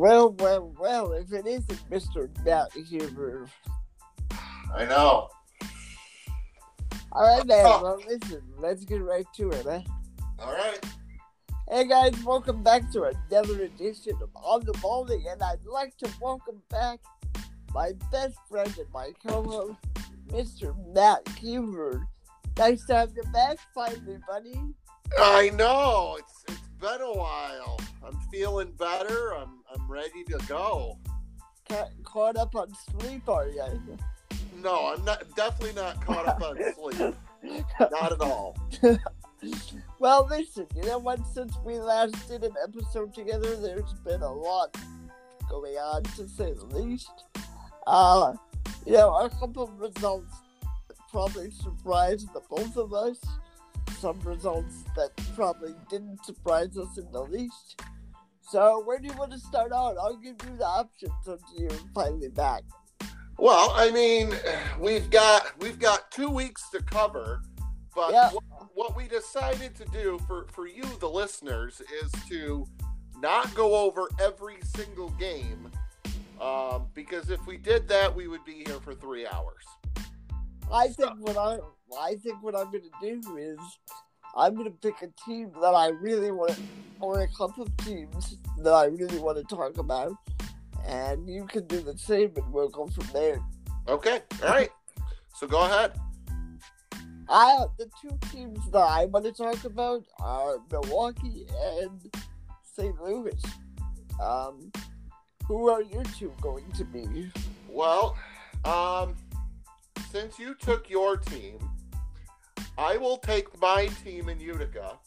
Well, 0.00 0.32
well, 0.38 0.74
well, 0.80 1.12
if 1.12 1.30
it 1.30 1.46
isn't 1.46 1.90
Mr. 1.90 2.30
Matt 2.42 2.72
Huber. 2.72 3.46
I 4.74 4.86
know. 4.86 5.28
All 7.12 7.36
right, 7.36 7.46
man. 7.46 7.66
Oh. 7.66 7.82
Well, 7.82 8.02
listen, 8.08 8.40
let's 8.56 8.86
get 8.86 9.02
right 9.02 9.26
to 9.36 9.50
it, 9.50 9.66
eh? 9.66 9.82
All 10.38 10.54
right. 10.54 10.82
Hey, 11.68 11.86
guys, 11.86 12.14
welcome 12.24 12.62
back 12.62 12.90
to 12.92 13.12
another 13.30 13.64
edition 13.64 14.14
of 14.22 14.30
On 14.36 14.64
the 14.64 14.72
Bowling, 14.80 15.26
and 15.28 15.42
I'd 15.42 15.66
like 15.66 15.94
to 15.98 16.08
welcome 16.18 16.62
back 16.70 17.00
my 17.74 17.92
best 18.10 18.38
friend 18.48 18.74
and 18.78 18.90
my 18.94 19.12
co-host, 19.28 19.76
Mr. 20.28 20.74
Matt 20.94 21.28
Huber. 21.38 22.08
Nice 22.56 22.86
to 22.86 22.94
have 22.94 23.10
you 23.14 23.24
back 23.34 23.58
finally, 23.74 24.16
buddy. 24.26 24.58
I 25.18 25.50
know. 25.50 26.16
It's 26.18 26.44
it's 26.48 26.69
been 26.80 27.00
a 27.00 27.12
while. 27.12 27.78
I'm 28.04 28.18
feeling 28.32 28.72
better. 28.78 29.34
I'm 29.34 29.60
I'm 29.74 29.90
ready 29.90 30.24
to 30.24 30.38
go. 30.48 30.98
Ca- 31.68 31.90
caught 32.02 32.36
up 32.36 32.54
on 32.56 32.72
sleep, 32.74 33.28
are 33.28 33.48
you? 33.48 33.80
No, 34.62 34.94
I'm 34.94 35.04
not 35.04 35.24
definitely 35.36 35.80
not 35.80 36.04
caught 36.04 36.26
up 36.26 36.42
on 36.42 36.58
sleep. 36.74 37.14
Not 37.80 38.12
at 38.12 38.20
all. 38.20 38.54
Well, 39.98 40.26
listen, 40.28 40.66
you 40.76 40.82
know 40.82 40.98
what? 40.98 41.26
Since 41.32 41.54
we 41.64 41.78
last 41.78 42.28
did 42.28 42.44
an 42.44 42.52
episode 42.62 43.14
together, 43.14 43.56
there's 43.56 43.94
been 44.04 44.20
a 44.20 44.30
lot 44.30 44.76
going 45.48 45.74
on, 45.76 46.02
to 46.02 46.28
say 46.28 46.52
the 46.52 46.66
least. 46.76 47.10
Uh, 47.86 48.34
you 48.84 48.92
know, 48.92 49.14
a 49.14 49.30
couple 49.30 49.62
of 49.62 49.80
results 49.80 50.34
probably 51.10 51.50
surprised 51.50 52.32
the 52.34 52.40
both 52.50 52.76
of 52.76 52.92
us. 52.92 53.18
Some 53.98 54.20
results 54.20 54.84
that 54.96 55.10
probably 55.34 55.74
didn't 55.88 56.24
surprise 56.24 56.76
us 56.76 56.96
in 56.98 57.10
the 57.12 57.22
least. 57.22 57.82
So, 58.40 58.82
where 58.84 58.98
do 58.98 59.06
you 59.06 59.14
want 59.14 59.32
to 59.32 59.38
start 59.38 59.72
out? 59.72 59.96
I'll 59.98 60.16
give 60.16 60.36
you 60.44 60.56
the 60.56 60.64
options 60.64 61.12
until 61.26 61.38
you're 61.56 61.70
finally 61.94 62.28
back. 62.28 62.62
Well, 63.38 63.72
I 63.74 63.90
mean, 63.90 64.34
we've 64.78 65.08
got 65.10 65.58
we've 65.60 65.78
got 65.78 66.10
two 66.10 66.28
weeks 66.28 66.68
to 66.70 66.82
cover, 66.82 67.42
but 67.94 68.12
Yeah. 68.12 68.30
what, 68.30 68.44
what 68.74 68.96
we 68.96 69.06
decided 69.08 69.74
to 69.76 69.84
do 69.86 70.18
for 70.26 70.46
for 70.52 70.66
you, 70.66 70.82
the 70.98 71.08
listeners, 71.08 71.80
is 72.02 72.10
to 72.28 72.66
not 73.18 73.54
go 73.54 73.74
over 73.76 74.08
every 74.20 74.56
single 74.64 75.10
game, 75.10 75.70
um, 76.40 76.88
because 76.94 77.30
if 77.30 77.46
we 77.46 77.56
did 77.56 77.86
that, 77.88 78.14
we 78.14 78.26
would 78.28 78.44
be 78.44 78.64
here 78.66 78.80
for 78.80 78.94
three 78.94 79.26
hours. 79.26 79.64
I 80.72 80.88
think 80.88 81.12
what 81.18 81.36
I 81.36 81.58
I 81.98 82.16
think 82.16 82.42
what 82.42 82.56
I'm 82.56 82.66
gonna 82.66 82.84
do 83.00 83.36
is 83.36 83.58
I'm 84.36 84.54
gonna 84.54 84.70
pick 84.70 85.02
a 85.02 85.08
team 85.24 85.50
that 85.60 85.74
I 85.74 85.88
really 85.88 86.30
want 86.30 86.52
to, 86.52 86.62
or 87.00 87.20
a 87.22 87.28
couple 87.28 87.64
of 87.64 87.76
teams 87.78 88.36
that 88.58 88.72
I 88.72 88.86
really 88.86 89.18
want 89.18 89.38
to 89.38 89.44
talk 89.44 89.78
about, 89.78 90.12
and 90.86 91.28
you 91.28 91.46
can 91.46 91.66
do 91.66 91.80
the 91.80 91.96
same, 91.96 92.32
and 92.36 92.52
we'll 92.52 92.68
go 92.68 92.86
from 92.88 93.06
there. 93.12 93.40
Okay, 93.88 94.20
all 94.42 94.50
right. 94.50 94.70
So 95.34 95.46
go 95.46 95.64
ahead. 95.64 95.92
I 97.28 97.66
the 97.78 97.88
two 98.00 98.18
teams 98.32 98.58
that 98.72 98.78
I 98.78 99.04
want 99.06 99.24
to 99.24 99.32
talk 99.32 99.64
about 99.64 100.04
are 100.18 100.56
Milwaukee 100.70 101.46
and 101.76 102.00
St. 102.64 103.00
Louis. 103.00 103.40
Um, 104.20 104.70
who 105.46 105.68
are 105.70 105.82
your 105.82 106.04
two 106.04 106.32
going 106.40 106.70
to 106.72 106.84
be? 106.84 107.30
Well, 107.68 108.16
um, 108.64 109.16
since 110.10 110.38
you 110.38 110.54
took 110.54 110.90
your 110.90 111.16
team, 111.16 111.58
I 112.80 112.96
will 112.96 113.18
take 113.18 113.46
my 113.60 113.88
team 114.02 114.30
in 114.30 114.40
Utica, 114.40 114.98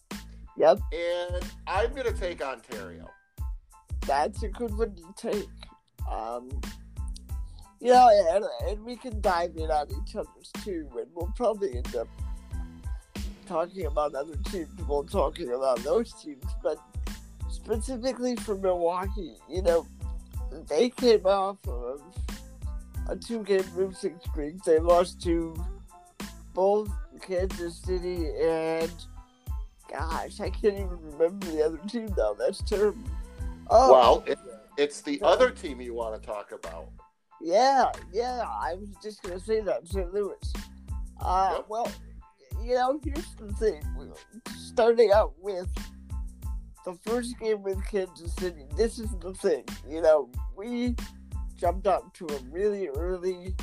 Yep, 0.58 0.78
and 0.94 1.44
I'm 1.66 1.90
going 1.90 2.06
to 2.06 2.14
take 2.14 2.40
Ontario. 2.40 3.10
that's 4.06 4.44
a 4.44 4.50
good 4.50 4.78
one 4.78 4.96
to 4.96 5.14
take. 5.18 5.50
Um, 6.10 6.50
you 7.82 7.92
know, 7.92 8.10
and, 8.32 8.46
and 8.70 8.86
we 8.86 8.96
can 8.96 9.20
dive 9.22 9.56
in 9.58 9.72
on 9.72 9.88
each 9.90 10.16
other's 10.16 10.52
too, 10.64 10.88
and 11.00 11.08
we'll 11.16 11.34
probably 11.36 11.76
end 11.76 11.96
up 11.96 12.08
talking 13.48 13.88
about 13.88 14.14
other 14.14 14.36
teams 14.52 14.70
while 14.86 15.04
talking 15.04 15.52
about 15.52 15.80
those 15.80 16.14
teams. 16.14 16.46
But 16.62 16.78
specifically 17.50 18.36
for 18.36 18.56
Milwaukee, 18.56 19.38
you 19.50 19.64
know, 19.64 19.88
they 20.70 20.92
came 20.92 21.26
off 21.26 21.58
of 21.68 22.02
a 23.10 23.16
two-game 23.16 23.66
losing 23.76 24.20
streak. 24.30 24.64
They 24.64 24.78
lost 24.78 25.24
to 25.24 25.56
both 26.54 26.88
Kansas 27.26 27.78
City 27.78 28.30
and 28.42 28.92
gosh, 29.92 30.40
I 30.40 30.50
can't 30.50 30.76
even 30.76 31.00
remember 31.02 31.48
the 31.48 31.64
other 31.66 31.80
team 31.88 32.14
now. 32.18 32.34
That's 32.34 32.62
terrible. 32.64 33.02
Oh, 33.70 33.92
Well, 33.92 34.24
it, 34.28 34.40
it's 34.78 35.02
the 35.02 35.22
other 35.22 35.50
team 35.50 35.80
you 35.82 35.94
want 35.94 36.22
to 36.22 36.26
talk 36.28 36.52
about. 36.52 36.90
Yeah, 37.42 37.92
yeah, 38.12 38.44
I 38.48 38.76
was 38.76 38.90
just 39.02 39.22
gonna 39.24 39.40
say 39.40 39.62
that 39.62 39.88
St. 39.88 40.14
Louis. 40.14 40.36
Uh, 41.22 41.56
Yep. 41.58 41.66
well, 41.70 41.92
you 42.62 42.76
know, 42.76 43.00
here's 43.04 43.36
the 43.36 43.52
thing. 43.54 43.82
Starting 44.56 45.12
out 45.12 45.34
with 45.42 45.68
the 46.86 46.94
first 47.06 47.38
game 47.40 47.62
with 47.64 47.84
Kansas 47.86 48.34
City, 48.36 48.66
this 48.76 49.00
is 49.00 49.10
the 49.20 49.34
thing. 49.34 49.64
You 49.88 50.02
know, 50.02 50.30
we 50.56 50.96
jumped 51.56 51.88
up 51.88 52.14
to 52.16 52.26
a 52.28 52.40
really 52.50 52.88
early 52.90 53.56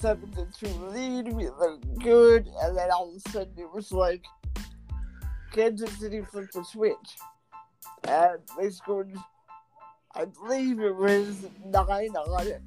seven 0.00 0.30
to 0.32 0.46
two 0.58 0.72
lead. 0.86 1.32
We 1.32 1.48
looked 1.48 1.98
good, 2.00 2.48
and 2.62 2.76
then 2.76 2.90
all 2.90 3.10
of 3.10 3.16
a 3.16 3.30
sudden 3.30 3.52
it 3.56 3.72
was 3.72 3.92
like 3.92 4.24
Kansas 5.52 5.90
City 5.98 6.22
flipped 6.22 6.54
the 6.54 6.64
switch, 6.64 7.16
and 8.04 8.38
they 8.58 8.70
scored. 8.70 9.12
I 10.14 10.24
believe 10.24 10.80
it 10.80 10.94
was 10.94 11.46
nine 11.64 12.10
on. 12.16 12.60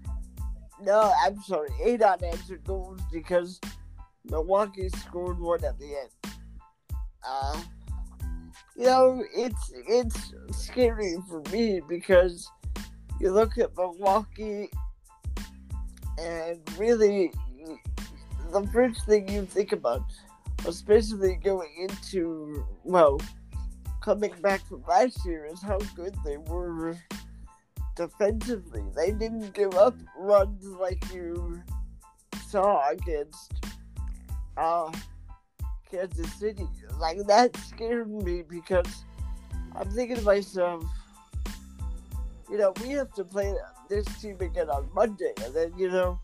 No, 0.81 1.13
I'm 1.23 1.41
sorry, 1.43 1.69
eight 1.83 2.01
unanswered 2.01 2.63
goals 2.63 2.99
because 3.11 3.59
Milwaukee 4.25 4.89
scored 4.89 5.39
one 5.39 5.63
at 5.63 5.77
the 5.79 5.85
end. 5.85 6.33
Uh, 7.27 7.61
you 8.75 8.85
know, 8.85 9.23
it's 9.35 9.71
it's 9.87 10.33
scary 10.51 11.17
for 11.29 11.41
me 11.51 11.81
because 11.87 12.49
you 13.19 13.31
look 13.31 13.57
at 13.57 13.75
Milwaukee 13.77 14.69
and 16.17 16.59
really 16.77 17.31
the 18.51 18.67
first 18.73 19.05
thing 19.05 19.27
you 19.29 19.45
think 19.45 19.71
about, 19.71 20.03
especially 20.65 21.35
going 21.35 21.87
into 21.89 22.65
well, 22.83 23.19
coming 24.01 24.33
back 24.41 24.65
from 24.67 24.83
last 24.87 25.25
year, 25.25 25.45
is 25.45 25.61
how 25.61 25.77
good 25.95 26.15
they 26.25 26.37
were 26.37 26.97
defensively. 27.95 28.83
They 28.95 29.11
didn't 29.11 29.53
give 29.53 29.75
up 29.75 29.95
runs 30.17 30.65
like 30.65 31.03
you 31.13 31.61
saw 32.49 32.89
against 32.89 33.65
uh, 34.57 34.91
Kansas 35.89 36.33
City. 36.33 36.67
Like 36.99 37.25
that 37.27 37.55
scared 37.57 38.09
me 38.09 38.43
because 38.47 39.05
I'm 39.75 39.89
thinking 39.91 40.17
to 40.17 40.23
myself, 40.23 40.83
you 42.51 42.57
know, 42.57 42.73
we 42.83 42.89
have 42.89 43.13
to 43.13 43.23
play 43.23 43.55
this 43.87 44.05
team 44.21 44.37
again 44.41 44.69
on 44.69 44.89
Monday, 44.93 45.33
and 45.43 45.53
then 45.53 45.71
you 45.77 45.89
know 45.89 46.19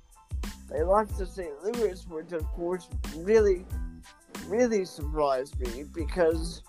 they 0.70 0.84
lost 0.84 1.18
to 1.20 1.26
St. 1.26 1.54
Louis, 1.64 2.06
which 2.10 2.34
of 2.34 2.44
course 2.48 2.90
really, 3.16 3.66
really 4.48 4.84
surprised 4.84 5.58
me 5.60 5.84
because 5.84 6.62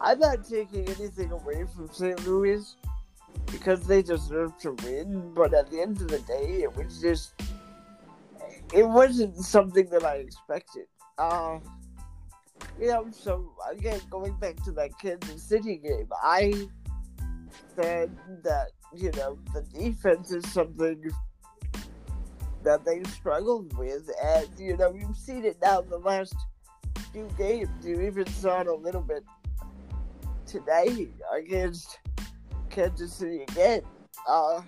I'm 0.00 0.18
not 0.18 0.48
taking 0.48 0.88
anything 0.88 1.32
away 1.32 1.66
from 1.76 1.90
St. 1.92 2.26
Louis 2.26 2.76
because 3.52 3.86
they 3.86 4.00
deserve 4.00 4.56
to 4.58 4.72
win, 4.84 5.34
but 5.34 5.52
at 5.52 5.70
the 5.70 5.82
end 5.82 6.00
of 6.00 6.08
the 6.08 6.20
day, 6.20 6.62
it 6.62 6.74
was 6.74 7.00
just 7.00 7.34
it 8.72 8.88
wasn't 8.88 9.36
something 9.36 9.88
that 9.90 10.04
I 10.04 10.16
expected. 10.16 10.86
Uh, 11.18 11.58
you 12.80 12.86
know, 12.86 13.06
so 13.10 13.52
again, 13.70 14.00
going 14.08 14.34
back 14.38 14.56
to 14.64 14.72
that 14.72 14.98
Kansas 14.98 15.42
City 15.42 15.76
game, 15.76 16.08
I 16.22 16.68
said 17.76 18.16
that 18.44 18.68
you 18.94 19.10
know 19.16 19.38
the 19.54 19.62
defense 19.78 20.32
is 20.32 20.50
something 20.52 21.10
that 22.64 22.84
they 22.84 23.02
struggled 23.04 23.76
with, 23.76 24.10
and 24.22 24.48
you 24.58 24.76
know 24.76 24.92
you've 24.92 25.16
seen 25.16 25.44
it 25.44 25.56
now 25.62 25.80
in 25.80 25.88
the 25.88 25.98
last 25.98 26.34
few 27.12 27.28
games. 27.36 27.68
You 27.82 28.00
even 28.02 28.26
saw 28.26 28.60
it 28.60 28.66
a 28.66 28.74
little 28.74 29.00
bit 29.00 29.24
today 30.46 31.08
against 31.34 31.98
Kansas 32.70 33.12
City 33.12 33.42
again. 33.42 33.82
Uh, 34.26 34.62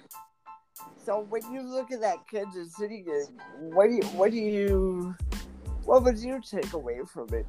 so 1.04 1.26
when 1.28 1.42
you 1.52 1.62
look 1.62 1.90
at 1.90 2.00
that 2.00 2.28
Kansas 2.30 2.76
City 2.76 3.02
game, 3.02 3.38
what 3.72 3.88
do 3.88 3.94
you, 3.94 4.02
what 4.16 4.30
do 4.30 4.36
you, 4.36 5.14
what 5.84 6.04
would 6.04 6.18
you 6.18 6.40
take 6.48 6.72
away 6.72 7.00
from 7.12 7.28
it? 7.32 7.46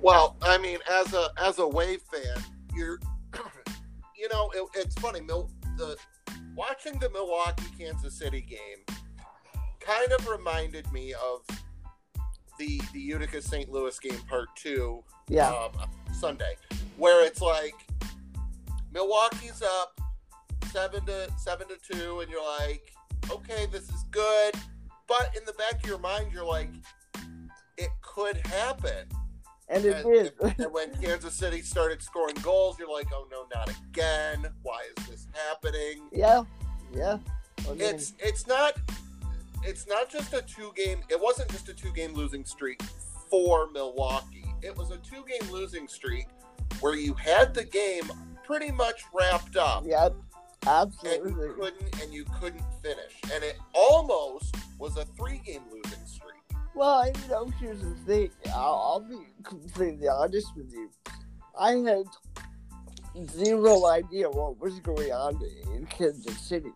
Well, 0.00 0.36
I 0.42 0.58
mean, 0.58 0.78
as 0.90 1.14
a 1.14 1.28
as 1.38 1.58
a 1.60 1.66
Wave 1.66 2.02
fan, 2.02 2.44
you're, 2.74 2.98
you 4.16 4.28
know, 4.30 4.50
it, 4.54 4.68
it's 4.74 4.94
funny. 4.96 5.20
Mil, 5.20 5.48
the 5.82 5.96
watching 6.54 6.98
the 6.98 7.10
Milwaukee 7.10 7.64
Kansas 7.76 8.14
City 8.14 8.40
game 8.40 8.96
kind 9.80 10.12
of 10.12 10.28
reminded 10.28 10.90
me 10.92 11.12
of 11.14 11.44
the 12.58 12.80
the 12.92 13.00
Utica 13.00 13.42
St. 13.42 13.70
Louis 13.70 13.98
game 13.98 14.20
part 14.28 14.48
two 14.54 15.02
Yeah, 15.28 15.48
um, 15.50 15.90
Sunday, 16.12 16.56
where 16.96 17.26
it's 17.26 17.40
like 17.40 17.74
Milwaukee's 18.92 19.62
up 19.62 20.00
seven 20.70 21.04
to 21.06 21.28
seven 21.36 21.66
to 21.68 21.76
two, 21.92 22.20
and 22.20 22.30
you're 22.30 22.46
like, 22.58 22.92
okay, 23.30 23.66
this 23.72 23.88
is 23.88 24.04
good. 24.10 24.54
But 25.08 25.36
in 25.36 25.44
the 25.44 25.52
back 25.54 25.82
of 25.82 25.86
your 25.86 25.98
mind, 25.98 26.32
you're 26.32 26.46
like, 26.46 26.70
it 27.76 27.90
could 28.02 28.36
happen. 28.46 29.06
And 29.72 29.84
it 29.84 29.96
And, 29.96 30.04
did. 30.04 30.32
and 30.58 30.72
when 30.72 30.92
Kansas 31.00 31.34
City 31.34 31.62
started 31.62 32.02
scoring 32.02 32.36
goals, 32.42 32.78
you're 32.78 32.92
like, 32.92 33.08
oh 33.12 33.26
no, 33.30 33.46
not 33.54 33.70
again. 33.90 34.46
Why 34.62 34.82
is 34.98 35.06
this 35.08 35.26
happening? 35.48 36.08
yeah, 36.12 36.44
yeah. 36.94 37.18
I 37.66 37.70
mean, 37.72 37.80
It's 37.80 38.12
it's 38.18 38.46
not 38.46 38.76
it's 39.64 39.86
not 39.86 40.10
just 40.10 40.32
a 40.34 40.42
two 40.42 40.72
game. 40.76 41.00
It 41.08 41.20
wasn't 41.20 41.50
just 41.50 41.68
a 41.68 41.74
two 41.74 41.92
game 41.92 42.12
losing 42.14 42.44
streak 42.44 42.82
for 43.30 43.70
Milwaukee. 43.72 44.44
It 44.62 44.76
was 44.76 44.90
a 44.90 44.98
two 44.98 45.24
game 45.26 45.50
losing 45.50 45.88
streak 45.88 46.26
where 46.80 46.94
you 46.94 47.14
had 47.14 47.54
the 47.54 47.64
game 47.64 48.10
pretty 48.44 48.70
much 48.72 49.02
wrapped 49.14 49.56
up 49.56 49.84
yep, 49.86 50.14
Absolutely. 50.66 51.30
and 51.32 51.36
you 51.40 51.54
couldn't 51.54 52.02
and 52.02 52.12
you 52.14 52.24
couldn't 52.40 52.64
finish. 52.82 53.14
And 53.32 53.42
it 53.44 53.56
almost 53.72 54.54
was 54.78 54.96
a 54.98 55.04
three 55.16 55.40
game 55.46 55.62
losing 55.72 56.04
streak. 56.06 56.31
Well, 56.74 57.06
you 57.06 57.28
know, 57.28 57.46
here's 57.60 57.80
the 57.80 57.94
thing. 58.06 58.30
I'll, 58.46 58.54
I'll 58.54 59.00
be 59.00 59.18
completely 59.42 60.08
honest 60.08 60.56
with 60.56 60.72
you. 60.72 60.90
I 61.58 61.72
had 61.72 62.06
zero 63.28 63.86
idea 63.86 64.30
what 64.30 64.58
was 64.58 64.78
going 64.80 65.12
on 65.12 65.38
in 65.74 65.86
Kansas 65.86 66.38
City 66.40 66.72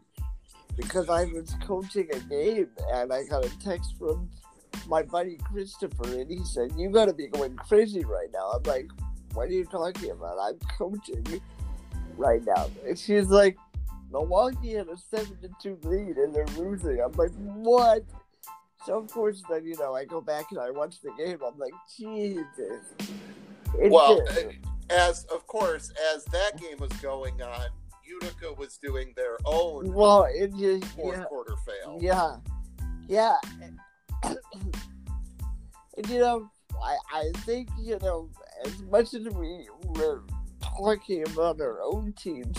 because 0.76 1.08
I 1.08 1.24
was 1.24 1.54
coaching 1.62 2.08
a 2.12 2.18
game 2.20 2.68
and 2.92 3.12
I 3.12 3.24
got 3.24 3.46
a 3.46 3.58
text 3.58 3.94
from 3.98 4.28
my 4.86 5.02
buddy 5.02 5.38
Christopher 5.50 6.04
and 6.04 6.30
he 6.30 6.44
said, 6.44 6.72
You 6.76 6.90
gotta 6.90 7.14
be 7.14 7.28
going 7.28 7.56
crazy 7.56 8.04
right 8.04 8.28
now. 8.32 8.50
I'm 8.50 8.62
like, 8.64 8.90
What 9.32 9.48
are 9.48 9.52
you 9.52 9.64
talking 9.64 10.10
about? 10.10 10.36
I'm 10.38 10.58
coaching 10.76 11.40
right 12.18 12.44
now. 12.44 12.68
And 12.86 12.98
she's 12.98 13.28
like, 13.28 13.56
Milwaukee 14.12 14.74
had 14.74 14.88
a 14.88 14.96
7 14.96 15.38
to 15.40 15.48
2 15.62 15.88
lead 15.88 16.16
and 16.16 16.34
they're 16.34 16.46
losing. 16.58 17.00
I'm 17.00 17.12
like, 17.12 17.32
What? 17.32 18.04
So 18.86 18.98
of 18.98 19.10
course, 19.10 19.42
then 19.50 19.66
you 19.66 19.76
know, 19.76 19.96
I 19.96 20.04
go 20.04 20.20
back 20.20 20.46
and 20.52 20.60
I 20.60 20.70
watch 20.70 21.00
the 21.00 21.10
game. 21.18 21.38
I'm 21.44 21.58
like, 21.58 21.72
Jesus. 21.98 23.10
Well, 23.74 24.24
as 24.90 25.24
of 25.24 25.44
course, 25.48 25.92
as 26.14 26.24
that 26.26 26.60
game 26.60 26.78
was 26.78 26.92
going 27.02 27.42
on, 27.42 27.66
Utica 28.04 28.52
was 28.52 28.78
doing 28.80 29.12
their 29.16 29.38
own 29.44 29.92
well, 29.92 30.28
it 30.30 30.54
just 30.56 30.84
fourth 30.94 31.18
yeah, 31.18 31.24
quarter 31.24 31.54
fail. 31.66 31.98
yeah, 32.00 32.36
yeah. 33.08 33.36
and 34.22 36.08
you 36.08 36.20
know, 36.20 36.48
I 36.80 36.96
I 37.12 37.30
think 37.38 37.68
you 37.80 37.98
know, 38.00 38.30
as 38.64 38.80
much 38.82 39.14
as 39.14 39.24
we 39.34 39.68
were 39.96 40.22
talking 40.62 41.24
about 41.28 41.60
our 41.60 41.82
own 41.82 42.12
teams, 42.12 42.56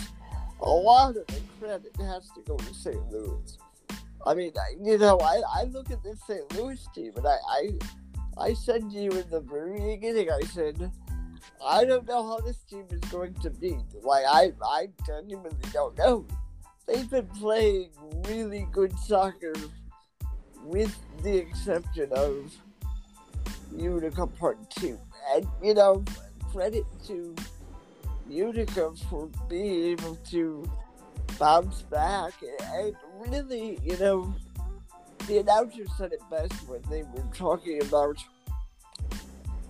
a 0.60 0.68
lot 0.68 1.16
of 1.16 1.26
the 1.26 1.40
credit 1.58 1.96
has 2.00 2.28
to 2.34 2.42
go 2.42 2.58
to 2.58 2.74
St. 2.74 3.10
Louis. 3.10 3.58
I 4.26 4.34
mean, 4.34 4.52
you 4.82 4.98
know, 4.98 5.18
I, 5.20 5.40
I 5.60 5.64
look 5.64 5.90
at 5.90 6.02
this 6.02 6.20
St. 6.26 6.56
Louis 6.56 6.84
team, 6.94 7.12
and 7.16 7.26
I, 7.26 7.36
I 7.48 7.78
I 8.40 8.54
said 8.54 8.90
to 8.90 8.96
you 8.96 9.10
in 9.10 9.28
the 9.30 9.40
very 9.40 9.80
beginning, 9.80 10.30
I 10.30 10.40
said, 10.46 10.92
I 11.64 11.84
don't 11.84 12.06
know 12.06 12.24
how 12.24 12.38
this 12.38 12.58
team 12.58 12.86
is 12.90 13.00
going 13.10 13.34
to 13.34 13.50
be. 13.50 13.76
Like, 14.02 14.24
I, 14.28 14.52
I 14.62 14.88
genuinely 15.04 15.56
don't 15.72 15.96
know. 15.98 16.24
They've 16.86 17.10
been 17.10 17.26
playing 17.26 17.90
really 18.28 18.68
good 18.70 18.96
soccer, 19.00 19.54
with 20.62 20.96
the 21.22 21.36
exception 21.36 22.10
of 22.12 22.52
Utica 23.76 24.26
Part 24.26 24.70
2. 24.70 24.98
And, 25.34 25.46
you 25.62 25.74
know, 25.74 26.04
credit 26.52 26.84
to 27.08 27.34
Utica 28.28 28.92
for 29.10 29.28
being 29.48 29.84
able 29.92 30.14
to 30.30 30.70
bounce 31.38 31.82
back. 31.82 32.34
And 32.74 32.94
really, 33.18 33.78
you 33.82 33.96
know, 33.98 34.34
the 35.26 35.38
announcer 35.38 35.84
said 35.96 36.12
it 36.12 36.22
best 36.30 36.52
when 36.68 36.82
they 36.90 37.02
were 37.02 37.24
talking 37.34 37.82
about 37.82 38.16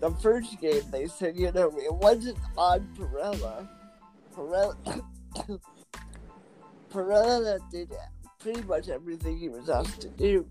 the 0.00 0.10
first 0.12 0.60
game. 0.60 0.82
They 0.90 1.06
said, 1.06 1.36
you 1.36 1.52
know, 1.52 1.72
it 1.76 1.94
wasn't 1.94 2.38
on 2.56 2.88
Perella. 2.98 3.68
Perella, 4.34 5.02
Perella 6.90 7.70
did 7.70 7.92
pretty 8.38 8.62
much 8.62 8.88
everything 8.88 9.38
he 9.38 9.48
was 9.48 9.68
asked 9.68 10.00
to 10.02 10.08
do. 10.08 10.46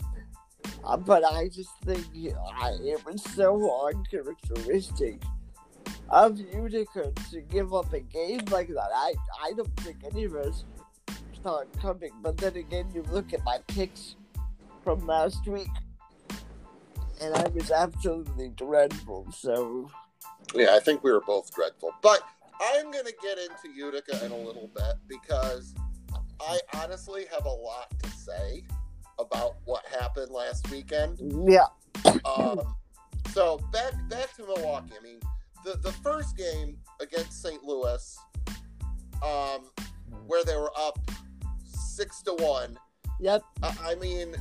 Uh, 0.83 0.97
but 0.97 1.23
I 1.23 1.47
just 1.47 1.71
think 1.85 2.05
you 2.13 2.31
know, 2.31 2.49
I, 2.55 2.71
it 2.81 3.05
was 3.05 3.23
so 3.23 3.87
uncharacteristic 3.87 5.21
of 6.09 6.39
Utica 6.39 7.11
to 7.31 7.41
give 7.41 7.73
up 7.73 7.91
a 7.93 7.99
game 7.99 8.41
like 8.51 8.67
that. 8.69 8.89
I, 8.93 9.13
I 9.43 9.53
don't 9.53 9.75
think 9.81 9.97
any 10.09 10.25
of 10.25 10.35
us 10.35 10.65
saw 11.43 11.59
it 11.59 11.69
coming. 11.81 12.11
But 12.21 12.37
then 12.37 12.55
again, 12.55 12.87
you 12.93 13.03
look 13.11 13.33
at 13.33 13.43
my 13.43 13.59
picks 13.67 14.15
from 14.83 15.05
last 15.05 15.45
week, 15.47 15.69
and 17.21 17.33
I 17.33 17.47
was 17.49 17.71
absolutely 17.71 18.49
dreadful. 18.49 19.27
So 19.31 19.89
Yeah, 20.53 20.75
I 20.75 20.79
think 20.79 21.03
we 21.03 21.11
were 21.11 21.21
both 21.21 21.53
dreadful. 21.53 21.91
But 22.01 22.21
I'm 22.61 22.91
going 22.91 23.05
to 23.05 23.13
get 23.21 23.37
into 23.37 23.75
Utica 23.75 24.25
in 24.25 24.31
a 24.31 24.37
little 24.37 24.69
bit 24.73 24.93
because 25.07 25.73
I 26.39 26.59
honestly 26.75 27.25
have 27.31 27.45
a 27.45 27.49
lot 27.49 27.91
to 28.03 28.09
say 28.11 28.63
about 29.19 29.55
what 29.65 29.85
happened 29.87 30.31
last 30.31 30.69
weekend. 30.71 31.19
yeah, 31.49 31.65
Um, 32.25 32.75
so 33.33 33.59
back 33.71 33.93
back 34.09 34.33
to 34.35 34.43
Milwaukee. 34.43 34.93
I 34.99 35.03
mean, 35.03 35.19
the 35.65 35.77
the 35.77 35.91
first 35.91 36.37
game 36.37 36.77
against 37.01 37.41
St. 37.41 37.63
Louis, 37.63 38.17
um, 39.23 39.63
where 40.27 40.43
they 40.43 40.55
were 40.55 40.71
up 40.77 40.99
six 41.97 42.21
to 42.21 42.33
one. 42.33 42.77
yep, 43.19 43.41
I, 43.63 43.75
I 43.83 43.95
mean, 43.95 44.35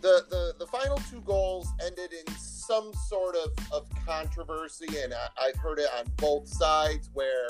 the, 0.00 0.24
the 0.30 0.54
the 0.58 0.66
final 0.66 0.96
two 1.10 1.20
goals 1.20 1.68
ended 1.84 2.10
in 2.12 2.34
some 2.36 2.90
sort 3.08 3.36
of, 3.36 3.52
of 3.70 3.86
controversy, 4.06 4.86
and 5.02 5.12
I, 5.12 5.28
I've 5.46 5.56
heard 5.56 5.78
it 5.78 5.88
on 5.98 6.06
both 6.16 6.48
sides 6.48 7.10
where 7.12 7.46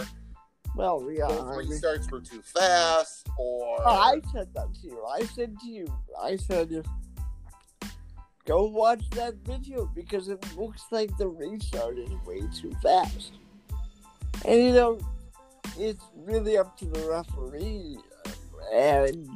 well, 0.75 1.09
yeah. 1.09 1.29
both 1.29 1.47
restarts 1.57 2.11
were 2.11 2.21
too 2.21 2.43
fast, 2.43 3.29
or 3.39 3.77
Oh, 3.85 3.85
I 3.85 4.21
said 4.33 4.49
that 4.55 4.75
to 4.83 4.87
you. 4.89 5.05
I 5.05 5.25
said 5.25 5.55
to 5.61 5.69
you, 5.69 5.87
I 6.21 6.35
said, 6.35 6.85
go 8.45 8.65
watch 8.67 9.09
that 9.11 9.35
video 9.45 9.89
because 9.95 10.29
it 10.29 10.45
looks 10.57 10.83
like 10.91 11.17
the 11.19 11.29
restart 11.29 11.99
is 11.99 12.11
way 12.27 12.41
too 12.53 12.73
fast. 12.83 13.35
And 14.45 14.61
you 14.61 14.73
know, 14.73 14.99
it's 15.79 16.05
really 16.17 16.57
up 16.57 16.77
to 16.79 16.87
the 16.87 17.09
referee. 17.09 17.99
And, 18.73 19.29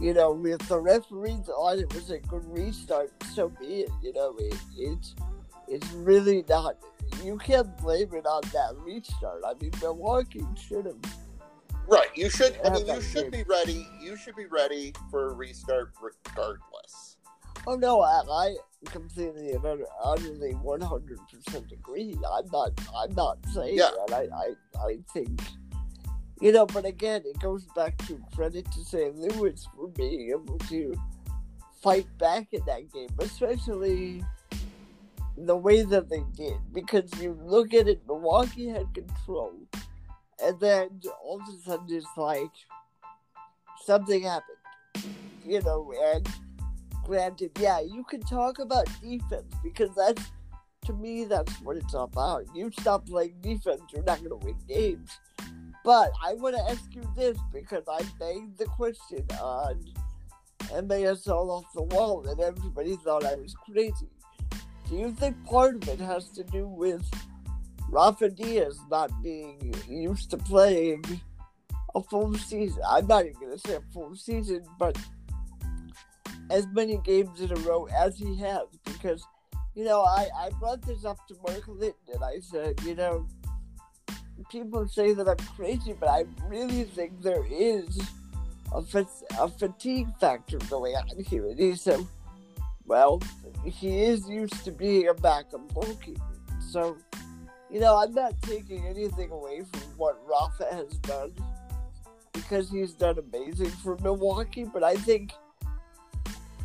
you 0.00 0.14
know, 0.14 0.44
if 0.46 0.60
the 0.68 0.78
referee 0.78 1.38
thought 1.44 1.78
it 1.78 1.92
was 1.94 2.10
a 2.10 2.18
good 2.18 2.44
restart, 2.46 3.12
so 3.34 3.48
be 3.48 3.82
it. 3.82 3.90
You 4.02 4.12
know, 4.12 4.36
it, 4.38 4.56
it's, 4.76 5.14
it's 5.66 5.90
really 5.92 6.44
not. 6.48 6.76
You 7.24 7.38
can't 7.38 7.76
blame 7.78 8.12
it 8.14 8.26
on 8.26 8.42
that 8.52 8.76
restart. 8.84 9.42
I 9.46 9.54
mean, 9.60 9.72
Milwaukee 9.80 10.44
should 10.56 10.86
have 10.86 10.96
right. 11.86 12.08
You 12.14 12.28
should. 12.28 12.58
I 12.64 12.70
mean, 12.70 12.86
you 12.86 13.00
should 13.00 13.32
game. 13.32 13.44
be 13.44 13.48
ready. 13.48 13.86
You 14.00 14.16
should 14.16 14.36
be 14.36 14.46
ready 14.46 14.92
for 15.10 15.28
a 15.30 15.34
restart 15.34 15.92
regardless. 16.02 17.16
Oh 17.66 17.76
no, 17.76 18.02
I, 18.02 18.22
I 18.30 18.54
completely 18.86 19.52
and 19.52 19.64
utter- 19.64 19.86
utterly 20.02 20.52
one 20.52 20.80
hundred 20.80 21.18
percent 21.28 21.72
agree. 21.72 22.14
I'm 22.30 22.46
not. 22.52 22.72
I'm 22.94 23.14
not 23.14 23.38
saying 23.52 23.78
Yeah. 23.78 23.90
that. 24.08 24.32
I, 24.32 24.36
I, 24.36 24.86
I 24.86 24.98
think, 25.12 25.40
you 26.40 26.52
know. 26.52 26.66
But 26.66 26.84
again, 26.84 27.22
it 27.24 27.38
goes 27.40 27.66
back 27.74 27.96
to 28.06 28.20
credit 28.34 28.70
to 28.72 28.84
St. 28.84 29.16
Louis 29.16 29.66
for 29.74 29.88
being 29.88 30.30
able 30.30 30.58
to 30.58 30.94
fight 31.82 32.06
back 32.18 32.48
in 32.52 32.60
that 32.66 32.92
game, 32.92 33.08
especially 33.20 34.24
the 35.36 35.56
way 35.56 35.82
that 35.82 36.08
they 36.08 36.22
did. 36.36 36.56
Because 36.72 37.10
you 37.20 37.38
look 37.42 37.74
at 37.74 37.88
it, 37.88 38.02
Milwaukee 38.06 38.68
had 38.68 38.92
control, 38.94 39.54
and 40.42 40.58
then 40.60 41.00
all 41.22 41.40
of 41.40 41.54
a 41.54 41.58
sudden 41.62 41.86
it's 41.90 42.06
like 42.16 42.50
something 43.84 44.22
happened, 44.22 45.14
you 45.44 45.62
know, 45.62 45.92
and 46.14 46.28
granted, 47.04 47.50
yeah, 47.58 47.80
you 47.80 48.04
can 48.04 48.20
talk 48.20 48.58
about 48.58 48.86
defense 49.00 49.54
because 49.62 49.94
that's 49.96 50.22
to 50.84 50.92
me 50.92 51.24
that's 51.24 51.52
what 51.62 51.76
it's 51.76 51.94
about. 51.94 52.44
You 52.54 52.70
stop 52.70 53.06
playing 53.06 53.36
defense, 53.40 53.82
you're 53.92 54.04
not 54.04 54.22
gonna 54.22 54.36
win 54.36 54.56
games. 54.68 55.18
But 55.84 56.12
I 56.24 56.34
want 56.34 56.56
to 56.56 56.62
ask 56.70 56.84
you 56.94 57.02
this 57.16 57.38
because 57.52 57.84
I 57.90 58.02
begged 58.18 58.58
the 58.58 58.66
question 58.66 59.24
on 59.40 59.84
MASL 60.70 61.48
off 61.48 61.64
the 61.74 61.82
wall, 61.82 62.26
and 62.26 62.40
everybody 62.40 62.96
thought 62.96 63.24
I 63.24 63.36
was 63.36 63.54
crazy. 63.70 64.08
Do 64.88 64.96
you 64.96 65.12
think 65.12 65.42
part 65.44 65.76
of 65.76 65.88
it 65.88 66.00
has 66.00 66.30
to 66.30 66.44
do 66.44 66.66
with 66.66 67.04
Rafa 67.90 68.30
Diaz 68.30 68.78
not 68.90 69.10
being 69.22 69.74
used 69.88 70.30
to 70.30 70.38
playing 70.38 71.04
a 71.94 72.02
full 72.02 72.34
season? 72.34 72.82
I'm 72.88 73.06
not 73.06 73.26
even 73.26 73.40
gonna 73.40 73.58
say 73.58 73.76
a 73.76 73.80
full 73.92 74.14
season, 74.16 74.64
but 74.78 74.96
as 76.50 76.66
many 76.72 76.98
games 76.98 77.40
in 77.40 77.52
a 77.52 77.60
row 77.60 77.86
as 77.94 78.18
he 78.18 78.34
has 78.36 78.62
because 78.84 79.22
you 79.74 79.84
know 79.84 80.00
I, 80.00 80.28
I 80.38 80.50
brought 80.58 80.82
this 80.82 81.04
up 81.04 81.18
to 81.28 81.34
Mark 81.46 81.68
Litton 81.68 81.94
and 82.14 82.24
I 82.24 82.40
said, 82.40 82.80
you 82.82 82.94
know, 82.94 83.26
people 84.50 84.86
say 84.88 85.14
that 85.14 85.28
I'm 85.28 85.46
crazy, 85.56 85.94
but 85.98 86.08
I 86.08 86.24
really 86.46 86.84
think 86.84 87.22
there 87.22 87.44
is 87.50 88.00
a, 88.72 88.84
a 89.38 89.48
fatigue 89.48 90.08
factor 90.20 90.58
going 90.70 90.94
on 90.96 91.24
here. 91.24 91.46
And 91.46 91.58
he 91.58 91.74
said, 91.74 92.06
well, 92.86 93.22
he 93.64 94.02
is 94.02 94.28
used 94.28 94.64
to 94.64 94.72
being 94.72 95.08
a 95.08 95.14
backup 95.14 95.72
goalkeeper. 95.74 96.22
So, 96.70 96.96
you 97.70 97.80
know, 97.80 97.96
I'm 97.96 98.14
not 98.14 98.40
taking 98.42 98.86
anything 98.86 99.30
away 99.30 99.62
from 99.70 99.82
what 99.96 100.18
Rafa 100.26 100.74
has 100.74 100.96
done 100.98 101.32
because 102.32 102.70
he's 102.70 102.92
done 102.92 103.18
amazing 103.18 103.70
for 103.70 103.96
Milwaukee, 104.02 104.64
but 104.64 104.82
I 104.82 104.94
think 104.96 105.32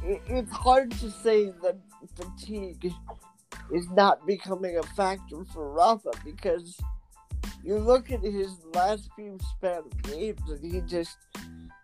it's 0.04 0.52
hard 0.52 0.92
to 0.92 1.12
say 1.12 1.52
that 1.62 1.78
fatigue 2.16 2.94
is 3.72 3.90
not 3.92 4.26
becoming 4.28 4.78
a 4.78 4.84
factor 4.84 5.44
for 5.54 5.72
Rafa 5.72 6.12
because 6.24 6.78
you 7.64 7.78
look 7.78 8.12
at 8.12 8.22
his 8.22 8.58
last 8.74 9.10
few 9.16 9.38
span 9.56 9.80
of 9.80 10.02
games 10.04 10.42
and 10.50 10.64
he 10.74 10.82
just 10.82 11.18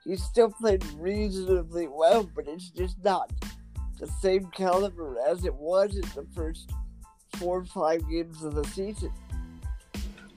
he's 0.03 0.23
still 0.23 0.51
played 0.51 0.83
reasonably 0.97 1.87
well, 1.87 2.29
but 2.35 2.47
it's 2.47 2.69
just 2.69 3.01
not 3.03 3.31
the 3.99 4.07
same 4.21 4.45
caliber 4.55 5.17
as 5.27 5.45
it 5.45 5.53
was 5.55 5.95
in 5.95 6.01
the 6.15 6.25
first 6.35 6.71
four 7.37 7.59
or 7.59 7.65
five 7.65 8.01
games 8.09 8.43
of 8.43 8.55
the 8.55 8.63
season. 8.65 9.11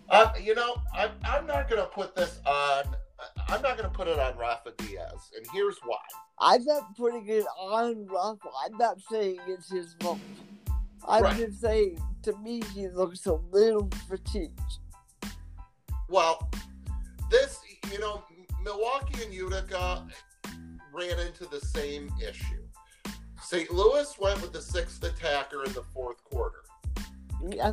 Uh, 0.09 0.31
you 0.41 0.55
know, 0.55 0.77
I'm, 0.95 1.11
I'm 1.25 1.47
not 1.47 1.71
going 1.71 1.81
to 1.81 1.89
put 1.89 2.15
this 2.15 2.39
on. 2.45 2.85
I'm 3.49 3.63
not 3.63 3.79
going 3.79 3.89
to 3.89 3.97
put 3.97 4.09
it 4.09 4.19
on 4.19 4.37
Rafa 4.37 4.73
Diaz, 4.79 5.31
and 5.37 5.47
here's 5.53 5.79
why. 5.85 5.97
I'm 6.41 6.65
not 6.65 6.97
putting 6.97 7.27
it 7.29 7.45
on 7.59 8.07
Rafa. 8.07 8.49
I'm 8.65 8.77
not 8.77 8.99
saying 9.11 9.39
it's 9.47 9.71
his 9.71 9.95
fault. 10.01 10.19
I'm 11.09 11.23
Right. 11.23 11.37
just 11.37 11.61
saying, 11.61 11.99
to 12.23 12.37
me, 12.39 12.63
he 12.75 12.89
looks 12.89 13.27
a 13.27 13.35
little 13.35 13.89
fatigued. 14.09 14.61
Well, 16.13 16.51
this, 17.31 17.61
you 17.91 17.99
know, 17.99 18.23
Milwaukee 18.63 19.25
and 19.25 19.33
Utica 19.33 20.07
ran 20.93 21.19
into 21.19 21.47
the 21.47 21.59
same 21.59 22.13
issue. 22.21 22.63
St. 23.41 23.71
Louis 23.71 24.15
went 24.19 24.43
with 24.43 24.53
the 24.53 24.61
sixth 24.61 25.03
attacker 25.03 25.65
in 25.65 25.73
the 25.73 25.83
fourth 25.95 26.23
quarter. 26.25 26.65
Yeah, 27.51 27.73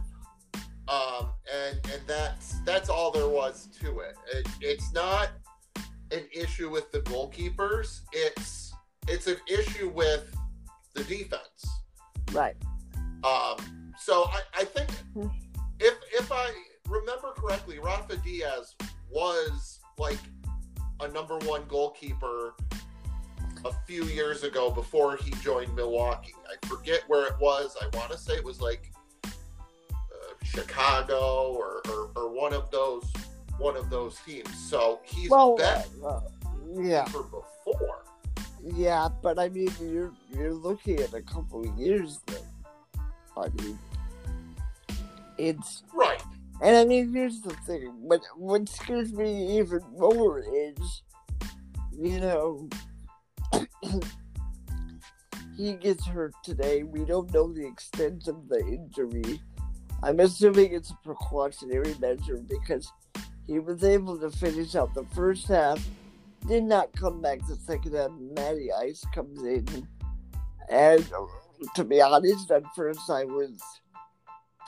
um, 0.87 1.31
and 1.53 1.79
and 1.91 2.01
that's 2.07 2.61
that's 2.61 2.87
all 2.87 3.11
there 3.11 3.27
was 3.27 3.67
to 3.81 3.99
it. 3.99 4.15
it. 4.33 4.47
It's 4.61 4.93
not 4.93 5.31
an 6.11 6.23
issue 6.33 6.69
with 6.69 6.93
the 6.93 7.01
goalkeepers. 7.01 8.01
It's 8.13 8.73
it's 9.09 9.27
an 9.27 9.37
issue 9.49 9.89
with 9.89 10.33
the 10.93 11.03
defense. 11.03 11.67
right. 12.31 12.55
Um, 13.25 13.93
so 13.99 14.29
I, 14.31 14.41
I 14.59 14.63
think 14.63 14.89
if 15.81 15.93
if 16.13 16.31
I 16.31 16.51
remember 16.89 17.31
correctly, 17.35 17.79
Rafa 17.79 18.17
Diaz 18.17 18.75
was 19.09 19.79
like 19.97 20.17
a 21.01 21.07
number 21.09 21.37
one 21.39 21.63
goalkeeper 21.67 22.53
a 23.65 23.73
few 23.85 24.05
years 24.05 24.43
ago 24.43 24.71
before 24.71 25.17
he 25.17 25.31
joined 25.43 25.73
Milwaukee. 25.75 26.33
I 26.49 26.65
forget 26.67 27.03
where 27.07 27.27
it 27.27 27.33
was. 27.39 27.75
I 27.81 27.95
want 27.97 28.11
to 28.11 28.17
say 28.17 28.33
it 28.33 28.43
was 28.43 28.61
like 28.61 28.91
uh, 29.25 29.29
Chicago 30.43 31.53
or, 31.57 31.81
or, 31.89 32.11
or 32.15 32.29
one 32.29 32.53
of 32.53 32.71
those 32.71 33.05
one 33.57 33.75
of 33.75 33.89
those 33.89 34.17
teams. 34.25 34.49
So 34.69 35.01
he's 35.03 35.29
Well, 35.29 35.57
been 35.57 35.83
uh, 36.01 36.07
uh, 36.07 36.21
yeah, 36.77 37.05
for 37.05 37.23
before. 37.23 38.03
yeah, 38.63 39.09
but 39.21 39.37
I 39.37 39.49
mean, 39.49 39.69
you're 39.81 40.13
you're 40.33 40.53
looking 40.53 40.99
at 41.01 41.13
a 41.13 41.21
couple 41.21 41.69
of 41.69 41.77
years 41.77 42.19
then. 42.27 42.39
I 43.37 43.47
mean, 43.61 43.77
it's 45.37 45.83
Right. 45.93 46.21
And 46.61 46.75
I 46.75 46.85
mean, 46.85 47.13
here's 47.13 47.41
the 47.41 47.53
thing. 47.65 47.93
What 47.99 48.21
what 48.35 48.67
scares 48.67 49.13
me 49.13 49.57
even 49.59 49.81
more 49.97 50.39
is, 50.39 51.03
you 51.91 52.19
know, 52.19 52.69
he 55.57 55.73
gets 55.73 56.05
hurt 56.05 56.33
today. 56.43 56.83
We 56.83 57.05
don't 57.05 57.33
know 57.33 57.51
the 57.51 57.65
extent 57.65 58.27
of 58.27 58.49
the 58.49 58.59
injury. 58.59 59.41
I'm 60.03 60.19
assuming 60.19 60.73
it's 60.73 60.91
a 60.91 60.97
precautionary 61.03 61.93
measure 61.99 62.37
because 62.37 62.91
he 63.47 63.59
was 63.59 63.83
able 63.83 64.17
to 64.19 64.29
finish 64.29 64.75
out 64.75 64.93
the 64.93 65.05
first 65.15 65.47
half, 65.47 65.85
did 66.47 66.63
not 66.63 66.93
come 66.93 67.21
back 67.21 67.39
the 67.47 67.55
second 67.55 67.95
half. 67.95 68.11
Matty 68.35 68.71
Ice 68.71 69.03
comes 69.13 69.43
in, 69.43 69.87
and 70.69 71.05
to 71.75 71.83
be 71.83 72.01
honest, 72.01 72.51
at 72.51 72.63
first 72.75 73.09
I 73.09 73.25
was 73.25 73.61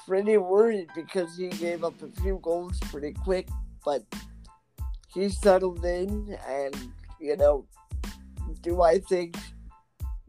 pretty 0.07 0.37
worried 0.37 0.87
because 0.95 1.37
he 1.37 1.47
gave 1.49 1.83
up 1.83 2.01
a 2.01 2.21
few 2.21 2.39
goals 2.41 2.79
pretty 2.91 3.13
quick, 3.13 3.47
but 3.85 4.03
he 5.13 5.29
settled 5.29 5.83
in, 5.85 6.37
and 6.47 6.75
you 7.19 7.35
know, 7.37 7.65
do 8.61 8.81
I 8.81 8.99
think 8.99 9.35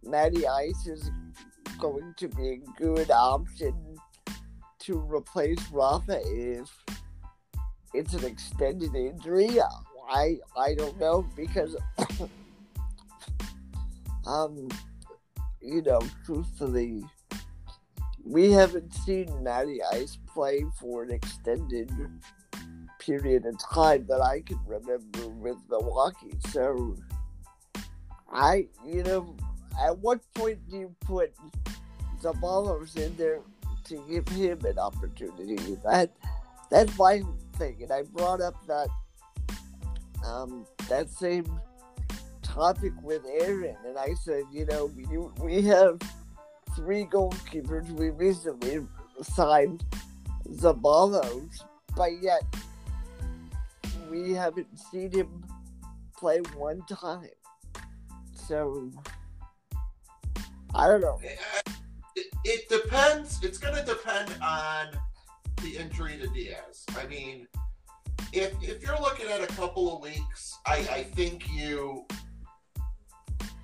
Matty 0.02 0.46
Ice 0.46 0.86
is 0.86 1.10
going 1.78 2.14
to 2.16 2.28
be 2.28 2.48
a 2.48 2.80
good 2.80 3.10
option 3.10 3.74
to 4.80 4.98
replace 4.98 5.60
Rafa 5.70 6.20
if 6.24 6.70
it's 7.94 8.14
an 8.14 8.24
extended 8.24 8.94
injury? 8.94 9.58
I 10.10 10.38
I 10.56 10.74
don't 10.74 10.98
know 10.98 11.26
because 11.36 11.76
um 14.26 14.68
you 15.60 15.82
know 15.82 16.00
truthfully 16.24 17.04
we 18.24 18.52
haven't 18.52 18.94
seen 18.94 19.42
Matty 19.42 19.80
Ice 19.92 20.18
play 20.32 20.64
for 20.78 21.02
an 21.02 21.10
extended 21.10 21.90
period 22.98 23.46
of 23.46 23.58
time 23.58 24.06
that 24.08 24.20
I 24.20 24.42
can 24.42 24.60
remember 24.66 25.28
with 25.28 25.56
Milwaukee. 25.68 26.38
So 26.50 26.96
I 28.32 28.68
you 28.86 29.02
know 29.02 29.36
at 29.80 29.98
what 29.98 30.20
point 30.34 30.58
do 30.70 30.78
you 30.78 30.96
put 31.00 31.34
the 32.22 32.28
Zabalos 32.28 32.96
in 32.96 33.16
there 33.16 33.40
to 33.84 34.04
give 34.08 34.28
him 34.28 34.60
an 34.64 34.78
opportunity? 34.78 35.76
That 35.84 36.12
that's 36.70 36.96
my 36.96 37.22
thing, 37.56 37.82
and 37.82 37.92
I 37.92 38.02
brought 38.02 38.40
up 38.40 38.54
that 38.66 38.88
um, 40.24 40.64
that 40.88 41.10
same 41.10 41.60
topic 42.42 42.92
with 43.02 43.22
Aaron, 43.40 43.76
and 43.86 43.98
I 43.98 44.14
said, 44.14 44.44
you 44.52 44.66
know, 44.66 44.86
we 44.86 45.04
we 45.44 45.62
have 45.62 46.00
three 46.74 47.04
goalkeepers. 47.04 47.90
We 47.90 48.10
recently 48.10 48.86
signed 49.22 49.84
Zabalos, 50.48 51.62
but 51.96 52.10
yet 52.20 52.42
we 54.10 54.32
haven't 54.32 54.78
seen 54.78 55.10
him 55.10 55.44
play 56.16 56.40
one 56.56 56.82
time. 56.88 57.28
So 58.34 58.90
I 60.74 60.86
don't 60.86 61.00
know. 61.00 61.18
It, 62.44 62.68
depends. 62.68 63.42
It's 63.42 63.58
going 63.58 63.74
to 63.74 63.84
depend 63.84 64.34
on 64.42 64.88
the 65.62 65.76
injury 65.76 66.18
to 66.18 66.26
Diaz. 66.28 66.84
I 66.96 67.06
mean, 67.06 67.46
if 68.32 68.52
if 68.62 68.82
you're 68.82 68.98
looking 68.98 69.28
at 69.28 69.42
a 69.42 69.46
couple 69.54 69.94
of 69.96 70.02
weeks, 70.02 70.58
I, 70.66 70.76
I 70.90 71.02
think 71.14 71.48
you 71.50 72.06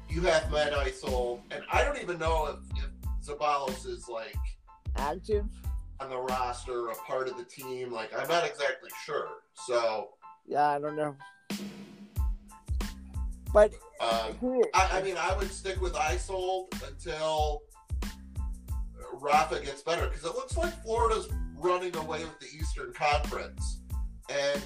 you 0.08 0.20
have 0.22 0.50
Matt 0.50 0.72
Isol, 0.72 1.40
and 1.50 1.62
I 1.72 1.82
don't 1.84 2.00
even 2.00 2.18
know 2.18 2.46
if, 2.46 2.84
if 2.84 2.90
Zabalos 3.28 3.86
is 3.86 4.08
like 4.08 4.36
Active. 4.96 5.44
on 6.00 6.10
the 6.10 6.18
roster, 6.18 6.88
a 6.88 6.94
part 6.94 7.28
of 7.28 7.36
the 7.36 7.44
team. 7.44 7.92
Like, 7.92 8.10
I'm 8.18 8.28
not 8.28 8.46
exactly 8.46 8.90
sure. 9.04 9.28
So, 9.54 10.10
Yeah, 10.46 10.68
I 10.68 10.78
don't 10.78 10.96
know. 10.96 11.16
But 13.52 13.72
um, 14.00 14.60
I, 14.74 14.98
I 14.98 15.02
mean, 15.02 15.16
I 15.18 15.34
would 15.36 15.50
stick 15.50 15.80
with 15.80 15.94
Isold 15.94 16.68
until 16.86 17.62
Rafa 19.14 19.60
gets 19.60 19.82
better 19.82 20.06
because 20.06 20.24
it 20.24 20.34
looks 20.34 20.56
like 20.56 20.72
Florida's 20.82 21.28
running 21.56 21.96
away 21.96 22.20
with 22.20 22.38
the 22.40 22.46
Eastern 22.56 22.92
Conference, 22.92 23.80
and 24.30 24.62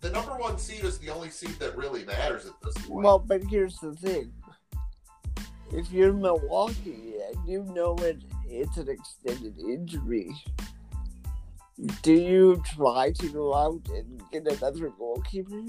the 0.00 0.10
number 0.10 0.32
one 0.32 0.58
seed 0.58 0.84
is 0.84 0.98
the 0.98 1.08
only 1.08 1.30
seed 1.30 1.56
that 1.60 1.76
really 1.76 2.04
matters 2.04 2.46
at 2.46 2.52
this 2.62 2.74
point. 2.86 3.04
well, 3.04 3.18
but 3.20 3.42
here's 3.44 3.78
the 3.78 3.94
thing: 3.94 4.32
if 5.72 5.90
you're 5.92 6.12
Milwaukee 6.12 7.14
and 7.28 7.48
you 7.48 7.64
know 7.74 7.96
it, 7.98 8.18
it's 8.48 8.76
an 8.76 8.88
extended 8.88 9.58
injury, 9.58 10.30
do 12.02 12.12
you 12.12 12.62
try 12.74 13.12
to 13.12 13.28
go 13.28 13.54
out 13.54 13.88
and 13.88 14.22
get 14.32 14.46
another 14.46 14.88
goalkeeper? 14.90 15.62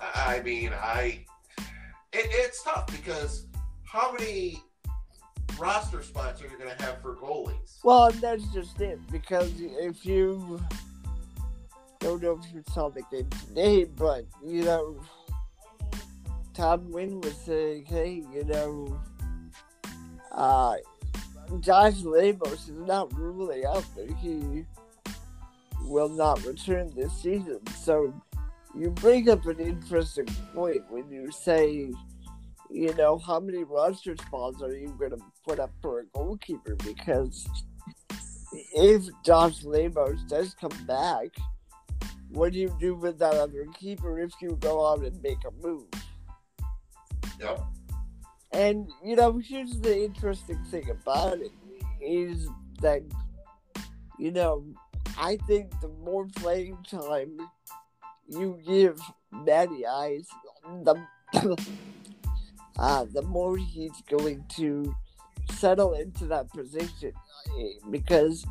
I 0.00 0.40
mean, 0.42 0.72
I 0.74 1.24
it, 2.12 2.28
it's 2.30 2.62
tough 2.62 2.86
because 2.86 3.46
how 3.84 4.12
many 4.12 4.62
roster 5.58 6.02
spots 6.02 6.42
are 6.42 6.48
you 6.48 6.58
going 6.58 6.76
to 6.76 6.82
have 6.82 7.00
for 7.00 7.14
goalies? 7.16 7.78
Well, 7.82 8.10
that's 8.10 8.44
just 8.52 8.80
it. 8.80 8.98
Because 9.10 9.52
if 9.58 10.04
you 10.04 10.60
don't 12.00 12.22
know 12.22 12.38
if 12.42 12.52
you 12.52 12.62
saw 12.72 12.90
the 12.90 13.02
game 13.10 13.28
today, 13.48 13.84
but 13.84 14.26
you 14.44 14.64
know, 14.64 14.96
Tom 16.54 16.90
Wynn 16.90 17.20
was 17.20 17.36
saying, 17.36 17.84
"Hey, 17.84 18.22
you 18.32 18.44
know, 18.44 19.00
uh, 20.32 20.76
Josh 21.60 22.00
Lemos 22.02 22.68
is 22.68 22.70
not 22.70 23.12
ruling 23.14 23.64
out 23.64 23.84
that 23.96 24.10
he 24.16 24.64
will 25.82 26.08
not 26.08 26.44
return 26.44 26.92
this 26.94 27.12
season. 27.12 27.60
So 27.76 28.12
you 28.76 28.90
bring 28.90 29.28
up 29.28 29.46
an 29.46 29.60
interesting 29.60 30.26
point 30.54 30.82
when 30.90 31.10
you 31.10 31.30
say, 31.30 31.92
you 32.70 32.94
know, 32.94 33.18
how 33.18 33.40
many 33.40 33.62
roster 33.64 34.16
spots 34.16 34.62
are 34.62 34.74
you 34.74 34.94
going 34.98 35.12
to 35.12 35.20
put 35.46 35.60
up 35.60 35.70
for 35.80 36.00
a 36.00 36.04
goalkeeper? 36.06 36.74
Because 36.76 37.46
if 38.74 39.04
Josh 39.24 39.62
Lemos 39.62 40.22
does 40.24 40.54
come 40.54 40.86
back, 40.86 41.28
what 42.30 42.52
do 42.52 42.58
you 42.58 42.74
do 42.80 42.96
with 42.96 43.18
that 43.20 43.34
other 43.34 43.66
keeper 43.78 44.18
if 44.18 44.32
you 44.40 44.56
go 44.60 44.84
out 44.84 45.04
and 45.04 45.22
make 45.22 45.38
a 45.46 45.66
move? 45.66 45.86
Yep. 47.40 47.60
And 48.52 48.88
you 49.04 49.16
know, 49.16 49.38
here's 49.38 49.80
the 49.80 50.04
interesting 50.04 50.62
thing 50.64 50.88
about 50.90 51.38
it 51.38 51.52
is 52.00 52.48
that 52.80 53.02
you 54.18 54.30
know, 54.30 54.64
I 55.18 55.36
think 55.46 55.72
the 55.80 55.88
more 55.88 56.26
playing 56.36 56.78
time 56.88 57.38
you 58.28 58.58
give 58.66 59.00
Matty 59.32 59.86
Ice, 59.86 60.28
the 60.82 60.94
uh, 62.78 63.06
the 63.12 63.22
more 63.22 63.56
he's 63.56 64.02
going 64.08 64.44
to 64.56 64.94
settle 65.50 65.94
into 65.94 66.26
that 66.26 66.48
position 66.52 67.12
because 67.90 68.44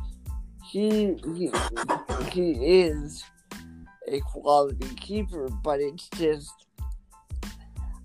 he 0.70 1.16
he, 1.34 1.50
he 2.30 2.50
is 2.82 3.24
a 4.08 4.20
quality 4.20 4.94
keeper, 4.96 5.48
but 5.62 5.80
it's 5.80 6.08
just 6.16 6.63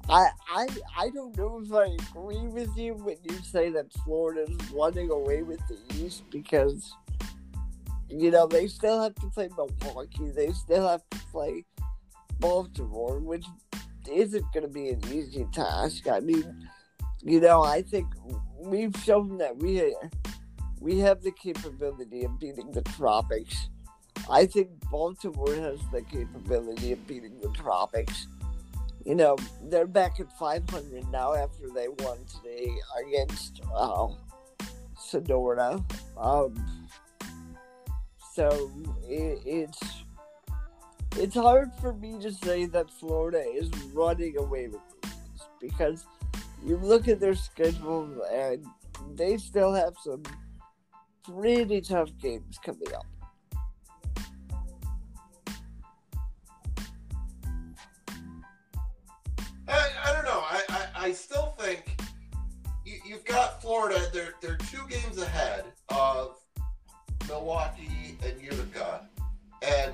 I 0.10 0.30
I 0.50 0.68
I 0.98 1.10
don't 1.10 1.38
know 1.38 1.62
if 1.64 1.72
I 1.72 1.86
agree 2.10 2.48
with 2.48 2.76
you 2.76 2.96
when 2.96 3.18
you 3.24 3.38
say 3.44 3.70
that 3.72 3.94
Florida's 4.04 4.58
running 4.72 5.12
away 5.12 5.44
with 5.44 5.60
the 5.68 5.78
East 6.04 6.24
because 6.32 6.94
you 8.10 8.32
know 8.32 8.48
they 8.48 8.68
still 8.68 9.02
have 9.02 9.16
to 9.16 9.28
play 9.28 9.50
Milwaukee, 9.56 10.32
they 10.32 10.52
still 10.52 10.88
have 10.88 11.04
to 11.12 11.18
play 11.32 11.64
Baltimore, 12.40 13.20
which 13.20 13.46
isn't 14.12 14.52
going 14.52 14.64
to 14.64 14.70
be 14.70 14.90
an 14.90 15.02
easy 15.12 15.46
task. 15.54 16.08
I 16.08 16.20
mean, 16.20 16.68
you 17.22 17.40
know, 17.40 17.64
I 17.64 17.84
think 17.84 18.08
we've 18.58 18.96
shown 19.04 19.38
that 19.38 19.58
we 19.58 19.96
we 20.80 20.98
have 21.00 21.22
the 21.22 21.32
capability 21.32 22.24
of 22.24 22.40
beating 22.40 22.72
the 22.72 22.82
Tropics. 22.82 23.70
I 24.30 24.46
think 24.46 24.70
Baltimore 24.90 25.54
has 25.54 25.80
the 25.92 26.02
capability 26.02 26.94
of 26.94 27.06
beating 27.06 27.40
the 27.42 27.50
Tropics. 27.50 28.28
You 29.06 29.16
know, 29.16 29.38
they're 29.64 29.88
back 29.88 30.20
at 30.20 30.32
500 30.38 31.10
now 31.12 31.34
after 31.34 31.70
they 31.74 31.88
won 31.88 32.18
today 32.26 32.70
against 33.08 33.62
uh, 33.74 34.08
Sonora. 34.98 35.84
Um, 36.18 36.56
so 38.34 38.72
it, 39.08 39.40
it's 39.46 39.80
it's 41.18 41.36
hard 41.36 41.72
for 41.82 41.94
me 41.94 42.20
to 42.22 42.32
say 42.32 42.66
that 42.68 42.90
Florida 42.90 43.42
is 43.42 43.70
running 43.94 44.38
away 44.38 44.68
with 44.68 44.82
these 45.02 45.42
because 45.60 46.06
you 46.64 46.78
look 46.78 47.08
at 47.08 47.20
their 47.20 47.36
schedule 47.36 48.24
and 48.32 48.66
they 49.16 49.38
still 49.38 49.74
have 49.74 49.96
some 50.04 50.24
pretty 51.24 51.82
tough 51.82 52.10
games 52.22 52.60
coming 52.64 52.94
up. 52.94 53.06
I, 61.00 61.12
still 61.12 61.56
think 61.60 62.00
you, 62.86 63.00
you've 63.06 63.26
got 63.26 63.62
Florida. 63.62 64.02
They're, 64.14 64.34
they're 64.42 64.58
two 64.58 64.82
games 64.90 65.18
ahead 65.22 65.66
of 65.90 66.38
Milwaukee 67.28 68.18
and 68.26 68.42
Utica. 68.42 69.08
And 69.62 69.94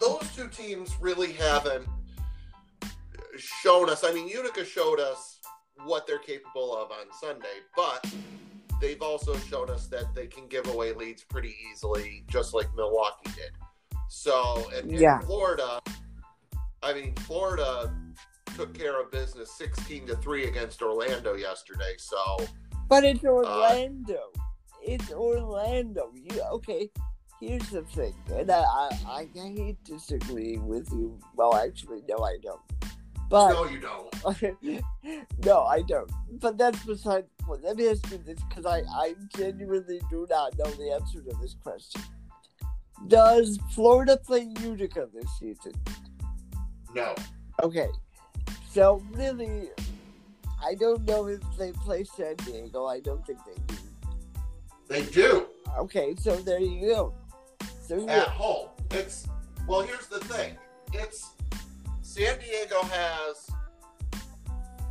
those 0.00 0.28
two 0.34 0.48
teams 0.48 0.94
really 1.00 1.32
haven't 1.32 1.86
shown 3.36 3.90
us. 3.90 4.04
I 4.04 4.12
mean, 4.12 4.28
Utica 4.28 4.64
showed 4.64 5.00
us 5.00 5.40
what 5.84 6.06
they're 6.06 6.18
capable 6.18 6.76
of 6.76 6.90
on 6.90 7.06
Sunday, 7.20 7.46
but 7.76 8.04
they've 8.80 9.02
also 9.02 9.36
shown 9.36 9.70
us 9.70 9.86
that 9.88 10.14
they 10.14 10.26
can 10.26 10.46
give 10.48 10.66
away 10.68 10.92
leads 10.92 11.24
pretty 11.24 11.54
easily, 11.70 12.24
just 12.28 12.54
like 12.54 12.66
Milwaukee 12.76 13.30
did. 13.36 13.52
So, 14.08 14.70
and, 14.74 14.90
and 14.90 15.00
Yeah. 15.00 15.20
Florida, 15.20 15.80
I 16.82 16.94
mean, 16.94 17.14
Florida 17.16 17.92
took 18.58 18.74
care 18.74 19.00
of 19.00 19.08
business 19.12 19.52
16 19.52 20.08
to 20.08 20.16
3 20.16 20.46
against 20.46 20.82
Orlando 20.82 21.34
yesterday. 21.34 21.94
So, 21.96 22.16
But 22.88 23.04
it's 23.04 23.24
uh, 23.24 23.28
Orlando. 23.28 24.18
it's 24.82 25.12
Orlando. 25.12 26.10
You 26.12 26.42
okay? 26.54 26.90
Here's 27.40 27.70
the 27.70 27.82
thing, 27.82 28.14
and 28.34 28.50
I, 28.50 28.64
I 29.06 29.28
I 29.40 29.48
hate 29.56 29.84
disagreeing 29.84 30.66
with 30.66 30.90
you. 30.90 31.20
Well, 31.36 31.54
actually, 31.54 32.02
no, 32.08 32.16
I 32.24 32.36
don't. 32.42 32.60
But 33.30 33.52
no, 33.52 33.64
you 33.66 33.78
don't. 33.78 34.84
no, 35.44 35.62
I 35.62 35.82
don't. 35.82 36.10
But 36.40 36.58
that's 36.58 36.84
beside 36.84 37.26
the 37.38 37.44
point. 37.44 37.62
Let 37.62 37.76
me 37.76 37.88
ask 37.88 38.10
you 38.10 38.18
this, 38.18 38.40
because 38.48 38.66
I, 38.66 38.80
I 38.90 39.14
genuinely 39.36 40.00
do 40.10 40.26
not 40.28 40.58
know 40.58 40.70
the 40.72 40.90
answer 40.90 41.20
to 41.20 41.36
this 41.40 41.54
question. 41.62 42.02
Does 43.06 43.60
Florida 43.70 44.16
play 44.16 44.52
Utica 44.60 45.06
this 45.14 45.30
season? 45.38 45.74
No. 46.92 47.14
Okay. 47.62 47.88
So 48.70 49.02
really, 49.12 49.70
I 50.62 50.74
don't 50.74 51.04
know 51.06 51.26
if 51.26 51.40
they 51.58 51.72
play 51.72 52.04
San 52.04 52.36
Diego. 52.36 52.86
I 52.86 53.00
don't 53.00 53.24
think 53.26 53.38
they 53.44 53.74
do. 53.74 53.80
They 54.88 55.02
do. 55.04 55.46
Okay, 55.78 56.14
so 56.18 56.36
there 56.36 56.60
you 56.60 56.88
go. 56.88 57.14
So 57.82 57.96
at 57.96 58.06
yeah, 58.06 58.24
home. 58.24 58.68
It's 58.90 59.26
well, 59.66 59.82
here's 59.82 60.06
the 60.06 60.20
thing. 60.20 60.56
It's 60.92 61.30
San 62.02 62.38
Diego 62.38 62.82
has 62.82 63.50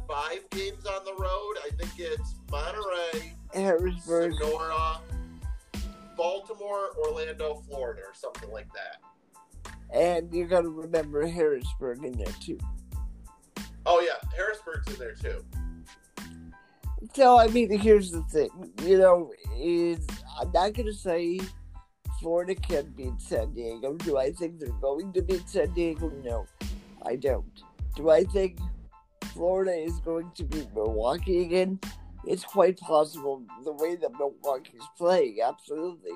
five 0.07 0.49
games 0.51 0.85
on 0.85 1.03
the 1.05 1.13
road. 1.13 1.55
I 1.65 1.69
think 1.77 1.91
it's 1.97 2.35
Monterrey, 2.47 3.33
Harrisburg. 3.53 4.33
Sonora, 4.39 4.99
Baltimore, 6.15 6.89
Orlando, 6.97 7.61
Florida, 7.67 8.01
or 8.07 8.13
something 8.13 8.51
like 8.51 8.67
that. 8.73 9.01
And 9.93 10.33
you 10.33 10.45
got 10.45 10.61
to 10.61 10.69
remember 10.69 11.25
Harrisburg 11.27 12.03
in 12.03 12.13
there 12.13 12.33
too. 12.41 12.59
Oh 13.89 14.01
yeah, 14.01 14.29
Harrisburg's 14.35 14.87
in 14.93 14.99
there 14.99 15.15
too. 15.15 15.43
So 17.13 17.39
I 17.39 17.47
mean, 17.47 17.77
here's 17.79 18.11
the 18.11 18.21
thing. 18.23 18.49
You 18.83 18.97
know, 18.97 19.31
is 19.57 20.05
I'm 20.39 20.51
not 20.51 20.73
gonna 20.73 20.93
say 20.93 21.39
Florida 22.19 22.53
can 22.55 22.91
beat 22.97 23.21
San 23.21 23.53
Diego. 23.53 23.93
Do 23.93 24.17
I 24.17 24.31
think 24.31 24.59
they're 24.59 24.69
going 24.81 25.13
to 25.13 25.21
beat 25.21 25.47
San 25.47 25.73
Diego? 25.73 26.11
No, 26.23 26.45
I 27.05 27.15
don't. 27.15 27.63
Do 27.95 28.09
I 28.09 28.23
think 28.25 28.59
Florida 29.33 29.71
is 29.71 29.99
going 29.99 30.31
to 30.35 30.43
beat 30.43 30.67
Milwaukee 30.73 31.43
again? 31.43 31.79
It's 32.25 32.43
quite 32.43 32.77
possible 32.79 33.43
the 33.63 33.71
way 33.71 33.95
that 33.95 34.11
Milwaukee's 34.19 34.83
playing. 34.97 35.37
Absolutely. 35.41 36.11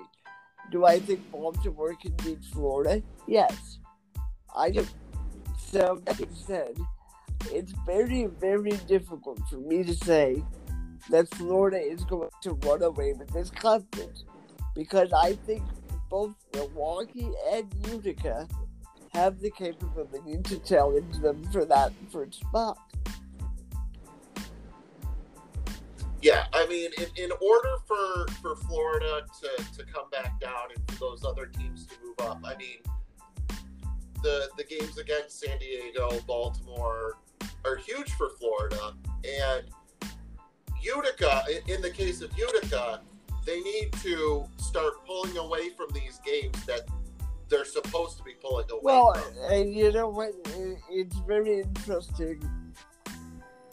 Do 0.72 0.86
I 0.86 1.00
think 1.00 1.32
Baltimore 1.32 1.96
can 1.96 2.14
beat 2.24 2.44
Florida? 2.44 3.02
Yes, 3.28 3.80
I 4.56 4.72
do. 4.72 4.86
So 5.58 6.02
that 6.06 6.18
being 6.18 6.36
said, 6.36 6.78
it's 7.52 7.74
very, 7.86 8.26
very 8.26 8.78
difficult 8.88 9.40
for 9.50 9.58
me 9.58 9.84
to 9.84 9.94
say 9.94 10.44
that 11.10 11.34
Florida 11.36 11.78
is 11.78 12.04
going 12.06 12.30
to 12.42 12.54
run 12.66 12.84
away 12.84 13.14
with 13.14 13.30
this 13.30 13.50
conference 13.50 14.24
because 14.76 15.12
I 15.14 15.34
think 15.34 15.64
both 16.10 16.36
Milwaukee 16.54 17.32
and 17.52 17.74
Utica 17.88 18.48
have 19.14 19.40
the 19.40 19.50
capability 19.52 20.42
to 20.44 20.60
challenge 20.60 21.18
them 21.20 21.44
for 21.52 21.66
that 21.66 21.92
first 22.12 22.42
spot. 22.42 22.78
Yeah, 26.22 26.46
I 26.54 26.68
mean, 26.68 26.92
in, 26.98 27.24
in 27.24 27.32
order 27.32 27.76
for 27.88 28.32
for 28.42 28.56
Florida 28.56 29.24
to, 29.42 29.64
to 29.78 29.92
come 29.92 30.10
back 30.12 30.40
down 30.40 30.70
and 30.76 30.92
for 30.92 31.00
those 31.00 31.26
other 31.26 31.48
teams 31.48 31.88
to 31.88 31.96
move 32.04 32.30
up, 32.30 32.42
I 32.44 32.56
mean, 32.58 32.78
the 34.22 34.50
the 34.56 34.64
games 34.64 35.00
against 35.00 35.40
San 35.40 35.58
Diego, 35.58 36.20
Baltimore 36.28 37.18
are 37.66 37.78
huge 37.78 38.12
for 38.14 38.30
Florida, 38.40 38.94
and 39.24 39.64
Utica. 40.82 41.44
In, 41.68 41.82
the 41.82 41.90
case 41.92 42.22
of 42.22 42.32
Utica, 42.38 43.02
they 43.46 43.60
need 43.62 43.92
to 44.02 44.46
start 44.58 45.06
pulling 45.06 45.38
away 45.38 45.70
from 45.70 45.88
these 45.94 46.20
games 46.26 46.66
that 46.66 46.82
they're 47.50 47.66
supposed 47.66 48.18
to 48.18 48.24
be 48.24 48.34
pulling 48.42 48.70
away 48.72 48.80
Well, 48.82 49.14
from. 49.14 49.52
and 49.52 49.74
you 49.74 49.92
know 49.92 50.10
what? 50.10 50.32
It's 50.90 51.18
very 51.28 51.60
interesting. 51.60 52.42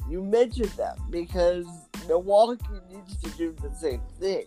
You 0.09 0.23
mentioned 0.23 0.73
that 0.77 0.99
because 1.11 1.67
Milwaukee 2.07 2.65
needs 2.91 3.17
to 3.23 3.31
do 3.31 3.55
the 3.63 3.75
same 3.75 4.01
thing. 4.19 4.47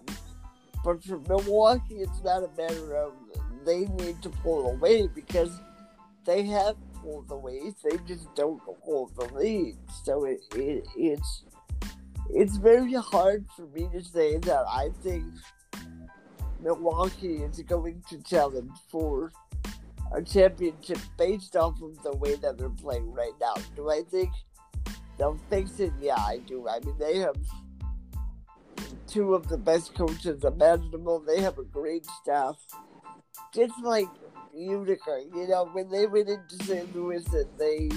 But 0.84 1.04
for 1.04 1.20
Milwaukee, 1.20 2.02
it's 2.02 2.24
not 2.24 2.44
a 2.44 2.50
matter 2.58 2.96
of 2.96 3.14
they 3.66 3.86
need 3.86 4.22
to 4.24 4.30
pull 4.30 4.72
away 4.72 5.08
because 5.08 5.52
they 6.26 6.44
have 6.44 6.76
pulled 7.02 7.32
away. 7.32 7.72
They 7.84 7.98
just 8.08 8.34
don't 8.36 8.62
hold 8.84 9.16
the 9.16 9.26
lead. 9.34 9.78
So 10.04 10.26
it, 10.26 10.42
it 10.56 10.86
it's 10.96 11.44
it's 12.30 12.58
very 12.58 12.94
hard 12.94 13.46
for 13.56 13.68
me 13.68 13.90
to 13.94 14.04
say 14.04 14.38
that 14.38 14.66
I 14.68 14.90
think 15.04 15.26
Milwaukee 16.62 17.38
is 17.44 17.60
going 17.62 18.04
to 18.10 18.18
challenge 18.24 18.72
for 18.90 19.32
a 20.14 20.22
championship 20.22 21.00
based 21.18 21.56
off 21.56 21.82
of 21.82 22.02
the 22.04 22.16
way 22.18 22.36
that 22.36 22.58
they're 22.58 22.70
playing 22.70 23.12
right 23.14 23.34
now. 23.40 23.56
Do 23.76 23.90
I 23.90 24.04
think 24.10 24.30
they'll 25.18 25.40
fix 25.50 25.80
it? 25.80 25.94
Yeah, 26.00 26.16
I 26.16 26.40
do. 26.46 26.68
I 26.68 26.80
mean, 26.80 26.96
they 27.00 27.18
have 27.18 27.36
two 29.08 29.34
of 29.34 29.48
the 29.48 29.58
best 29.58 29.96
coaches 29.96 30.44
imaginable. 30.44 31.20
They 31.20 31.42
have 31.42 31.58
a 31.58 31.64
great 31.64 32.06
staff. 32.22 32.58
Just 33.54 33.74
like 33.84 34.08
Utica, 34.54 35.24
you 35.34 35.48
know, 35.48 35.70
when 35.72 35.90
they 35.90 36.08
went 36.08 36.30
into 36.30 36.64
St. 36.66 36.96
Louis 36.96 37.26
and 37.34 37.48
they 37.58 37.90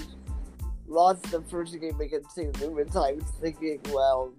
lost 0.86 1.22
the 1.30 1.42
first 1.42 1.78
game 1.80 2.00
against 2.00 2.34
St. 2.34 2.60
Louis, 2.60 2.94
I 2.96 3.12
was 3.12 3.24
thinking, 3.40 3.80
well, 3.90 4.32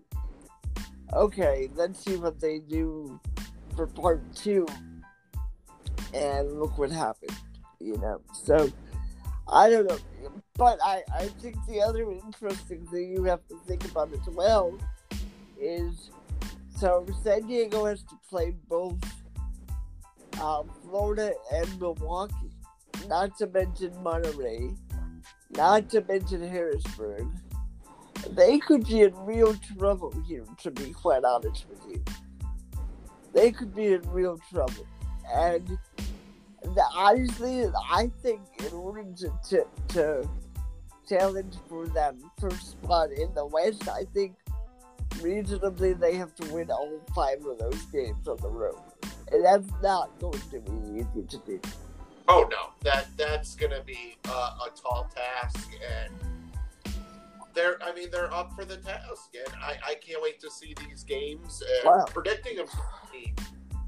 okay, 1.13 1.69
let's 1.75 2.03
see 2.03 2.15
what 2.15 2.39
they 2.39 2.59
do 2.59 3.19
for 3.75 3.87
part 3.87 4.21
two. 4.35 4.67
And 6.13 6.59
look 6.59 6.77
what 6.77 6.91
happened, 6.91 7.35
you 7.79 7.97
know. 7.97 8.21
So, 8.33 8.71
I 9.51 9.69
don't 9.69 9.87
know. 9.87 9.97
But 10.57 10.79
I, 10.83 11.03
I 11.13 11.27
think 11.41 11.57
the 11.67 11.81
other 11.81 12.09
interesting 12.09 12.85
thing 12.87 13.11
you 13.11 13.23
have 13.25 13.45
to 13.49 13.57
think 13.67 13.83
about 13.85 14.13
as 14.13 14.27
well 14.33 14.77
is 15.59 16.09
so 16.77 17.05
San 17.23 17.47
Diego 17.47 17.85
has 17.85 18.03
to 18.03 18.19
play 18.29 18.53
both 18.67 18.97
uh, 20.45 20.63
Florida 20.83 21.31
and 21.51 21.79
Milwaukee, 21.79 22.51
not 23.07 23.35
to 23.39 23.47
mention 23.47 23.91
Monterrey, 24.03 24.77
not 25.49 25.89
to 25.89 26.01
mention 26.01 26.47
Harrisburg. 26.47 27.27
They 28.29 28.59
could 28.59 28.87
be 28.87 29.01
in 29.01 29.15
real 29.25 29.55
trouble 29.77 30.13
here, 30.27 30.45
to 30.61 30.69
be 30.69 30.91
quite 30.91 31.23
honest 31.23 31.65
with 31.67 31.81
you. 31.89 32.03
They 33.33 33.51
could 33.51 33.73
be 33.73 33.93
in 33.93 34.01
real 34.11 34.39
trouble. 34.51 34.85
And 35.33 35.67
the, 36.61 36.85
honestly, 36.93 37.65
I 37.89 38.11
think 38.21 38.41
in 38.59 38.73
order 38.73 39.03
to, 39.03 39.31
to, 39.49 39.65
to 39.89 40.29
challenge 41.09 41.55
for 41.67 41.87
that 41.87 42.13
first 42.39 42.71
spot 42.71 43.11
in 43.11 43.33
the 43.33 43.47
West, 43.47 43.89
I 43.89 44.03
think 44.13 44.35
reasonably 45.21 45.93
they 45.93 46.15
have 46.15 46.35
to 46.35 46.53
win 46.53 46.69
all 46.69 47.01
five 47.15 47.43
of 47.45 47.57
those 47.57 47.81
games 47.85 48.27
on 48.27 48.37
the 48.37 48.49
road. 48.49 48.79
That's 49.31 49.69
not 49.81 50.17
going 50.19 50.39
to 50.51 50.59
be 50.59 50.99
easy 50.99 51.23
to 51.29 51.37
do. 51.45 51.59
Oh 52.27 52.47
no, 52.49 52.69
that 52.83 53.07
that's 53.17 53.55
going 53.55 53.71
to 53.71 53.81
be 53.81 54.17
uh, 54.27 54.57
a 54.67 54.69
tall 54.79 55.09
task, 55.15 55.69
and 56.03 56.13
they're 57.53 57.77
I 57.83 57.93
mean 57.93 58.09
they're 58.11 58.33
up 58.33 58.53
for 58.53 58.65
the 58.65 58.77
task, 58.77 59.33
and 59.33 59.55
I, 59.61 59.77
I 59.91 59.95
can't 59.95 60.21
wait 60.21 60.39
to 60.41 60.49
see 60.51 60.75
these 60.87 61.03
games. 61.03 61.61
And 61.61 61.85
Wow. 61.91 62.05
predicting 62.05 62.57
them 62.57 62.67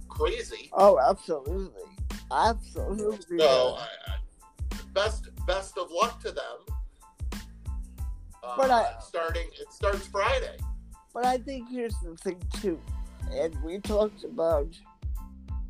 crazy. 0.07 0.69
Oh, 0.73 0.99
absolutely, 0.99 1.83
absolutely. 2.31 3.39
So 3.39 3.77
I, 3.79 3.87
I, 4.07 4.77
best 4.93 5.29
best 5.45 5.77
of 5.77 5.89
luck 5.91 6.19
to 6.21 6.31
them. 6.31 7.41
Uh, 8.43 8.55
But 8.57 8.71
I- 8.71 8.95
starting 8.99 9.47
it 9.59 9.71
starts 9.73 10.07
Friday. 10.07 10.57
But 11.13 11.25
I 11.25 11.37
think 11.39 11.69
here's 11.69 11.95
the 12.03 12.15
thing 12.17 12.39
too, 12.61 12.79
and 13.31 13.55
we 13.63 13.79
talked 13.79 14.23
about 14.23 14.67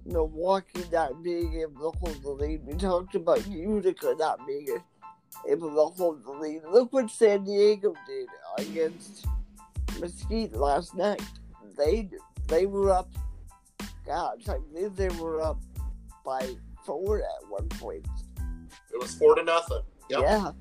Milwaukee 0.08 0.84
not 0.92 1.22
being 1.22 1.62
able 1.62 1.92
to 1.92 1.98
hold 2.00 2.24
the 2.24 2.30
lead. 2.30 2.66
We 2.66 2.74
talked 2.76 3.16
about 3.16 3.46
Utica 3.48 4.16
not 4.18 4.46
being 4.48 4.68
able 5.48 5.70
to 5.70 5.96
hold 5.98 6.26
the 6.26 6.32
lead. 6.32 6.62
Look 6.70 6.94
what 6.94 7.10
San 7.10 7.44
Diego 7.44 7.94
did 8.08 8.28
against 8.58 9.28
Mesquite 10.00 10.54
last 10.54 10.96
night. 10.96 11.22
They 11.78 12.10
they 12.48 12.66
were 12.66 12.92
up. 12.92 13.10
Gosh, 14.06 14.48
I 14.48 14.58
believe 14.72 14.96
they 14.96 15.10
were 15.10 15.42
up 15.42 15.62
by 16.24 16.56
four 16.86 17.20
at 17.20 17.50
one 17.50 17.68
point. 17.70 18.08
It 18.94 19.00
was 19.00 19.14
four 19.14 19.36
to 19.36 19.44
nothing. 19.44 19.82
Yep. 20.10 20.22
Yeah. 20.22 20.52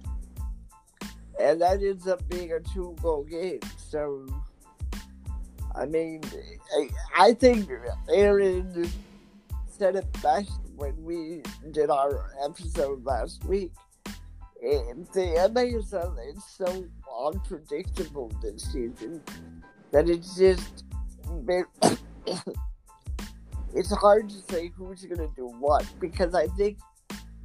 And 1.39 1.61
that 1.61 1.83
ends 1.83 2.09
up 2.09 2.27
being 2.29 2.53
a 2.53 2.61
two 2.61 2.97
goal 3.01 3.23
game. 3.23 3.61
So, 3.77 4.27
I 5.75 5.87
mean, 5.87 6.23
I, 6.77 6.89
I 7.17 7.35
think 7.35 7.71
Aaron 8.09 8.91
said 9.77 9.97
it 9.97 10.11
best 10.23 10.61
when 10.77 10.95
we 11.05 11.43
did 11.73 11.91
our 11.91 12.31
episode 12.45 13.05
last 13.05 13.45
week. 13.45 13.73
And 14.63 15.07
the 15.09 15.51
MASL 15.53 16.17
is 16.35 16.43
so 16.45 16.87
unpredictable 17.25 18.33
this 18.43 18.73
season 18.73 19.23
that 19.93 20.09
it's 20.09 20.37
just. 20.37 20.85
it's 23.75 23.93
hard 23.95 24.29
to 24.29 24.37
say 24.51 24.71
who's 24.77 25.05
going 25.05 25.19
to 25.19 25.31
do 25.37 25.49
what 25.59 25.85
because 26.01 26.35
I 26.35 26.47
think 26.49 26.79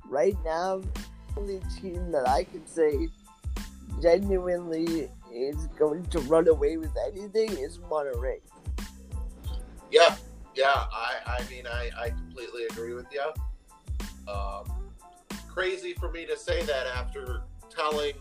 right 0.08 0.38
now 0.46 0.78
the 0.78 1.06
only 1.38 1.62
team 1.82 2.12
that 2.12 2.28
I 2.30 2.44
can 2.46 2.66
say 2.68 3.10
genuinely 4.02 5.10
is 5.34 5.68
going 5.80 6.06
to 6.06 6.20
run 6.22 6.48
away 6.48 6.78
with 6.78 6.96
anything 7.08 7.50
is 7.58 7.80
Monterrey. 7.80 8.40
Yeah, 9.92 10.16
yeah. 10.56 10.86
I, 10.92 11.16
I 11.40 11.50
mean, 11.50 11.66
I, 11.68 11.90
I 11.98 12.10
completely 12.10 12.66
agree 12.66 12.94
with 12.94 13.08
you. 13.12 14.32
Um, 14.32 14.66
crazy 15.48 15.94
for 15.94 16.12
me 16.12 16.26
to 16.26 16.38
say 16.38 16.64
that 16.64 16.88
after 16.88 17.42
telling 17.70 18.14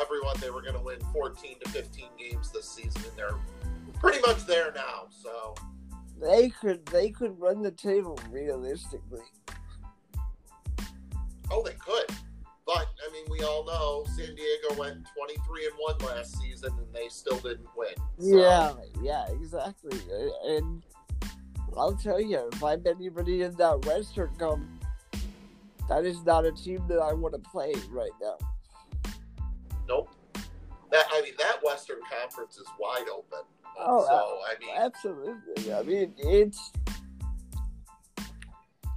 everyone 0.00 0.34
they 0.40 0.50
were 0.50 0.62
going 0.62 0.74
to 0.74 0.80
win 0.80 0.98
14 1.12 1.56
to 1.64 1.70
15 1.70 2.04
games 2.18 2.50
this 2.52 2.68
season, 2.68 3.02
and 3.08 3.16
they're 3.16 3.38
pretty 4.00 4.20
much 4.20 4.46
there 4.46 4.72
now. 4.74 5.06
So, 5.10 5.54
They 6.20 6.48
could 6.48 6.84
they 6.86 7.10
could 7.10 7.38
run 7.38 7.62
the 7.62 7.70
table 7.70 8.18
realistically. 8.30 9.22
oh, 11.50 11.62
they 11.62 11.74
could. 11.74 12.06
But 12.66 12.86
I 13.06 13.12
mean, 13.12 13.24
we 13.30 13.42
all 13.44 13.66
know 13.66 14.04
San 14.16 14.34
Diego 14.34 14.80
went 14.80 15.06
23 15.16 15.66
and 15.66 15.74
one 15.78 15.98
last 15.98 16.38
season, 16.40 16.72
and 16.78 16.94
they 16.94 17.08
still 17.08 17.38
didn't 17.38 17.68
win. 17.76 17.94
So, 18.18 18.38
Yeah, 18.38 18.72
yeah, 19.02 19.26
exactly. 19.34 19.98
And 20.46 20.82
I'll 21.78 21.96
tell 21.96 22.20
you, 22.20 22.48
if 22.52 22.62
I'm 22.62 22.82
anybody 22.86 23.42
in 23.42 23.54
that 23.56 23.84
Western 23.84 24.30
come, 24.38 24.80
that 25.88 26.04
is 26.04 26.24
not 26.24 26.44
a 26.44 26.52
team 26.52 26.84
that 26.88 26.98
I 26.98 27.12
want 27.12 27.34
to 27.34 27.50
play 27.50 27.74
right 27.90 28.10
now. 28.20 28.36
Nope. 29.88 30.10
That 30.90 31.06
I 31.12 31.22
mean, 31.22 31.34
that 31.38 31.58
Western 31.62 31.98
Conference 32.20 32.56
is 32.56 32.66
wide 32.78 33.06
open. 33.12 33.40
Oh, 33.78 34.04
so 34.06 34.38
I 34.46 34.58
mean, 34.60 34.76
Absolutely. 34.76 35.74
I 35.74 35.82
mean, 35.82 36.14
it's. 36.18 36.72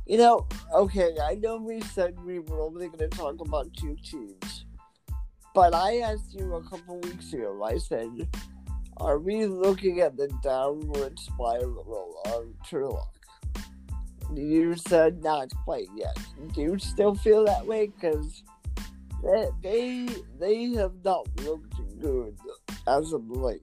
You 0.06 0.18
know, 0.18 0.48
okay, 0.74 1.18
I 1.22 1.36
know 1.36 1.58
we 1.58 1.82
said 1.82 2.18
we 2.24 2.40
were 2.40 2.62
only 2.62 2.88
going 2.88 3.00
to 3.00 3.10
talk 3.10 3.42
about 3.42 3.74
two 3.74 3.98
teams, 4.02 4.66
but 5.54 5.76
I 5.76 5.98
asked 5.98 6.34
you 6.34 6.54
a 6.56 6.64
couple 6.64 7.00
weeks 7.02 7.34
ago, 7.34 7.62
I 7.62 7.78
said, 7.78 8.30
are 9.00 9.20
we 9.20 9.46
looking 9.46 10.00
at 10.02 10.18
the 10.18 10.28
downward 10.44 11.20
spiral 11.20 12.22
of 12.26 12.46
Turlock? 12.68 13.08
You 14.34 14.76
said 14.76 15.24
not 15.24 15.50
quite 15.64 15.88
yet. 15.96 16.18
Do 16.54 16.62
you 16.62 16.80
still 16.80 17.16
feel 17.16 17.46
that 17.46 17.66
way? 17.66 17.88
Because 17.88 18.44
they, 19.24 19.48
they, 19.64 20.08
they 20.40 20.66
have 20.74 20.94
not 21.04 21.28
looked 21.44 21.76
good 22.00 22.38
as 22.88 23.14
of 23.14 23.30
late. 23.30 23.62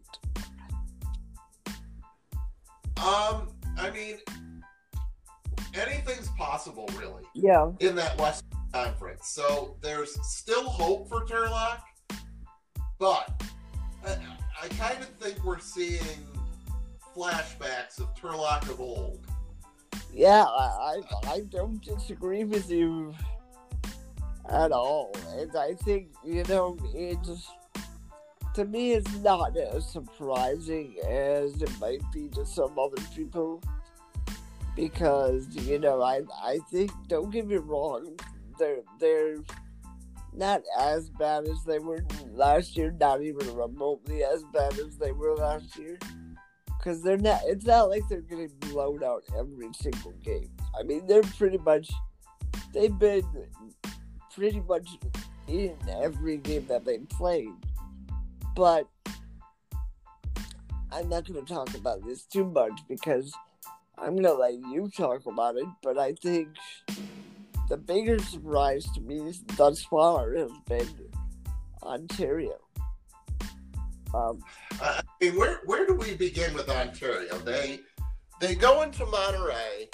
um, 2.98 3.48
I 3.76 3.90
mean, 3.92 4.16
anything's 5.74 6.28
possible, 6.30 6.88
really. 6.98 7.24
Yeah. 7.34 7.70
in 7.80 7.94
that 7.96 8.18
West 8.18 8.44
Conference. 8.72 9.28
So 9.28 9.76
there's 9.82 10.16
still 10.26 10.68
hope 10.68 11.08
for 11.08 11.24
Turlock, 11.26 11.80
but 12.98 13.42
I, 14.64 14.68
kind 14.68 15.02
of 15.02 15.08
think 15.20 15.44
we're 15.44 15.58
seeing 15.58 16.00
flashbacks 17.14 17.98
of 17.98 18.14
Turlock 18.14 18.62
of 18.70 18.80
old. 18.80 19.20
Yeah, 20.12 20.44
I, 20.44 21.00
I, 21.24 21.30
I 21.32 21.40
don't 21.50 21.82
disagree 21.84 22.44
with 22.44 22.70
you 22.70 23.14
at 24.48 24.72
all. 24.72 25.14
And 25.36 25.54
I 25.56 25.74
think, 25.74 26.08
you 26.24 26.44
know, 26.44 26.78
it's, 26.94 27.48
to 28.54 28.64
me, 28.64 28.92
it's 28.92 29.14
not 29.16 29.56
as 29.56 29.86
surprising 29.86 30.96
as 31.06 31.60
it 31.60 31.70
might 31.78 32.00
be 32.12 32.28
to 32.30 32.46
some 32.46 32.78
other 32.78 33.02
people. 33.14 33.62
Because, 34.76 35.46
you 35.54 35.78
know, 35.78 36.02
I, 36.02 36.22
I 36.42 36.58
think, 36.70 36.90
don't 37.08 37.30
get 37.30 37.46
me 37.46 37.56
wrong, 37.56 38.18
they're, 38.58 38.82
they're 38.98 39.36
not 40.34 40.62
as 40.78 41.10
bad 41.10 41.46
as 41.46 41.64
they 41.64 41.78
were 41.78 42.04
last 42.32 42.76
year, 42.76 42.94
not 42.98 43.22
even 43.22 43.54
remotely 43.54 44.24
as 44.24 44.44
bad 44.52 44.78
as 44.78 44.96
they 44.96 45.12
were 45.12 45.34
last 45.34 45.76
year 45.78 45.98
because 46.78 47.02
they're 47.02 47.16
not. 47.16 47.40
It's 47.44 47.64
not 47.64 47.88
like 47.90 48.02
they're 48.08 48.20
getting 48.20 48.50
blown 48.60 49.02
out 49.02 49.22
every 49.38 49.68
single 49.74 50.12
game. 50.22 50.50
I 50.78 50.82
mean, 50.82 51.06
they're 51.06 51.22
pretty 51.22 51.58
much. 51.58 51.90
They've 52.72 52.96
been 52.96 53.24
pretty 54.34 54.60
much 54.60 54.88
in 55.48 55.76
every 55.88 56.38
game 56.38 56.66
that 56.66 56.84
they 56.84 56.98
played, 56.98 57.52
but 58.56 58.88
I'm 60.90 61.08
not 61.08 61.26
going 61.26 61.44
to 61.44 61.54
talk 61.54 61.74
about 61.74 62.04
this 62.04 62.24
too 62.24 62.44
much 62.44 62.80
because 62.88 63.32
I'm 63.96 64.16
gonna 64.16 64.32
let 64.32 64.54
you 64.54 64.90
talk 64.94 65.24
about 65.26 65.56
it, 65.56 65.66
but 65.82 65.98
I 65.98 66.14
think 66.14 66.48
the 67.68 67.76
biggest 67.76 68.30
surprise 68.32 68.84
to 68.94 69.00
me 69.00 69.32
thus 69.56 69.82
far 69.84 70.34
has 70.34 70.50
been 70.68 70.88
Ontario. 71.82 72.58
Um, 74.14 74.40
I 74.80 75.02
mean, 75.20 75.36
where 75.36 75.60
where 75.64 75.86
do 75.86 75.94
we 75.94 76.14
begin 76.14 76.54
with 76.54 76.68
Ontario? 76.68 77.36
They 77.38 77.80
they 78.40 78.54
go 78.54 78.82
into 78.82 79.04
Monterrey, 79.06 79.92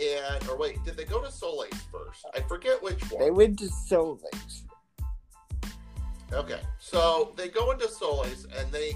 and 0.00 0.48
or 0.48 0.58
wait, 0.58 0.82
did 0.84 0.96
they 0.96 1.04
go 1.04 1.22
to 1.22 1.30
Soleil 1.30 1.70
first? 1.90 2.26
I 2.34 2.40
forget 2.40 2.82
which 2.82 3.00
one. 3.10 3.22
they 3.22 3.30
went 3.30 3.58
to 3.60 3.68
Solis. 3.68 4.64
Okay, 6.32 6.60
so 6.78 7.34
they 7.36 7.48
go 7.48 7.72
into 7.72 7.88
Solis 7.88 8.46
and 8.58 8.70
they, 8.72 8.94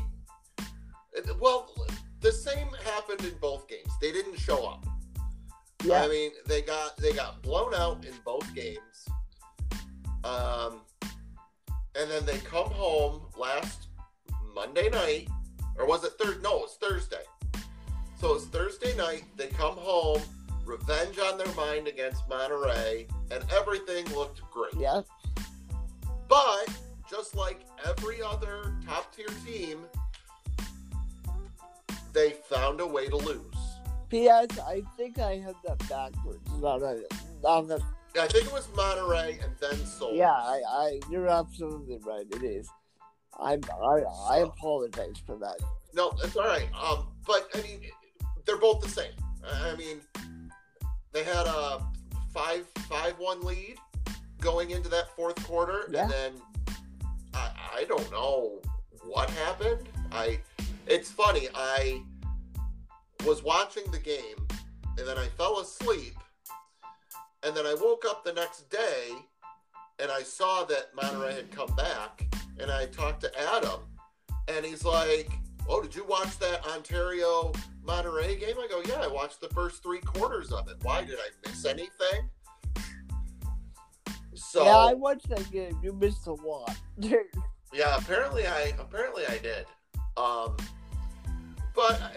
well, 1.38 1.75
the 2.20 2.33
same 2.33 2.68
happened 2.83 3.20
in 3.27 3.35
both 3.42 3.68
games. 3.68 3.92
They 4.01 4.11
didn't 4.11 4.38
show 4.38 4.64
up. 4.64 4.87
Yeah, 5.85 6.03
I 6.03 6.09
mean, 6.09 6.31
they 6.47 6.62
got 6.62 6.97
they 6.97 7.12
got 7.12 7.43
blown 7.43 7.75
out 7.75 8.05
in 8.05 8.12
both 8.25 8.53
games. 8.55 9.09
Um, 10.25 10.81
and 11.95 12.11
then 12.11 12.27
they 12.27 12.39
come 12.39 12.71
home 12.71 13.23
last 13.39 13.89
Monday 14.55 14.89
night, 14.89 15.29
or 15.79 15.87
was 15.87 16.05
it 16.05 16.12
third? 16.19 16.43
No, 16.43 16.57
it 16.57 16.62
was 16.62 16.79
Thursday. 16.81 17.23
So 18.21 18.35
it's 18.35 18.47
Thursday 18.47 18.97
night. 18.97 19.25
They 19.37 19.49
come 19.49 19.77
home, 19.77 20.21
revenge 20.65 21.19
on 21.19 21.39
their 21.39 21.53
mind 21.55 21.87
against 21.87 22.27
Monterrey, 22.29 23.09
and 23.31 23.45
everything 23.53 24.07
looked 24.15 24.41
great. 24.51 24.75
yeah, 24.79 25.03
But 26.29 26.67
just 27.09 27.37
like 27.37 27.61
every 27.87 28.23
other 28.23 28.75
top 28.87 29.15
tier 29.15 29.27
team, 29.47 29.85
they 32.12 32.31
found 32.31 32.81
a 32.81 32.87
way 32.87 33.09
to 33.09 33.17
lose. 33.17 33.56
P.S. 34.09 34.59
I 34.61 34.83
think 34.97 35.19
I 35.19 35.37
had 35.38 35.55
that 35.66 35.79
backwards. 35.88 36.40
Not 36.61 36.83
a, 36.83 37.03
not 37.42 37.71
a, 37.71 37.81
I 38.21 38.27
think 38.29 38.47
it 38.47 38.53
was 38.53 38.66
Monterrey 38.69 39.42
and 39.45 39.53
then 39.61 39.77
Seoul. 39.87 40.14
yeah, 40.14 40.31
I, 40.33 40.61
I, 40.69 41.01
you're 41.11 41.29
absolutely 41.29 41.99
right. 42.05 42.25
It 42.31 42.42
is. 42.42 42.69
I'm, 43.38 43.61
I, 43.71 44.03
I 44.31 44.38
apologize 44.38 45.16
for 45.27 45.37
that. 45.38 45.57
No, 45.92 46.12
it's 46.25 46.37
all 46.37 46.47
right. 46.47 46.69
Um, 46.75 47.09
but 47.27 47.49
I 47.55 47.61
mean, 47.62 47.81
they're 48.47 48.57
both 48.59 48.81
the 48.83 48.88
same. 48.88 49.12
I 49.47 49.71
I 49.73 49.77
mean, 49.77 50.01
they 51.12 51.23
had 51.25 51.47
a 51.47 51.83
five 52.33 52.66
five 52.88 53.14
one 53.19 53.40
lead 53.42 53.77
going 54.40 54.71
into 54.71 54.88
that 54.90 55.14
fourth 55.16 55.37
quarter, 55.47 55.88
Yeah. 55.90 56.03
and 56.05 56.11
then 56.11 56.33
I, 57.35 57.51
I 57.81 57.85
don't 57.85 58.11
know 58.11 58.61
what 59.05 59.29
happened. 59.31 59.88
I 60.12 60.38
it's 60.87 61.11
funny. 61.11 61.49
I 61.55 62.03
was 63.24 63.42
watching 63.42 63.90
the 63.90 63.98
game, 63.98 64.37
and 64.98 65.07
then 65.07 65.18
I 65.18 65.26
fell 65.37 65.61
asleep, 65.61 66.16
and 67.42 67.57
then 67.57 67.66
I 67.66 67.74
woke 67.74 68.05
up 68.05 68.24
the 68.24 68.33
next 68.33 68.68
day, 68.70 69.11
and 69.98 70.11
I 70.11 70.22
saw 70.22 70.64
that 70.64 70.94
Monterrey 70.94 71.35
had 71.35 71.50
come 71.50 71.74
back, 71.76 72.24
and 72.59 72.70
I 72.70 72.87
talked 72.87 73.20
to 73.22 73.31
Adam, 73.55 73.81
and 74.48 74.64
he's 74.64 74.85
like, 74.85 75.31
"Oh, 75.68 75.81
did 75.83 75.94
you 75.94 76.05
watch 76.05 76.38
that 76.38 76.66
Ontario 76.66 77.52
Monterrey 77.85 78.38
game?" 78.38 78.57
I 78.59 78.66
go, 78.68 78.83
"Yeah, 78.87 79.00
I 79.00 79.07
watched 79.09 79.40
the 79.40 79.48
first 79.48 79.83
three 79.83 80.00
quarters 80.00 80.52
of 80.52 80.68
it. 80.68 80.76
Why 80.83 81.05
did 81.05 81.18
I 81.18 81.48
miss 81.48 81.64
anything?" 81.64 82.31
So 84.35 84.64
yeah, 84.64 84.76
I 84.76 84.94
watched 84.94 85.29
that 85.31 85.50
game. 85.50 85.79
You 85.83 85.92
missed 85.92 86.26
a 86.26 86.33
lot. 86.33 86.76
yeah, 87.72 87.96
apparently 87.96 88.46
I 88.46 88.72
apparently 88.79 89.24
I 89.26 89.38
did. 89.38 89.66
Um, 90.16 90.57
but 91.74 92.00
I- 92.00 92.16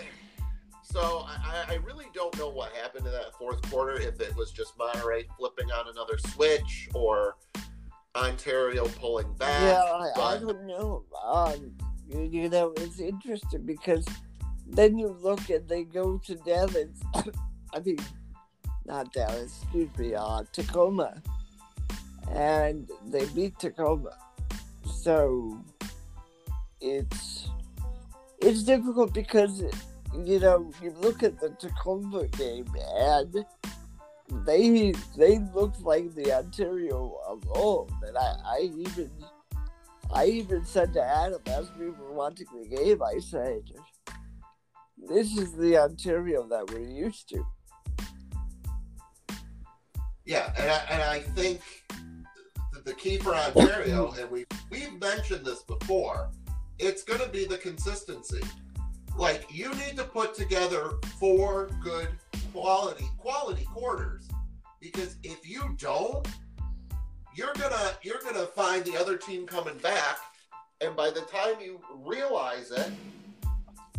so 0.91 1.25
I, 1.27 1.65
I 1.69 1.75
really 1.85 2.07
don't 2.13 2.35
know 2.37 2.49
what 2.49 2.71
happened 2.73 3.05
in 3.05 3.11
that 3.11 3.33
fourth 3.37 3.61
quarter. 3.69 3.99
If 3.99 4.19
it 4.21 4.35
was 4.35 4.51
just 4.51 4.77
Monterrey 4.77 5.25
flipping 5.37 5.71
on 5.71 5.87
another 5.89 6.17
switch 6.17 6.89
or 6.93 7.35
Ontario 8.15 8.87
pulling 8.87 9.31
back. 9.35 9.61
yeah, 9.61 9.83
I, 9.83 10.35
I 10.35 10.37
don't 10.37 10.65
know. 10.65 11.03
Um, 11.23 11.71
you, 12.07 12.21
you 12.21 12.49
know, 12.49 12.73
it's 12.77 12.99
interesting 12.99 13.65
because 13.65 14.05
then 14.65 14.97
you 14.97 15.15
look 15.21 15.49
and 15.49 15.67
they 15.67 15.83
go 15.83 16.17
to 16.25 16.35
Dallas. 16.35 16.89
I 17.73 17.79
mean, 17.79 17.99
not 18.85 19.13
Dallas. 19.13 19.59
Excuse 19.61 19.95
me. 19.97 20.15
Uh, 20.15 20.43
Tacoma, 20.51 21.21
and 22.31 22.89
they 23.05 23.25
beat 23.27 23.59
Tacoma. 23.59 24.17
So 24.85 25.63
it's 26.81 27.47
it's 28.41 28.63
difficult 28.63 29.13
because 29.13 29.63
you 30.13 30.39
know 30.39 30.71
you 30.81 30.91
look 30.99 31.23
at 31.23 31.39
the 31.39 31.49
Tacoma 31.51 32.27
game 32.27 32.67
and 32.95 33.45
they 34.45 34.93
they 35.17 35.39
looked 35.53 35.81
like 35.81 36.13
the 36.15 36.33
Ontario 36.33 37.17
of 37.27 37.43
old, 37.49 37.91
and 38.05 38.17
I, 38.17 38.35
I 38.45 38.59
even 38.75 39.11
I 40.13 40.25
even 40.25 40.65
said 40.65 40.93
to 40.93 41.03
Adam 41.03 41.41
as 41.47 41.69
we 41.77 41.89
were 41.89 42.13
watching 42.13 42.47
the 42.53 42.67
game, 42.67 43.01
I 43.01 43.19
said, 43.19 43.63
"This 44.97 45.37
is 45.37 45.53
the 45.53 45.77
Ontario 45.77 46.47
that 46.47 46.69
we're 46.71 46.87
used 46.87 47.29
to." 47.29 47.45
Yeah, 50.25 50.53
and 50.57 50.69
I, 50.69 50.77
and 50.91 51.01
I 51.01 51.19
think 51.21 51.61
th- 51.89 52.85
the 52.85 52.93
key 52.93 53.17
for 53.17 53.33
Ontario, 53.33 54.11
and 54.19 54.29
we 54.29 54.45
we've 54.69 54.99
mentioned 54.99 55.45
this 55.45 55.63
before, 55.63 56.29
it's 56.77 57.03
going 57.03 57.21
to 57.21 57.29
be 57.29 57.45
the 57.45 57.57
consistency. 57.57 58.41
Like 59.19 59.53
you 59.53 59.69
need 59.75 59.97
to 59.97 60.05
put 60.05 60.33
together 60.33 60.91
four 61.19 61.69
good 61.83 62.07
quality 62.53 63.05
quality 63.17 63.65
quarters, 63.65 64.29
because 64.79 65.17
if 65.23 65.47
you 65.47 65.75
don't, 65.77 66.25
you're 67.35 67.53
gonna 67.55 67.91
you're 68.01 68.21
gonna 68.23 68.45
find 68.45 68.85
the 68.85 68.95
other 68.97 69.17
team 69.17 69.45
coming 69.45 69.77
back, 69.79 70.19
and 70.79 70.95
by 70.95 71.09
the 71.09 71.19
time 71.21 71.55
you 71.61 71.81
realize 72.05 72.71
it, 72.71 72.91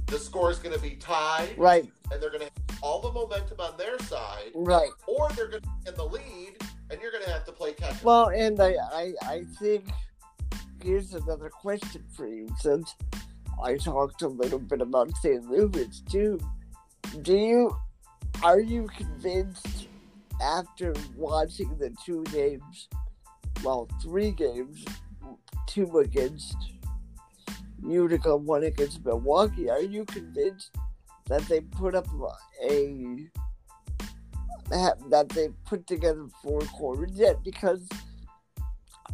the 0.06 0.18
score 0.18 0.50
is 0.50 0.58
going 0.58 0.74
to 0.74 0.80
be 0.80 0.96
tied, 0.96 1.50
Right, 1.58 1.86
and 2.10 2.20
they're 2.20 2.30
going 2.30 2.40
to 2.40 2.50
have 2.68 2.78
all 2.82 3.00
the 3.00 3.12
momentum 3.12 3.60
on 3.60 3.76
their 3.76 3.98
side. 4.00 4.50
Right. 4.54 4.88
or 5.06 5.28
they're 5.36 5.48
going 5.48 5.62
to 5.62 5.68
be 5.68 5.88
in 5.90 5.94
the 5.96 6.04
lead 6.04 6.56
and 6.90 7.00
you're 7.00 7.12
going 7.12 7.24
to 7.24 7.30
have 7.30 7.44
to 7.44 7.52
play 7.52 7.72
catch 7.74 7.92
up. 7.92 8.02
Well, 8.02 8.28
and 8.30 8.58
I, 8.60 8.74
I, 8.92 9.12
I 9.22 9.44
think 9.60 9.84
here's 10.82 11.14
another 11.14 11.48
question 11.48 12.02
for 12.16 12.26
you 12.26 12.48
since 12.58 12.94
I 13.62 13.76
talked 13.76 14.22
a 14.22 14.28
little 14.28 14.58
bit 14.58 14.80
about 14.80 15.16
St. 15.18 15.44
Louis 15.48 16.02
too. 16.10 16.38
Do 17.22 17.36
you 17.36 17.76
are 18.42 18.60
you 18.60 18.88
convinced 18.96 19.88
after 20.40 20.94
watching 21.16 21.76
the 21.78 21.94
two 22.04 22.24
games, 22.24 22.88
well, 23.62 23.88
three 24.02 24.30
games, 24.30 24.84
two 25.66 25.98
against 25.98 26.56
Utica, 27.82 28.36
one 28.36 28.64
against 28.64 29.04
Milwaukee, 29.04 29.68
are 29.70 29.82
you 29.82 30.04
convinced 30.04 30.74
that 31.26 31.42
they 31.42 31.60
put 31.60 31.94
up 31.94 32.06
a 32.62 33.28
that 34.70 35.28
they 35.30 35.48
put 35.66 35.86
together 35.86 36.26
four 36.42 36.60
quarters 36.60 37.12
yet? 37.14 37.42
Because 37.44 37.86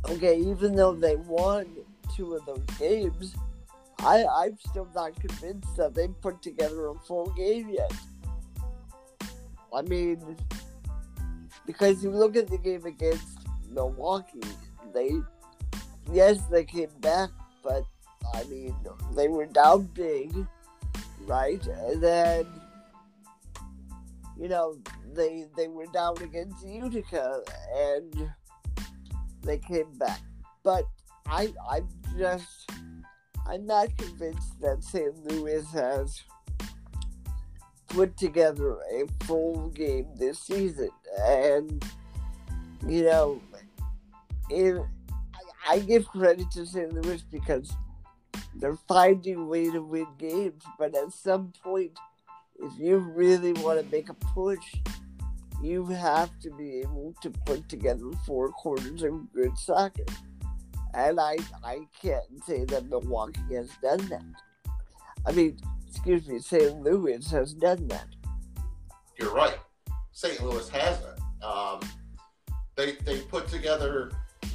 okay, 0.08 0.38
even 0.38 0.76
though 0.76 0.94
they 0.94 1.16
won 1.16 1.66
two 2.14 2.34
of 2.34 2.46
those 2.46 2.64
games, 2.78 3.34
I 4.00 4.24
I'm 4.24 4.56
still 4.58 4.88
not 4.94 5.18
convinced 5.20 5.76
that 5.76 5.94
they 5.94 6.08
put 6.08 6.42
together 6.42 6.88
a 6.88 6.94
full 6.94 7.30
game 7.30 7.68
yet. 7.70 7.92
I 9.74 9.82
mean, 9.82 10.36
because 11.66 12.02
you 12.02 12.10
look 12.10 12.36
at 12.36 12.48
the 12.48 12.58
game 12.58 12.84
against 12.86 13.38
Milwaukee, 13.70 14.40
they 14.94 15.12
yes 16.12 16.38
they 16.50 16.64
came 16.64 16.90
back, 17.00 17.30
but 17.62 17.84
I 18.34 18.44
mean 18.44 18.74
they 19.14 19.28
were 19.28 19.46
down 19.46 19.90
big, 19.94 20.32
right? 21.26 21.64
And 21.66 22.02
then 22.02 22.46
you 24.38 24.48
know 24.48 24.76
they 25.14 25.46
they 25.56 25.68
were 25.68 25.86
down 25.86 26.16
against 26.22 26.66
Utica 26.66 27.40
and 27.74 28.30
they 29.42 29.58
came 29.58 29.92
back. 29.98 30.20
But 30.62 30.84
I 31.26 31.52
I'm 31.68 31.88
just 32.18 32.70
I'm 33.48 33.66
not 33.66 33.96
convinced 33.96 34.60
that 34.60 34.82
St. 34.82 35.14
Louis 35.24 35.64
has 35.72 36.22
put 37.88 38.16
together 38.16 38.78
a 38.92 39.06
full 39.24 39.68
game 39.70 40.08
this 40.16 40.40
season. 40.40 40.90
And 41.20 41.84
you 42.86 43.04
know, 43.04 43.40
I 45.68 45.78
give 45.80 46.06
credit 46.08 46.50
to 46.52 46.66
St. 46.66 46.92
Louis 46.92 47.22
because 47.22 47.72
they're 48.54 48.78
finding 48.88 49.36
a 49.36 49.44
way 49.44 49.70
to 49.70 49.80
win 49.80 50.06
games, 50.18 50.62
but 50.78 50.96
at 50.96 51.12
some 51.12 51.52
point 51.62 51.98
if 52.58 52.72
you 52.78 52.98
really 52.98 53.52
want 53.54 53.80
to 53.80 53.86
make 53.94 54.08
a 54.08 54.14
push, 54.14 54.74
you 55.62 55.86
have 55.86 56.30
to 56.40 56.50
be 56.52 56.80
able 56.80 57.14
to 57.22 57.30
put 57.30 57.68
together 57.68 58.10
four 58.24 58.50
quarters 58.50 59.02
of 59.02 59.32
good 59.32 59.56
soccer. 59.58 60.04
And 60.96 61.20
I 61.20 61.36
I 61.62 61.80
can't 62.02 62.24
say 62.46 62.64
that 62.64 62.88
Milwaukee 62.88 63.40
has 63.54 63.70
done 63.82 64.08
that. 64.08 64.24
I 65.26 65.32
mean, 65.32 65.58
excuse 65.88 66.26
me, 66.26 66.38
St. 66.38 66.80
Louis 66.82 67.30
has 67.30 67.52
done 67.52 67.86
that. 67.88 68.06
you're 69.18 69.34
right. 69.34 69.58
St. 70.12 70.42
Louis 70.42 70.68
hasn't. 70.70 71.20
Um, 71.42 71.80
they 72.76 72.92
they 73.04 73.20
put 73.20 73.46
together 73.48 74.10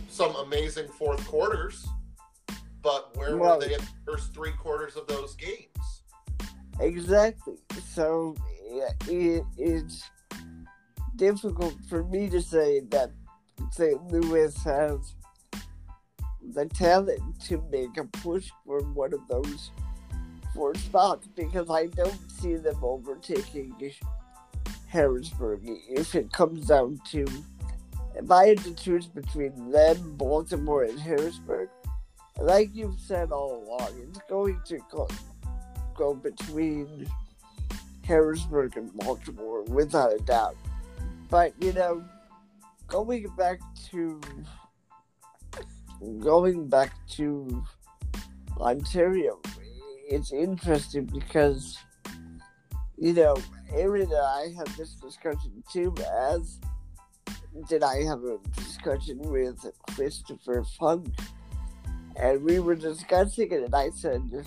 some 0.09 0.35
amazing 0.37 0.87
fourth 0.87 1.25
quarters, 1.27 1.85
but 2.81 3.15
where 3.17 3.37
Well- 3.37 3.59
were 3.59 3.65
they 3.65 3.73
in 3.75 3.79
the 3.81 3.87
first 4.11 4.33
three 4.33 4.51
quarters 4.53 4.95
of 4.95 5.05
those 5.07 5.35
games? 5.35 6.03
Exactly. 6.79 7.57
So 7.93 8.35
it, 9.07 9.43
it's 9.57 10.09
difficult 11.15 11.75
for 11.87 12.03
me 12.05 12.29
to 12.29 12.41
say 12.41 12.79
that 12.89 13.11
St. 13.71 14.01
Louis 14.11 14.55
has 14.63 15.13
the 16.53 16.65
talent 16.65 17.39
to 17.47 17.63
make 17.71 17.97
a 17.97 18.05
push 18.05 18.49
for 18.65 18.81
one 18.81 19.13
of 19.13 19.27
those 19.29 19.71
four 20.53 20.75
spots 20.75 21.27
because 21.35 21.69
I 21.69 21.87
don't 21.87 22.31
see 22.31 22.55
them 22.55 22.77
overtaking 22.83 23.75
Harrisburg 24.87 25.61
if 25.63 26.15
it 26.15 26.31
comes 26.31 26.67
down 26.67 26.99
to 27.11 27.25
if 28.15 28.29
I 28.29 28.47
had 28.47 28.57
to 28.59 28.73
choose 28.73 29.07
between 29.07 29.71
them, 29.71 30.15
Baltimore, 30.17 30.83
and 30.83 30.99
Harrisburg, 30.99 31.69
like 32.39 32.69
you've 32.73 32.99
said 32.99 33.31
all 33.31 33.63
along, 33.63 33.89
it's 34.01 34.19
going 34.29 34.59
to 34.65 34.79
go, 34.91 35.07
go 35.95 36.13
between 36.13 37.07
Harrisburg 38.03 38.77
and 38.77 38.93
Baltimore 38.93 39.63
without 39.63 40.13
a 40.13 40.19
doubt. 40.19 40.57
But 41.29 41.53
you 41.61 41.71
know, 41.73 42.03
going 42.87 43.27
back 43.37 43.59
to 43.91 44.19
going 46.19 46.67
back 46.67 46.93
to 47.11 47.63
Ontario, 48.57 49.39
it's 50.09 50.31
interesting 50.31 51.05
because 51.05 51.77
you 52.97 53.13
know 53.13 53.35
Aaron 53.73 54.03
and 54.03 54.13
I 54.13 54.53
had 54.57 54.67
this 54.77 54.95
discussion 54.95 55.63
too. 55.71 55.93
As 56.29 56.59
did 57.67 57.83
I 57.83 58.03
have 58.03 58.23
a 58.23 58.37
discussion 58.55 59.19
with 59.19 59.65
Christopher 59.95 60.63
Funk, 60.79 61.07
and 62.15 62.43
we 62.43 62.59
were 62.59 62.75
discussing 62.75 63.51
it, 63.51 63.63
and 63.63 63.75
I 63.75 63.89
said 63.89 64.45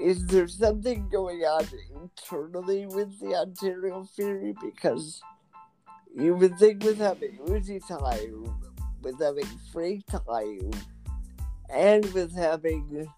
is 0.00 0.24
there 0.26 0.48
something 0.48 1.08
going 1.10 1.40
on 1.42 1.66
internally 2.02 2.86
with 2.86 3.20
the 3.20 3.34
Ontario 3.34 4.08
Fury? 4.16 4.54
Because 4.62 5.20
you 6.16 6.34
would 6.34 6.58
think 6.58 6.82
with 6.82 6.98
having 6.98 7.38
Uzi 7.46 7.86
time, 7.86 8.54
with 9.02 9.20
having 9.20 9.46
free 9.72 10.02
time, 10.08 10.70
and 11.68 12.04
with 12.12 12.34
having 12.34 13.08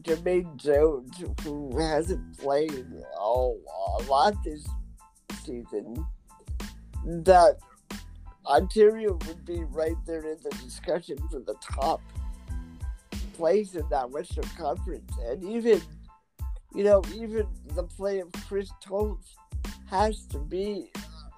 Jermaine 0.00 0.56
Jones, 0.56 1.22
who 1.42 1.78
hasn't 1.78 2.38
played 2.38 2.86
a, 3.18 3.22
lot 4.08 4.34
this 4.44 4.66
season, 5.44 6.04
that 7.04 7.56
Ontario 8.46 9.18
would 9.26 9.44
be 9.44 9.64
right 9.64 9.96
there 10.06 10.26
in 10.26 10.38
the 10.42 10.50
discussion 10.62 11.16
for 11.30 11.40
the 11.40 11.54
top 11.62 12.02
place 13.34 13.74
in 13.74 13.88
that 13.90 14.10
Western 14.10 14.44
Conference. 14.56 15.10
And 15.26 15.42
even, 15.44 15.80
you 16.74 16.84
know, 16.84 17.02
even 17.14 17.46
the 17.74 17.84
play 17.84 18.20
of 18.20 18.30
Chris 18.46 18.70
Toth 18.82 19.24
has 19.86 20.26
to 20.26 20.38
be 20.38 20.90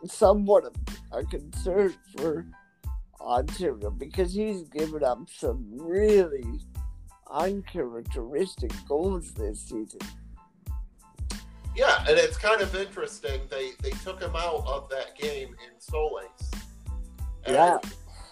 somewhat 0.05 0.65
of 0.65 0.75
a 1.13 1.25
concern 1.25 1.95
for 2.17 2.47
Ontario 3.27 3.91
because 3.91 4.33
he's 4.33 4.63
given 4.69 5.03
up 5.05 5.19
some 5.31 5.67
really 5.73 6.61
uncharacteristic 7.31 8.71
goals 8.89 9.33
this 9.35 9.61
season. 9.61 10.01
Yeah, 11.75 11.99
and 12.09 12.17
it's 12.17 12.39
kind 12.39 12.63
of 12.63 12.75
interesting. 12.75 13.41
They 13.51 13.73
they 13.83 13.91
took 13.91 14.21
him 14.23 14.35
out 14.35 14.65
of 14.67 14.89
that 14.91 15.15
game 15.19 15.49
in 15.49 15.79
Solis. 15.81 16.51
And 17.45 17.55
Yeah. 17.55 17.79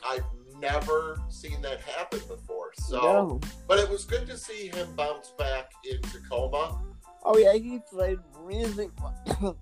I've 0.06 0.24
never 0.60 1.18
seen 1.28 1.60
that 1.62 1.80
happen 1.80 2.20
before. 2.28 2.72
So, 2.74 3.00
No. 3.00 3.40
but 3.68 3.78
it 3.78 3.88
was 3.88 4.04
good 4.04 4.26
to 4.28 4.38
see 4.38 4.68
him 4.68 4.94
bounce 4.96 5.30
back 5.38 5.72
in 5.84 6.00
Tacoma. 6.02 6.80
Oh 7.22 7.36
yeah, 7.36 7.54
he 7.54 7.80
played 7.90 8.18
really 8.38 8.90
well. 9.00 9.56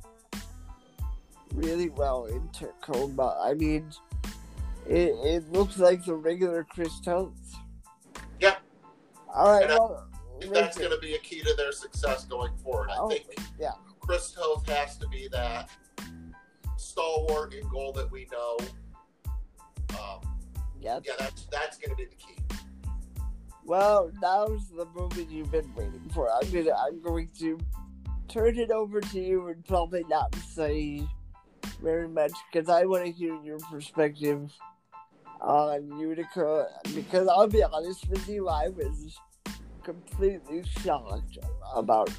really 1.54 1.90
well 1.90 2.26
in 2.26 2.48
Tacoma. 2.50 3.38
I 3.42 3.54
mean, 3.54 3.90
it, 4.86 5.10
it 5.24 5.52
looks 5.52 5.78
like 5.78 6.04
the 6.04 6.14
regular 6.14 6.64
Chris 6.64 7.00
Toth. 7.00 7.32
Yeah. 8.40 8.56
All 9.34 9.52
right. 9.52 9.62
And 9.62 9.70
Well, 9.78 10.08
I 10.42 10.46
that's 10.46 10.76
going 10.78 10.90
to 10.90 10.98
be 10.98 11.14
a 11.14 11.18
key 11.18 11.40
to 11.42 11.54
their 11.56 11.72
success 11.72 12.24
going 12.24 12.52
forward. 12.58 12.90
I 12.90 12.96
Oh, 12.98 13.08
think 13.08 13.26
yeah. 13.58 13.72
Chris 14.00 14.32
Toth 14.32 14.66
has 14.68 14.96
to 14.98 15.08
be 15.08 15.28
that 15.32 15.70
stalwart 16.76 17.54
in 17.54 17.66
goal 17.68 17.92
that 17.92 18.10
we 18.10 18.26
know. 18.32 18.56
Um, 19.90 20.20
yeah. 20.80 20.98
yeah, 21.04 21.12
that's 21.18 21.46
that's 21.46 21.78
going 21.78 21.90
to 21.90 21.96
be 21.96 22.06
the 22.06 22.16
key. 22.16 22.36
Well, 23.64 24.10
now's 24.20 24.68
the 24.70 24.86
moment 24.86 25.30
you've 25.30 25.52
been 25.52 25.72
waiting 25.76 26.10
for. 26.12 26.28
I'm 26.32 26.50
gonna, 26.50 26.74
I'm 26.76 27.00
going 27.00 27.28
to 27.38 27.58
turn 28.28 28.58
it 28.58 28.70
over 28.72 29.00
to 29.00 29.20
you 29.20 29.46
and 29.48 29.64
probably 29.64 30.04
not 30.08 30.34
say 30.34 31.06
very 31.82 32.08
much 32.08 32.32
because 32.50 32.68
I 32.68 32.84
want 32.84 33.04
to 33.04 33.12
hear 33.12 33.34
your 33.42 33.58
perspective 33.58 34.50
on 35.40 35.98
Utica. 35.98 36.68
Because 36.94 37.28
I'll 37.28 37.48
be 37.48 37.62
honest 37.62 38.08
with 38.08 38.28
you, 38.28 38.48
I 38.48 38.68
was 38.68 39.18
completely 39.82 40.62
shocked 40.82 41.38
about 41.74 42.10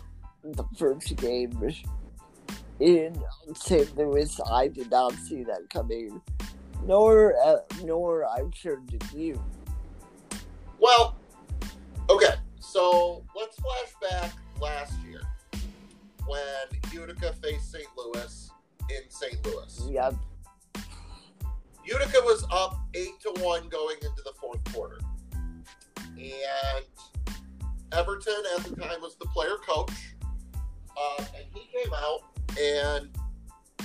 the 0.44 0.66
first 0.78 1.16
game 1.16 1.74
in 2.80 3.18
St. 3.56 3.98
Louis. 3.98 4.40
I 4.52 4.68
did 4.68 4.92
not 4.92 5.14
see 5.14 5.44
that 5.44 5.70
coming, 5.70 6.22
nor, 6.86 7.36
uh, 7.44 7.58
nor 7.84 8.28
I'm 8.28 8.52
sure 8.52 8.82
did 8.86 9.04
you. 9.14 9.42
Well, 10.80 11.16
okay, 12.10 12.36
so 12.60 13.24
let's 13.36 13.56
flash 13.56 14.12
back 14.12 14.34
last 14.60 14.94
year 15.08 15.22
when 16.28 16.42
Utica 16.92 17.34
faced 17.42 17.72
St. 17.72 17.88
Louis 17.96 18.50
in 18.90 19.10
St. 19.10 19.46
Louis. 19.46 19.88
Yep. 19.90 20.16
Utica 21.86 22.22
was 22.22 22.46
up 22.52 22.80
eight 22.94 23.20
to 23.22 23.30
one 23.44 23.68
going 23.70 23.98
into 23.98 24.22
the 24.24 24.34
fourth 24.40 24.64
quarter, 24.74 25.00
and 26.18 26.86
Everton 27.92 28.34
at 28.58 28.64
the 28.64 28.76
time 28.76 29.02
was 29.02 29.16
the 29.18 29.26
player 29.28 29.58
coach, 29.68 29.92
uh, 30.98 31.26
and 31.36 31.46
he 31.54 31.68
came 31.78 31.94
out 31.94 32.22
and 32.60 33.10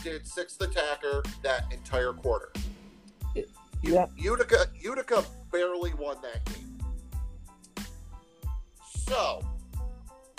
did 0.02 0.26
sixth 0.26 0.61
attacker 0.61 1.22
that 1.42 1.64
entire 1.72 2.12
quarter. 2.12 2.52
Yeah. 3.82 4.06
Utica 4.16 4.66
Utica 4.80 5.24
barely 5.52 5.94
won 5.94 6.16
that 6.22 6.44
game. 6.44 6.78
So, 8.84 9.42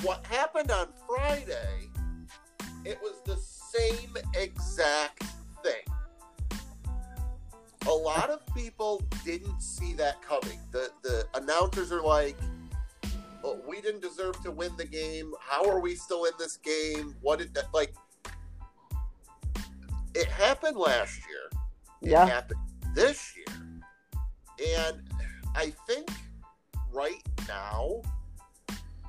what 0.03 0.25
happened 0.25 0.71
on 0.71 0.87
Friday? 1.07 1.88
It 2.85 2.99
was 3.01 3.21
the 3.25 3.37
same 3.37 4.15
exact 4.35 5.23
thing. 5.63 6.61
A 7.87 7.91
lot 7.91 8.29
of 8.29 8.41
people 8.55 9.01
didn't 9.25 9.61
see 9.61 9.93
that 9.93 10.21
coming. 10.21 10.59
The 10.71 10.91
the 11.03 11.27
announcers 11.35 11.91
are 11.91 12.01
like, 12.01 12.37
oh, 13.43 13.59
"We 13.67 13.81
didn't 13.81 14.01
deserve 14.01 14.41
to 14.43 14.51
win 14.51 14.75
the 14.77 14.85
game. 14.85 15.33
How 15.39 15.67
are 15.69 15.79
we 15.79 15.95
still 15.95 16.25
in 16.25 16.33
this 16.37 16.57
game? 16.57 17.15
What 17.21 17.39
did 17.39 17.53
that 17.53 17.73
like?" 17.73 17.93
It 20.13 20.27
happened 20.27 20.77
last 20.77 21.17
year. 21.27 21.49
It 22.01 22.11
Yeah. 22.11 22.25
happened 22.25 22.59
this 22.93 23.35
year, 23.35 23.81
and 24.77 25.09
I 25.55 25.71
think 25.87 26.09
right 26.91 27.21
now 27.47 28.01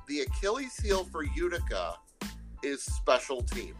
the 0.07 0.21
Achilles 0.21 0.75
heel 0.77 1.05
for 1.05 1.23
Utica 1.23 1.95
is 2.63 2.83
special 2.83 3.41
teams. 3.41 3.75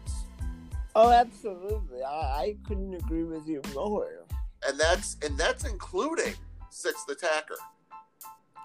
Oh, 0.94 1.10
absolutely. 1.10 2.02
I, 2.02 2.10
I 2.10 2.56
couldn't 2.66 2.94
agree 2.94 3.24
with 3.24 3.46
you 3.48 3.62
more. 3.74 4.26
and 4.68 4.78
that's 4.78 5.16
and 5.24 5.36
that's 5.38 5.64
including 5.64 6.34
sixth 6.70 7.08
attacker 7.10 7.56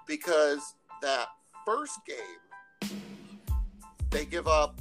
because 0.05 0.75
that 1.01 1.27
first 1.65 1.99
game 2.07 2.89
they 4.09 4.25
give 4.25 4.47
up 4.47 4.79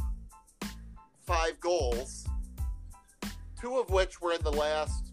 five 1.26 1.58
goals 1.60 2.24
two 3.60 3.78
of 3.78 3.90
which 3.90 4.20
were 4.20 4.32
in 4.32 4.42
the 4.42 4.52
last 4.52 5.12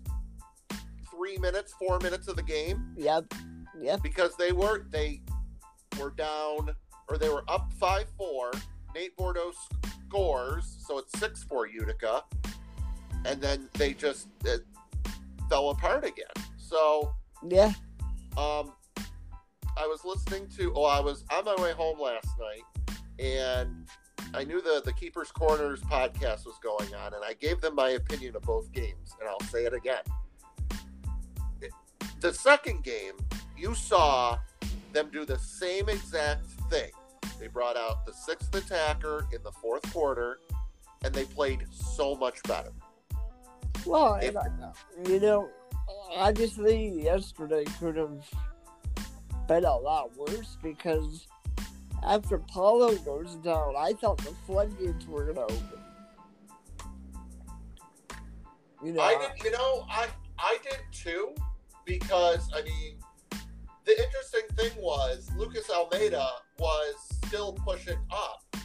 three 1.10 1.38
minutes 1.38 1.74
four 1.80 2.00
minutes 2.00 2.28
of 2.28 2.36
the 2.36 2.44
game 2.44 2.94
Yep. 2.96 3.34
Yep. 3.80 4.04
because 4.04 4.36
they 4.38 4.52
were 4.52 4.86
they 4.92 5.22
were 6.00 6.12
down 6.12 6.70
or 7.10 7.18
they 7.18 7.30
were 7.30 7.44
up 7.48 7.72
five 7.80 8.06
four 8.18 8.52
nate 8.94 9.16
bordeaux 9.18 9.52
scores 10.14 10.78
so 10.86 11.00
it's 11.00 11.18
six 11.20 11.44
for 11.44 11.66
utica 11.68 12.24
and 13.26 13.42
then 13.42 13.68
they 13.74 13.94
just 13.94 14.28
fell 15.50 15.70
apart 15.72 16.06
again 16.06 16.26
so 16.58 17.14
Yeah. 17.48 17.72
um, 18.38 18.74
I 19.76 19.88
was 19.88 20.06
listening 20.06 20.48
to. 20.58 20.72
Oh, 20.76 20.84
I 20.84 21.00
was 21.00 21.24
on 21.32 21.46
my 21.46 21.56
way 21.56 21.72
home 21.72 22.00
last 22.00 22.30
night, 22.38 22.96
and 23.18 23.88
I 24.36 24.44
knew 24.44 24.62
the 24.62 24.84
the 24.86 24.94
Keepers 24.94 25.32
Corners 25.32 25.82
podcast 25.82 26.46
was 26.46 26.60
going 26.62 26.94
on, 26.94 27.16
and 27.16 27.24
I 27.26 27.34
gave 27.34 27.60
them 27.60 27.74
my 27.74 27.90
opinion 27.90 28.36
of 28.36 28.44
both 28.44 28.72
games, 28.72 29.16
and 29.20 29.28
I'll 29.28 29.40
say 29.50 29.66
it 29.66 29.74
again. 29.74 30.04
The 32.20 32.32
second 32.32 32.84
game, 32.84 33.14
you 33.58 33.74
saw 33.74 34.38
them 34.94 35.10
do 35.12 35.26
the 35.26 35.40
same 35.40 35.90
exact 35.90 36.46
thing. 36.70 36.92
They 37.44 37.50
brought 37.50 37.76
out 37.76 38.06
the 38.06 38.14
sixth 38.14 38.56
attacker 38.56 39.28
in 39.34 39.44
the 39.44 39.52
fourth 39.52 39.92
quarter, 39.92 40.40
and 41.04 41.14
they 41.14 41.26
played 41.26 41.66
so 41.74 42.16
much 42.16 42.42
better. 42.44 42.72
Well, 43.86 44.14
If- 44.14 44.34
you 45.10 45.20
know, 45.20 45.50
think 46.48 47.04
yesterday 47.04 47.66
could 47.82 47.98
have 47.98 48.26
been 49.46 49.66
a 49.66 49.76
lot 49.76 50.16
worse 50.16 50.56
because 50.64 51.28
after 52.02 52.38
Paulo 52.38 52.96
goes 53.00 53.36
down, 53.36 53.76
I 53.78 53.92
thought 53.92 54.20
the 54.20 54.34
floodgates 54.48 55.06
were 55.06 55.26
going 55.34 55.36
to 55.36 55.54
open. 55.54 55.84
You 58.82 58.94
know, 58.94 59.02
I 59.02 59.16
did, 59.16 59.44
you 59.44 59.52
know, 59.52 59.86
I 59.90 60.08
I 60.40 60.60
did 60.64 60.80
too, 60.94 61.36
because 61.84 62.50
I 62.56 62.62
mean, 62.62 63.03
the 63.86 64.04
interesting 64.04 64.42
thing 64.56 64.72
was 64.82 65.30
Lucas 65.38 65.70
Almeida 65.70 66.28
was 66.60 66.96
still 67.26 67.54
pushing 67.54 67.98
up 68.12 68.56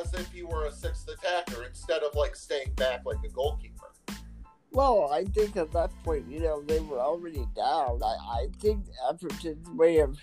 as 0.00 0.12
if 0.14 0.30
he 0.32 0.42
were 0.42 0.66
a 0.66 0.72
sixth 0.72 1.08
attacker 1.08 1.64
instead 1.64 2.02
of 2.02 2.14
like 2.14 2.34
staying 2.34 2.72
back 2.76 3.02
like 3.04 3.18
a 3.24 3.28
goalkeeper. 3.28 3.92
Well, 4.72 5.10
I 5.12 5.24
think 5.24 5.56
at 5.56 5.72
that 5.72 5.90
point, 6.04 6.30
you 6.30 6.40
know, 6.40 6.62
they 6.62 6.80
were 6.80 7.00
already 7.00 7.46
down. 7.54 8.00
I, 8.02 8.16
I 8.30 8.48
think 8.60 8.84
Everton's 9.08 9.68
way 9.70 9.98
of 9.98 10.18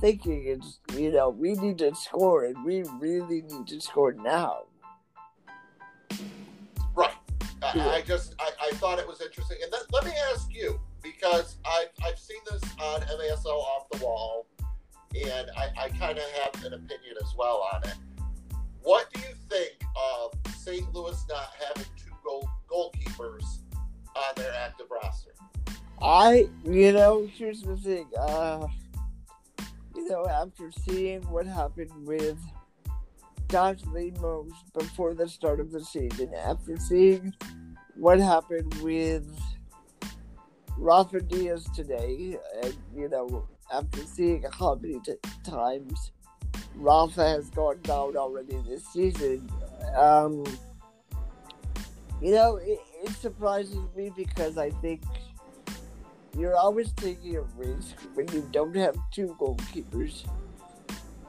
thinking 0.00 0.44
is, 0.46 0.80
you 0.96 1.10
know, 1.10 1.30
we 1.30 1.54
need 1.54 1.78
to 1.78 1.94
score 1.94 2.44
and 2.44 2.64
we 2.64 2.84
really 3.00 3.42
need 3.42 3.66
to 3.68 3.80
score 3.80 4.12
now. 4.12 4.64
Right. 6.94 7.14
I. 7.62 7.96
I 7.96 8.02
just 8.02 8.34
I, 8.38 8.50
I 8.62 8.70
thought 8.74 8.98
it 8.98 9.08
was 9.08 9.20
interesting, 9.20 9.56
and 9.62 9.72
let 9.90 10.04
me 10.04 10.12
ask 10.32 10.52
you 10.52 10.78
because 11.04 11.56
I've 11.64 11.90
I've 12.04 12.18
seen 12.18 12.40
this 12.50 12.62
on 12.80 13.02
MASL 13.02 13.46
off 13.46 13.88
the 13.90 14.04
wall, 14.04 14.46
and 15.14 15.50
I, 15.56 15.84
I 15.84 15.88
kind 15.90 16.18
of 16.18 16.24
have 16.42 16.64
an 16.64 16.72
opinion 16.72 17.14
as 17.22 17.32
well 17.38 17.68
on 17.72 17.84
it. 17.84 17.94
What 18.82 19.12
do 19.12 19.20
you 19.20 19.34
think 19.48 19.74
of 19.96 20.34
St. 20.56 20.92
Louis 20.92 21.22
not 21.28 21.50
having 21.68 21.86
two 21.96 22.10
goal 22.24 22.48
goalkeepers 22.68 23.44
on 24.16 24.34
their 24.36 24.52
active 24.54 24.86
roster? 24.90 25.30
I, 26.02 26.48
you 26.64 26.92
know, 26.92 27.28
here's 27.32 27.62
the 27.62 27.76
thing. 27.76 28.08
Uh, 28.18 28.66
you 29.94 30.08
know, 30.08 30.26
after 30.26 30.70
seeing 30.72 31.22
what 31.30 31.46
happened 31.46 31.92
with 32.06 32.38
Josh 33.48 33.78
Lemos 33.86 34.50
before 34.76 35.14
the 35.14 35.28
start 35.28 35.60
of 35.60 35.70
the 35.70 35.84
season, 35.84 36.34
after 36.34 36.76
seeing 36.78 37.32
what 37.94 38.18
happened 38.18 38.74
with 38.82 39.24
Rafa 40.76 41.20
Diaz 41.20 41.68
today, 41.74 42.36
and, 42.62 42.76
you 42.94 43.08
know, 43.08 43.46
after 43.72 44.00
seeing 44.04 44.44
how 44.58 44.74
many 44.74 45.00
t- 45.00 45.14
times 45.44 46.12
Rafa 46.74 47.28
has 47.28 47.50
gone 47.50 47.80
down 47.82 48.16
already 48.16 48.60
this 48.68 48.86
season, 48.92 49.50
um, 49.96 50.44
you 52.20 52.32
know, 52.32 52.56
it, 52.56 52.78
it 53.04 53.10
surprises 53.12 53.78
me 53.96 54.10
because 54.16 54.58
I 54.58 54.70
think 54.70 55.02
you're 56.36 56.56
always 56.56 56.92
taking 56.92 57.36
a 57.36 57.42
risk 57.42 57.96
when 58.14 58.28
you 58.32 58.48
don't 58.50 58.74
have 58.76 58.96
two 59.12 59.36
goalkeepers. 59.40 60.26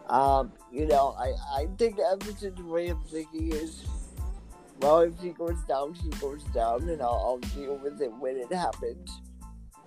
Um, 0.09 0.51
you 0.71 0.85
know, 0.85 1.15
I, 1.17 1.33
I 1.61 1.67
think 1.77 1.99
Everton's 1.99 2.61
way 2.61 2.89
of 2.89 2.97
thinking 3.09 3.51
is, 3.51 3.83
well, 4.81 4.99
if 4.99 5.19
he 5.19 5.29
goes 5.29 5.57
down, 5.67 5.93
he 5.93 6.09
goes 6.19 6.43
down, 6.45 6.89
and 6.89 7.01
I'll, 7.01 7.39
I'll 7.43 7.49
deal 7.55 7.77
with 7.77 8.01
it 8.01 8.11
when 8.13 8.37
it 8.37 8.51
happens. 8.51 9.21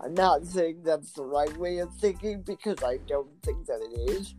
I'm 0.00 0.14
not 0.14 0.46
saying 0.46 0.82
that's 0.84 1.12
the 1.12 1.24
right 1.24 1.54
way 1.56 1.78
of 1.78 1.92
thinking 1.96 2.42
because 2.42 2.82
I 2.84 2.98
don't 3.08 3.30
think 3.42 3.66
that 3.66 3.80
it 3.80 4.10
is. 4.10 4.34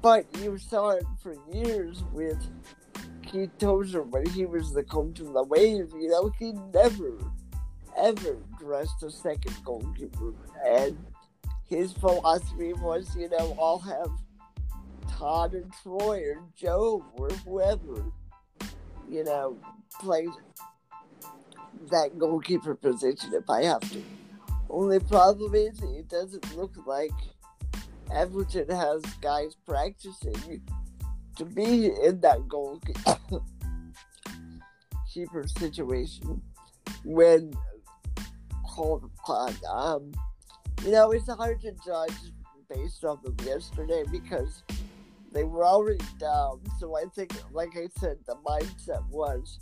But 0.00 0.26
you 0.40 0.58
saw 0.58 0.90
it 0.90 1.04
for 1.22 1.34
years 1.52 2.04
with 2.12 2.38
Keith 3.22 3.50
Tozer 3.58 4.02
when 4.02 4.26
he 4.26 4.46
was 4.46 4.72
the 4.72 4.84
coach 4.84 5.18
of 5.20 5.32
the 5.32 5.42
Wave. 5.42 5.90
You 5.98 6.08
know, 6.08 6.30
he 6.38 6.52
never, 6.72 7.18
ever 7.98 8.36
dressed 8.60 9.02
a 9.02 9.10
second 9.10 9.56
goalkeeper. 9.64 10.34
And 10.64 10.96
his 11.68 11.92
philosophy 11.92 12.74
was, 12.74 13.16
you 13.16 13.28
know, 13.30 13.56
I'll 13.60 13.78
have 13.78 14.10
Todd 15.10 15.54
or 15.54 15.64
Troy 15.82 16.20
or 16.20 16.42
Joe 16.56 17.04
or 17.14 17.30
whoever, 17.30 18.04
you 19.08 19.24
know, 19.24 19.56
play 20.00 20.28
that 21.90 22.18
goalkeeper 22.18 22.74
position 22.74 23.32
if 23.34 23.48
I 23.50 23.64
have 23.64 23.80
to. 23.92 24.02
Only 24.74 24.98
problem 24.98 25.54
is 25.54 25.80
it 25.82 26.08
doesn't 26.08 26.56
look 26.56 26.74
like 26.84 27.12
Everton 28.12 28.68
has 28.68 29.02
guys 29.20 29.54
practicing 29.64 30.62
to 31.36 31.44
be 31.44 31.92
in 32.02 32.20
that 32.22 32.48
goalkeeper 32.48 33.30
situation 35.58 36.42
when 37.04 37.52
called 38.68 39.04
upon. 39.04 39.54
Um, 39.72 40.10
you 40.84 40.90
know, 40.90 41.12
it's 41.12 41.28
hard 41.28 41.60
to 41.60 41.70
judge 41.86 42.32
based 42.68 43.04
off 43.04 43.24
of 43.24 43.40
yesterday 43.46 44.02
because 44.10 44.64
they 45.30 45.44
were 45.44 45.64
already 45.64 46.04
down. 46.18 46.62
So 46.80 46.96
I 46.96 47.04
think, 47.14 47.30
like 47.52 47.76
I 47.76 47.86
said, 48.00 48.16
the 48.26 48.34
mindset 48.44 49.08
was, 49.08 49.60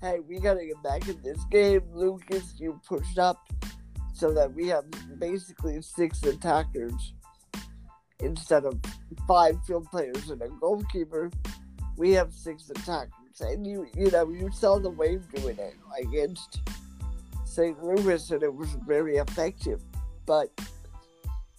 hey, 0.00 0.20
we 0.20 0.38
got 0.38 0.54
to 0.54 0.64
get 0.64 0.80
back 0.84 1.08
in 1.08 1.20
this 1.24 1.42
game. 1.50 1.82
Lucas, 1.92 2.54
you 2.56 2.80
pushed 2.86 3.18
up 3.18 3.48
so 4.24 4.32
that 4.32 4.54
we 4.54 4.68
have 4.68 4.86
basically 5.18 5.82
six 5.82 6.22
attackers 6.22 7.12
instead 8.20 8.64
of 8.64 8.80
five 9.28 9.54
field 9.66 9.86
players 9.90 10.30
and 10.30 10.40
a 10.40 10.48
goalkeeper. 10.48 11.30
We 11.98 12.12
have 12.12 12.32
six 12.32 12.70
attackers. 12.70 13.42
And 13.42 13.66
you, 13.66 13.86
you 13.94 14.10
know, 14.10 14.30
you 14.30 14.50
saw 14.50 14.78
the 14.78 14.88
wave 14.88 15.24
doing 15.34 15.58
it 15.58 15.74
against 16.00 16.62
St. 17.44 17.84
Louis, 17.84 18.30
and 18.30 18.42
it 18.42 18.54
was 18.54 18.70
very 18.86 19.18
effective. 19.18 19.82
But 20.24 20.48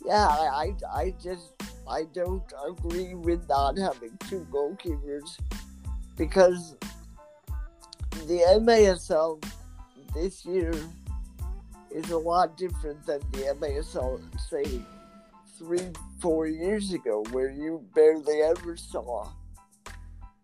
yeah, 0.04 0.26
I, 0.26 0.74
I, 0.92 1.14
just 1.22 1.54
I 1.88 2.06
don't 2.16 2.52
agree 2.68 3.14
with 3.14 3.48
not 3.48 3.78
having 3.78 4.18
two 4.28 4.48
goalkeepers 4.50 5.38
because 6.18 6.76
the 8.26 8.40
MASL 8.60 9.46
this 10.16 10.44
year 10.48 10.74
is 11.96 12.12
a 12.12 12.18
lot 12.18 12.58
different 12.58 13.06
than 13.06 13.22
the 13.32 13.56
MASL 13.60 14.22
say 14.50 14.82
three, 15.58 15.88
four 16.20 16.46
years 16.46 16.92
ago, 16.92 17.24
where 17.32 17.50
you 17.50 17.86
barely 17.96 18.42
ever 18.42 18.76
saw 18.76 19.30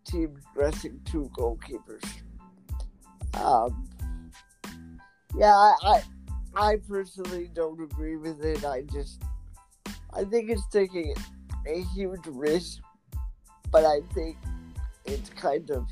teams 0.06 0.42
dressing 0.56 1.02
two 1.04 1.30
goalkeepers. 1.38 2.06
Um, 3.34 3.90
yeah, 5.38 5.54
I, 5.54 5.74
I, 5.84 6.04
I 6.56 6.76
personally 6.88 7.50
don't 7.54 7.82
agree 7.82 8.16
with 8.16 8.44
it. 8.46 8.64
I 8.64 8.84
just, 8.84 9.22
I 10.14 10.24
think 10.24 10.50
it's 10.50 10.66
taking 10.72 11.14
a 11.68 11.84
huge 11.94 12.26
risk, 12.28 12.80
but 13.72 13.84
I 13.84 14.00
think 14.14 14.38
it's 15.06 15.30
kind 15.32 15.70
of 15.72 15.86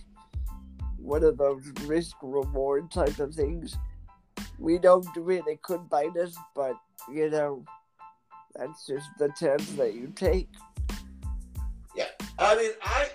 one 0.98 1.24
of 1.24 1.38
those 1.38 1.70
risk 1.84 2.16
reward 2.22 2.92
type 2.92 3.20
of 3.20 3.36
things. 3.36 3.78
We 4.60 4.78
don't 4.78 5.06
it 5.48 5.62
could 5.62 5.90
bite 5.90 6.16
us, 6.18 6.36
but 6.56 6.76
you 7.12 7.30
know, 7.30 7.64
that's 8.56 8.86
just 8.86 9.08
the 9.18 9.32
chance 9.40 9.72
that 9.74 9.94
you 9.94 10.12
take. 10.16 10.50
Yeah, 11.96 12.06
I 12.38 12.56
mean, 12.56 12.72
I 12.84 13.10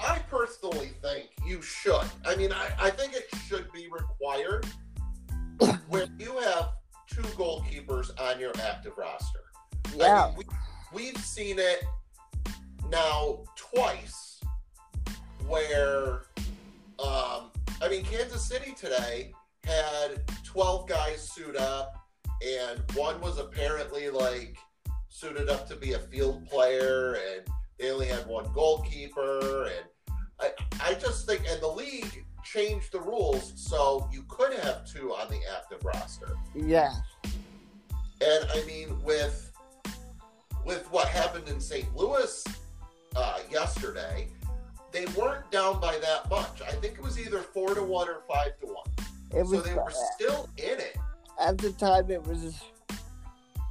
I 0.00 0.18
personally 0.30 0.90
think 1.02 1.28
you 1.46 1.62
should. 1.62 2.04
I 2.26 2.34
mean, 2.36 2.52
I, 2.52 2.70
I 2.78 2.90
think 2.90 3.14
it 3.14 3.28
should 3.46 3.70
be 3.72 3.88
required 3.90 4.66
when 5.88 6.10
you 6.18 6.38
have 6.38 6.70
two 7.08 7.22
goalkeepers 7.22 8.10
on 8.20 8.40
your 8.40 8.52
active 8.62 8.96
roster. 8.96 9.40
Yeah, 9.94 10.24
I 10.24 10.28
mean, 10.28 10.36
we, 10.92 11.04
we've 11.04 11.18
seen 11.18 11.58
it 11.58 11.84
now 12.90 13.44
twice 13.56 14.40
where, 15.46 16.22
um, 16.98 17.50
I 17.82 17.88
mean, 17.90 18.04
Kansas 18.04 18.44
City 18.44 18.72
today 18.72 19.32
had 19.64 20.22
12 20.44 20.88
guys 20.88 21.30
suit 21.30 21.56
up, 21.56 22.06
and 22.46 22.80
one 22.94 23.20
was 23.20 23.38
apparently 23.38 24.10
like 24.10 24.56
suited 25.08 25.48
up 25.48 25.68
to 25.68 25.76
be 25.76 25.92
a 25.92 25.98
field 25.98 26.46
player, 26.48 27.18
and 27.32 27.46
they 27.78 27.90
only 27.90 28.06
had 28.06 28.26
one 28.26 28.50
goalkeeper. 28.52 29.66
And 29.66 30.16
I, 30.40 30.50
I 30.82 30.94
just 30.94 31.26
think, 31.26 31.42
and 31.48 31.60
the 31.60 31.68
league 31.68 32.24
changed 32.42 32.92
the 32.92 33.00
rules 33.00 33.52
so 33.54 34.08
you 34.12 34.24
could 34.28 34.52
have 34.60 34.90
two 34.90 35.12
on 35.12 35.28
the 35.30 35.40
active 35.56 35.84
roster. 35.84 36.34
yeah, 36.54 36.92
And 38.20 38.46
I 38.52 38.64
mean, 38.66 39.02
with 39.02 39.52
with 40.64 40.90
what 40.90 41.08
happened 41.08 41.48
in 41.48 41.60
St. 41.60 41.94
Louis 41.96 42.44
uh, 43.16 43.38
yesterday, 43.50 44.28
they 44.92 45.06
weren't 45.18 45.50
down 45.50 45.80
by 45.80 45.98
that 45.98 46.28
much. 46.30 46.60
I 46.62 46.72
think 46.72 46.94
it 46.94 47.02
was 47.02 47.18
either 47.18 47.38
four 47.38 47.74
to 47.74 47.82
one 47.82 48.08
or 48.08 48.22
five 48.28 48.58
to 48.60 48.66
one. 48.66 48.90
It 49.34 49.44
So 49.46 49.50
was 49.56 49.64
they 49.64 49.74
were 49.74 49.92
still 50.16 50.48
in 50.56 50.78
it. 50.80 50.96
at 51.40 51.58
the 51.58 51.72
time 51.72 52.10
it 52.10 52.22
was 52.26 52.60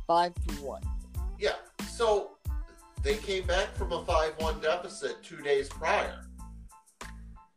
five 0.07 0.34
to 0.47 0.53
one. 0.64 0.82
Yeah. 1.38 1.55
So 1.88 2.38
they 3.03 3.16
came 3.16 3.45
back 3.47 3.76
from 3.76 3.91
a 3.91 4.03
5 4.05 4.34
1 4.39 4.60
deficit 4.62 5.22
two 5.24 5.38
days 5.41 5.70
prior. 5.70 6.22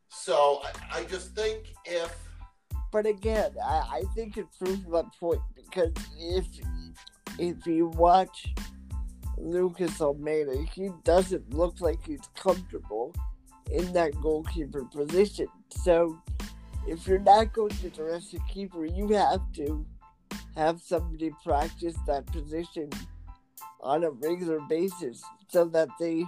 So 0.09 0.61
I, 0.93 1.01
I 1.01 1.05
just 1.05 1.35
think 1.35 1.73
if. 1.85 2.15
But 2.93 3.07
again, 3.07 3.53
I, 3.65 4.01
I 4.01 4.03
think 4.15 4.37
it 4.37 4.47
proves 4.59 4.87
my 4.87 5.03
point 5.19 5.41
because 5.57 5.93
if 6.19 6.47
if 7.39 7.67
you 7.67 7.87
watch 7.89 8.53
Lucas 9.39 10.01
Almeida, 10.01 10.55
he 10.75 10.91
doesn't 11.05 11.55
look 11.55 11.81
like 11.81 12.05
he's 12.07 12.21
comfortable 12.37 13.15
in 13.71 13.93
that 13.95 14.13
goalkeeper 14.21 14.85
position. 14.85 15.47
So 15.71 16.19
if 16.87 17.07
you're 17.07 17.18
not 17.18 17.53
going 17.53 17.70
to 17.70 17.91
dress 17.91 18.35
a 18.35 18.53
keeper, 18.53 18.85
you 18.85 19.09
have 19.09 19.41
to 19.55 19.87
have 20.57 20.80
somebody 20.80 21.30
practice 21.45 21.97
that 22.07 22.26
position 22.26 22.91
on 23.80 24.05
a 24.05 24.11
regular 24.11 24.61
basis 24.68 25.22
so 25.49 25.64
that 25.66 25.89
they 25.99 26.24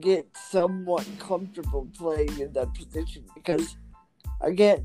get 0.00 0.26
somewhat 0.34 1.06
comfortable 1.18 1.88
playing 1.96 2.38
in 2.40 2.52
that 2.52 2.74
position. 2.74 3.24
Because 3.34 3.76
again 4.40 4.84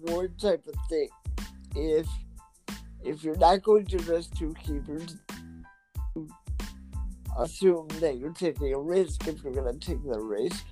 one 0.00 0.34
type 0.38 0.64
of 0.66 0.74
thing 0.88 1.08
if 1.76 2.06
if 3.04 3.22
you're 3.22 3.36
not 3.36 3.62
going 3.62 3.84
to 3.84 3.96
dress 3.98 4.26
two 4.26 4.54
keepers 4.64 5.16
assume 7.38 7.88
that 8.00 8.16
you're 8.16 8.32
taking 8.32 8.72
a 8.72 8.78
risk 8.78 9.26
if 9.26 9.42
you're 9.42 9.52
going 9.52 9.78
to 9.78 9.86
take 9.86 10.02
the 10.04 10.18
risk 10.18 10.64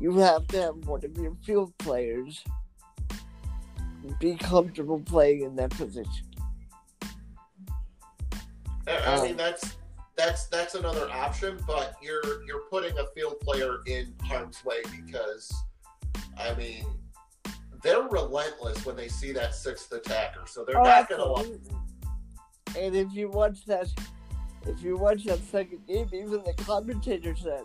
you 0.00 0.18
have 0.18 0.46
to 0.48 0.60
have 0.60 0.76
one 0.86 1.04
of 1.04 1.16
your 1.16 1.34
field 1.44 1.72
players 1.78 2.42
be 4.18 4.34
comfortable 4.36 5.00
playing 5.00 5.42
in 5.42 5.54
that 5.56 5.70
position 5.70 6.24
I 8.86 8.92
I 8.96 9.14
Um, 9.14 9.22
mean, 9.26 9.36
that's. 9.36 9.76
That's 10.14 10.46
that's 10.48 10.74
another 10.74 11.10
option, 11.10 11.58
but 11.66 11.96
you're 12.02 12.44
you're 12.44 12.64
putting 12.70 12.96
a 12.98 13.06
field 13.14 13.40
player 13.40 13.78
in 13.86 14.14
harm's 14.22 14.62
way 14.62 14.82
because, 14.94 15.50
I 16.38 16.54
mean, 16.54 16.84
they're 17.82 18.02
relentless 18.02 18.84
when 18.84 18.94
they 18.94 19.08
see 19.08 19.32
that 19.32 19.54
sixth 19.54 19.90
attacker, 19.90 20.42
so 20.46 20.66
they're 20.66 20.78
Oh, 20.78 20.82
not 20.84 21.08
going 21.08 21.58
to. 22.74 22.78
And 22.78 22.94
if 22.94 23.14
you 23.14 23.30
watch 23.30 23.64
that, 23.64 23.88
if 24.66 24.82
you 24.82 24.98
watch 24.98 25.24
that 25.24 25.40
second 25.50 25.86
game, 25.86 26.10
even 26.12 26.42
the 26.44 26.54
commentator 26.58 27.34
said, 27.34 27.64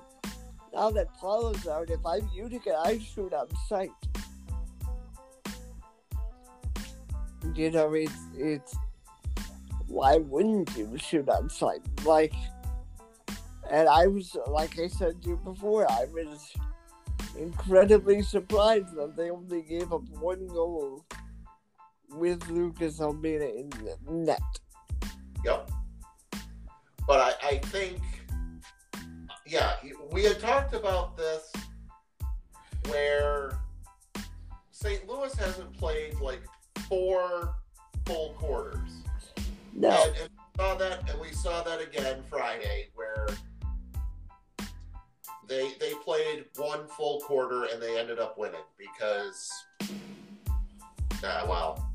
"Now 0.77 0.91
that 0.91 1.11
Paulo's 1.17 1.67
out, 1.67 1.89
if 1.89 2.05
I'm 2.05 2.29
Utica, 2.35 2.77
I 2.77 2.99
shoot 2.99 3.33
on 3.33 3.47
sight." 3.67 3.89
You 7.55 7.71
know, 7.71 7.91
it's 7.95 8.13
it's 8.35 8.75
why 9.87 10.17
wouldn't 10.17 10.77
you 10.77 10.95
shoot 10.97 11.27
on 11.29 11.49
sight? 11.49 11.81
Like, 12.05 12.35
and 13.71 13.89
I 13.89 14.05
was 14.05 14.37
like 14.45 14.77
I 14.77 14.87
said 14.87 15.19
to 15.23 15.29
you 15.29 15.37
before, 15.37 15.91
I 15.91 16.05
was 16.13 16.53
incredibly 17.39 18.21
surprised 18.21 18.93
that 18.97 19.15
they 19.17 19.31
only 19.31 19.63
gave 19.63 19.91
up 19.91 20.07
one 20.19 20.45
goal 20.45 21.03
with 22.11 22.47
Lucas 22.49 23.01
Almeida 23.01 23.49
in 23.49 23.69
the 23.69 23.97
net. 24.07 24.41
Yep. 25.43 25.71
But 27.07 27.19
I, 27.41 27.47
I 27.47 27.57
think, 27.57 27.99
yeah, 29.47 29.73
we 30.11 30.23
had 30.23 30.39
talked 30.39 30.73
about 30.73 31.17
this 31.17 31.51
where 32.87 33.51
St. 34.71 35.07
Louis 35.07 35.33
hasn't 35.35 35.73
played 35.77 36.19
like 36.19 36.41
four 36.87 37.55
full 38.05 38.33
quarters. 38.33 38.89
No, 39.73 40.05
And, 40.07 40.15
and 40.17 40.29
we 40.29 40.63
saw 40.63 40.75
that, 40.75 41.09
and 41.09 41.19
we 41.19 41.31
saw 41.31 41.63
that 41.63 41.81
again 41.81 42.23
Friday, 42.29 42.89
where 42.95 43.27
they 45.47 45.71
they 45.79 45.93
played 46.03 46.45
one 46.55 46.87
full 46.87 47.19
quarter 47.21 47.65
and 47.65 47.81
they 47.81 47.99
ended 47.99 48.19
up 48.19 48.37
winning 48.37 48.61
because, 48.77 49.51
uh, 51.23 51.45
well, 51.47 51.91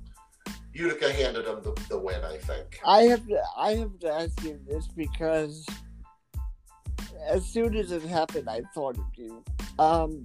Utica 0.72 1.12
handed 1.12 1.44
them 1.46 1.60
the, 1.62 1.72
the 1.88 1.98
win. 1.98 2.22
I 2.24 2.38
think. 2.38 2.78
I 2.84 3.02
have 3.02 3.26
to. 3.26 3.42
I 3.56 3.74
have 3.74 3.98
to 4.00 4.12
ask 4.12 4.42
you 4.44 4.60
this 4.68 4.86
because 4.88 5.66
as 7.28 7.44
soon 7.46 7.76
as 7.76 7.92
it 7.92 8.02
happened, 8.02 8.48
I 8.48 8.62
thought 8.74 8.98
of 8.98 9.06
you. 9.16 9.44
Um, 9.78 10.24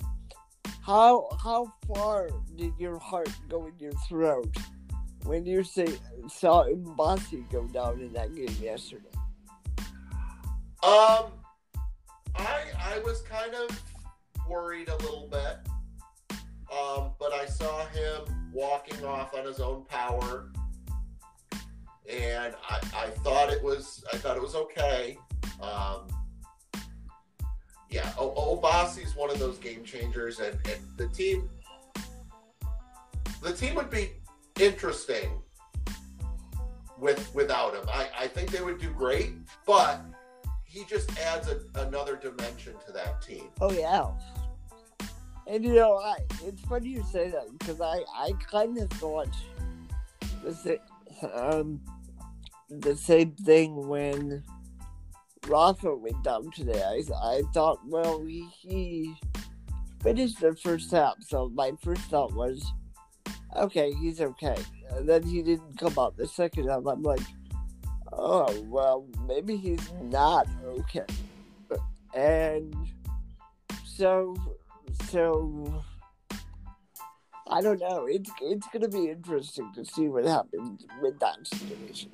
how 0.82 1.28
how 1.44 1.74
far 1.94 2.30
did 2.56 2.74
your 2.80 2.98
heart 2.98 3.30
go 3.50 3.68
in 3.68 3.74
your 3.78 3.94
throat 4.08 4.56
when 5.24 5.46
you 5.46 5.64
say 5.64 5.88
saw 6.30 6.66
Mbasi 6.66 7.50
go 7.52 7.66
down 7.68 8.02
in 8.02 8.14
that 8.14 8.34
game 8.34 8.56
yesterday? 8.62 9.06
Um, 10.84 11.34
I 12.36 12.62
I 12.80 13.00
was 13.04 13.22
kind 13.22 13.54
of 13.54 13.70
worried 14.50 14.90
a 14.90 14.96
little 14.98 15.28
bit, 15.30 15.58
um, 16.72 17.12
but 17.20 17.34
I 17.34 17.46
saw 17.46 17.86
him 17.88 18.22
walking 18.54 19.04
off 19.04 19.34
on 19.34 19.46
his 19.46 19.60
own 19.60 19.84
power, 19.86 20.50
and 22.10 22.56
I, 22.70 22.76
I 22.96 23.10
thought 23.24 23.52
it 23.52 23.62
was 23.62 24.04
I 24.14 24.18
thought 24.18 24.38
it 24.38 24.42
was 24.42 24.56
okay. 24.56 25.18
Um, 25.62 26.08
yeah, 27.90 28.12
o- 28.18 28.58
Obasi's 28.58 29.16
one 29.16 29.30
of 29.30 29.40
those 29.40 29.58
game 29.58 29.84
changers, 29.84 30.40
and, 30.40 30.54
and 30.66 30.82
the 30.98 31.08
team 31.08 31.50
the 33.42 33.54
team 33.54 33.76
would 33.76 33.90
be 33.90 34.12
interesting 34.60 35.30
with 37.00 37.34
without 37.34 37.76
him. 37.76 37.86
I, 37.94 38.10
I 38.20 38.28
think 38.28 38.52
they 38.52 38.62
would 38.62 38.80
do 38.80 38.90
great, 38.90 39.34
but 39.66 40.02
he 40.64 40.84
just 40.86 41.18
adds 41.20 41.48
a, 41.48 41.60
another 41.76 42.16
dimension 42.16 42.74
to 42.86 42.92
that 42.92 43.22
team. 43.22 43.50
Oh 43.62 43.72
yeah. 43.72 44.08
And 45.46 45.64
you 45.64 45.74
know, 45.74 45.98
I 45.98 46.18
it's 46.46 46.62
funny 46.64 46.90
you 46.90 47.04
say 47.12 47.30
that 47.30 47.58
because 47.58 47.80
I 47.80 48.04
I 48.14 48.32
kind 48.52 48.78
of 48.78 48.90
thought 48.92 49.34
the 50.44 50.80
um 51.34 51.80
the 52.70 52.96
same 52.96 53.32
thing 53.32 53.88
when 53.88 54.44
Rafa 55.48 55.96
went 55.96 56.24
down 56.24 56.52
today. 56.52 56.82
I 56.84 57.02
I 57.14 57.42
thought, 57.54 57.80
well, 57.88 58.24
he, 58.24 58.48
he 58.62 59.16
finished 60.02 60.40
the 60.40 60.56
first 60.56 60.92
half, 60.92 61.16
so 61.22 61.50
my 61.50 61.72
first 61.82 62.02
thought 62.04 62.34
was, 62.34 62.66
okay, 63.56 63.94
he's 63.94 64.22
okay. 64.22 64.58
And 64.92 65.08
then 65.08 65.24
he 65.24 65.42
didn't 65.42 65.78
come 65.78 65.98
out 65.98 66.18
the 66.18 66.28
second 66.28 66.70
half. 66.70 66.86
I'm 66.86 67.04
like, 67.04 67.22
oh 68.14 68.62
well, 68.68 69.06
maybe 69.28 69.56
he's 69.56 69.92
not 70.04 70.48
okay. 70.66 71.06
And 72.14 72.76
so 73.86 74.36
so 75.10 75.84
I 77.50 77.62
don't 77.62 77.80
know. 77.80 78.06
It's 78.10 78.30
it's 78.42 78.68
gonna 78.74 78.90
be 78.90 79.10
interesting 79.10 79.72
to 79.76 79.86
see 79.86 80.08
what 80.08 80.26
happens 80.26 80.86
with 81.02 81.20
that 81.20 81.46
situation. 81.48 82.12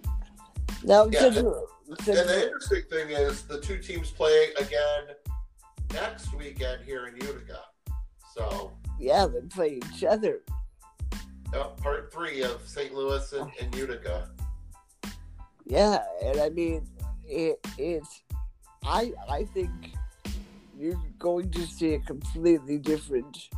Now, 0.83 1.05
Yeah, 1.05 1.25
and- 1.25 1.37
And 1.37 1.97
the 2.29 2.43
interesting 2.45 2.83
thing 2.89 3.09
is 3.09 3.43
the 3.43 3.59
two 3.61 3.77
teams 3.77 4.09
play 4.11 4.53
again 4.57 5.15
next 5.93 6.33
weekend 6.33 6.83
here 6.83 7.07
in 7.07 7.15
Utica. 7.15 7.59
So 8.35 8.71
yeah, 8.99 9.27
they 9.27 9.41
play 9.41 9.79
each 9.93 10.03
other. 10.03 10.41
uh, 11.53 11.65
part 11.85 12.11
three 12.11 12.41
of 12.41 12.67
St. 12.67 12.93
Louis 12.95 13.31
and, 13.33 13.51
and 13.61 13.75
Utica. 13.75 14.31
Yeah, 15.65 16.03
and 16.23 16.39
I 16.39 16.49
mean, 16.49 16.87
it, 17.25 17.59
it's 17.77 18.23
I 18.83 19.13
I 19.29 19.43
think 19.45 19.69
you're 20.75 20.99
going 21.19 21.51
to 21.51 21.67
see 21.67 21.93
a 21.93 21.99
completely 21.99 22.79
different 22.79 23.49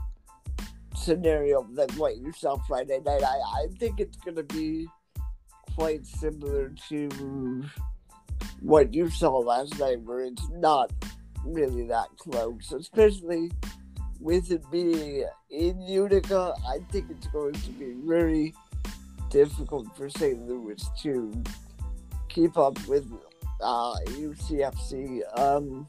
scenario 0.96 1.64
than 1.74 1.90
what 1.92 2.18
you 2.18 2.32
saw 2.34 2.58
Friday 2.68 3.00
night. 3.06 3.24
I 3.24 3.38
I 3.64 3.68
think 3.80 4.00
it's 4.02 4.18
gonna 4.18 4.44
be 4.44 4.88
quite 5.76 6.06
similar 6.06 6.74
to 6.90 7.66
what 8.62 8.94
you 8.94 9.10
saw 9.10 9.38
last 9.38 9.78
night, 9.80 10.02
where 10.02 10.22
it's 10.22 10.50
not 10.52 10.92
really 11.44 11.86
that 11.88 12.08
close, 12.18 12.72
especially 12.72 13.52
with 14.20 14.52
it 14.52 14.64
being 14.72 15.26
in 15.50 15.82
Utica. 15.82 16.54
I 16.68 16.80
think 16.92 17.10
it's 17.10 17.28
going 17.28 17.54
to 17.54 17.70
be 17.72 17.94
very 18.06 18.54
difficult 19.30 19.96
for 19.96 20.10
St. 20.10 20.48
Louis 20.48 20.84
to 21.02 21.44
keep 22.30 22.58
up 22.58 22.78
with 22.88 23.12
uh, 23.62 23.96
UCFC. 24.08 25.22
Um, 25.40 25.88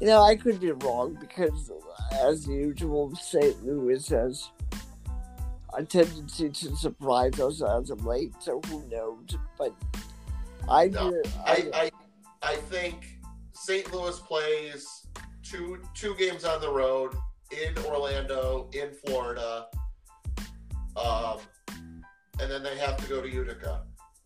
you 0.00 0.06
know, 0.06 0.22
I 0.22 0.36
could 0.36 0.60
be 0.60 0.72
wrong 0.72 1.16
because, 1.20 1.70
as 2.12 2.46
usual, 2.46 3.14
St. 3.16 3.64
Louis 3.64 4.08
has 4.08 4.48
a 5.76 5.84
tendency 5.84 6.48
to 6.48 6.76
surprise 6.76 7.38
us 7.40 7.62
as 7.62 7.90
of 7.90 8.04
late. 8.04 8.32
So 8.40 8.60
who 8.68 8.86
knows? 8.88 9.36
But 9.58 9.74
I 10.68 10.88
No, 10.88 11.10
do. 11.10 11.22
I, 11.44 11.70
I 11.74 11.90
I 12.42 12.56
think 12.56 13.18
St. 13.52 13.92
Louis 13.92 14.18
plays 14.20 15.06
two 15.42 15.78
two 15.94 16.14
games 16.16 16.44
on 16.44 16.60
the 16.60 16.70
road 16.70 17.14
in 17.50 17.76
Orlando, 17.84 18.68
in 18.72 18.92
Florida, 19.04 19.66
um, 20.96 21.38
and 22.40 22.50
then 22.50 22.62
they 22.62 22.76
have 22.78 22.96
to 22.98 23.08
go 23.08 23.20
to 23.22 23.28
Utica. 23.28 23.82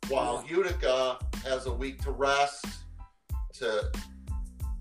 While 0.09 0.45
Utica 0.49 1.19
has 1.45 1.67
a 1.67 1.73
week 1.73 2.03
to 2.03 2.11
rest, 2.11 2.65
to 3.55 3.91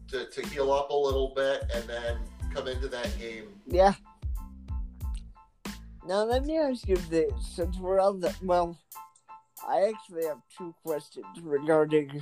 to, 0.09 0.26
to 0.26 0.47
heal 0.47 0.72
up 0.72 0.89
a 0.89 0.95
little 0.95 1.34
bit, 1.36 1.64
and 1.74 1.88
then 1.88 2.18
come 2.53 2.68
into 2.68 2.88
that 2.89 3.18
game. 3.20 3.45
Yeah. 3.66 3.93
Now 6.07 6.23
let 6.23 6.45
me 6.45 6.57
ask 6.57 6.87
you 6.87 6.97
this, 7.09 7.31
since 7.55 7.77
we're 7.77 7.99
on 7.99 8.19
the 8.19 8.33
well, 8.41 8.77
I 9.67 9.81
actually 9.93 10.25
have 10.25 10.39
two 10.57 10.73
questions 10.83 11.25
regarding 11.41 12.21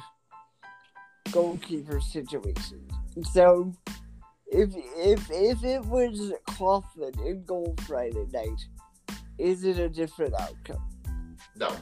goalkeeper 1.32 2.02
situations. 2.02 2.92
So, 3.32 3.74
if 4.48 4.70
if 4.76 5.30
if 5.32 5.64
it 5.64 5.86
was 5.86 6.34
Coughlin 6.50 7.18
in 7.26 7.44
goal 7.46 7.76
Friday 7.88 8.26
night, 8.34 8.60
is 9.38 9.64
it 9.64 9.80
a 9.80 9.88
different 9.90 10.34
outcome? 10.40 10.86
No, 11.56 11.74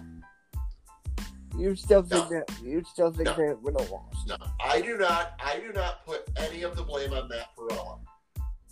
You 1.58 1.76
still 1.76 2.04
think 2.04 2.30
No. 2.30 2.30
that 2.30 2.62
you 2.62 2.84
still 2.84 3.12
think 3.12 3.26
No. 3.26 3.36
they 3.36 3.54
would 3.56 3.80
have 3.82 3.90
lost? 3.90 4.28
no, 4.28 4.38
I 4.64 4.82
do 4.82 4.98
not. 4.98 5.34
I 5.44 5.60
do 5.60 5.74
not 5.74 6.06
put 6.06 6.30
any 6.38 6.62
of 6.62 6.76
the 6.76 6.84
blame 6.84 7.12
on 7.14 7.28
Matt 7.28 7.48
Perella. 7.58 8.00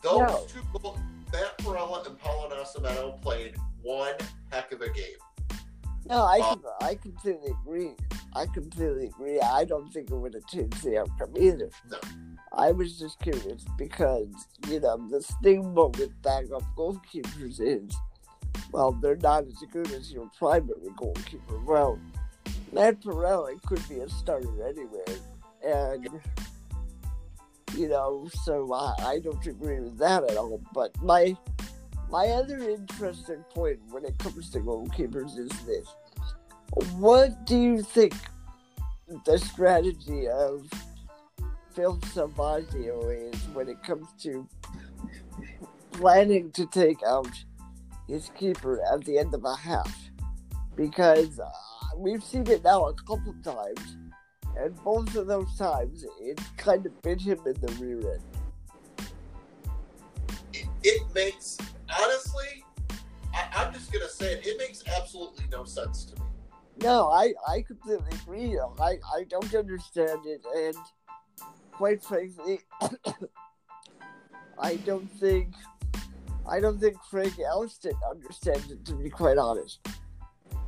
Those 0.04 0.20
No. 0.20 0.46
two, 0.48 0.62
goal- 0.80 1.00
Matt 1.32 1.58
Perella 1.60 2.06
and 2.08 2.18
Paulo 2.20 2.50
Nascimento 2.50 3.22
played 3.22 3.56
one 3.82 4.14
heck 4.52 4.72
of 4.72 4.82
a 4.82 4.90
game. 4.90 5.18
No, 6.08 6.24
I 6.24 6.40
Uh, 6.40 6.56
com- 6.56 6.64
I 6.82 6.96
completely 6.96 7.52
agree. 7.52 7.96
I 8.34 8.46
completely 8.48 9.08
agree. 9.08 9.40
I 9.40 9.64
don't 9.66 9.92
think 9.92 10.12
it 10.12 10.16
would 10.16 10.34
have 10.34 10.46
changed 10.48 10.84
the 10.84 11.00
outcome 11.00 11.34
either. 11.38 11.70
No. 11.90 11.98
I 12.54 12.72
was 12.72 13.00
just 13.00 13.20
curious 13.20 13.66
because 13.78 14.28
you 14.68 14.80
know 14.80 14.98
the 15.10 15.22
stigma 15.22 15.88
with 15.88 16.22
backup 16.22 16.64
goalkeepers 16.78 17.60
is, 17.60 17.96
well, 18.72 18.92
they're 18.92 19.16
not 19.18 19.46
as 19.46 19.62
good 19.72 19.92
as 19.92 20.12
your 20.12 20.30
primary 20.38 20.90
goalkeeper. 20.96 21.60
Well, 21.66 22.00
Matt 22.72 23.02
Perella 23.02 23.62
could 23.64 23.88
be 23.90 24.00
a 24.00 24.10
starter 24.10 24.68
anywhere, 24.68 25.06
and 25.64 26.22
you 27.76 27.90
know, 27.90 28.28
so 28.44 28.74
I, 28.74 28.94
I 29.00 29.20
don't 29.20 29.46
agree 29.46 29.80
with 29.80 29.98
that 30.00 30.24
at 30.24 30.38
all. 30.38 30.62
But 30.74 30.92
my 31.02 31.36
my 32.10 32.28
other 32.28 32.58
interesting 32.58 33.44
point 33.54 33.80
when 33.90 34.06
it 34.06 34.18
comes 34.20 34.50
to 34.52 34.60
goalkeepers 34.60 35.38
is 35.38 35.52
this. 35.66 35.88
What 36.98 37.46
do 37.46 37.60
you 37.60 37.82
think 37.82 38.14
the 39.26 39.38
strategy 39.38 40.28
of 40.28 40.68
Phil 41.74 41.98
Salvagio 41.98 43.34
is 43.34 43.48
when 43.54 43.70
it 43.70 43.82
comes 43.84 44.08
to 44.24 44.48
planning 45.92 46.52
to 46.52 46.66
take 46.68 47.02
out 47.06 47.32
his 48.08 48.30
keeper 48.38 48.82
at 48.94 49.04
the 49.06 49.18
end 49.18 49.34
of 49.34 49.44
a 49.44 49.56
half? 49.56 49.94
Because 50.76 51.40
uh, 51.40 51.50
we've 51.98 52.24
seen 52.24 52.48
it 52.48 52.64
now 52.64 52.88
a 52.88 52.94
couple 52.94 53.34
times, 53.44 53.98
and 54.58 54.76
both 54.84 55.16
of 55.16 55.28
those 55.28 55.58
times 55.58 56.06
it 56.22 56.40
kind 56.58 56.86
of 56.86 57.02
bit 57.02 57.22
him 57.22 57.40
in 57.46 57.54
the 57.54 57.74
rear 57.80 58.14
end. 58.14 58.24
It, 60.54 60.68
it 60.84 61.02
makes 61.14 61.58
honestly, 62.02 62.64
I, 63.34 63.48
I'm 63.56 63.74
just 63.74 63.92
gonna 63.92 64.10
say 64.10 64.34
it. 64.34 64.46
It 64.46 64.58
makes 64.58 64.84
absolutely 64.98 65.46
no 65.52 65.64
sense 65.66 66.06
to 66.06 66.16
me. 66.16 66.22
No, 66.82 67.10
I, 67.10 67.34
I 67.48 67.62
completely 67.62 68.06
agree. 68.24 68.60
I, 68.80 68.98
I 69.16 69.24
don't 69.30 69.54
understand 69.56 70.20
it, 70.26 70.44
and 70.56 70.76
quite 71.72 72.04
frankly, 72.04 72.60
I 74.60 74.76
don't 74.78 75.10
think 75.20 75.54
I 76.48 76.60
don't 76.60 76.80
think 76.80 76.98
Frank 77.10 77.40
Elston 77.40 77.94
understands 78.10 78.72
it. 78.72 78.86
To 78.86 78.94
be 78.94 79.10
quite 79.10 79.38
honest, 79.38 79.88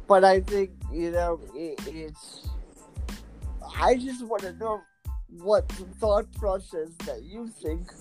but 0.08 0.24
I 0.24 0.42
think 0.42 0.72
you 0.92 1.12
know 1.12 1.40
it, 1.54 1.80
it's. 1.88 2.50
I 3.76 3.96
just 3.96 4.26
want 4.26 4.44
to 4.44 4.54
know 4.54 4.82
what 5.30 5.68
the 5.70 5.86
thought 6.00 6.32
process 6.34 6.90
that 7.06 7.24
you 7.24 7.48
think 7.48 7.92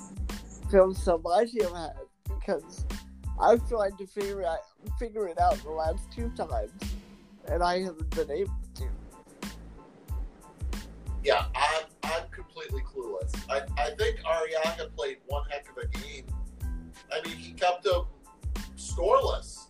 Phil 0.71 0.95
Salvagio 0.95 1.75
has 1.75 2.07
because 2.29 2.85
I've 3.41 3.69
tried 3.69 3.99
to 3.99 4.07
figure 4.07 4.45
out 4.45 4.59
figure 4.99 5.29
it 5.29 5.41
out 5.41 5.57
the 5.62 5.71
last 5.71 6.01
two 6.14 6.31
times 6.31 6.73
and 7.49 7.62
I 7.62 7.81
haven't 7.81 8.11
been 8.11 8.31
able 8.31 8.55
to. 8.77 8.89
Yeah, 11.25 11.47
I'm 11.55 11.85
I'm 12.05 12.29
completely 12.31 12.83
clueless. 12.83 13.35
I, 13.51 13.62
I 13.81 13.91
think 13.97 14.21
Arriaga 14.21 14.95
played 14.95 15.19
one 15.27 15.45
heck 15.51 15.69
of 15.71 15.77
a 15.79 15.87
game. 15.87 16.25
I 17.12 17.27
mean, 17.27 17.37
he 17.37 17.53
kept 17.53 17.85
them 17.85 18.05
scoreless. 18.77 19.67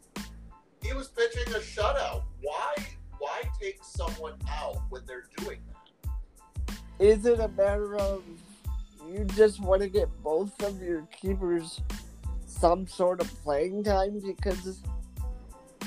He 0.82 0.92
was 0.92 1.08
pitching 1.08 1.52
a 1.54 1.58
shutout. 1.58 2.24
Why 2.42 2.74
why 3.18 3.42
take 3.60 3.78
someone 3.82 4.34
out 4.50 4.82
when 4.90 5.02
they're 5.06 5.28
doing 5.38 5.58
that? 5.68 5.85
Is 6.98 7.26
it 7.26 7.40
a 7.40 7.48
matter 7.48 7.96
of 7.96 8.22
you 9.12 9.24
just 9.24 9.60
want 9.60 9.82
to 9.82 9.88
get 9.88 10.08
both 10.22 10.62
of 10.62 10.80
your 10.82 11.06
keepers 11.20 11.80
some 12.46 12.86
sort 12.86 13.20
of 13.20 13.28
playing 13.42 13.84
time? 13.84 14.20
Because 14.20 14.80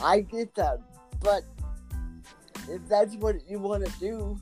I 0.02 0.22
get 0.22 0.54
that, 0.56 0.80
but 1.22 1.44
if 2.70 2.88
that's 2.88 3.16
what 3.16 3.36
you 3.50 3.60
want 3.60 3.86
to 3.86 4.00
do, 4.00 4.40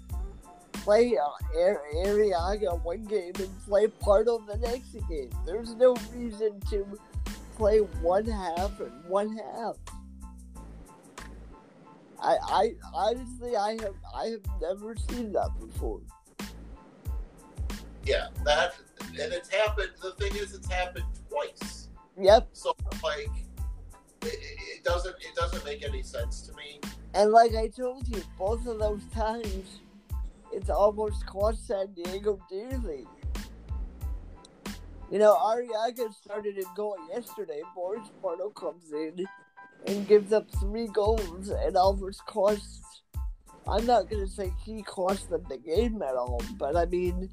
play 0.74 1.18
uh, 1.18 1.60
Ar- 1.60 1.82
Arriaga 2.06 2.82
one 2.84 3.04
game 3.06 3.34
and 3.40 3.50
play 3.66 3.88
part 3.88 4.28
of 4.28 4.46
the 4.46 4.58
next 4.58 4.94
game. 5.10 5.30
There's 5.46 5.74
no 5.76 5.96
reason 6.14 6.60
to 6.70 6.86
play 7.56 7.80
one 7.80 8.26
half 8.26 8.80
and 8.80 8.92
one 9.06 9.38
half. 9.38 9.76
I, 12.22 12.36
I 12.44 12.72
honestly 12.94 13.56
I 13.56 13.72
have 13.82 13.96
I 14.16 14.26
have 14.28 14.62
never 14.62 14.96
seen 15.10 15.32
that 15.34 15.50
before. 15.60 16.02
Yeah, 18.08 18.28
that 18.46 18.74
and 19.02 19.34
it's 19.34 19.50
happened. 19.50 19.92
The 20.02 20.12
thing 20.12 20.36
is, 20.36 20.54
it's 20.54 20.72
happened 20.72 21.06
twice. 21.30 21.90
Yep, 22.20 22.48
So 22.54 22.74
like, 23.04 23.30
it, 24.22 24.40
it 24.78 24.84
doesn't 24.84 25.16
it 25.20 25.36
doesn't 25.36 25.64
make 25.66 25.84
any 25.86 26.02
sense 26.04 26.42
to 26.48 26.54
me. 26.56 26.80
and 27.14 27.32
like 27.32 27.54
I 27.56 27.68
told 27.68 28.08
you, 28.08 28.22
both 28.38 28.66
of 28.66 28.80
those 28.80 29.04
times, 29.14 29.82
it's 30.52 30.70
almost 30.70 31.26
cost 31.26 31.68
San 31.68 31.94
Diego 31.94 32.40
dearly. 32.50 33.06
You 35.12 35.20
know, 35.20 35.36
Arriaga 35.36 36.14
started 36.14 36.58
in 36.58 36.66
goal 36.76 36.98
yesterday. 37.10 37.62
Boris 37.76 38.08
Pardo 38.22 38.50
comes 38.50 38.92
in 38.92 39.26
and 39.86 40.08
gives 40.08 40.34
up 40.34 40.48
three 40.60 40.88
goals 40.88 41.50
and 41.50 41.78
almost 41.78 42.26
costs. 42.26 43.02
I'm 43.68 43.86
not 43.86 44.10
gonna 44.10 44.28
say 44.28 44.52
he 44.66 44.82
cost 44.82 45.30
them 45.30 45.44
the 45.50 45.58
game 45.58 46.02
at 46.02 46.16
all, 46.16 46.42
but 46.58 46.76
I 46.76 46.86
mean, 46.86 47.30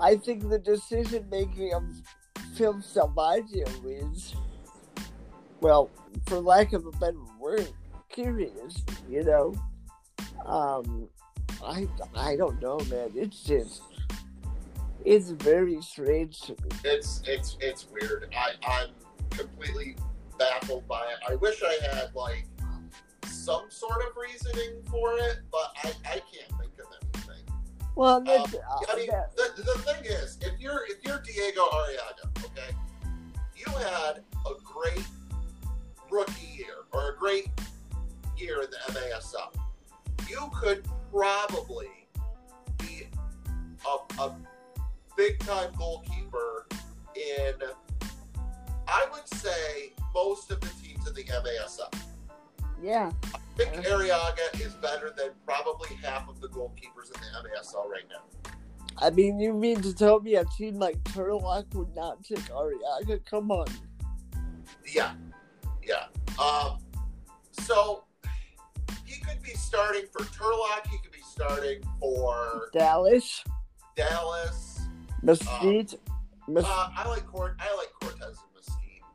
I 0.00 0.16
think 0.16 0.48
the 0.48 0.58
decision 0.58 1.26
making 1.30 1.74
of 1.74 1.84
Phil 2.54 2.74
Salvagio 2.74 3.66
is, 4.12 4.34
well, 5.60 5.90
for 6.26 6.40
lack 6.40 6.72
of 6.72 6.86
a 6.86 6.92
better 6.92 7.18
word, 7.40 7.72
curious. 8.08 8.84
You 9.08 9.24
know, 9.24 9.54
um, 10.44 11.08
I 11.64 11.86
I 12.14 12.36
don't 12.36 12.60
know, 12.60 12.78
man. 12.90 13.10
It's 13.14 13.42
just 13.42 13.82
it's 15.04 15.30
very 15.30 15.80
strange 15.82 16.40
to 16.42 16.52
me. 16.52 16.70
It's 16.84 17.22
it's 17.26 17.56
it's 17.60 17.86
weird. 17.90 18.34
I 18.36 18.52
I'm 18.66 18.88
completely 19.30 19.96
baffled 20.38 20.86
by 20.88 21.00
it. 21.00 21.32
I 21.32 21.36
wish 21.36 21.62
I 21.62 21.78
had 21.94 22.14
like 22.14 22.46
some 23.26 23.64
sort 23.68 24.02
of 24.02 24.16
reasoning 24.16 24.82
for 24.90 25.14
it, 25.18 25.38
but 25.50 25.72
I 25.84 25.92
I 26.04 26.12
can't 26.12 26.60
think 26.60 26.72
of 26.78 26.86
anything. 26.90 27.01
Well, 27.94 28.16
Um, 28.16 28.26
uh, 28.28 28.44
I 28.90 28.96
mean, 28.96 29.08
the, 29.36 29.62
the 29.62 29.78
thing 29.80 30.04
is, 30.04 30.38
if 30.40 30.58
you're 30.58 30.84
if 30.88 31.04
you're 31.04 31.20
Diego 31.20 31.62
Arriaga, 31.62 32.44
okay, 32.44 32.74
you 33.54 33.70
had 33.72 34.22
a 34.46 34.54
great 34.64 35.06
rookie 36.10 36.46
year 36.56 36.84
or 36.92 37.12
a 37.12 37.16
great 37.16 37.48
year 38.36 38.62
in 38.62 38.70
the 38.70 38.92
MASL. 38.98 39.52
You 40.28 40.50
could 40.54 40.86
probably 41.10 41.88
be 42.78 43.06
a, 43.86 44.22
a 44.22 44.36
big 45.16 45.38
time 45.40 45.70
goalkeeper 45.76 46.66
in, 47.14 47.54
I 48.88 49.06
would 49.12 49.28
say, 49.38 49.92
most 50.14 50.50
of 50.50 50.60
the 50.60 50.68
teams 50.82 51.06
in 51.06 51.14
the 51.14 51.24
MASL. 51.24 51.92
Yeah, 52.82 53.12
I 53.34 53.38
think 53.56 53.72
Arriaga 53.86 54.60
is 54.60 54.74
better 54.74 55.12
than 55.16 55.30
probably 55.46 55.94
half 56.02 56.28
of 56.28 56.40
the 56.40 56.48
goalkeepers 56.48 57.14
in 57.14 57.20
the 57.20 57.48
MASL 57.48 57.88
right 57.88 58.04
now. 58.10 58.50
I 58.98 59.10
mean, 59.10 59.38
you 59.38 59.54
mean 59.54 59.80
to 59.82 59.94
tell 59.94 60.20
me 60.20 60.34
a 60.34 60.44
team 60.44 60.78
like 60.78 61.02
Turlock 61.04 61.72
would 61.74 61.94
not 61.94 62.22
take 62.24 62.40
Arriaga? 62.50 63.24
Come 63.24 63.50
on. 63.50 63.66
Yeah, 64.92 65.12
yeah. 65.86 66.04
Um, 66.42 66.78
so 67.52 68.04
he 69.06 69.20
could 69.20 69.40
be 69.42 69.50
starting 69.52 70.04
for 70.12 70.22
Turlock. 70.24 70.86
He 70.90 70.98
could 70.98 71.12
be 71.12 71.22
starting 71.24 71.82
for 72.00 72.68
Dallas, 72.72 73.44
Dallas. 73.96 74.80
Mesquite. 75.22 75.94
Mes- 76.48 76.64
Uh, 76.66 76.88
I 76.96 77.08
like 77.08 77.24
Cort. 77.26 77.54
I 77.60 77.74
like 77.76 77.88
Cortez. 78.00 78.38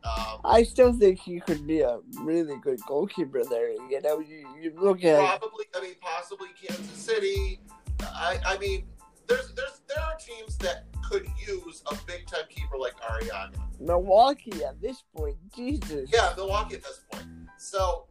Um, 0.07 0.41
I 0.45 0.63
still 0.63 0.93
think 0.93 1.19
he 1.19 1.39
could 1.39 1.65
be 1.65 1.81
a 1.81 1.99
really 2.21 2.57
good 2.61 2.79
goalkeeper 2.87 3.43
there. 3.43 3.71
You 3.71 4.01
know, 4.01 4.19
you, 4.19 4.47
you 4.61 4.73
look 4.77 5.03
at 5.03 5.39
probably. 5.39 5.65
I 5.75 5.81
mean, 5.81 5.95
possibly 6.01 6.49
Kansas 6.61 6.97
City. 6.97 7.59
I. 8.01 8.39
I 8.45 8.57
mean, 8.57 8.85
there's 9.27 9.53
there's 9.53 9.81
there 9.87 10.03
are 10.03 10.15
teams 10.15 10.57
that 10.57 10.85
could 11.09 11.27
use 11.47 11.83
a 11.91 11.95
big 12.05 12.25
time 12.27 12.41
keeper 12.49 12.77
like 12.77 12.93
Arriaga. 13.01 13.51
Milwaukee 13.79 14.63
at 14.63 14.81
this 14.81 15.03
point. 15.15 15.35
Jesus. 15.55 16.09
Yeah, 16.13 16.33
Milwaukee 16.35 16.75
at 16.75 16.83
this 16.83 17.01
point. 17.11 17.25
So 17.57 18.05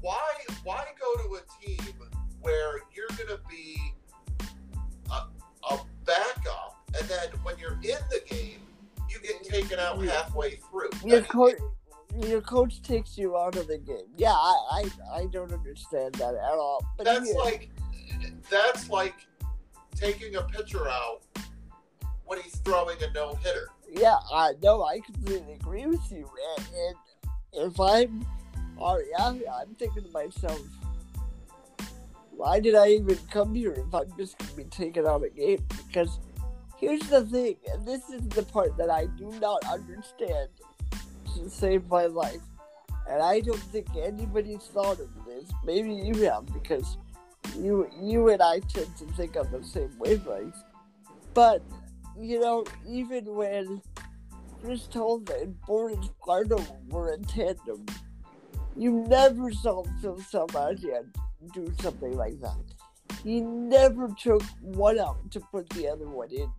why 0.00 0.18
why 0.64 0.84
go 1.00 1.22
to 1.22 1.36
a 1.36 1.66
team 1.66 1.94
where 2.40 2.80
you're 2.94 3.08
going 3.16 3.28
to 3.28 3.40
be 3.48 3.78
a, 5.10 5.74
a 5.74 5.80
backup, 6.04 6.76
and 6.98 7.08
then 7.08 7.28
when 7.44 7.56
you're 7.58 7.78
in 7.82 7.98
the 8.10 8.20
game, 8.28 8.60
you 9.12 9.20
get 9.20 9.44
taken 9.44 9.78
out 9.78 10.02
halfway 10.02 10.56
through? 10.56 10.90
Your 11.04 11.22
coach, 11.22 11.56
your 12.26 12.40
coach 12.40 12.82
takes 12.82 13.16
you 13.16 13.36
out 13.36 13.56
of 13.56 13.66
the 13.66 13.78
game. 13.78 14.06
Yeah, 14.16 14.32
I, 14.32 14.54
I, 14.70 15.20
I 15.20 15.26
don't 15.26 15.52
understand 15.52 16.14
that 16.16 16.34
at 16.34 16.58
all. 16.58 16.84
But 16.96 17.04
that's 17.04 17.28
yeah, 17.28 17.40
like 17.40 17.70
that's 18.50 18.88
like 18.90 19.14
taking 19.94 20.36
a 20.36 20.42
pitcher 20.42 20.88
out 20.88 21.22
when 22.24 22.40
he's 22.40 22.56
throwing 22.60 22.96
a 23.02 23.12
no 23.12 23.34
hitter. 23.34 23.68
yeah, 23.90 24.16
I 24.32 24.52
know. 24.62 24.82
I 24.82 25.00
completely 25.00 25.54
agree 25.54 25.86
with 25.86 26.10
you. 26.10 26.28
And, 26.58 26.66
and 26.76 27.72
if 27.72 27.78
I'm 27.80 28.26
oh, 28.78 28.98
Arriaga, 28.98 29.42
I'm 29.52 29.74
thinking 29.74 30.04
to 30.04 30.10
myself, 30.10 30.60
why 32.30 32.60
did 32.60 32.74
I 32.74 32.88
even 32.88 33.18
come 33.30 33.54
here 33.54 33.72
if 33.72 33.94
I'm 33.94 34.10
just 34.16 34.38
going 34.38 34.50
to 34.50 34.56
be 34.56 34.64
taken 34.64 35.06
out 35.06 35.16
of 35.16 35.22
the 35.22 35.30
game? 35.30 35.64
Because 35.86 36.18
here's 36.82 37.08
the 37.08 37.24
thing, 37.24 37.56
this 37.84 38.10
is 38.10 38.28
the 38.30 38.42
part 38.42 38.76
that 38.76 38.90
I 38.90 39.06
do 39.16 39.30
not 39.40 39.64
understand 39.66 40.48
to 41.36 41.48
save 41.48 41.88
my 41.88 42.06
life. 42.06 42.42
And 43.08 43.22
I 43.22 43.40
don't 43.40 43.56
think 43.56 43.86
anybody's 43.96 44.64
thought 44.64 44.98
of 44.98 45.08
this. 45.24 45.48
Maybe 45.64 45.94
you 45.94 46.14
have, 46.26 46.46
because 46.52 46.98
you 47.56 47.88
you 48.00 48.28
and 48.30 48.42
I 48.42 48.58
tend 48.60 48.96
to 48.98 49.06
think 49.16 49.36
on 49.36 49.50
the 49.52 49.62
same 49.62 49.90
wavelengths. 49.90 50.62
But, 51.34 51.62
you 52.18 52.40
know, 52.40 52.64
even 52.88 53.26
when 53.26 53.80
Chris 54.60 54.86
Tolman 54.88 55.40
and 55.40 55.60
Boris 55.62 56.10
Pardo 56.24 56.64
were 56.88 57.14
in 57.14 57.24
tandem, 57.24 57.86
you 58.76 59.04
never 59.08 59.52
saw 59.52 59.84
Phil 60.00 60.20
Salvador 60.20 61.06
do 61.54 61.72
something 61.80 62.16
like 62.16 62.40
that. 62.40 62.64
He 63.22 63.40
never 63.40 64.08
took 64.20 64.42
one 64.60 64.98
out 64.98 65.30
to 65.30 65.40
put 65.40 65.68
the 65.70 65.88
other 65.88 66.08
one 66.08 66.30
in. 66.30 66.50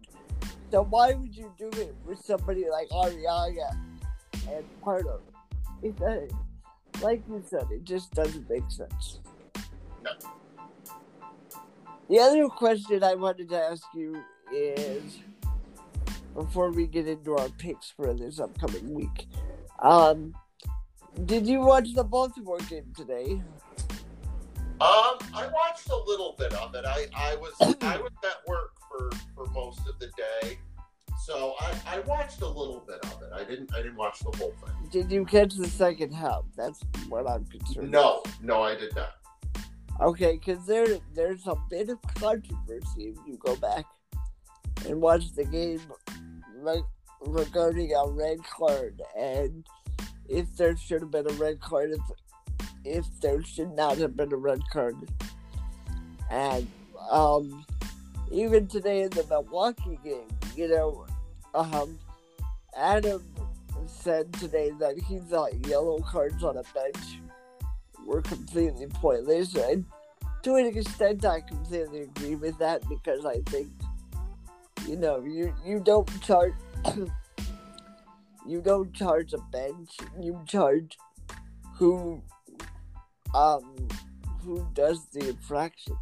So 0.73 0.85
why 0.85 1.13
would 1.13 1.37
you 1.37 1.53
do 1.55 1.69
it 1.79 1.95
with 2.03 2.17
somebody 2.25 2.65
like 2.67 2.89
Arriaga 2.89 3.77
and 4.49 4.65
Pardo? 4.81 5.21
It, 5.83 5.93
like 6.99 7.21
you 7.29 7.43
said, 7.47 7.67
it 7.69 7.83
just 7.83 8.11
doesn't 8.15 8.49
make 8.49 8.63
sense. 8.69 9.19
No. 10.01 10.09
The 12.09 12.17
other 12.17 12.47
question 12.47 13.03
I 13.03 13.13
wanted 13.13 13.49
to 13.49 13.55
ask 13.55 13.83
you 13.93 14.23
is 14.51 15.19
before 16.33 16.71
we 16.71 16.87
get 16.87 17.07
into 17.07 17.37
our 17.37 17.49
picks 17.49 17.91
for 17.91 18.11
this 18.15 18.39
upcoming 18.39 18.95
week. 18.95 19.27
Um, 19.77 20.33
did 21.25 21.45
you 21.45 21.61
watch 21.61 21.93
the 21.93 22.03
Baltimore 22.03 22.57
game 22.57 22.91
today? 22.97 23.43
Um, 24.81 25.19
I 25.35 25.47
watched 25.53 25.87
a 25.91 26.03
little 26.07 26.33
bit 26.39 26.51
of 26.55 26.73
it. 26.73 26.83
I, 26.83 27.05
I 27.15 27.35
was 27.35 27.53
I 27.83 27.97
was 27.97 28.11
at 28.23 28.47
work 28.47 28.71
for, 28.93 29.09
for 29.35 29.51
most 29.51 29.79
of 29.87 29.99
the 29.99 30.07
day, 30.07 30.57
so 31.25 31.55
I, 31.59 31.73
I 31.87 31.99
watched 32.01 32.41
a 32.41 32.47
little 32.47 32.83
bit 32.85 33.03
of 33.05 33.21
it. 33.21 33.29
I 33.33 33.43
didn't 33.43 33.73
I 33.73 33.77
didn't 33.77 33.95
watch 33.95 34.19
the 34.19 34.37
whole 34.37 34.53
thing. 34.63 34.89
Did 34.91 35.11
you 35.11 35.25
catch 35.25 35.55
the 35.55 35.67
second 35.67 36.13
half? 36.13 36.43
That's 36.55 36.81
what 37.07 37.29
I'm 37.29 37.45
concerned. 37.45 37.91
No, 37.91 38.23
no, 38.41 38.61
I 38.61 38.75
did 38.75 38.95
not. 38.95 39.13
Okay, 40.01 40.33
because 40.33 40.65
there 40.65 40.99
there's 41.13 41.47
a 41.47 41.55
bit 41.69 41.89
of 41.89 42.01
controversy 42.15 43.13
if 43.13 43.17
you 43.27 43.37
go 43.39 43.55
back 43.55 43.85
and 44.85 45.01
watch 45.01 45.33
the 45.33 45.45
game 45.45 45.81
re- 46.57 46.83
regarding 47.21 47.93
a 47.93 48.09
red 48.09 48.43
card 48.43 49.01
and 49.17 49.65
if 50.27 50.55
there 50.57 50.75
should 50.75 51.01
have 51.01 51.11
been 51.11 51.29
a 51.29 51.33
red 51.33 51.59
card, 51.59 51.91
if 51.91 52.01
if 52.85 53.05
there 53.21 53.41
should 53.43 53.71
not 53.71 53.97
have 53.97 54.17
been 54.17 54.33
a 54.33 54.37
red 54.37 54.61
card, 54.71 54.95
and 56.29 56.67
um, 57.09 57.65
even 58.33 58.67
today 58.67 59.03
in 59.03 59.09
the 59.11 59.23
Milwaukee 59.29 59.99
game, 60.03 60.27
you 60.55 60.67
know, 60.67 61.05
um, 61.53 61.99
Adam 62.75 63.23
said 63.85 64.33
today 64.33 64.71
that 64.79 64.97
he 64.97 65.19
thought 65.19 65.67
yellow 65.67 65.99
cards 65.99 66.43
on 66.43 66.57
a 66.57 66.63
bench 66.73 67.19
were 68.07 68.23
completely 68.23 68.87
pointless. 68.87 69.53
And 69.55 69.85
to 70.41 70.55
an 70.55 70.65
extent, 70.65 71.23
I 71.25 71.41
completely 71.41 72.01
agree 72.01 72.35
with 72.35 72.57
that 72.57 72.81
because 72.89 73.23
I 73.23 73.37
think, 73.51 73.69
you 74.87 74.97
know, 74.97 75.23
you, 75.23 75.53
you 75.63 75.79
don't 75.79 76.09
charge. 76.21 76.53
you 78.47 78.61
don't 78.61 78.91
charge 78.93 79.33
a 79.33 79.41
bench. 79.51 79.91
You 80.19 80.41
charge 80.47 80.97
who, 81.75 82.23
um, 83.35 83.87
who 84.41 84.67
does 84.73 85.05
the 85.13 85.29
infraction. 85.29 85.97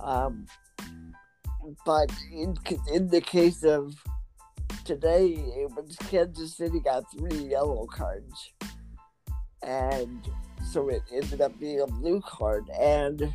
Um, 0.00 0.46
but 1.84 2.10
in 2.32 2.56
in 2.92 3.08
the 3.08 3.20
case 3.20 3.62
of 3.64 3.94
today, 4.84 5.26
it 5.28 5.70
was 5.70 5.96
Kansas 6.08 6.56
City 6.56 6.80
got 6.80 7.04
three 7.16 7.48
yellow 7.48 7.86
cards, 7.86 8.52
and 9.62 10.26
so 10.72 10.88
it 10.88 11.02
ended 11.12 11.40
up 11.40 11.58
being 11.58 11.80
a 11.80 11.86
blue 11.86 12.20
card. 12.20 12.68
And 12.78 13.32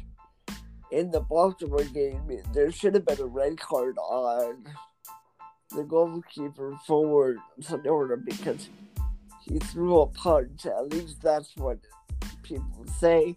in 0.91 1.11
the 1.11 1.21
Baltimore 1.21 1.83
game, 1.83 2.29
there 2.53 2.71
should 2.71 2.93
have 2.95 3.05
been 3.05 3.21
a 3.21 3.25
red 3.25 3.59
card 3.59 3.97
on 3.97 4.65
the 5.71 5.83
goalkeeper 5.83 6.77
forward 6.85 7.37
Sonora 7.59 8.17
because 8.17 8.69
he 9.41 9.59
threw 9.59 10.01
a 10.01 10.07
punch. 10.07 10.65
At 10.65 10.93
least 10.93 11.21
that's 11.21 11.55
what 11.57 11.79
people 12.43 12.85
say. 12.99 13.35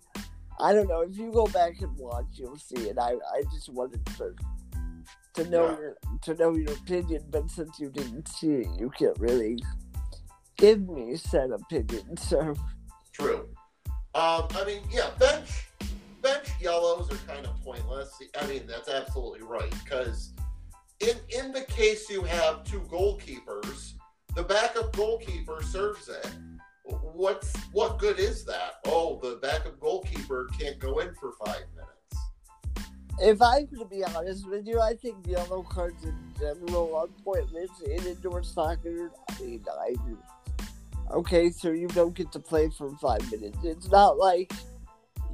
I 0.61 0.73
don't 0.73 0.89
know. 0.89 1.03
If 1.03 1.17
you 1.17 1.31
go 1.33 1.47
back 1.47 1.81
and 1.81 1.97
watch, 1.97 2.27
you'll 2.35 2.57
see 2.57 2.89
it. 2.89 2.99
I, 2.99 3.13
I 3.13 3.43
just 3.53 3.69
wanted 3.69 4.05
to 4.07 4.35
to 5.45 5.51
know 5.51 5.71
Yeah. 5.71 5.79
your 5.79 5.97
to 6.23 6.35
know 6.35 6.55
your 6.57 6.73
opinion, 6.73 7.25
but 7.31 7.51
since 7.51 7.79
you 7.79 7.91
didn't 7.91 8.29
see 8.29 8.53
it, 8.63 8.69
you 8.79 8.91
can't 8.91 9.19
really 9.19 9.63
give 10.57 10.89
me 10.89 11.17
said 11.17 11.51
opinion. 11.51 12.17
So 12.17 12.55
True. 13.13 13.49
Um, 14.15 14.49
I 14.55 14.65
mean, 14.67 14.83
yeah, 14.91 15.11
bench 15.19 15.69
bench 16.23 16.49
yellows 16.61 17.11
are 17.13 17.17
kind 17.33 17.47
of 17.47 17.61
pointless. 17.63 18.11
I 18.41 18.47
mean, 18.47 18.67
that's 18.67 18.89
absolutely 18.89 19.43
right 19.43 19.73
because 19.85 20.33
in 21.01 21.17
in 21.29 21.53
the 21.53 21.63
case 21.63 22.09
you 22.11 22.23
have 22.23 22.65
two 22.65 22.81
goalkeepers, 22.81 23.93
the 24.35 24.43
backup 24.43 24.95
goalkeeper 24.97 25.63
serves 25.63 26.09
it. 26.09 26.29
What's 26.85 27.55
what 27.73 27.99
good 27.99 28.19
is 28.19 28.45
that? 28.47 28.75
Oh, 28.87 29.19
the 29.23 29.37
backup 29.37 29.79
goalkeeper 29.79 30.49
can't 30.59 30.79
go 30.79 30.99
in 31.01 31.15
for 31.15 31.33
five 31.45 31.65
minutes. 31.75 31.98
If 33.21 33.43
I'm 33.43 33.67
going 33.67 33.79
to 33.79 33.85
be 33.85 34.05
honest 34.05 34.49
with 34.49 34.67
you, 34.67 34.81
I 34.81 34.95
think 34.95 35.27
yellow 35.27 35.63
cards 35.63 36.05
in 36.05 36.17
general 36.39 36.95
are 36.95 37.09
pointless 37.25 37.71
in 37.85 38.07
indoor 38.07 38.43
soccer. 38.43 39.11
I 39.29 39.43
mean, 39.43 39.65
I 39.81 39.95
do. 40.07 40.19
Okay, 41.11 41.51
so 41.51 41.71
you 41.71 41.89
don't 41.89 42.15
get 42.15 42.31
to 42.33 42.39
play 42.39 42.71
for 42.71 42.95
five 42.99 43.31
minutes. 43.31 43.59
It's 43.65 43.89
not 43.89 44.19
like 44.19 44.53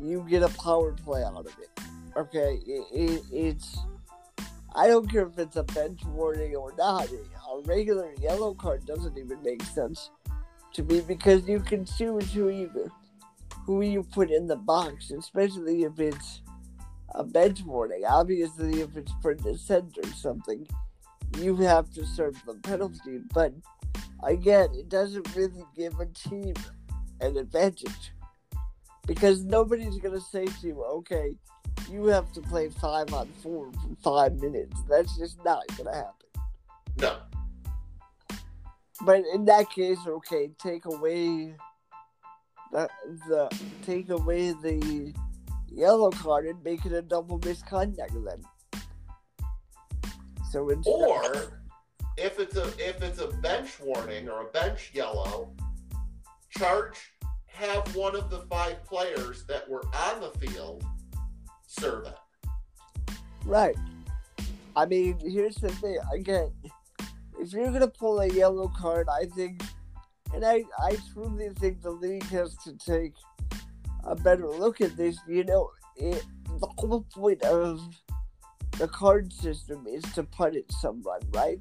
you 0.01 0.25
get 0.29 0.43
a 0.43 0.49
power 0.49 0.93
play 0.93 1.23
out 1.23 1.37
of 1.37 1.47
it. 1.47 1.81
Okay, 2.17 2.61
it, 2.67 2.87
it, 2.93 3.23
it's. 3.33 3.79
I 4.77 4.89
don't 4.89 5.11
care 5.11 5.27
if 5.27 5.39
it's 5.39 5.57
a 5.57 5.63
bench 5.65 6.05
warning 6.07 6.57
or 6.57 6.73
not. 6.77 7.09
A 7.09 7.61
regular 7.65 8.13
yellow 8.21 8.55
card 8.55 8.87
doesn't 8.87 9.17
even 9.17 9.43
make 9.43 9.63
sense 9.63 10.11
to 10.75 10.83
me 10.83 11.01
because 11.01 11.49
you 11.49 11.61
can 11.61 11.85
choose 11.85 12.33
who 12.33 12.49
you 12.49 12.91
who 13.67 13.83
you 13.83 14.03
put 14.03 14.31
in 14.31 14.47
the 14.47 14.57
box, 14.57 15.11
especially 15.11 15.85
if 15.85 15.99
it's 15.99 16.41
a 17.15 17.25
bench 17.25 17.63
warning. 17.63 18.03
Obviously, 18.09 18.81
if 18.81 18.97
it's 18.97 19.13
for 19.23 19.35
dissent 19.35 19.97
or 20.03 20.09
something, 20.11 20.67
you 21.39 21.57
have 21.57 21.91
to 21.95 22.07
serve 22.07 22.41
the 22.47 22.55
penalty. 22.55 23.21
But 23.33 23.53
again, 24.23 24.69
it 24.75 24.89
doesn't 24.89 25.35
really 25.35 25.65
give 25.77 25.99
a 26.01 26.07
team 26.07 26.55
an 27.21 27.37
advantage 27.37 28.13
because 29.07 29.45
nobody's 29.45 29.99
going 29.99 30.15
to 30.15 30.21
say 30.21 30.47
to 30.47 30.67
you, 30.67 30.83
okay, 30.85 31.37
you 31.91 32.07
have 32.07 32.33
to 32.33 32.41
play 32.41 32.69
five 32.69 33.13
on 33.13 33.29
four 33.43 33.71
for 33.73 33.97
five 34.03 34.35
minutes. 34.41 34.77
That's 34.89 35.17
just 35.19 35.43
not 35.45 35.67
going 35.77 35.87
to 35.87 35.95
happen. 35.95 36.27
No. 36.99 37.17
But 39.03 39.23
in 39.35 39.45
that 39.47 39.71
case, 39.71 39.99
okay, 40.07 40.51
take 40.59 40.87
away 40.87 41.55
the, 42.73 42.89
the 43.29 43.59
take 43.85 44.09
away 44.09 44.53
the 44.53 45.13
yellow 45.77 46.11
card 46.11 46.47
and 46.47 46.63
make 46.63 46.85
it 46.87 46.93
a 46.93 47.03
double 47.03 47.39
misconduct 47.45 48.13
then. 48.25 48.43
So 50.51 50.69
instead, 50.71 50.93
Or 50.93 51.61
if 52.17 52.39
it's 52.39 52.57
a 52.57 52.67
if 52.79 53.03
it's 53.03 53.21
a 53.21 53.29
bench 53.29 53.81
warning 53.81 54.29
or 54.29 54.43
a 54.43 54.51
bench 54.53 54.93
yellow, 54.95 55.53
charge 56.51 57.13
have 57.47 57.95
one 57.95 58.17
of 58.17 58.31
the 58.31 58.41
five 58.51 58.85
players 58.85 59.45
that 59.47 59.69
were 59.69 59.85
on 59.95 60.21
the 60.21 60.31
field 60.39 60.85
serve 61.67 62.07
it. 62.07 63.19
Right. 63.45 63.77
I 64.77 64.87
mean, 64.87 65.19
here's 65.21 65.57
the 65.57 65.69
thing. 65.71 65.99
Again, 66.13 66.53
if 67.39 67.53
you're 67.53 67.71
gonna 67.73 67.89
pull 67.89 68.21
a 68.21 68.29
yellow 68.29 68.69
card, 68.69 69.09
I 69.09 69.27
think, 69.27 69.63
and 70.33 70.45
I, 70.45 70.65
I 70.79 70.97
truly 71.13 71.51
think 71.59 71.83
the 71.83 71.91
league 71.91 72.27
has 72.29 72.57
to 72.65 72.73
take 72.75 73.15
a 74.07 74.15
better 74.15 74.49
look 74.49 74.81
at 74.81 74.97
this. 74.97 75.19
You 75.29 75.45
know, 75.45 75.71
it, 75.97 76.25
the 76.61 76.67
whole 76.79 77.05
point 77.15 77.43
of 77.43 77.81
the 78.79 78.89
card 78.89 79.33
system 79.33 79.87
is 79.87 80.03
to 80.15 80.25
punish 80.25 80.65
someone, 80.81 81.21
right? 81.33 81.59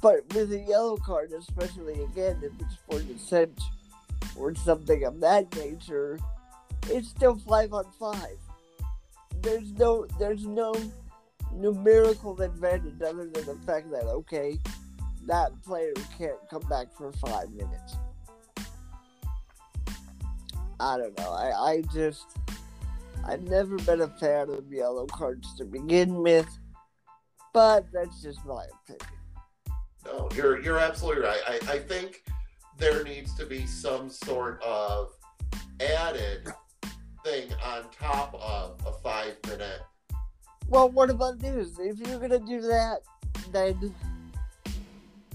But 0.00 0.32
with 0.34 0.52
a 0.52 0.58
yellow 0.58 0.96
card, 0.96 1.32
especially 1.32 2.02
again 2.02 2.40
if 2.42 2.52
it's 2.58 2.76
for 2.88 3.00
dissent 3.00 3.60
or 4.36 4.54
something 4.54 5.04
of 5.04 5.20
that 5.20 5.54
nature, 5.56 6.18
it's 6.88 7.08
still 7.08 7.36
five 7.36 7.72
on 7.72 7.84
five. 7.98 8.38
There's 9.42 9.72
no 9.72 10.06
there's 10.18 10.46
no 10.46 10.74
numerical 11.52 12.40
advantage 12.40 13.00
other 13.02 13.28
than 13.28 13.44
the 13.44 13.58
fact 13.66 13.90
that 13.90 14.04
okay, 14.04 14.58
that 15.26 15.50
player 15.62 15.92
can't 16.16 16.38
come 16.50 16.62
back 16.62 16.86
for 16.96 17.12
five 17.12 17.50
minutes. 17.50 17.96
I 20.80 20.96
don't 20.96 21.16
know. 21.18 21.30
I, 21.30 21.72
I 21.72 21.82
just 21.92 22.26
I've 23.24 23.42
never 23.42 23.76
been 23.76 24.00
a 24.00 24.08
fan 24.08 24.48
of 24.50 24.72
yellow 24.72 25.06
cards 25.06 25.54
to 25.56 25.64
begin 25.64 26.22
with, 26.22 26.48
but 27.52 27.86
that's 27.92 28.22
just 28.22 28.44
my 28.46 28.64
opinion. 28.82 29.06
No, 30.06 30.28
you're 30.34 30.62
you're 30.62 30.78
absolutely 30.78 31.22
right. 31.22 31.40
I, 31.46 31.54
I 31.72 31.78
think 31.78 32.24
there 32.78 33.04
needs 33.04 33.34
to 33.34 33.44
be 33.44 33.66
some 33.66 34.08
sort 34.08 34.62
of 34.62 35.12
added 35.80 36.48
thing 37.24 37.52
on 37.62 37.84
top 37.90 38.34
of 38.34 38.80
a 38.86 38.92
five 39.02 39.36
minute. 39.46 39.82
Well, 40.68 40.88
what 40.88 41.10
about 41.10 41.38
this? 41.40 41.78
If 41.78 41.98
you're 41.98 42.18
gonna 42.18 42.38
do 42.38 42.62
that, 42.62 43.00
then 43.52 43.94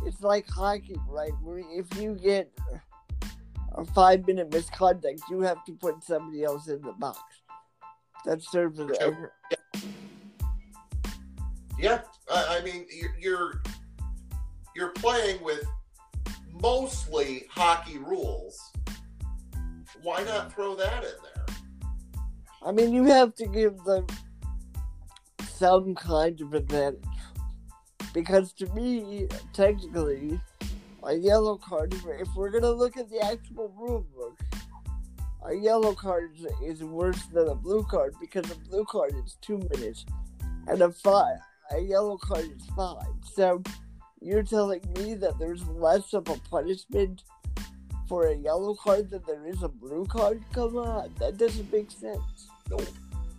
it's 0.06 0.22
like 0.22 0.50
hockey, 0.50 0.98
right? 1.08 1.32
If 1.46 1.86
you 2.02 2.16
get 2.16 2.52
a 3.78 3.86
five 3.86 4.26
minute 4.26 4.52
misconduct, 4.52 5.22
you 5.30 5.42
have 5.42 5.64
to 5.66 5.74
put 5.74 6.04
somebody 6.04 6.44
else 6.44 6.68
in 6.68 6.82
the 6.82 6.94
box. 6.94 7.20
That 8.26 8.42
serves 8.42 8.80
as 8.80 8.90
Sure. 8.98 9.32
Yeah, 11.78 12.02
I, 12.32 12.58
I 12.58 12.62
mean 12.64 12.86
you're, 12.90 13.16
you're 13.20 13.62
you're 14.76 14.92
playing 14.92 15.44
with 15.44 15.66
mostly 16.62 17.46
hockey 17.50 17.98
rules. 17.98 18.60
Why 20.02 20.24
not 20.24 20.54
throw 20.54 20.76
that 20.76 21.04
in 21.04 21.12
there? 21.24 21.46
I 22.66 22.72
mean, 22.72 22.94
you 22.94 23.04
have 23.06 23.36
to 23.36 23.48
give 23.48 23.78
them 23.84 24.08
some 25.48 25.96
kind 25.96 26.40
of 26.42 26.54
advantage. 26.54 27.04
Because 28.14 28.54
to 28.54 28.68
me, 28.74 29.28
technically, 29.54 30.40
a 31.06 31.14
yellow 31.14 31.58
card, 31.58 31.94
if 31.94 32.36
we're 32.36 32.50
going 32.50 32.64
to 32.64 32.72
look 32.72 32.98
at 32.98 33.10
the 33.10 33.24
actual 33.24 33.72
rule 33.78 34.06
book, 34.16 34.40
a 35.48 35.54
yellow 35.54 35.94
card 35.94 36.32
is 36.64 36.84
worse 36.84 37.24
than 37.26 37.48
a 37.48 37.56
blue 37.56 37.84
card 37.84 38.16
because 38.20 38.50
a 38.52 38.56
blue 38.70 38.84
card 38.86 39.14
is 39.24 39.38
two 39.42 39.60
minutes 39.74 40.06
and 40.68 40.82
a 40.82 40.92
five, 40.92 41.38
a 41.72 41.80
yellow 41.80 42.18
card 42.18 42.46
is 42.46 42.66
five. 42.76 43.06
So 43.34 43.62
you're 44.20 44.44
telling 44.44 44.82
me 44.98 45.14
that 45.16 45.38
there's 45.38 45.68
less 45.68 46.14
of 46.14 46.28
a 46.30 46.38
punishment 46.50 47.24
for 48.08 48.28
a 48.28 48.36
yellow 48.36 48.76
card 48.76 49.10
than 49.12 49.22
there 49.28 49.46
is 49.48 49.62
a 49.64 49.70
blue 49.70 50.06
card? 50.06 50.42
Come 50.54 50.78
on, 50.78 51.12
that 51.20 51.38
doesn't 51.38 51.72
make 51.72 51.92
sense. 51.92 52.50
Nope, 52.70 52.88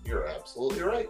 you're 0.05 0.29
absolutely 0.29 0.83
right. 0.83 1.09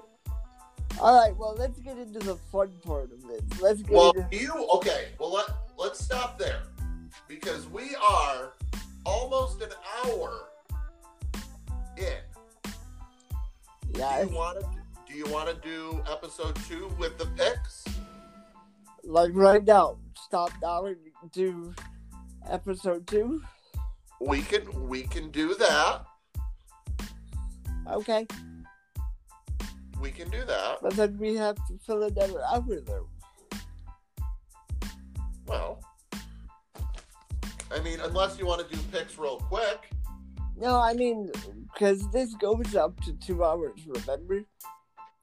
All 0.98 1.20
right, 1.20 1.36
well, 1.36 1.54
let's 1.58 1.78
get 1.80 1.98
into 1.98 2.20
the 2.20 2.36
fun 2.36 2.70
part 2.82 3.10
of 3.12 3.30
it. 3.30 3.42
Let's 3.60 3.82
get 3.82 3.92
Well, 3.92 4.12
into. 4.12 4.36
you 4.36 4.68
okay? 4.76 5.08
Well, 5.18 5.34
let 5.34 5.46
let's 5.78 6.04
stop 6.04 6.38
there 6.38 6.62
because 7.28 7.68
we 7.68 7.94
are 7.96 8.52
almost 9.04 9.62
an 9.62 9.70
hour 10.04 10.48
in. 11.96 12.72
Yeah, 13.94 14.24
Do 14.24 14.30
you 14.30 14.36
want 14.36 14.60
to? 14.60 14.66
Do 15.10 15.14
you 15.16 15.26
want 15.32 15.48
to 15.48 15.68
do 15.68 16.02
episode 16.10 16.56
two 16.68 16.88
with 16.98 17.16
the 17.18 17.26
picks? 17.36 17.84
like 19.04 19.30
right 19.34 19.64
now. 19.64 19.96
Stop 20.16 20.50
now 20.60 20.84
and 20.86 20.96
do 21.32 21.72
episode 22.50 23.06
two. 23.06 23.40
We 24.20 24.42
can 24.42 24.88
we 24.88 25.02
can 25.04 25.30
do 25.30 25.54
that. 25.54 26.04
Okay, 27.88 28.26
We 30.00 30.10
can 30.10 30.28
do 30.30 30.44
that. 30.44 30.78
but 30.82 30.94
then 30.94 31.16
we 31.18 31.36
have 31.36 31.54
to 31.68 31.78
fill 31.86 32.02
another 32.02 32.42
hour 32.52 32.80
though. 32.84 33.06
Well, 35.46 35.80
I 37.72 37.80
mean, 37.80 38.00
unless 38.00 38.38
you 38.38 38.46
want 38.46 38.68
to 38.68 38.76
do 38.76 38.80
picks 38.92 39.18
real 39.18 39.38
quick. 39.38 39.90
No, 40.56 40.80
I 40.80 40.94
mean, 40.94 41.30
because 41.72 42.08
this 42.10 42.34
goes 42.34 42.74
up 42.74 42.98
to 43.02 43.12
two 43.14 43.44
hours, 43.44 43.78
remember? 43.86 44.42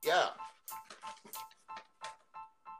Yeah. 0.05 0.27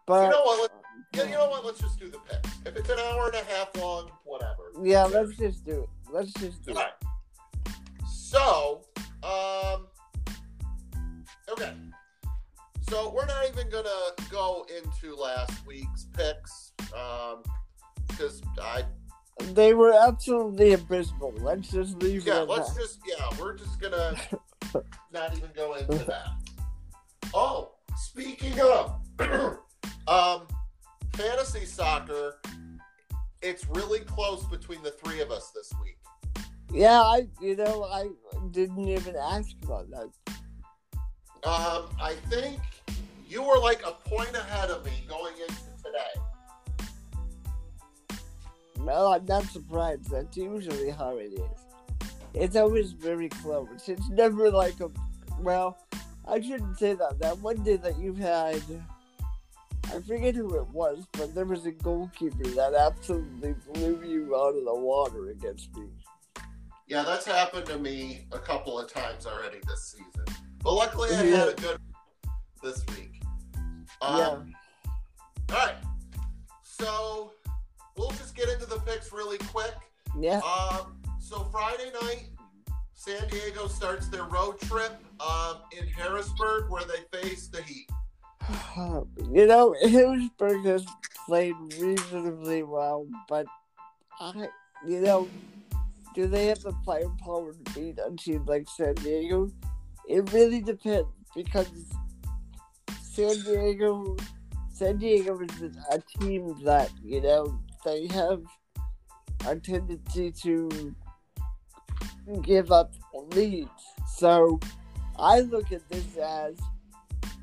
But 0.06 0.26
You 0.26 0.30
know 0.30 0.44
what? 0.44 0.72
Yeah, 1.16 1.24
you 1.24 1.32
know 1.32 1.50
what? 1.50 1.66
Let's 1.66 1.80
just 1.80 2.00
do 2.00 2.10
the 2.10 2.20
picks. 2.20 2.50
If 2.66 2.76
it's 2.76 2.90
an 2.90 3.00
hour 3.00 3.28
and 3.28 3.36
a 3.36 3.44
half 3.54 3.76
long, 3.78 4.12
whatever. 4.26 4.72
yeah, 4.84 5.04
let's 5.06 5.36
just 5.38 5.66
do 5.66 5.84
it. 5.84 5.90
Let's 6.12 6.34
just 6.34 6.64
do 6.64 6.74
All 6.74 6.82
it. 6.82 6.84
right. 6.84 7.76
So, 8.08 8.82
um, 9.24 9.88
okay. 11.50 11.74
So 12.90 13.12
we're 13.16 13.26
not 13.26 13.48
even 13.50 13.70
gonna 13.70 13.90
go 14.30 14.66
into 14.76 15.16
last 15.16 15.66
week's 15.66 16.06
picks, 16.14 16.73
um, 16.94 17.44
because 18.08 18.42
I 18.62 18.84
They 19.54 19.74
were 19.74 19.94
absolutely 19.94 20.74
abysmal. 20.74 21.34
Let's 21.38 21.72
just 21.72 22.02
leave 22.02 22.26
yeah, 22.26 22.40
let's 22.40 22.74
that. 22.74 22.82
just 22.82 23.00
yeah, 23.08 23.26
we're 23.40 23.58
just 23.58 23.80
gonna 23.80 24.16
not 25.14 25.36
even 25.38 25.50
go 25.56 25.76
into 25.76 26.04
that. 26.06 26.28
Oh, 27.34 27.72
speaking 27.98 28.60
of, 28.60 29.00
um, 30.08 30.48
fantasy 31.14 31.66
soccer, 31.66 32.36
it's 33.42 33.68
really 33.70 34.00
close 34.00 34.46
between 34.46 34.84
the 34.84 34.92
three 34.92 35.20
of 35.22 35.32
us 35.32 35.52
this 35.56 35.72
week. 35.82 35.98
Yeah, 36.72 37.02
I, 37.02 37.28
you 37.42 37.56
know, 37.56 37.84
I 37.84 38.08
didn't 38.52 38.88
even 38.88 39.16
ask 39.16 39.52
about 39.64 39.90
that. 39.92 40.10
Um, 41.48 41.90
I 42.02 42.16
think 42.30 42.60
you 43.28 43.44
were 43.44 43.60
like 43.60 43.86
a 43.86 43.92
point 44.10 44.36
ahead 44.36 44.70
of 44.70 44.86
me 44.86 44.92
going 45.08 45.34
into 45.34 45.62
today. 45.84 46.22
Well, 48.84 49.14
I'm 49.14 49.26
not 49.26 49.44
surprised. 49.46 50.10
That's 50.12 50.36
usually 50.36 50.90
how 50.90 51.18
it 51.18 51.34
is. 51.34 52.10
It's 52.34 52.56
always 52.56 52.92
very 52.92 53.30
close. 53.30 53.88
It's 53.88 54.10
never 54.10 54.52
like 54.52 54.80
a. 54.80 54.90
Well, 55.40 55.78
I 56.28 56.42
shouldn't 56.42 56.78
say 56.78 56.94
that. 56.94 57.20
That 57.20 57.38
one 57.40 57.64
day 57.64 57.78
that 57.78 57.98
you 57.98 58.14
had. 58.14 58.62
I 59.86 60.00
forget 60.00 60.34
who 60.34 60.56
it 60.56 60.68
was, 60.70 61.06
but 61.12 61.36
there 61.36 61.46
was 61.46 61.66
a 61.66 61.72
goalkeeper 61.72 62.48
that 62.48 62.74
absolutely 62.74 63.54
blew 63.74 64.02
you 64.04 64.36
out 64.36 64.56
of 64.56 64.64
the 64.64 64.74
water 64.74 65.30
against 65.30 65.76
me. 65.76 65.88
Yeah, 66.88 67.04
that's 67.04 67.26
happened 67.26 67.66
to 67.68 67.78
me 67.78 68.26
a 68.32 68.40
couple 68.40 68.80
of 68.80 68.92
times 68.92 69.26
already 69.26 69.60
this 69.68 69.96
season. 69.98 70.26
But 70.64 70.74
luckily, 70.74 71.10
I 71.12 71.26
had 71.26 71.50
a 71.50 71.54
good 71.54 71.78
this 72.64 72.84
week. 72.96 73.22
Um, 74.02 74.18
yeah. 74.18 75.56
All 75.56 75.68
right. 75.68 75.76
So 76.64 77.34
we'll 77.98 78.12
just 78.12 78.36
get 78.36 78.50
into 78.50 78.66
the 78.66 78.80
picks 78.80 79.12
really 79.12 79.38
quick. 79.38 79.74
Yeah. 80.20 80.40
Um, 80.40 80.98
so 81.20 81.44
Friday 81.52 81.92
night, 82.02 82.30
San 82.94 83.28
Diego 83.28 83.68
starts 83.68 84.08
their 84.08 84.24
road 84.24 84.60
trip 84.62 84.94
um, 85.20 85.58
in 85.78 85.88
Harrisburg, 85.88 86.70
where 86.70 86.84
they 86.84 87.20
face 87.20 87.48
the 87.48 87.62
Heat. 87.62 87.90
You 89.32 89.46
know, 89.48 89.76
Harrisburg 89.82 90.66
has 90.66 90.86
played 91.26 91.56
reasonably 91.80 92.64
well, 92.64 93.08
but 93.30 93.46
I, 94.20 94.48
you 94.88 95.02
know, 95.02 95.28
do 96.14 96.28
they 96.28 96.48
have 96.48 96.62
the 96.62 96.74
firepower 96.86 97.54
to 97.54 97.74
beat 97.74 98.00
a 98.00 98.16
team 98.16 98.46
like 98.46 98.68
San 98.70 98.96
Diego? 98.96 99.52
It 100.08 100.32
really 100.34 100.62
depends 100.62 101.08
because 101.36 101.70
San 103.02 103.40
Diego, 103.44 104.18
San 104.72 104.98
Diego 104.98 105.40
is 105.42 105.78
a 105.92 106.00
team 106.20 106.56
that 106.64 106.90
you 107.04 107.22
know 107.22 107.60
they 107.86 108.08
have 108.08 108.44
a 109.48 109.56
tendency 109.56 110.32
to 110.44 110.96
give 112.42 112.72
up 112.72 112.94
leads. 113.34 113.70
So 114.16 114.60
I 115.18 115.42
look 115.42 115.72
at 115.72 115.88
this 115.90 116.18
as 116.18 116.56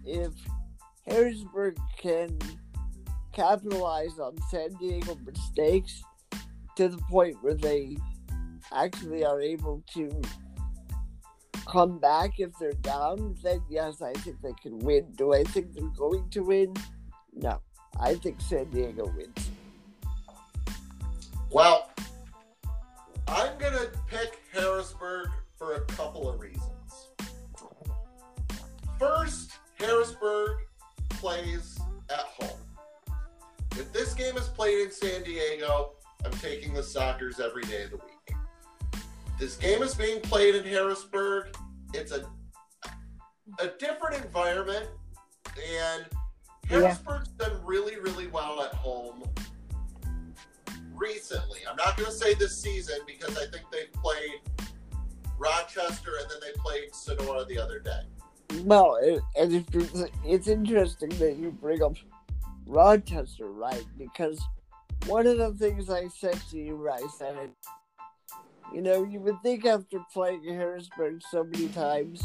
if 0.05 0.33
Harrisburg 1.07 1.77
can 1.99 2.39
capitalize 3.33 4.19
on 4.19 4.37
San 4.51 4.73
Diego 4.75 5.17
mistakes 5.25 6.03
to 6.77 6.89
the 6.89 6.99
point 7.11 7.37
where 7.43 7.55
they 7.55 7.97
actually 8.73 9.25
are 9.25 9.41
able 9.41 9.83
to 9.95 10.11
come 11.67 11.99
back 11.99 12.39
if 12.39 12.51
they're 12.59 12.73
down, 12.73 13.37
then 13.43 13.63
yes, 13.69 14.03
I 14.03 14.13
think 14.15 14.41
they 14.43 14.55
can 14.63 14.79
win. 14.81 15.13
Do 15.17 15.35
I 15.35 15.45
think 15.45 15.73
they're 15.73 15.85
going 15.97 16.29
to 16.31 16.41
win? 16.41 16.75
No. 17.35 17.61
I 18.01 18.15
think 18.15 18.41
San 18.41 18.71
Diego 18.71 19.13
wins. 19.17 19.51
Well, 21.51 21.91
I'm 23.27 23.59
going 23.59 23.73
to 23.73 23.91
pick 24.07 24.41
Harrisburg 24.53 25.31
for 25.59 25.75
a 25.75 25.81
couple 25.81 26.29
of 26.29 26.39
reasons. 26.39 27.09
First, 29.01 29.53
Harrisburg 29.79 30.59
plays 31.09 31.77
at 32.09 32.21
home. 32.21 32.59
If 33.73 33.93
this 33.93 34.15
game 34.15 34.37
is 34.37 34.47
played 34.49 34.81
in 34.81 34.93
San 34.93 35.25
Diego, 35.25 35.93
I'm 36.25 36.33
taking 36.33 36.73
the 36.73 36.83
Sockers 36.83 37.41
every 37.41 37.63
day 37.65 37.85
of 37.85 37.91
the 37.91 37.97
week. 37.97 38.37
This 39.41 39.57
game 39.57 39.83
is 39.83 39.95
being 39.95 40.21
played 40.21 40.55
in 40.55 40.65
Harrisburg. 40.65 41.57
It's 41.95 42.13
a 42.13 42.27
a 43.59 43.69
different 43.79 44.25
environment, 44.25 44.87
and 45.57 46.07
Harrisburg's 46.69 47.31
yeah. 47.41 47.49
done 47.49 47.61
really, 47.65 47.99
really 47.99 48.29
well 48.29 48.63
at 48.63 48.73
home 48.73 49.25
recently. 51.01 51.61
I'm 51.69 51.77
not 51.77 51.97
going 51.97 52.11
to 52.11 52.17
say 52.17 52.35
this 52.35 52.61
season 52.61 52.99
because 53.07 53.37
I 53.37 53.47
think 53.47 53.65
they've 53.73 53.93
played 53.95 54.41
Rochester 55.39 56.13
and 56.21 56.31
then 56.31 56.39
they 56.41 56.53
played 56.61 56.95
Sonora 56.95 57.45
the 57.47 57.59
other 57.59 57.81
day. 57.81 58.03
Well, 58.65 58.99
it, 59.01 59.23
and 59.37 59.65
it's 60.25 60.49
interesting 60.49 61.11
that 61.11 61.37
you 61.37 61.51
bring 61.51 61.83
up 61.83 61.97
Rochester, 62.67 63.47
right? 63.47 63.85
Because 63.97 64.41
one 65.07 65.27
of 65.27 65.39
the 65.39 65.53
things 65.55 65.89
I 65.89 66.09
said 66.09 66.39
to 66.51 66.59
you, 66.59 66.89
I 66.89 67.07
said, 67.17 67.51
you 68.75 68.83
know, 68.83 69.05
you 69.05 69.21
would 69.21 69.41
think 69.43 69.65
after 69.65 69.99
playing 70.13 70.45
Harrisburg 70.45 71.23
so 71.31 71.45
many 71.45 71.69
times 71.69 72.23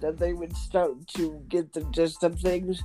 that 0.00 0.18
they 0.18 0.32
would 0.32 0.56
start 0.56 1.06
to 1.08 1.42
get 1.48 1.72
the 1.72 1.84
gist 1.92 2.24
of 2.24 2.38
things. 2.40 2.82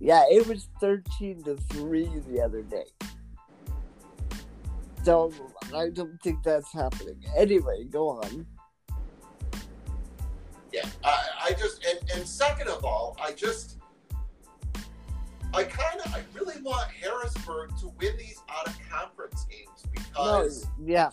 Yeah, 0.00 0.24
it 0.30 0.46
was 0.46 0.68
13 0.80 1.44
to 1.44 1.56
3 1.56 2.10
the 2.28 2.40
other 2.40 2.62
day. 2.62 2.84
So 5.04 5.30
I 5.74 5.90
don't 5.90 6.20
think 6.22 6.42
that's 6.42 6.72
happening. 6.72 7.22
Anyway, 7.36 7.84
go 7.84 8.08
on. 8.08 8.46
Yeah, 10.72 10.88
I, 11.04 11.24
I 11.44 11.50
just 11.52 11.84
and, 11.84 11.98
and 12.16 12.26
second 12.26 12.68
of 12.68 12.84
all, 12.84 13.16
I 13.22 13.32
just 13.32 13.78
I 15.52 15.64
kind 15.64 16.00
of 16.00 16.14
I 16.14 16.22
really 16.32 16.60
want 16.62 16.90
Harrisburg 16.90 17.76
to 17.80 17.92
win 18.00 18.16
these 18.18 18.42
out 18.48 18.66
of 18.66 18.76
conference 18.90 19.46
games 19.50 19.84
because 19.92 20.64
no, 20.78 20.86
yeah, 20.86 21.10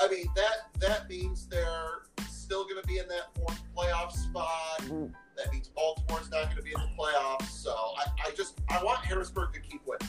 I 0.00 0.08
mean 0.08 0.26
that 0.36 0.80
that 0.80 1.08
means 1.10 1.48
they're 1.48 2.02
still 2.30 2.64
going 2.64 2.80
to 2.80 2.86
be 2.86 2.98
in 2.98 3.08
that 3.08 3.34
fourth 3.34 3.60
playoff 3.76 4.12
spot. 4.12 4.80
Mm. 4.82 5.12
That 5.36 5.52
means 5.52 5.68
Baltimore's 5.68 6.30
not 6.30 6.44
going 6.44 6.58
to 6.58 6.62
be 6.62 6.70
in 6.70 6.80
the 6.80 6.90
playoffs. 6.96 7.50
So 7.50 7.72
I, 7.72 8.28
I 8.28 8.30
just 8.36 8.60
I 8.70 8.82
want 8.82 9.04
Harrisburg 9.04 9.52
to 9.54 9.60
keep 9.60 9.82
winning. 9.84 10.08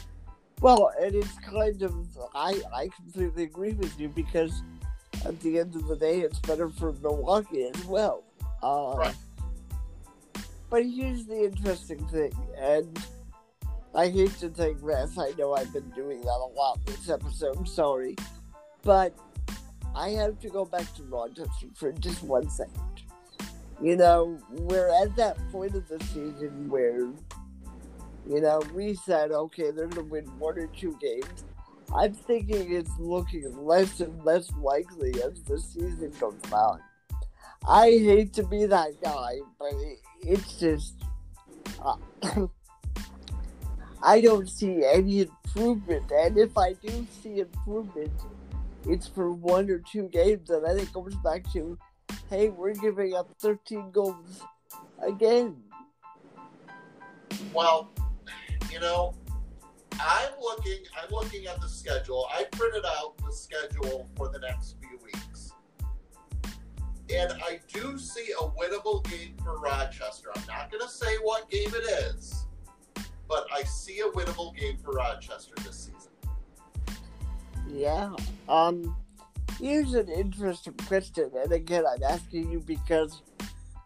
Well, 0.61 0.91
and 1.01 1.13
it's 1.13 1.37
kind 1.39 1.81
of 1.81 1.93
I 2.33 2.61
I 2.73 2.89
completely 2.89 3.43
agree 3.43 3.73
with 3.73 3.99
you 3.99 4.09
because 4.09 4.63
at 5.25 5.39
the 5.41 5.59
end 5.59 5.75
of 5.75 5.87
the 5.87 5.95
day, 5.95 6.21
it's 6.21 6.39
better 6.39 6.69
for 6.69 6.93
Milwaukee 6.93 7.69
as 7.73 7.85
well. 7.85 8.23
Uh, 8.61 8.95
right. 8.97 9.15
But 10.69 10.85
here's 10.85 11.25
the 11.25 11.45
interesting 11.45 12.05
thing, 12.07 12.33
and 12.57 12.99
I 13.93 14.09
hate 14.09 14.37
to 14.39 14.49
take 14.49 14.77
risks. 14.81 15.17
I 15.17 15.31
know 15.37 15.53
I've 15.53 15.71
been 15.71 15.89
doing 15.91 16.21
that 16.21 16.27
a 16.27 16.51
lot 16.55 16.83
this 16.85 17.09
episode. 17.09 17.55
I'm 17.57 17.65
sorry, 17.65 18.15
but 18.83 19.17
I 19.95 20.09
have 20.09 20.39
to 20.41 20.49
go 20.49 20.65
back 20.65 20.93
to 20.95 21.03
Rochester 21.03 21.67
for 21.75 21.91
just 21.93 22.23
one 22.23 22.49
second. 22.49 22.81
You 23.81 23.95
know, 23.95 24.39
we're 24.51 24.89
at 25.03 25.15
that 25.15 25.37
point 25.51 25.75
of 25.75 25.87
the 25.87 25.99
season 26.05 26.69
where, 26.69 27.09
you 28.27 28.41
know, 28.41 28.61
we 28.73 28.95
said, 28.95 29.31
okay, 29.31 29.71
they're 29.71 29.87
going 29.87 30.07
to 30.07 30.11
win 30.11 30.25
one 30.39 30.57
or 30.57 30.67
two 30.67 30.97
games. 31.01 31.45
I'm 31.93 32.13
thinking 32.13 32.73
it's 32.73 32.91
looking 32.99 33.65
less 33.65 33.99
and 33.99 34.23
less 34.25 34.51
likely 34.59 35.11
as 35.21 35.43
the 35.43 35.59
season 35.59 36.11
goes 36.19 36.33
on. 36.51 36.79
I 37.67 37.89
hate 37.89 38.33
to 38.33 38.43
be 38.43 38.65
that 38.65 39.01
guy, 39.01 39.35
but 39.59 39.73
it, 39.73 39.99
it's 40.21 40.59
just. 40.59 40.95
Uh, 41.83 41.97
I 44.03 44.21
don't 44.21 44.47
see 44.47 44.83
any 44.85 45.21
improvement, 45.21 46.11
and 46.11 46.37
if 46.37 46.57
I 46.57 46.73
do 46.73 47.07
see 47.23 47.39
improvement, 47.39 48.11
it's 48.87 49.07
for 49.07 49.31
one 49.31 49.69
or 49.69 49.79
two 49.79 50.09
games, 50.09 50.49
and 50.49 50.63
then 50.63 50.77
it 50.77 50.93
goes 50.93 51.15
back 51.23 51.51
to, 51.53 51.77
hey, 52.29 52.49
we're 52.49 52.73
giving 52.73 53.15
up 53.15 53.29
13 53.39 53.89
goals 53.91 54.41
again. 55.01 55.57
Well, 57.51 57.89
you 58.75 58.81
know, 58.81 59.13
I'm 59.93 60.31
looking. 60.41 60.79
I'm 61.01 61.09
looking 61.09 61.45
at 61.47 61.61
the 61.61 61.69
schedule. 61.69 62.27
I 62.29 62.43
printed 62.51 62.83
out 62.85 63.17
the 63.25 63.31
schedule 63.31 64.09
for 64.17 64.27
the 64.27 64.39
next 64.39 64.75
few 64.81 64.99
weeks, 65.01 65.53
and 67.09 67.31
I 67.41 67.61
do 67.71 67.97
see 67.97 68.33
a 68.37 68.43
winnable 68.43 69.09
game 69.09 69.37
for 69.41 69.61
Rochester. 69.61 70.27
I'm 70.35 70.43
not 70.45 70.69
going 70.69 70.83
to 70.83 70.89
say 70.89 71.15
what 71.23 71.49
game 71.49 71.69
it 71.69 71.89
is, 72.13 72.47
but 73.29 73.47
I 73.55 73.63
see 73.63 74.01
a 74.01 74.11
winnable 74.11 74.53
game 74.57 74.77
for 74.83 74.91
Rochester 74.91 75.53
this 75.63 75.89
season. 75.89 76.11
Yeah. 77.71 78.13
Um, 78.49 78.93
here's 79.57 79.93
an 79.93 80.09
interesting 80.09 80.73
question, 80.85 81.31
and 81.41 81.53
again, 81.53 81.85
I'm 81.89 82.03
asking 82.03 82.51
you 82.51 82.59
because 82.59 83.21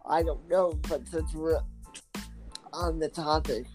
I 0.03 0.23
don't 0.23 0.49
know, 0.49 0.79
but 0.89 1.07
since 1.07 1.31
we're 1.35 1.61
on 2.73 2.97
the 2.97 3.09
topic, 3.09 3.67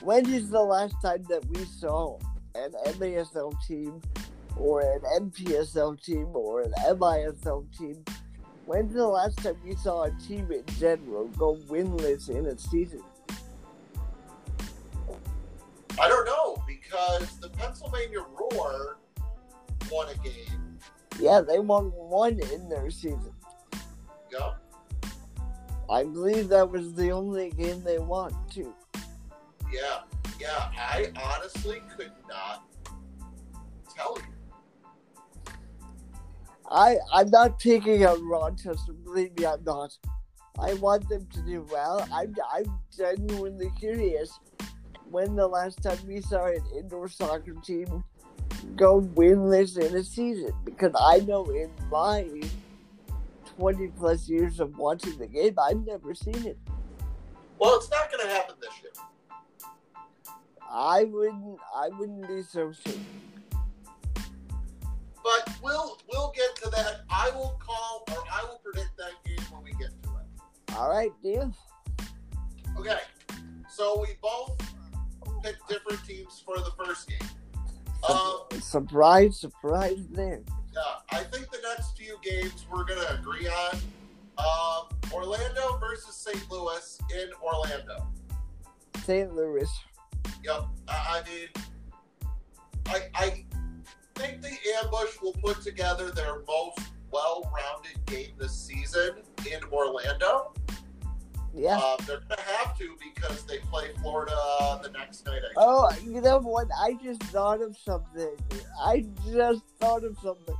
when 0.00 0.28
is 0.32 0.50
the 0.50 0.60
last 0.60 0.94
time 1.02 1.24
that 1.28 1.44
we 1.50 1.64
saw 1.64 2.18
an 2.54 2.72
MASL 2.98 3.54
team 3.66 4.00
or 4.56 4.80
an 4.80 5.30
MPSL 5.30 6.02
team 6.02 6.28
or 6.34 6.62
an 6.62 6.72
MISL 6.86 7.66
team? 7.76 8.04
When's 8.66 8.92
the 8.92 9.06
last 9.06 9.38
time 9.38 9.56
we 9.64 9.74
saw 9.76 10.04
a 10.04 10.10
team 10.26 10.52
in 10.52 10.64
general 10.78 11.28
go 11.28 11.56
winless 11.68 12.28
in 12.28 12.46
a 12.46 12.58
season? 12.58 13.02
I 16.00 16.06
don't 16.06 16.26
know 16.26 16.62
because 16.66 17.38
the 17.38 17.48
Pennsylvania 17.48 18.20
Roar 18.38 18.98
won 19.90 20.08
a 20.10 20.14
game. 20.18 20.78
Yeah, 21.18 21.40
they 21.40 21.58
won 21.58 21.86
one 21.86 22.38
in 22.52 22.68
their 22.68 22.90
season. 22.90 23.32
Yeah. 24.30 24.52
I 25.90 26.04
believe 26.04 26.48
that 26.50 26.70
was 26.70 26.92
the 26.92 27.10
only 27.10 27.50
game 27.50 27.82
they 27.82 27.98
won 27.98 28.36
too. 28.50 28.74
Yeah, 29.72 30.00
yeah. 30.40 30.70
I 30.78 31.12
honestly 31.22 31.82
could 31.96 32.12
not 32.28 32.64
tell 33.94 34.16
you. 34.16 35.52
I 36.70 36.96
I'm 37.12 37.30
not 37.30 37.58
picking 37.58 38.04
on 38.06 38.26
Rochester. 38.28 38.92
Believe 38.92 39.38
me, 39.38 39.46
I'm 39.46 39.64
not. 39.64 39.96
I 40.58 40.74
want 40.74 41.08
them 41.08 41.26
to 41.32 41.40
do 41.42 41.66
well. 41.70 42.06
I'm 42.12 42.34
I'm 42.52 42.78
genuinely 42.96 43.70
curious. 43.78 44.38
When 45.10 45.36
the 45.36 45.46
last 45.46 45.82
time 45.82 45.98
we 46.06 46.20
saw 46.20 46.46
an 46.46 46.62
indoor 46.76 47.08
soccer 47.08 47.54
team 47.64 48.04
go 48.76 49.00
winless 49.00 49.78
in 49.78 49.96
a 49.96 50.04
season 50.04 50.52
because 50.64 50.92
I 50.98 51.20
know 51.20 51.44
in 51.46 51.70
my 51.90 52.28
20 53.56 53.88
plus 53.88 54.28
years 54.28 54.60
of 54.60 54.76
watching 54.76 55.16
the 55.18 55.26
game, 55.26 55.54
I've 55.58 55.84
never 55.86 56.14
seen 56.14 56.46
it. 56.46 56.58
Well, 57.58 57.76
it's 57.76 57.90
not 57.90 58.10
going 58.10 58.26
to 58.26 58.32
happen 58.32 58.54
this 58.60 58.70
year. 58.82 58.92
I 60.70 61.04
wouldn't. 61.04 61.58
I 61.74 61.88
wouldn't 61.88 62.28
be 62.28 62.42
so 62.42 62.72
sure. 62.72 62.94
But 65.22 65.54
we'll 65.62 65.98
we'll 66.10 66.32
get 66.34 66.56
to 66.62 66.70
that. 66.70 67.00
I 67.10 67.30
will 67.30 67.58
call 67.60 68.04
or 68.10 68.24
I 68.30 68.44
will 68.44 68.60
predict 68.64 68.96
that 68.98 69.12
game 69.24 69.44
when 69.50 69.62
we 69.62 69.70
get 69.72 69.90
to 70.02 70.10
it. 70.10 70.76
All 70.76 70.90
right, 70.90 71.10
deal. 71.22 71.52
Okay, 72.78 72.98
so 73.68 74.00
we 74.00 74.16
both 74.22 74.56
picked 75.42 75.68
different 75.68 76.04
teams 76.04 76.42
for 76.44 76.56
the 76.58 76.70
first 76.76 77.08
game. 77.08 77.28
Um, 78.08 78.60
surprise, 78.60 79.38
surprise 79.38 80.06
there. 80.10 80.42
Yeah, 80.72 80.80
I 81.10 81.24
think 81.24 81.50
the 81.50 81.58
next 81.62 81.96
few 81.96 82.16
games 82.22 82.66
we're 82.70 82.84
going 82.84 83.00
to 83.00 83.18
agree 83.18 83.48
on. 83.48 83.78
Um, 84.38 84.86
Orlando 85.12 85.78
versus 85.78 86.14
St. 86.14 86.50
Louis 86.50 86.98
in 87.12 87.30
Orlando. 87.42 88.06
St. 89.04 89.34
Louis. 89.34 89.68
Yep. 90.44 90.64
I, 90.88 91.22
I 91.22 91.22
mean, 91.28 91.48
I, 92.86 93.02
I 93.14 93.44
think 94.14 94.42
the 94.42 94.56
ambush 94.82 95.20
will 95.22 95.34
put 95.34 95.62
together 95.62 96.10
their 96.10 96.42
most 96.46 96.80
well-rounded 97.10 98.04
game 98.06 98.32
this 98.38 98.52
season 98.52 99.22
in 99.50 99.62
Orlando. 99.72 100.52
Yeah. 101.54 101.78
Uh, 101.78 101.96
they're 102.06 102.20
gonna 102.28 102.40
have 102.42 102.78
to 102.78 102.96
because 103.02 103.44
they 103.44 103.58
play 103.58 103.90
Florida 104.00 104.36
the 104.82 104.90
next 104.90 105.26
night. 105.26 105.42
I 105.42 105.52
Oh, 105.56 105.90
you 106.04 106.20
know 106.20 106.38
what? 106.38 106.68
I 106.78 106.94
just 107.02 107.22
thought 107.24 107.60
of 107.62 107.76
something. 107.76 108.36
I 108.80 109.06
just 109.26 109.62
thought 109.80 110.04
of 110.04 110.16
something. 110.22 110.54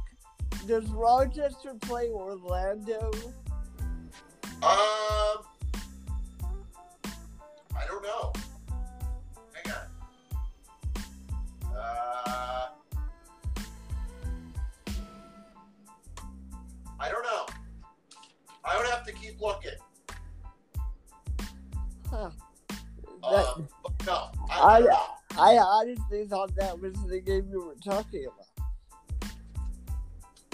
Does 0.66 0.86
Rochester 0.86 1.74
play 1.80 2.08
Orlando? 2.08 3.10
Um, 4.60 5.44
I 7.76 7.86
don't 7.86 8.02
know. 8.02 8.32
I 17.00 17.08
don't 17.10 17.22
know. 17.22 17.46
I 18.64 18.76
would 18.76 18.86
have 18.88 19.04
to 19.06 19.12
keep 19.12 19.40
looking. 19.40 19.70
Huh. 22.10 22.30
That, 23.22 23.46
Um, 23.56 23.68
but 23.82 24.06
no, 24.06 24.30
I, 24.50 24.58
I- 24.60 24.78
I. 24.88 25.14
I 25.40 25.56
honestly 25.58 26.26
thought 26.26 26.52
that 26.56 26.80
was 26.80 26.94
the 27.06 27.20
game 27.20 27.48
you 27.50 27.64
were 27.64 27.76
talking 27.76 28.26
about. 28.26 28.46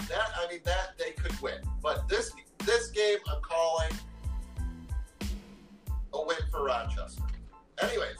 That 0.07 0.29
I 0.39 0.47
mean 0.51 0.59
that 0.65 0.95
they 0.99 1.11
could 1.11 1.39
win, 1.41 1.59
but 1.81 2.07
this 2.07 2.31
this 2.59 2.89
game 2.91 3.17
I'm 3.27 3.41
calling 3.41 3.89
a 6.13 6.23
win 6.23 6.37
for 6.51 6.65
Rochester. 6.65 7.23
Anyways, 7.81 8.17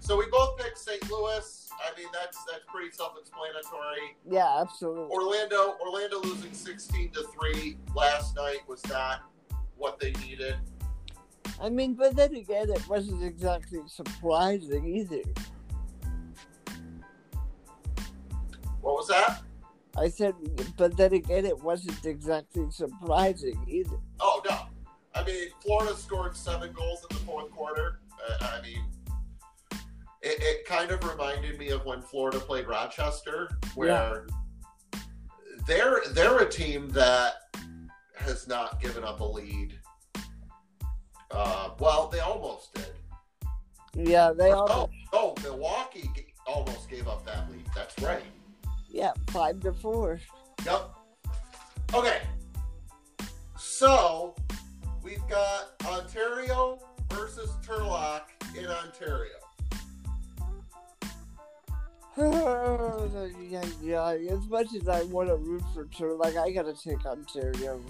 so 0.00 0.16
we 0.16 0.24
both 0.30 0.56
picked 0.56 0.78
St. 0.78 1.10
Louis. 1.10 1.53
I 1.94 1.98
mean 1.98 2.08
that's 2.12 2.44
that's 2.44 2.64
pretty 2.66 2.90
self-explanatory. 2.90 4.16
Yeah, 4.28 4.60
absolutely. 4.60 5.14
Orlando 5.14 5.76
Orlando 5.80 6.20
losing 6.22 6.52
16 6.52 7.10
to 7.12 7.24
three 7.28 7.76
last 7.94 8.34
night 8.36 8.58
was 8.66 8.84
not 8.88 9.22
what 9.76 10.00
they 10.00 10.12
needed. 10.12 10.56
I 11.60 11.68
mean, 11.68 11.94
but 11.94 12.16
then 12.16 12.34
again, 12.34 12.70
it 12.70 12.88
wasn't 12.88 13.22
exactly 13.22 13.80
surprising 13.86 14.86
either. 14.86 15.22
What 18.80 18.94
was 18.96 19.08
that? 19.08 19.42
I 19.96 20.08
said, 20.08 20.34
but 20.76 20.96
then 20.96 21.14
again, 21.14 21.46
it 21.46 21.62
wasn't 21.62 22.04
exactly 22.04 22.66
surprising 22.70 23.64
either. 23.68 23.98
Oh 24.18 24.42
no! 24.48 24.58
I 25.14 25.24
mean, 25.24 25.48
Florida 25.60 25.96
scored 25.96 26.36
seven 26.36 26.72
goals 26.72 27.06
in 27.08 27.16
the 27.16 27.22
fourth 27.22 27.50
quarter. 27.52 28.00
Uh, 28.28 28.58
I 28.58 28.62
mean, 28.62 28.83
it, 30.24 30.42
it 30.42 30.66
kind 30.66 30.90
of 30.90 31.04
reminded 31.04 31.58
me 31.58 31.68
of 31.68 31.84
when 31.84 32.00
Florida 32.00 32.40
played 32.40 32.66
Rochester, 32.66 33.50
where 33.74 34.26
they're 35.66 36.02
they're 36.12 36.38
a 36.38 36.48
team 36.48 36.88
that 36.90 37.34
has 38.16 38.48
not 38.48 38.80
given 38.80 39.04
up 39.04 39.20
a 39.20 39.24
lead. 39.24 39.78
Uh, 41.30 41.70
well, 41.78 42.08
they 42.08 42.20
almost 42.20 42.74
did. 42.74 42.92
Yeah, 43.94 44.32
they 44.32 44.50
all. 44.50 44.68
Oh, 44.70 44.90
oh, 45.12 45.34
Milwaukee 45.42 46.10
g- 46.14 46.26
almost 46.46 46.88
gave 46.88 47.06
up 47.06 47.24
that 47.26 47.50
lead. 47.50 47.66
That's 47.74 48.00
right. 48.00 48.24
Yeah, 48.88 49.12
five 49.28 49.60
to 49.60 49.72
four. 49.72 50.20
Yep. 50.64 50.90
Okay. 51.92 52.22
So 53.58 54.34
we've 55.02 55.26
got 55.28 55.72
Ontario 55.86 56.78
versus 57.10 57.50
Turlock 57.66 58.22
in 58.56 58.66
Ontario. 58.66 59.43
Yeah, 62.16 63.64
yeah, 63.82 64.08
as 64.30 64.46
much 64.48 64.74
as 64.74 64.88
I 64.88 65.02
want 65.04 65.28
to 65.28 65.36
root 65.36 65.62
for 65.72 65.86
Tur, 65.86 66.14
like 66.14 66.36
I 66.36 66.50
gotta 66.50 66.74
take 66.74 67.04
Ontario. 67.04 67.80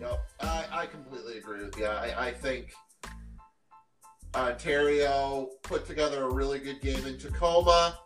Yep. 0.00 0.20
I, 0.40 0.64
I 0.70 0.86
completely 0.86 1.38
agree 1.38 1.64
with 1.64 1.78
you. 1.78 1.86
I, 1.86 2.28
I 2.28 2.32
think 2.32 2.72
Ontario 4.34 5.50
put 5.62 5.86
together 5.86 6.24
a 6.24 6.32
really 6.32 6.58
good 6.58 6.80
game 6.80 7.06
in 7.06 7.18
Tacoma. 7.18 7.98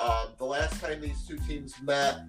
Um, 0.00 0.28
the 0.38 0.44
last 0.44 0.80
time 0.80 1.00
these 1.00 1.26
two 1.26 1.38
teams 1.38 1.74
met, 1.82 2.20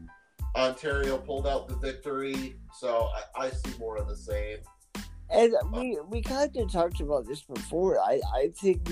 Ontario 0.55 1.18
pulled 1.18 1.45
out 1.45 1.68
the 1.68 1.76
victory. 1.76 2.55
So 2.74 3.10
I, 3.36 3.45
I 3.45 3.49
see 3.51 3.78
more 3.78 3.97
of 3.97 4.07
the 4.07 4.18
same. 4.18 4.57
And 5.30 5.53
we 5.72 5.99
we 6.10 6.24
kind 6.24 6.55
of 6.57 6.72
talked 6.72 7.01
about 7.01 7.28
this 7.28 7.43
before. 7.43 7.99
I 7.99 8.20
I 8.34 8.51
think 8.60 8.89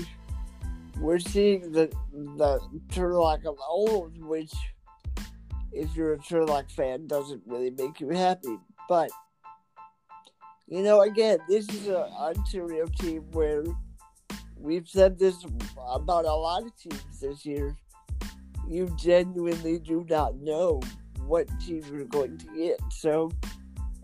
we're 1.00 1.18
seeing 1.18 1.72
the 1.72 1.90
the 2.12 2.60
Turlock 2.88 3.44
of 3.44 3.56
old, 3.66 4.20
which 4.22 4.52
if 5.72 5.94
you're 5.94 6.14
a 6.14 6.18
Turlock 6.18 6.70
fan 6.70 7.06
doesn't 7.06 7.42
really 7.46 7.70
make 7.70 8.00
you 8.00 8.08
happy. 8.10 8.58
But 8.88 9.10
you 10.66 10.82
know, 10.82 11.02
again, 11.02 11.38
this 11.48 11.68
is 11.68 11.86
an 11.88 11.96
Ontario 11.96 12.86
team 12.86 13.24
where 13.32 13.64
we've 14.56 14.88
said 14.88 15.18
this 15.18 15.44
about 15.88 16.24
a 16.24 16.34
lot 16.34 16.64
of 16.64 16.76
teams 16.76 17.20
this 17.20 17.46
year. 17.46 17.76
You 18.68 18.94
genuinely 18.98 19.78
do 19.78 20.04
not 20.08 20.36
know 20.36 20.82
what 21.26 21.48
team 21.60 21.82
you're 21.90 22.04
going 22.04 22.36
to 22.38 22.46
get. 22.54 22.80
So 22.90 23.30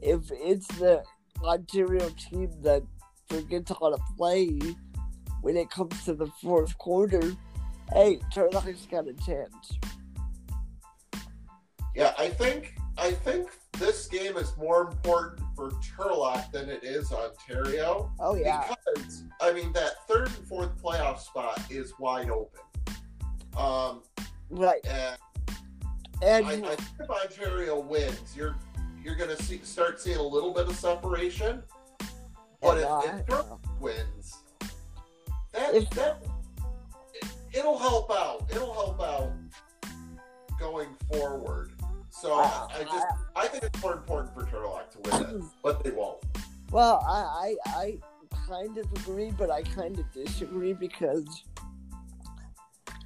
if 0.00 0.20
it's 0.30 0.66
the 0.78 1.02
Ontario 1.42 2.08
team 2.10 2.50
that 2.62 2.82
forgets 3.28 3.70
how 3.78 3.90
to 3.90 3.98
play 4.16 4.58
when 5.44 5.58
it 5.58 5.68
comes 5.68 6.02
to 6.06 6.14
the 6.14 6.26
fourth 6.42 6.76
quarter, 6.78 7.36
hey, 7.92 8.18
Turlock's 8.34 8.86
got 8.86 9.06
a 9.06 9.12
chance. 9.12 9.78
Yeah, 11.94 12.14
I 12.18 12.30
think 12.30 12.76
I 12.96 13.10
think 13.10 13.50
this 13.72 14.06
game 14.06 14.38
is 14.38 14.56
more 14.56 14.88
important 14.88 15.46
for 15.54 15.70
Turlock 15.72 16.50
than 16.50 16.70
it 16.70 16.82
is 16.82 17.12
Ontario. 17.12 18.10
Oh 18.18 18.34
yeah, 18.34 18.74
Because 18.94 19.24
I 19.42 19.52
mean 19.52 19.70
that 19.74 20.08
third 20.08 20.28
and 20.28 20.48
fourth 20.48 20.82
playoff 20.82 21.20
spot 21.20 21.60
is 21.68 21.92
wide 21.98 22.30
open. 22.30 22.60
Um, 23.54 24.02
right. 24.48 24.80
and 24.86 25.18
And 26.22 26.46
I, 26.46 26.52
I 26.52 26.60
think 26.76 27.00
if 27.00 27.10
Ontario 27.10 27.80
wins, 27.80 28.34
you're 28.34 28.56
you're 29.04 29.14
gonna 29.14 29.36
see 29.36 29.60
start 29.62 30.00
seeing 30.00 30.16
a 30.16 30.22
little 30.22 30.54
bit 30.54 30.68
of 30.68 30.74
separation. 30.74 31.62
But 32.62 32.78
if, 32.78 33.20
if 33.20 33.26
Turlock 33.26 33.60
wins, 33.78 34.43
that 35.54 35.74
If- 35.74 35.90
that 35.90 36.22
it, 37.14 37.24
it'll 37.52 37.78
help 37.78 38.10
out. 38.10 38.46
It'll 38.50 38.72
help 38.74 39.00
out 39.00 39.32
going 40.58 40.88
forward. 41.12 41.72
So 42.10 42.34
I- 42.34 42.42
I, 42.44 42.68
I 42.80 42.84
just 42.84 43.06
ah. 43.10 43.18
I 43.36 43.48
think 43.48 43.64
it's 43.64 43.82
more 43.82 43.94
important 43.94 44.34
for 44.34 44.42
Turlock 44.44 44.90
to 44.92 45.10
win 45.10 45.36
it, 45.42 45.44
but 45.62 45.82
they 45.82 45.90
won't. 45.90 46.22
well, 46.70 47.00
I, 47.08 47.54
I 47.66 47.70
I 47.80 47.98
kind 48.46 48.76
of 48.78 48.86
agree, 48.92 49.32
but 49.36 49.50
I 49.50 49.62
kind 49.62 49.98
of 49.98 50.10
disagree 50.12 50.72
because 50.74 51.44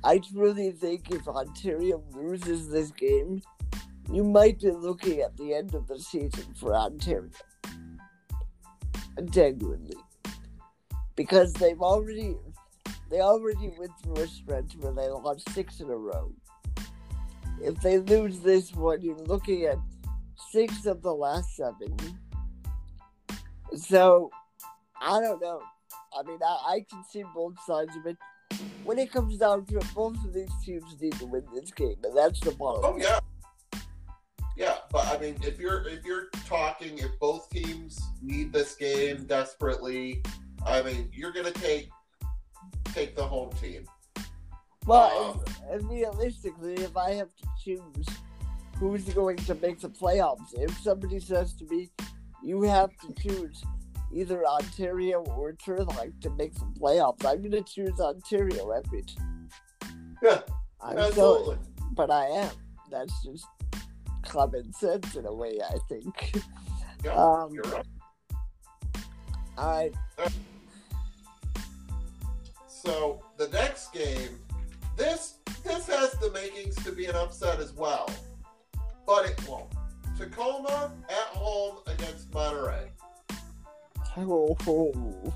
I 0.04 0.18
truly 0.18 0.70
think 0.72 1.10
if 1.10 1.26
Ontario 1.26 2.02
loses 2.12 2.68
this 2.70 2.90
game, 2.92 3.42
you 4.12 4.22
might 4.24 4.60
be 4.60 4.70
looking 4.70 5.20
at 5.20 5.36
the 5.36 5.54
end 5.54 5.74
of 5.74 5.86
the 5.88 5.98
season 5.98 6.54
for 6.54 6.74
Ontario. 6.74 7.30
Genuinely. 9.30 9.96
Because 11.16 11.52
they've 11.54 11.80
already 11.80 12.36
they 13.10 13.20
already 13.20 13.72
went 13.78 13.92
through 14.02 14.22
a 14.22 14.26
stretch 14.26 14.76
where 14.78 14.92
they 14.92 15.08
lost 15.08 15.48
six 15.50 15.80
in 15.80 15.88
a 15.88 15.96
row. 15.96 16.32
If 17.62 17.80
they 17.80 17.98
lose 17.98 18.40
this 18.40 18.72
one, 18.72 19.02
you're 19.02 19.16
looking 19.16 19.64
at 19.64 19.78
six 20.50 20.86
of 20.86 21.02
the 21.02 21.12
last 21.12 21.56
seven. 21.56 21.96
So 23.76 24.30
I 25.00 25.20
don't 25.20 25.40
know. 25.40 25.60
I 26.18 26.22
mean, 26.22 26.38
I, 26.42 26.72
I 26.72 26.86
can 26.90 27.02
see 27.10 27.22
both 27.34 27.54
sides 27.66 27.96
of 27.96 28.06
it. 28.06 28.16
When 28.84 28.98
it 28.98 29.12
comes 29.12 29.38
down 29.38 29.66
to 29.66 29.78
it, 29.78 29.86
both 29.94 30.16
of 30.24 30.32
these 30.32 30.50
teams 30.64 30.96
need 31.00 31.12
to 31.14 31.26
win 31.26 31.44
this 31.54 31.70
game, 31.70 31.96
and 32.02 32.16
that's 32.16 32.40
the 32.40 32.52
bottom. 32.52 32.82
Oh 32.84 32.96
yeah, 32.98 33.20
yeah. 34.56 34.76
But 34.90 35.06
I 35.06 35.18
mean, 35.18 35.36
if 35.42 35.58
you're 35.58 35.86
if 35.86 36.04
you're 36.04 36.28
talking, 36.46 36.98
if 36.98 37.18
both 37.20 37.50
teams 37.50 38.00
need 38.22 38.52
this 38.52 38.74
game 38.74 39.24
desperately, 39.24 40.22
I 40.64 40.82
mean, 40.82 41.10
you're 41.12 41.32
gonna 41.32 41.50
take 41.50 41.90
take 42.98 43.14
the 43.14 43.24
home 43.24 43.50
team. 43.60 43.84
Well, 44.86 45.44
and 45.70 45.88
realistically, 45.88 46.74
if 46.74 46.96
I 46.96 47.10
have 47.12 47.28
to 47.36 47.48
choose 47.62 48.06
who's 48.78 49.04
going 49.10 49.36
to 49.36 49.54
make 49.56 49.80
the 49.80 49.90
playoffs, 49.90 50.54
if 50.54 50.76
somebody 50.78 51.20
says 51.20 51.52
to 51.54 51.66
me, 51.66 51.90
you 52.42 52.62
have 52.62 52.90
to 53.00 53.14
choose 53.22 53.62
either 54.12 54.44
Ontario 54.46 55.22
or 55.36 55.52
Turlock 55.52 56.20
to 56.22 56.30
make 56.30 56.54
the 56.54 56.66
playoffs, 56.80 57.24
I'm 57.24 57.40
going 57.40 57.52
to 57.52 57.62
choose 57.62 58.00
Ontario 58.00 58.70
every 58.70 59.02
time. 59.02 59.48
Yeah, 60.22 60.40
I'm 60.80 60.98
absolutely. 60.98 61.56
sorry, 61.56 61.58
but 61.92 62.10
I 62.10 62.24
am. 62.26 62.50
That's 62.90 63.12
just 63.24 63.46
common 64.22 64.72
sense 64.72 65.14
in 65.14 65.26
a 65.26 65.34
way, 65.34 65.58
I 65.62 65.78
think. 65.88 66.42
Yeah, 67.04 67.14
Um, 67.14 67.52
you're 67.52 67.62
right. 67.64 67.86
All 69.56 69.70
right. 69.70 69.94
So 72.82 73.20
the 73.36 73.48
next 73.48 73.92
game, 73.92 74.38
this 74.96 75.38
this 75.64 75.88
has 75.88 76.12
the 76.12 76.30
makings 76.30 76.76
to 76.84 76.92
be 76.92 77.06
an 77.06 77.16
upset 77.16 77.58
as 77.58 77.72
well, 77.72 78.08
but 79.04 79.26
it 79.26 79.48
won't. 79.48 79.72
Tacoma 80.16 80.92
at 81.08 81.36
home 81.36 81.78
against 81.88 82.30
Monterrey. 82.30 82.88
Oh, 84.16 85.32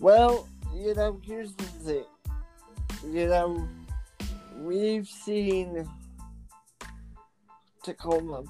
Well, 0.00 0.48
you 0.74 0.92
know, 0.94 1.20
here's 1.22 1.52
the 1.54 1.64
thing. 1.64 2.04
You 3.04 3.28
know, 3.28 3.68
we've 4.58 5.06
seen 5.06 5.88
Tacoma 7.84 8.42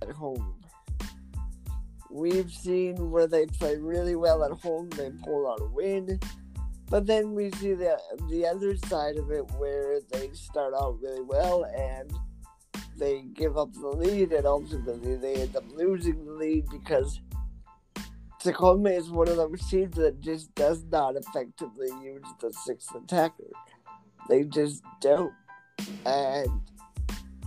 at 0.00 0.10
home. 0.10 0.63
We've 2.14 2.52
seen 2.52 3.10
where 3.10 3.26
they 3.26 3.44
play 3.46 3.74
really 3.74 4.14
well 4.14 4.44
at 4.44 4.52
home, 4.52 4.88
they 4.90 5.10
pull 5.10 5.50
out 5.50 5.60
a 5.60 5.66
win. 5.66 6.20
But 6.88 7.06
then 7.06 7.34
we 7.34 7.50
see 7.50 7.74
the 7.74 7.98
the 8.30 8.46
other 8.46 8.76
side 8.86 9.16
of 9.16 9.32
it 9.32 9.50
where 9.58 9.98
they 10.12 10.30
start 10.30 10.74
out 10.80 11.00
really 11.02 11.22
well 11.22 11.64
and 11.64 12.12
they 12.96 13.22
give 13.34 13.58
up 13.58 13.72
the 13.72 13.88
lead 13.88 14.32
and 14.32 14.46
ultimately 14.46 15.16
they 15.16 15.42
end 15.42 15.56
up 15.56 15.64
losing 15.74 16.24
the 16.24 16.30
lead 16.30 16.66
because 16.70 17.20
Tacoma 18.38 18.90
is 18.90 19.10
one 19.10 19.26
of 19.26 19.36
those 19.36 19.68
teams 19.68 19.96
that 19.96 20.20
just 20.20 20.54
does 20.54 20.84
not 20.84 21.16
effectively 21.16 21.88
use 22.00 22.22
the 22.40 22.52
sixth 22.52 22.94
attacker. 22.94 23.50
They 24.28 24.44
just 24.44 24.84
don't. 25.00 25.32
And 26.06 26.60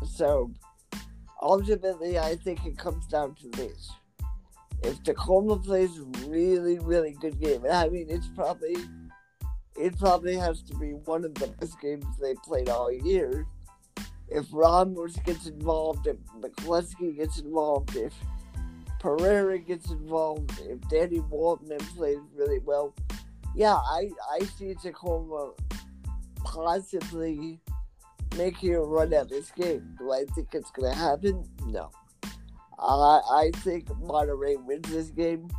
so 0.05 0.51
ultimately 1.41 2.19
I 2.19 2.35
think 2.35 2.65
it 2.65 2.77
comes 2.77 3.07
down 3.07 3.33
to 3.35 3.49
this. 3.51 3.91
If 4.83 5.03
Tacoma 5.03 5.57
plays 5.57 5.99
really, 6.27 6.79
really 6.79 7.13
good 7.19 7.39
game, 7.39 7.63
I 7.71 7.89
mean 7.89 8.07
it's 8.09 8.27
probably 8.27 8.75
it 9.75 9.97
probably 9.99 10.35
has 10.35 10.61
to 10.63 10.75
be 10.75 10.93
one 10.93 11.23
of 11.23 11.35
the 11.35 11.47
best 11.47 11.79
games 11.79 12.05
they 12.19 12.33
played 12.43 12.69
all 12.69 12.91
year. 12.91 13.45
If 14.29 14.47
Ramos 14.51 15.15
gets 15.17 15.47
involved, 15.47 16.07
if 16.07 16.17
McCluskey 16.39 17.15
gets 17.15 17.39
involved, 17.39 17.95
if 17.95 18.13
Pereira 18.99 19.59
gets 19.59 19.89
involved, 19.91 20.51
if 20.65 20.81
Danny 20.89 21.19
Waltman 21.19 21.79
plays 21.95 22.17
really 22.35 22.59
well, 22.59 22.93
yeah, 23.55 23.75
I, 23.75 24.09
I 24.33 24.39
see 24.57 24.73
Tacoma 24.73 25.53
possibly 26.43 27.61
making 28.35 28.75
a 28.75 28.81
run 28.81 29.13
at 29.13 29.29
this 29.29 29.51
game. 29.51 29.95
Do 29.97 30.11
I 30.11 30.25
think 30.35 30.49
it's 30.53 30.71
going 30.71 30.91
to 30.91 30.97
happen? 30.97 31.43
No. 31.65 31.91
Uh, 32.79 33.17
I 33.17 33.51
think 33.57 33.87
Monterrey 33.87 34.63
wins 34.63 34.89
this 34.89 35.09
game. 35.09 35.49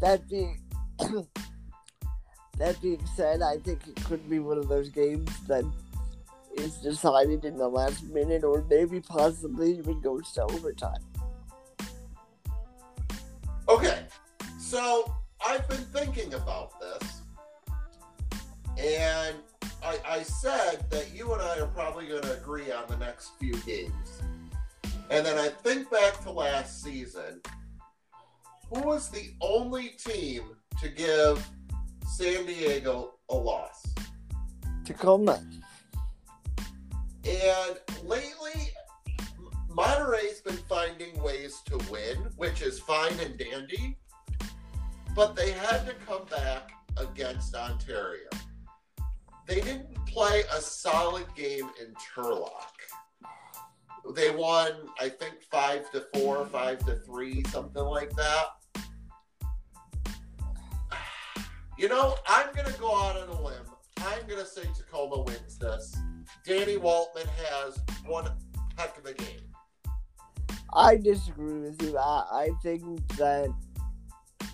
That 0.00 0.28
being 0.28 0.60
that 2.58 2.80
being 2.82 3.04
said, 3.16 3.42
I 3.42 3.58
think 3.58 3.86
it 3.86 4.04
could 4.04 4.28
be 4.28 4.38
one 4.38 4.58
of 4.58 4.68
those 4.68 4.88
games 4.90 5.30
that 5.46 5.64
is 6.56 6.76
decided 6.78 7.44
in 7.44 7.56
the 7.56 7.68
last 7.68 8.02
minute, 8.04 8.44
or 8.44 8.64
maybe 8.68 9.00
possibly 9.00 9.78
even 9.78 10.00
goes 10.00 10.32
to 10.32 10.42
overtime. 10.42 11.02
Okay, 13.68 14.02
so 14.58 15.14
I've 15.46 15.68
been 15.68 15.84
thinking 15.92 16.34
about 16.34 16.72
this, 16.80 17.22
and 18.78 19.36
I, 19.82 19.98
I 20.06 20.22
said 20.22 20.84
that 20.90 21.14
you 21.14 21.32
and 21.32 21.42
I 21.42 21.60
are 21.60 21.66
probably 21.66 22.06
going 22.06 22.22
to 22.22 22.36
agree 22.36 22.72
on 22.72 22.84
the 22.88 22.96
next 22.96 23.32
few 23.38 23.54
games. 23.62 24.22
And 25.10 25.24
then 25.24 25.38
I 25.38 25.48
think 25.48 25.90
back 25.90 26.22
to 26.24 26.30
last 26.30 26.82
season. 26.82 27.40
Who 28.72 28.80
was 28.82 29.08
the 29.08 29.30
only 29.40 29.88
team 29.98 30.42
to 30.82 30.88
give 30.88 31.48
San 32.16 32.44
Diego 32.44 33.14
a 33.30 33.36
loss? 33.36 33.86
Tacoma. 34.84 35.42
And 37.24 37.78
lately, 38.04 38.70
Monterrey's 39.70 40.40
been 40.40 40.56
finding 40.68 41.22
ways 41.22 41.62
to 41.66 41.78
win, 41.90 42.16
which 42.36 42.62
is 42.62 42.78
fine 42.78 43.18
and 43.20 43.38
dandy. 43.38 43.98
But 45.14 45.34
they 45.34 45.52
had 45.52 45.86
to 45.86 45.94
come 46.06 46.26
back 46.26 46.70
against 46.96 47.54
Ontario. 47.54 48.28
They 49.46 49.60
didn't 49.60 49.94
play 50.06 50.42
a 50.52 50.60
solid 50.60 51.26
game 51.34 51.70
in 51.80 51.94
Turlock. 52.14 52.77
They 54.14 54.30
won, 54.30 54.72
I 55.00 55.08
think, 55.08 55.42
five 55.50 55.90
to 55.92 56.06
four, 56.14 56.46
five 56.46 56.78
to 56.86 56.96
three, 56.96 57.42
something 57.48 57.82
like 57.84 58.10
that. 58.16 58.46
You 61.78 61.88
know, 61.88 62.16
I'm 62.26 62.52
going 62.56 62.66
to 62.66 62.76
go 62.80 62.88
out 62.88 63.16
on 63.16 63.28
a 63.28 63.40
limb. 63.40 63.62
I'm 63.98 64.26
going 64.26 64.40
to 64.40 64.46
say 64.46 64.62
Tacoma 64.76 65.22
wins 65.22 65.58
this. 65.58 65.96
Danny 66.44 66.76
Waltman 66.76 67.28
has 67.36 67.78
one 68.04 68.28
heck 68.76 68.98
of 68.98 69.06
a 69.06 69.14
game. 69.14 69.42
I 70.72 70.96
disagree 70.96 71.60
with 71.60 71.80
you. 71.80 71.96
I, 71.96 72.24
I 72.32 72.50
think 72.64 73.06
that 73.16 73.54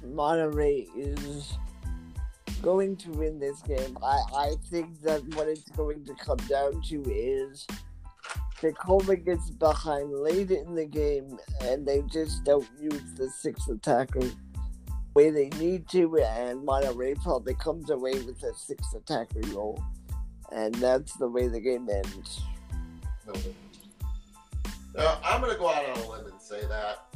Monterrey 0.04 0.86
is 0.94 1.54
going 2.62 2.96
to 2.96 3.10
win 3.10 3.38
this 3.38 3.60
game. 3.62 3.96
I, 4.02 4.20
I 4.34 4.54
think 4.70 5.00
that 5.02 5.22
what 5.34 5.48
it's 5.48 5.68
going 5.70 6.04
to 6.04 6.14
come 6.14 6.38
down 6.48 6.82
to 6.88 7.02
is 7.10 7.66
Tacoma 8.60 9.16
gets 9.16 9.50
behind 9.50 10.12
late 10.12 10.50
in 10.50 10.74
the 10.74 10.86
game 10.86 11.38
and 11.62 11.86
they 11.86 12.02
just 12.02 12.44
don't 12.44 12.68
use 12.80 13.02
the 13.16 13.28
six 13.30 13.68
attacker 13.68 14.30
way 15.14 15.30
they 15.30 15.48
need 15.60 15.88
to, 15.88 16.16
and 16.18 16.66
Monterrey 16.66 17.20
probably 17.22 17.54
comes 17.54 17.90
away 17.90 18.12
with 18.12 18.42
a 18.42 18.54
six 18.54 18.92
attacker 18.94 19.40
goal. 19.52 19.82
And 20.52 20.74
that's 20.74 21.14
the 21.14 21.28
way 21.28 21.48
the 21.48 21.60
game 21.60 21.88
ends. 21.88 22.42
Uh, 24.96 25.16
I'm 25.24 25.40
going 25.40 25.52
to 25.52 25.58
go 25.58 25.68
out 25.68 25.88
on 25.88 26.04
a 26.04 26.08
limb 26.08 26.26
and 26.26 26.40
say 26.40 26.66
that. 26.66 27.06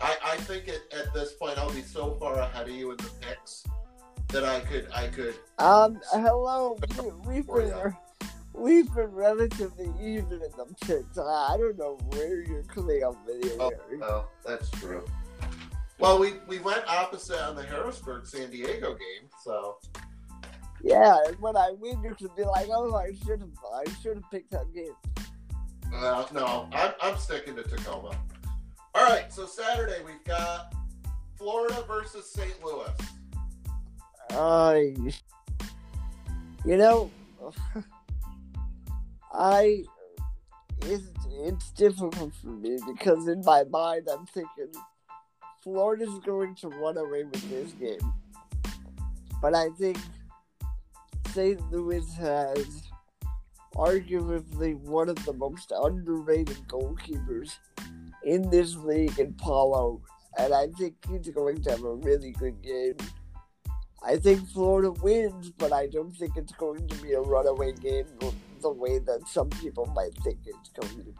I, 0.00 0.16
I 0.24 0.36
think 0.38 0.68
it, 0.68 0.92
at 0.92 1.14
this 1.14 1.32
point 1.34 1.56
I'll 1.58 1.72
be 1.72 1.80
so 1.80 2.16
far 2.20 2.38
ahead 2.38 2.68
of 2.68 2.74
you 2.74 2.90
in 2.90 2.98
the 2.98 3.10
picks 3.20 3.64
that 4.28 4.44
I 4.44 4.60
could 4.60 4.88
I 4.94 5.06
could. 5.08 5.36
Um, 5.58 5.98
hello. 6.12 6.76
Been 6.96 7.96
we've 8.56 8.92
been 8.94 9.12
relatively 9.12 9.90
even 10.00 10.32
in 10.32 10.50
the 10.56 10.66
picks. 10.80 11.18
I 11.18 11.56
don't 11.58 11.78
know 11.78 11.98
where 12.08 12.42
you're 12.42 12.62
coming 12.64 13.04
up 13.04 13.16
with 13.26 13.44
your. 13.44 13.62
Oh, 13.62 13.72
oh, 14.02 14.28
that's 14.44 14.70
true. 14.70 15.04
Well, 15.98 16.18
we, 16.18 16.34
we 16.46 16.58
went 16.58 16.86
opposite 16.88 17.40
on 17.40 17.56
the 17.56 17.62
Harrisburg 17.62 18.26
San 18.26 18.50
Diego 18.50 18.94
game, 18.94 19.30
so. 19.42 19.78
Yeah, 20.82 21.16
and 21.26 21.38
when 21.40 21.56
I 21.56 21.72
win, 21.78 22.02
you 22.02 22.14
should 22.18 22.36
be 22.36 22.44
like, 22.44 22.68
"Oh, 22.70 22.94
I 22.94 23.14
should 23.24 23.40
have, 23.40 23.50
I 23.74 23.84
should 24.02 24.16
have 24.16 24.30
picked 24.30 24.50
that 24.50 24.72
game." 24.74 24.94
Uh, 25.94 26.26
no, 26.32 26.68
I'm, 26.72 26.92
I'm 27.00 27.16
sticking 27.16 27.56
to 27.56 27.62
Tacoma. 27.62 28.16
All 28.94 29.06
right, 29.06 29.32
so 29.32 29.46
Saturday 29.46 30.02
we've 30.04 30.22
got 30.24 30.74
Florida 31.36 31.82
versus 31.88 32.30
St. 32.30 32.62
Louis. 32.62 32.90
I, 34.30 34.94
you 36.64 36.76
know, 36.76 37.10
I 39.36 39.84
it's 40.82 41.04
it's 41.30 41.70
difficult 41.72 42.34
for 42.40 42.48
me 42.48 42.78
because 42.86 43.28
in 43.28 43.42
my 43.44 43.64
mind 43.64 44.08
I'm 44.10 44.26
thinking 44.26 44.72
Florida's 45.62 46.18
going 46.24 46.54
to 46.56 46.68
run 46.68 46.96
away 46.96 47.24
with 47.24 47.50
this 47.50 47.72
game. 47.72 48.14
But 49.42 49.54
I 49.54 49.68
think 49.78 49.98
St. 51.34 51.60
Louis 51.70 52.04
has 52.14 52.82
arguably 53.74 54.78
one 54.78 55.10
of 55.10 55.22
the 55.26 55.34
most 55.34 55.72
underrated 55.76 56.56
goalkeepers 56.68 57.56
in 58.24 58.48
this 58.48 58.74
league 58.76 59.18
in 59.18 59.34
Paulo. 59.34 60.00
And 60.38 60.54
I 60.54 60.68
think 60.78 60.94
he's 61.10 61.28
going 61.28 61.62
to 61.62 61.70
have 61.72 61.82
a 61.82 61.94
really 61.94 62.30
good 62.32 62.62
game. 62.62 62.96
I 64.02 64.16
think 64.16 64.48
Florida 64.48 64.92
wins, 65.02 65.50
but 65.50 65.72
I 65.72 65.88
don't 65.88 66.12
think 66.12 66.36
it's 66.36 66.52
going 66.52 66.88
to 66.88 67.02
be 67.02 67.12
a 67.12 67.20
runaway 67.20 67.72
game 67.72 68.06
the 68.60 68.70
way 68.70 68.98
that 68.98 69.26
some 69.26 69.50
people 69.50 69.86
might 69.86 70.14
think 70.22 70.38
it's 70.44 70.70
going 70.70 70.98
to 70.98 71.04
be. 71.04 71.14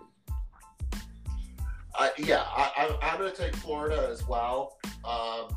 I, 1.99 2.11
yeah, 2.19 2.43
I, 2.43 2.95
am 3.01 3.19
going 3.19 3.33
to 3.33 3.37
take 3.37 3.57
Florida 3.57 4.09
as 4.11 4.27
well. 4.29 4.77
Um, 5.05 5.57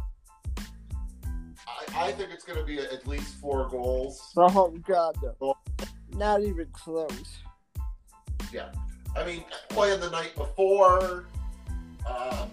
I, 0.58 2.08
I, 2.08 2.12
think 2.14 2.30
it's 2.32 2.46
going 2.46 2.58
to 2.58 2.64
be 2.64 2.80
at 2.80 3.06
least 3.06 3.36
four 3.42 3.68
goals. 3.68 4.32
Oh 4.38 4.70
God, 4.88 5.18
no. 5.42 5.56
not 6.16 6.42
even 6.42 6.68
close. 6.72 7.40
Yeah, 8.54 8.72
I 9.18 9.26
mean, 9.26 9.44
playing 9.68 10.00
the 10.00 10.10
night 10.10 10.34
before. 10.36 11.26
Um, 12.08 12.50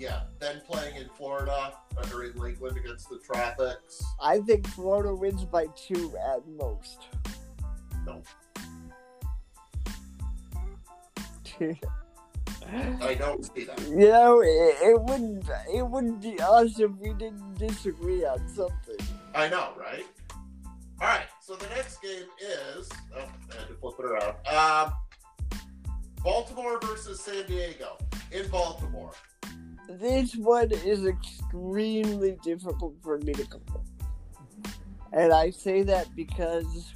yeah, 0.00 0.22
then 0.38 0.62
playing 0.66 0.96
in 0.96 1.08
Florida 1.16 1.74
under 2.02 2.32
Lakeland 2.34 2.76
against 2.78 3.10
the 3.10 3.18
Tropics. 3.18 4.02
I 4.20 4.40
think 4.40 4.66
Florida 4.68 5.14
wins 5.14 5.44
by 5.44 5.66
two 5.76 6.16
at 6.16 6.46
most. 6.48 7.06
No. 8.06 8.22
I 13.02 13.14
don't 13.14 13.44
see 13.44 13.64
that. 13.64 13.80
You 13.88 13.96
know, 13.96 14.40
it, 14.40 14.76
it, 14.82 15.00
wouldn't 15.00 15.44
it 15.74 15.86
wouldn't 15.86 16.22
be 16.22 16.38
us 16.40 16.78
if 16.78 16.90
we 16.92 17.12
didn't 17.14 17.54
disagree 17.54 18.24
on 18.24 18.46
something. 18.48 18.96
I 19.34 19.48
know, 19.48 19.70
right? 19.78 20.04
All 21.00 21.08
right. 21.08 21.26
So 21.40 21.56
the 21.56 21.68
next 21.74 22.00
game 22.00 22.24
is 22.40 22.88
oh, 23.16 23.28
I 23.50 23.54
had 23.56 23.68
to 23.68 23.74
flip 23.74 23.94
it 23.98 24.04
around. 24.04 24.36
Um, 24.46 24.92
Baltimore 26.22 26.78
versus 26.80 27.20
San 27.20 27.46
Diego 27.46 27.96
in 28.30 28.48
Baltimore. 28.48 29.12
this 29.88 30.36
one 30.36 30.70
is 30.70 31.06
extremely 31.06 32.38
difficult 32.42 32.94
for 33.02 33.18
me 33.18 33.32
to 33.32 33.44
call. 33.46 33.84
And 35.12 35.32
I 35.32 35.50
say 35.50 35.82
that 35.82 36.14
because 36.14 36.92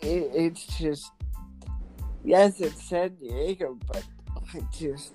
it, 0.00 0.30
it's 0.34 0.66
just, 0.78 1.12
yes, 2.24 2.60
it's 2.60 2.82
San 2.88 3.14
Diego, 3.16 3.78
but 3.86 4.04
I 4.36 4.60
just, 4.76 5.12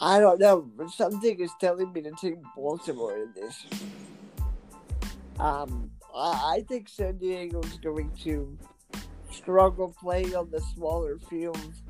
I 0.00 0.18
don't 0.18 0.40
know. 0.40 0.62
But 0.76 0.90
something 0.90 1.40
is 1.40 1.50
telling 1.60 1.92
me 1.92 2.02
to 2.02 2.12
take 2.20 2.36
Baltimore 2.56 3.16
in 3.16 3.32
this. 3.34 3.66
Um, 5.38 5.90
I, 6.14 6.56
I 6.56 6.64
think 6.68 6.88
San 6.88 7.18
Diego 7.18 7.60
is 7.60 7.78
going 7.78 8.10
to 8.24 8.58
struggle 9.30 9.94
playing 10.00 10.36
on 10.36 10.50
the 10.50 10.60
smaller 10.74 11.18
fields, 11.30 11.82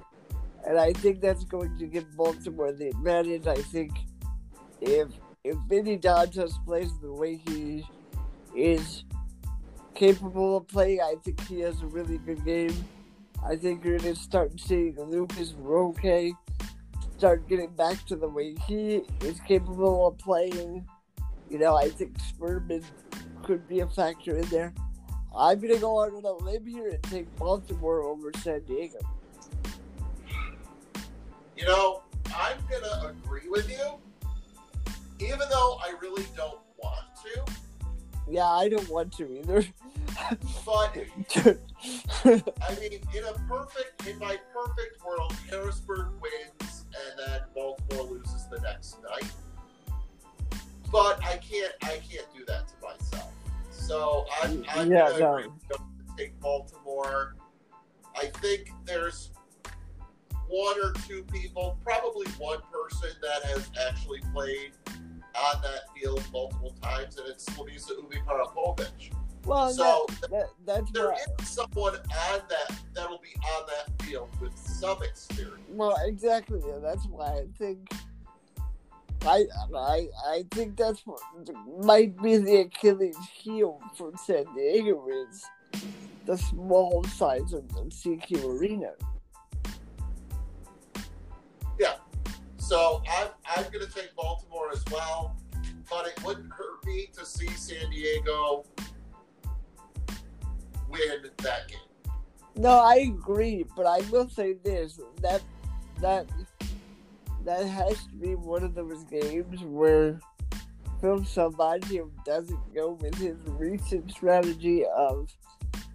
and 0.67 0.79
I 0.79 0.93
think 0.93 1.21
that's 1.21 1.45
going 1.45 1.77
to 1.79 1.87
give 1.87 2.17
Baltimore 2.17 2.73
the 2.73 2.89
advantage. 2.89 3.47
I 3.47 3.57
think 3.57 3.93
if 4.81 5.09
if 5.45 5.57
Vinny 5.69 5.99
Dantas 5.99 6.53
plays 6.65 6.91
the 7.01 7.13
way 7.13 7.41
he 7.49 7.85
is 8.55 9.05
capable 10.03 10.57
of 10.57 10.67
playing, 10.67 11.01
I 11.01 11.15
think 11.23 11.47
he 11.47 11.61
has 11.61 11.81
a 11.81 11.87
really 11.87 12.19
good 12.19 12.45
game. 12.45 12.75
I 13.49 13.55
think 13.55 13.85
you're 13.85 13.99
going 13.99 14.17
to 14.17 14.21
start 14.21 14.59
seeing 14.59 15.01
Lucas 15.01 15.55
Roque 15.57 16.35
start 17.17 17.49
getting 17.49 17.71
back 17.77 18.05
to 18.07 18.17
the 18.17 18.29
way 18.29 18.57
he 18.67 19.03
is 19.21 19.39
capable 19.47 20.09
of 20.09 20.19
playing. 20.19 20.85
You 21.49 21.61
know, 21.61 21.77
I 21.77 21.89
think 21.89 22.19
Spurman 22.19 22.83
could 23.45 23.69
be 23.69 23.79
a 23.79 23.87
factor 23.87 24.37
in 24.37 24.45
there. 24.49 24.75
I'm 25.39 25.61
going 25.61 25.73
to 25.73 25.79
go 25.81 26.03
out 26.03 26.13
on 26.13 26.25
a 26.25 26.33
limb 26.33 26.67
here 26.67 26.89
and 26.89 27.03
take 27.05 27.33
Baltimore 27.37 28.03
over 28.03 28.33
San 28.39 28.65
Diego. 28.65 28.99
You 31.57 31.65
know, 31.65 32.03
I'm 32.35 32.59
going 32.69 32.83
to 32.83 33.07
agree 33.07 33.49
with 33.49 33.71
you, 33.71 34.01
even 35.21 35.49
though 35.49 35.79
I 35.81 35.95
really 36.01 36.27
don't 36.37 36.59
want 36.77 37.07
to. 37.23 37.53
Yeah, 38.29 38.49
I 38.49 38.69
don't 38.69 38.89
want 38.89 39.13
to 39.19 39.39
either. 39.39 39.65
But 40.65 40.97
I 42.25 42.75
mean, 42.81 43.01
in 43.15 43.25
a 43.25 43.33
perfect, 43.49 44.07
in 44.07 44.19
my 44.19 44.39
perfect 44.53 45.05
world, 45.05 45.35
Harrisburg 45.51 46.09
wins 46.21 46.85
and 46.95 47.19
then 47.19 47.41
Baltimore 47.55 48.05
loses 48.05 48.47
the 48.51 48.61
next 48.61 48.99
night. 49.03 49.31
But 50.91 51.23
I 51.25 51.39
can't, 51.39 51.73
I 51.83 52.01
can't 52.09 52.27
do 52.37 52.45
that 52.47 52.69
to 52.69 52.75
myself. 52.83 53.33
So 53.71 54.27
I'm, 54.43 54.65
I'm 54.71 54.91
Yeah, 54.91 55.11
gonna 55.11 55.19
no. 55.21 55.59
take 56.17 56.39
Baltimore. 56.41 57.35
I 58.15 58.27
think 58.27 58.71
there's 58.85 59.31
one 60.49 60.77
or 60.85 60.93
two 61.09 61.25
people, 61.33 61.79
probably 61.83 62.27
one 62.39 62.59
person 62.71 63.09
that 63.23 63.43
has 63.51 63.71
actually 63.89 64.21
played 64.35 64.73
on 65.35 65.63
that 65.63 65.81
field 65.97 66.23
multiple 66.31 66.75
times, 66.83 67.17
and 67.17 67.27
it's 67.27 67.47
Slavisa 67.47 67.91
Ubi 68.03 68.19
Parapovic. 68.29 69.13
Well, 69.45 69.71
So 69.71 70.07
that, 70.21 70.31
that, 70.31 70.47
that's 70.65 70.91
there 70.93 71.09
right. 71.09 71.19
is 71.41 71.49
someone 71.49 71.97
on 71.97 72.41
that 72.49 72.77
that'll 72.95 73.19
be 73.19 73.35
on 73.59 73.67
that 73.67 74.03
field 74.03 74.29
with 74.41 74.57
some 74.57 75.03
experience. 75.03 75.61
Well, 75.69 75.97
exactly. 76.05 76.61
Yeah, 76.67 76.79
that's 76.81 77.07
why 77.07 77.27
I 77.27 77.47
think. 77.59 77.89
I 79.25 79.47
I 79.73 80.09
I 80.27 80.45
think 80.51 80.77
that's 80.77 81.07
what 81.07 81.21
might 81.81 82.21
be 82.21 82.39
the 82.39 82.63
Achilles 82.63 83.17
heel 83.33 83.81
for 83.97 84.13
San 84.17 84.45
Diego 84.55 85.07
is 85.09 85.45
the 86.27 86.37
small 86.37 87.05
size 87.05 87.53
of 87.53 87.69
the 87.69 87.83
SECU 87.83 88.45
Arena. 88.45 88.91
Yeah. 91.79 91.95
So 92.59 93.03
I'm 93.11 93.29
I'm 93.57 93.65
gonna 93.73 93.87
take 93.87 94.15
Baltimore 94.17 94.71
as 94.73 94.83
well, 94.91 95.37
but 95.89 96.07
it 96.07 96.21
wouldn't 96.25 96.53
hurt 96.53 96.85
me 96.85 97.09
to 97.13 97.25
see 97.25 97.49
San 97.51 97.91
Diego 97.91 98.65
win 100.93 101.31
that 101.39 101.69
game. 101.69 101.79
No, 102.55 102.71
I 102.71 102.97
agree, 102.97 103.65
but 103.77 103.87
I 103.87 104.01
will 104.11 104.29
say 104.29 104.55
this: 104.63 105.01
that 105.21 105.43
that 106.01 106.27
that 107.45 107.67
has 107.67 108.05
to 108.05 108.15
be 108.21 108.35
one 108.35 108.63
of 108.63 108.75
those 108.75 109.03
games 109.05 109.63
where 109.65 110.21
Phil 111.01 111.21
Salvagio 111.21 112.11
doesn't 112.25 112.75
go 112.75 112.93
with 113.01 113.15
his 113.17 113.37
recent 113.47 114.11
strategy 114.13 114.85
of 114.87 115.29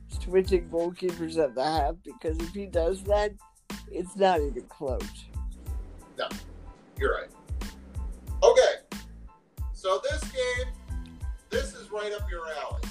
switching 0.10 0.68
goalkeepers 0.70 1.38
at 1.42 1.56
the 1.56 1.64
half, 1.64 1.96
because 2.04 2.38
if 2.40 2.50
he 2.54 2.66
does 2.66 3.04
that, 3.04 3.32
it's 3.90 4.16
not 4.18 4.42
even 4.42 4.64
close. 4.64 5.26
No, 6.18 6.28
you're 6.98 7.14
right. 7.14 7.30
Okay, 8.44 8.74
so 9.74 10.02
this 10.10 10.22
game, 10.32 10.74
this 11.50 11.74
is 11.74 11.90
right 11.92 12.12
up 12.12 12.30
your 12.30 12.48
alley. 12.48 12.82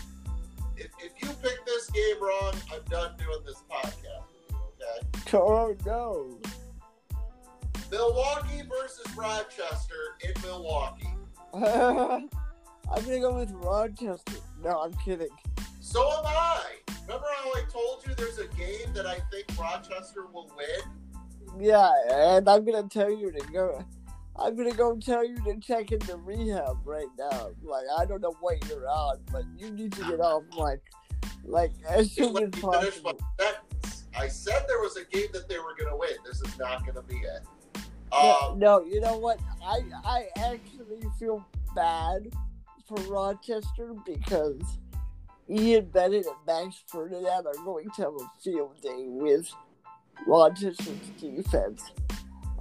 If, 0.77 0.91
if 0.99 1.13
you 1.23 1.29
pick 1.43 1.65
this 1.65 1.91
game 1.91 2.23
wrong, 2.23 2.55
I'm 2.73 2.83
done 2.91 3.15
doing 3.19 3.41
this 3.47 3.63
podcast. 3.71 4.27
with 4.51 4.51
you, 4.51 4.57
Okay. 5.27 5.39
Oh 5.39 5.75
no! 5.87 6.39
Milwaukee 7.91 8.63
versus 8.69 9.17
Rochester 9.17 9.95
in 10.23 10.33
Milwaukee. 10.43 11.09
I'm 11.55 13.05
gonna 13.05 13.21
go 13.21 13.35
with 13.39 13.51
Rochester. 13.53 14.37
No, 14.63 14.83
I'm 14.83 14.93
kidding. 14.95 15.29
So 15.81 16.01
am 16.03 16.27
I. 16.27 16.63
Remember 17.07 17.27
how 17.37 17.51
I 17.51 17.63
told 17.71 18.05
you 18.07 18.15
there's 18.15 18.39
a 18.39 18.49
game 18.49 18.93
that 18.95 19.07
I 19.07 19.19
think 19.31 19.47
Rochester 19.59 20.27
will 20.27 20.51
win? 20.57 21.61
Yeah, 21.61 21.91
and 22.11 22.49
I'm 22.49 22.65
gonna 22.65 22.89
tell 22.89 23.11
you 23.11 23.33
to 23.33 23.47
go. 23.53 23.85
I'm 24.39 24.57
gonna 24.57 24.73
go 24.73 24.97
tell 24.97 25.25
you 25.25 25.37
to 25.45 25.59
check 25.61 25.93
into 25.93 26.17
rehab 26.17 26.79
right 26.85 27.07
now. 27.19 27.51
Like 27.63 27.85
I 27.99 28.05
don't 28.05 28.21
know 28.21 28.35
what 28.41 28.57
you're 28.69 28.89
on, 28.89 29.19
but 29.33 29.45
you 29.57 29.71
need 29.71 29.93
to 29.93 30.03
get 30.03 30.21
off 30.21 30.43
like, 30.57 30.83
like 31.45 31.73
as 31.89 32.13
soon 32.13 32.37
as 32.43 32.51
possible. 32.61 33.19
I 34.19 34.29
said 34.29 34.65
there 34.67 34.81
was 34.81 34.97
a 34.97 35.05
game 35.05 35.29
that 35.33 35.49
they 35.49 35.59
were 35.59 35.75
going 35.79 35.91
to 35.91 35.97
win. 35.97 36.17
This 36.25 36.41
is 36.41 36.59
not 36.59 36.83
going 36.85 36.95
to 36.95 37.03
be 37.03 37.17
it. 37.17 37.47
No, 38.11 38.39
Um, 38.43 38.59
no, 38.59 38.83
you 38.85 39.01
know 39.01 39.19
what? 39.19 39.39
I 39.63 39.81
I 40.05 40.27
actually 40.39 41.03
feel 41.19 41.45
bad 41.75 42.29
for 42.89 42.97
Rochester 43.13 43.95
because 44.07 44.63
Ian 45.51 45.87
Bennett 45.87 46.27
and 46.27 46.37
Max 46.47 46.83
Ferdinand 46.87 47.47
are 47.47 47.65
going 47.65 47.91
to 47.97 48.03
have 48.03 48.15
a 48.15 48.41
field 48.43 48.81
day 48.81 49.05
with 49.07 49.51
Rochester's 50.27 50.87
defense. 51.21 51.83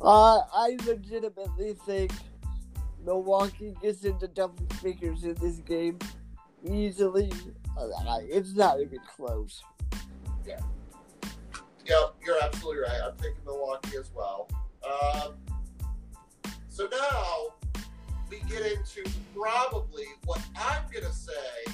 Uh, 0.01 0.41
I 0.53 0.77
legitimately 0.85 1.73
think 1.85 2.11
Milwaukee 3.03 3.73
gets 3.81 4.03
into 4.03 4.27
double 4.27 4.65
figures 4.81 5.23
in 5.23 5.35
this 5.35 5.57
game 5.59 5.99
easily. 6.63 7.31
Uh, 7.77 7.89
It's 8.23 8.53
not 8.55 8.81
even 8.81 8.99
close. 9.15 9.63
yeah, 10.45 10.59
Yeah, 11.85 12.07
you're 12.25 12.41
absolutely 12.43 12.81
right. 12.83 13.01
I'm 13.05 13.17
taking 13.17 13.43
Milwaukee 13.45 13.97
as 13.97 14.11
well. 14.15 14.49
Um, 14.83 15.35
so 16.69 16.87
now 16.91 17.71
we 18.29 18.39
get 18.49 18.61
into 18.71 19.09
probably 19.35 20.05
what 20.25 20.41
I'm 20.57 20.83
going 20.91 21.05
to 21.05 21.13
say 21.13 21.71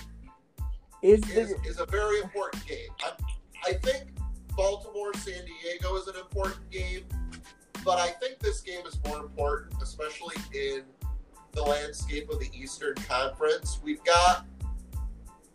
is, 1.02 1.22
the, 1.22 1.57
is 1.65 1.80
a 1.80 1.85
very 1.85 2.19
important 2.22 2.65
game. 2.68 2.89
I, 3.03 3.11
I 3.65 3.73
think 3.73 4.10
Baltimore 4.56 5.14
San 5.15 5.43
Diego 5.45 5.95
is 5.95 6.07
an 6.07 6.15
important 6.15 6.69
game, 6.69 7.03
but 7.84 7.99
I 7.99 8.08
think 8.08 8.40
this 8.40 8.62
game 8.62 8.86
is 8.86 8.99
more 9.08 9.20
important, 9.20 9.74
especially 9.82 10.36
in 10.53 10.84
the 11.53 11.62
landscape 11.64 12.30
of 12.30 12.40
the 12.40 12.49
Eastern 12.53 12.95
Conference. 12.95 13.80
We've 13.84 14.03
got. 14.03 14.45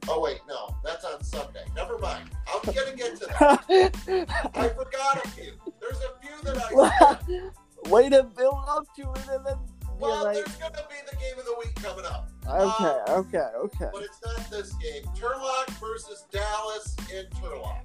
Oh 0.09 0.21
wait, 0.21 0.41
no, 0.49 0.75
that's 0.85 1.05
on 1.05 1.23
Sunday. 1.25 1.65
Never 1.75 1.99
mind. 1.99 2.31
I'm 2.47 2.61
gonna 2.73 2.95
get 2.97 3.17
to 3.21 3.27
that. 3.27 4.51
I 4.55 4.69
forgot 4.69 5.25
a 5.25 5.29
few. 5.31 5.53
There's 5.81 5.99
a 5.99 6.21
few 6.21 6.43
that 6.45 6.59
I. 6.59 7.19
skipped. 7.23 7.91
Way 7.91 8.09
to 8.09 8.23
build 8.25 8.65
up 8.69 8.87
to 8.97 9.03
it 9.03 9.29
and 9.31 9.47
then 9.47 9.57
Well, 9.99 10.25
like, 10.25 10.35
there's 10.37 10.57
gonna 10.57 10.83
be 10.89 10.97
the 11.11 11.17
game 11.17 11.39
of 11.39 11.45
the 11.45 11.55
week 11.59 11.75
coming 11.77 12.05
up. 12.05 12.29
okay, 12.49 13.13
um, 13.13 13.21
okay, 13.21 13.49
okay. 13.57 13.89
but 13.93 14.03
it's 14.03 14.21
not 14.25 14.51
this 14.51 14.73
game. 14.75 15.03
Turlock 15.17 15.69
versus 15.81 16.25
Dallas 16.31 16.97
in 17.13 17.27
Turlock. 17.41 17.83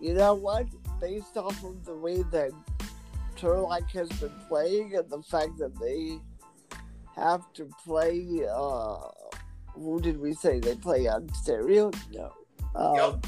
You 0.00 0.14
know 0.14 0.34
what? 0.34 0.66
Based 1.00 1.36
off 1.36 1.62
of 1.64 1.84
the 1.84 1.94
way 1.94 2.22
that 2.22 2.50
Turlock 3.36 3.90
has 3.92 4.08
been 4.20 4.32
playing 4.48 4.94
and 4.96 5.08
the 5.10 5.22
fact 5.22 5.58
that 5.58 5.78
they 5.78 6.18
have 7.14 7.52
to 7.54 7.68
play, 7.84 8.46
uh, 8.50 8.98
who 9.74 10.00
did 10.00 10.18
we 10.18 10.34
say 10.34 10.60
they 10.60 10.74
play 10.74 11.08
Ontario? 11.08 11.90
No. 12.12 12.32
Um, 12.74 12.94
Yep. 12.96 13.26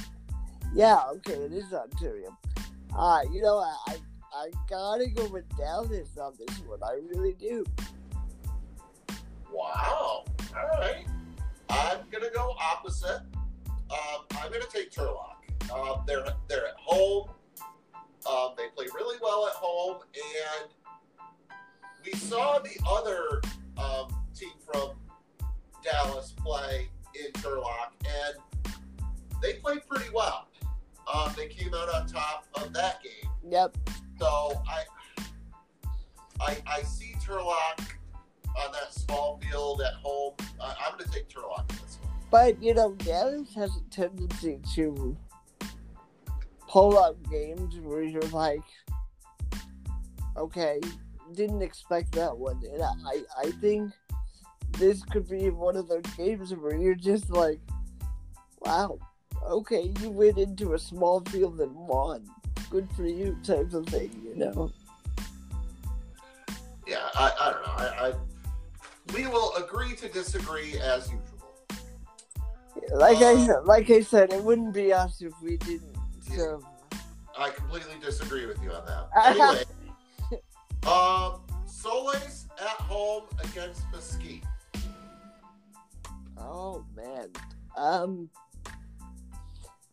Yeah, 0.74 1.00
okay, 1.16 1.32
it 1.32 1.52
is 1.52 1.72
Ontario. 1.72 2.36
Uh, 2.94 3.20
you 3.32 3.40
know, 3.40 3.58
I, 3.58 3.74
I, 3.88 3.96
I 4.34 4.50
gotta 4.68 5.08
go 5.08 5.26
with 5.28 5.48
Dallas 5.56 6.16
on 6.20 6.34
this 6.38 6.58
one. 6.60 6.80
I 6.82 7.00
really 7.08 7.32
do. 7.34 7.64
Wow. 9.50 10.24
All 10.56 10.68
right. 10.78 11.06
I'm 11.70 12.00
gonna 12.10 12.30
go 12.34 12.54
opposite. 12.60 13.22
Um, 13.90 14.24
I'm 14.32 14.52
gonna 14.52 14.64
take 14.70 14.90
Turlock. 14.90 15.36
Um, 15.72 16.02
they're 16.06 16.24
they're 16.48 16.68
at 16.68 16.74
home. 16.76 17.30
Um, 18.30 18.50
they 18.56 18.68
play 18.74 18.86
really 18.94 19.16
well 19.22 19.46
at 19.46 19.54
home, 19.54 19.98
and 20.14 20.70
we 22.04 22.12
saw 22.12 22.58
the 22.58 22.78
other 22.86 23.40
um, 23.78 24.14
team 24.34 24.52
from 24.70 24.90
Dallas 25.82 26.34
play 26.44 26.88
in 27.14 27.32
Turlock, 27.32 27.92
and 28.04 28.74
they 29.42 29.54
played 29.54 29.86
pretty 29.88 30.10
well. 30.12 30.48
Um, 31.12 31.32
they 31.36 31.48
came 31.48 31.72
out 31.74 31.88
on 31.94 32.06
top 32.06 32.44
of 32.54 32.72
that 32.74 33.02
game. 33.02 33.30
Yep. 33.48 33.78
So 34.18 34.62
I, 34.68 34.84
I, 36.40 36.58
I 36.66 36.82
see 36.82 37.14
Turlock 37.24 37.80
on 38.58 38.72
that 38.72 38.92
small 38.92 39.40
field 39.42 39.80
at 39.80 39.94
home. 39.94 40.34
Uh, 40.60 40.74
I'm 40.84 40.98
going 40.98 41.04
to 41.04 41.10
take 41.10 41.28
Turlock 41.28 41.70
in 41.70 41.76
this 41.76 41.98
one. 42.02 42.12
But 42.30 42.62
you 42.62 42.74
know, 42.74 42.92
Dallas 42.92 43.54
has 43.54 43.70
a 43.76 43.90
tendency 43.90 44.60
to 44.74 45.16
pull 46.68 46.98
out 46.98 47.16
games 47.30 47.80
where 47.80 48.02
you're 48.02 48.20
like, 48.22 48.62
okay, 50.36 50.80
didn't 51.34 51.62
expect 51.62 52.12
that 52.12 52.36
one, 52.36 52.62
and 52.72 52.82
I, 52.82 53.22
I 53.36 53.50
think 53.60 53.92
this 54.78 55.02
could 55.02 55.28
be 55.28 55.50
one 55.50 55.76
of 55.76 55.88
those 55.88 56.02
games 56.16 56.54
where 56.54 56.76
you're 56.76 56.94
just 56.94 57.30
like, 57.30 57.58
wow, 58.60 58.98
okay, 59.48 59.92
you 60.00 60.10
went 60.10 60.38
into 60.38 60.74
a 60.74 60.78
small 60.78 61.20
field 61.20 61.60
and 61.60 61.74
won. 61.74 62.26
Good 62.70 62.88
for 62.94 63.06
you, 63.06 63.36
type 63.42 63.72
of 63.72 63.86
thing, 63.86 64.10
you 64.22 64.36
know. 64.36 64.70
Yeah, 66.86 67.08
I, 67.14 67.32
I 67.40 67.52
don't 67.52 67.62
know. 67.62 67.72
I, 67.76 68.08
I 68.08 68.14
we 69.14 69.26
will 69.26 69.54
agree 69.56 69.96
to 69.96 70.08
disagree 70.08 70.78
as 70.78 71.10
usual. 71.10 71.22
Like 72.92 73.18
I 73.18 73.34
Uh, 73.50 73.62
like 73.64 73.90
I 73.90 74.00
said, 74.00 74.32
it 74.32 74.42
wouldn't 74.42 74.74
be 74.74 74.92
us 74.92 75.20
if 75.22 75.32
we 75.42 75.56
didn't. 75.56 75.97
I 77.38 77.50
completely 77.50 77.94
disagree 78.00 78.46
with 78.46 78.62
you 78.62 78.72
on 78.72 78.84
that. 78.86 79.08
Anyway, 79.24 79.64
um, 80.86 81.40
Solis 81.66 82.46
at 82.60 82.66
home 82.66 83.24
against 83.42 83.82
Mesquite. 83.92 84.44
Oh 86.36 86.84
man. 86.96 87.28
Um 87.76 88.30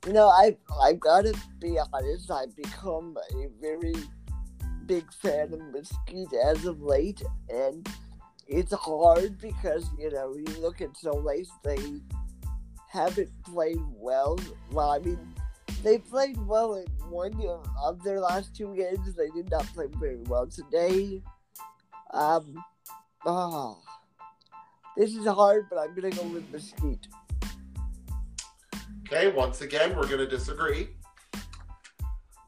you 0.05 0.13
know, 0.13 0.27
I 0.27 0.55
I 0.81 0.93
gotta 0.93 1.33
be 1.59 1.77
honest, 1.93 2.31
I've 2.31 2.55
become 2.55 3.17
a 3.33 3.47
very 3.59 3.95
big 4.85 5.11
fan 5.13 5.53
of 5.53 5.61
Mesquite 5.73 6.33
as 6.45 6.65
of 6.65 6.81
late 6.81 7.21
and 7.49 7.87
it's 8.47 8.73
hard 8.73 9.39
because, 9.39 9.89
you 9.97 10.11
know, 10.11 10.35
you 10.35 10.61
look 10.61 10.81
at 10.81 10.95
Solis, 10.95 11.49
they 11.63 11.79
haven't 12.89 13.31
played 13.43 13.81
well. 13.95 14.39
Well, 14.71 14.91
I 14.91 14.99
mean, 14.99 15.17
they 15.85 15.99
played 15.99 16.35
well 16.47 16.73
in 16.75 16.87
one 17.09 17.39
of 17.83 18.03
their 18.03 18.19
last 18.19 18.55
two 18.55 18.75
games. 18.75 19.13
They 19.15 19.29
did 19.29 19.51
not 19.51 19.65
play 19.67 19.85
very 19.99 20.19
well 20.23 20.47
today. 20.47 21.21
Um, 22.11 22.55
oh, 23.25 23.77
this 24.97 25.13
is 25.13 25.27
hard, 25.27 25.67
but 25.69 25.77
I'm 25.77 25.93
gonna 25.93 26.09
go 26.09 26.23
with 26.23 26.51
Mesquite. 26.51 27.07
Okay, 29.07 29.31
once 29.31 29.61
again, 29.61 29.95
we're 29.95 30.07
going 30.07 30.17
to 30.17 30.27
disagree. 30.27 30.89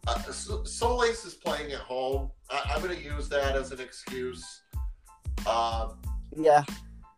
Uh, 0.07 0.19
so- 0.23 0.64
Solis 0.64 1.23
is 1.23 1.35
playing 1.35 1.72
at 1.72 1.81
home. 1.81 2.31
I- 2.49 2.72
I'm 2.73 2.81
going 2.81 2.97
to 2.97 3.03
use 3.03 3.30
that 3.30 3.55
as 3.55 3.72
an 3.72 3.80
excuse. 3.80 4.64
Um, 5.47 5.99
Yeah, 6.35 6.64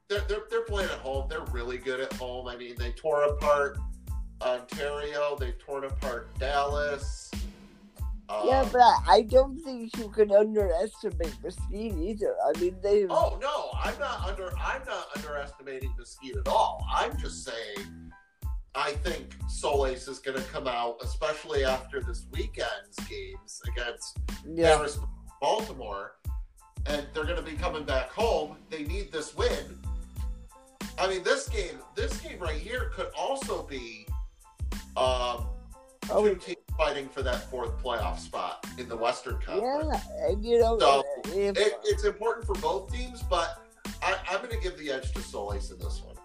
they're, 0.10 0.26
they're, 0.28 0.44
they're 0.50 0.66
playing 0.66 0.90
at 0.90 0.98
home. 0.98 1.30
They're 1.30 1.46
really 1.52 1.78
good 1.78 2.02
at 2.02 2.12
home. 2.14 2.50
I 2.50 2.58
mean, 2.58 2.76
they 2.78 2.92
tore 2.92 3.24
apart 3.24 3.78
Ontario. 4.42 5.36
They've 5.40 5.58
torn 5.60 5.86
apart 5.86 6.28
Dallas. 6.40 7.32
Um, 8.30 8.42
yeah, 8.46 8.68
but 8.72 8.82
I, 9.08 9.24
don't 9.28 9.58
think 9.60 9.98
you 9.98 10.08
can 10.10 10.32
underestimate 10.32 11.34
Mesquite 11.44 11.96
either. 11.98 12.36
I 12.46 12.60
mean, 12.60 12.76
they. 12.84 13.08
Oh 13.10 13.40
no, 13.42 13.70
I'm 13.74 13.98
not 14.00 14.28
under. 14.28 14.52
I'm 14.58 14.86
not 14.86 15.08
underestimating 15.16 15.94
Mesquite 15.98 16.38
at 16.38 16.48
all. 16.48 16.86
I'm 16.94 17.18
just 17.18 17.44
saying. 17.44 18.12
I 18.76 18.92
think 18.92 19.36
Solis 19.48 20.08
is 20.08 20.20
going 20.20 20.38
to 20.38 20.44
come 20.50 20.68
out, 20.68 20.98
especially 21.02 21.66
after 21.66 22.02
this 22.02 22.28
weekend's 22.32 22.96
games 23.10 23.62
against 23.68 24.20
yeah, 24.48 24.78
Harris, 24.78 25.00
Baltimore, 25.42 26.14
and 26.86 27.08
they're 27.14 27.24
going 27.24 27.36
to 27.36 27.42
be 27.42 27.58
coming 27.58 27.84
back 27.84 28.10
home. 28.10 28.58
They 28.70 28.84
need 28.84 29.12
this 29.12 29.36
win. 29.36 29.80
I 31.00 31.08
mean, 31.08 31.24
this 31.24 31.50
game, 31.50 31.80
this 31.96 32.22
game 32.22 32.38
right 32.40 32.60
here 32.60 32.92
could 32.94 33.08
also 33.18 33.64
be 33.64 34.06
um, 34.98 35.48
oh, 36.12 36.28
two 36.28 36.36
teams 36.36 36.58
fighting 36.78 37.10
for 37.10 37.22
that 37.22 37.50
fourth 37.50 37.78
playoff 37.84 38.20
spot 38.20 38.66
in 38.78 38.88
the 38.88 38.96
Western 38.96 39.38
Conference. 39.40 40.02
yeah, 40.18 40.30
you 40.40 40.60
know, 40.60 40.80
So, 40.80 41.04
if, 41.26 41.58
It, 41.58 41.74
it's 41.84 42.06
important 42.06 42.46
for 42.46 42.56
both 42.56 42.92
teams, 42.92 43.22
but 43.24 43.66
I, 44.02 44.18
I'm 44.30 44.38
going 44.38 44.56
to 44.56 44.62
give 44.62 44.78
the 44.78 44.92
edge 44.92 45.12
to 45.14 45.22
Solis 45.22 45.72
in 45.72 45.80
this 45.80 46.02
one. 46.02 46.16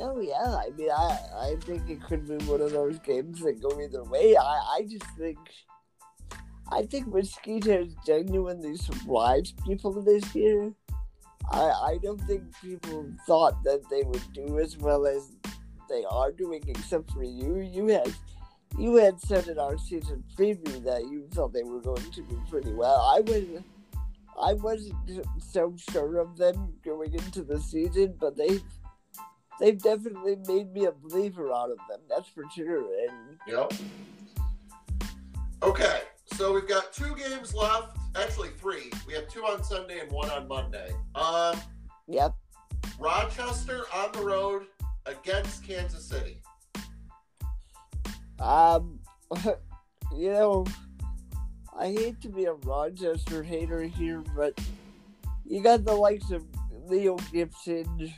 oh 0.00 0.20
yeah, 0.20 0.56
I 0.56 0.70
mean, 0.76 0.90
I 0.90 1.18
I 1.36 1.56
think 1.62 1.88
it 1.88 2.02
could 2.02 2.26
be 2.26 2.44
one 2.44 2.60
of 2.60 2.72
those 2.72 2.98
games 3.00 3.40
that 3.40 3.60
go 3.62 3.80
either 3.80 4.04
way. 4.04 4.36
I 4.36 4.76
I 4.76 4.86
just 4.88 5.06
think. 5.18 5.38
I 6.70 6.82
think 6.86 7.06
Mesquite 7.08 7.64
has 7.64 7.88
genuinely 8.06 8.76
surprised 8.76 9.60
people 9.66 9.92
this 10.02 10.34
year. 10.34 10.72
I 11.50 11.60
I 11.60 11.98
don't 12.02 12.20
think 12.22 12.44
people 12.62 13.12
thought 13.26 13.62
that 13.64 13.82
they 13.90 14.02
would 14.04 14.32
do 14.32 14.58
as 14.58 14.78
well 14.78 15.06
as 15.06 15.36
they 15.92 16.04
are 16.04 16.32
doing, 16.32 16.62
except 16.66 17.10
for 17.10 17.22
you. 17.22 17.60
You 17.60 17.88
had 17.88 18.12
you 18.78 18.96
had 18.96 19.20
said 19.20 19.48
in 19.48 19.58
our 19.58 19.76
season 19.76 20.24
preview 20.36 20.82
that 20.84 21.02
you 21.02 21.28
thought 21.32 21.52
they 21.52 21.62
were 21.62 21.80
going 21.80 22.10
to 22.10 22.22
do 22.22 22.42
pretty 22.48 22.72
well. 22.72 23.00
I 23.14 23.20
was 23.20 23.44
I 24.42 24.54
wasn't 24.54 24.94
so 25.38 25.74
sure 25.90 26.18
of 26.18 26.36
them 26.38 26.74
going 26.82 27.12
into 27.12 27.42
the 27.42 27.60
season, 27.60 28.14
but 28.18 28.36
they've 28.36 28.62
they've 29.60 29.80
definitely 29.80 30.36
made 30.48 30.72
me 30.72 30.86
a 30.86 30.92
believer 30.92 31.52
out 31.52 31.70
of 31.70 31.76
them. 31.88 32.00
That's 32.08 32.28
for 32.28 32.44
sure. 32.54 32.86
And 33.08 33.38
Yep. 33.46 33.72
Okay, 35.62 36.00
so 36.34 36.52
we've 36.52 36.66
got 36.66 36.92
two 36.92 37.14
games 37.14 37.54
left. 37.54 37.96
Actually, 38.16 38.48
three. 38.58 38.90
We 39.06 39.12
have 39.14 39.28
two 39.28 39.42
on 39.44 39.62
Sunday 39.62 40.00
and 40.00 40.10
one 40.10 40.28
on 40.30 40.48
Monday. 40.48 40.90
Um, 41.14 41.56
yep, 42.08 42.34
Rochester 42.98 43.84
on 43.94 44.10
the 44.12 44.22
road 44.22 44.66
against 45.06 45.66
Kansas 45.66 46.04
City. 46.04 46.42
um, 48.40 49.00
you 50.16 50.30
know, 50.30 50.64
I 51.76 51.86
hate 51.86 52.20
to 52.22 52.28
be 52.28 52.44
a 52.44 52.52
Rochester 52.52 53.42
hater 53.42 53.82
here, 53.82 54.22
but 54.36 54.58
you 55.44 55.62
got 55.62 55.84
the 55.84 55.94
likes 55.94 56.30
of 56.30 56.44
Leo 56.86 57.16
Gibson. 57.32 58.12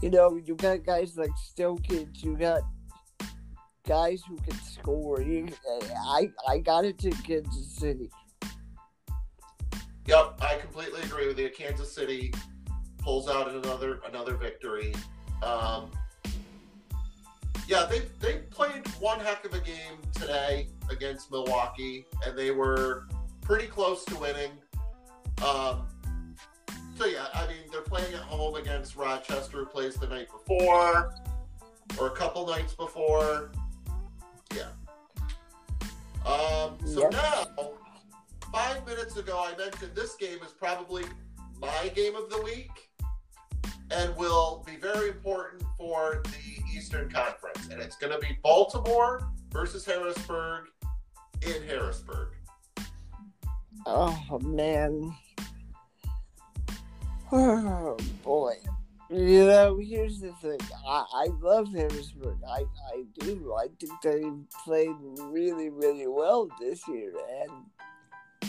You 0.00 0.10
know, 0.10 0.40
you 0.44 0.54
got 0.54 0.84
guys 0.84 1.16
like 1.16 1.30
Stokins. 1.30 2.22
You 2.22 2.36
got 2.36 2.62
guys 3.86 4.22
who 4.28 4.36
can 4.38 4.58
score. 4.60 5.20
You, 5.22 5.48
I 6.06 6.30
I 6.48 6.58
got 6.58 6.84
it 6.84 6.98
to 6.98 7.10
Kansas 7.10 7.76
City. 7.76 8.10
Yep, 10.06 10.38
I 10.40 10.56
completely 10.56 11.02
agree 11.02 11.28
with 11.28 11.38
you. 11.38 11.48
Kansas 11.50 11.92
City 11.92 12.32
pulls 12.98 13.28
out 13.28 13.48
another 13.48 14.00
another 14.08 14.36
victory. 14.36 14.92
Um, 15.42 15.90
yeah, 17.68 17.86
they 17.88 18.02
they 18.20 18.38
played 18.50 18.86
one 19.00 19.20
heck 19.20 19.44
of 19.44 19.54
a 19.54 19.60
game 19.60 19.98
today 20.14 20.68
against 20.90 21.30
Milwaukee, 21.30 22.06
and 22.26 22.36
they 22.36 22.50
were 22.50 23.06
pretty 23.40 23.66
close 23.66 24.04
to 24.06 24.16
winning. 24.16 24.50
Um, 25.44 25.86
so 26.96 27.06
yeah, 27.06 27.26
I 27.34 27.46
mean 27.46 27.58
they're 27.70 27.80
playing 27.82 28.12
at 28.14 28.20
home 28.20 28.56
against 28.56 28.96
Rochester, 28.96 29.58
who 29.58 29.66
plays 29.66 29.94
the 29.96 30.06
night 30.06 30.28
before, 30.30 31.14
or 31.98 32.06
a 32.06 32.10
couple 32.10 32.46
nights 32.46 32.74
before. 32.74 33.50
Yeah. 34.54 34.68
Um, 36.26 36.78
so 36.84 37.00
Yep. 37.02 37.12
now 37.12 37.70
five 38.52 38.86
minutes 38.86 39.16
ago, 39.16 39.42
I 39.44 39.56
mentioned 39.56 39.92
this 39.94 40.14
game 40.16 40.38
is 40.44 40.52
probably 40.52 41.04
my 41.60 41.88
game 41.94 42.14
of 42.14 42.28
the 42.30 42.40
week 42.42 42.81
and 43.92 44.16
will 44.16 44.62
be 44.66 44.76
very 44.76 45.08
important 45.08 45.62
for 45.76 46.22
the 46.24 46.76
Eastern 46.76 47.10
Conference. 47.10 47.68
And 47.70 47.80
it's 47.80 47.96
going 47.96 48.12
to 48.12 48.18
be 48.18 48.38
Baltimore 48.42 49.28
versus 49.50 49.84
Harrisburg 49.84 50.66
in 51.42 51.62
Harrisburg. 51.68 52.28
Oh 53.86 54.38
man. 54.42 55.14
Oh 57.30 57.96
boy. 58.22 58.54
You 59.10 59.44
know, 59.44 59.76
here's 59.76 60.20
the 60.20 60.32
thing. 60.40 60.58
I, 60.88 61.04
I 61.12 61.26
love 61.42 61.70
Harrisburg. 61.70 62.38
I, 62.48 62.64
I 62.94 63.04
do. 63.20 63.54
I 63.54 63.66
think 63.78 63.92
they 64.02 64.22
played 64.64 64.96
really, 65.20 65.68
really 65.68 66.06
well 66.06 66.48
this 66.58 66.88
year. 66.88 67.12
And, 67.42 67.50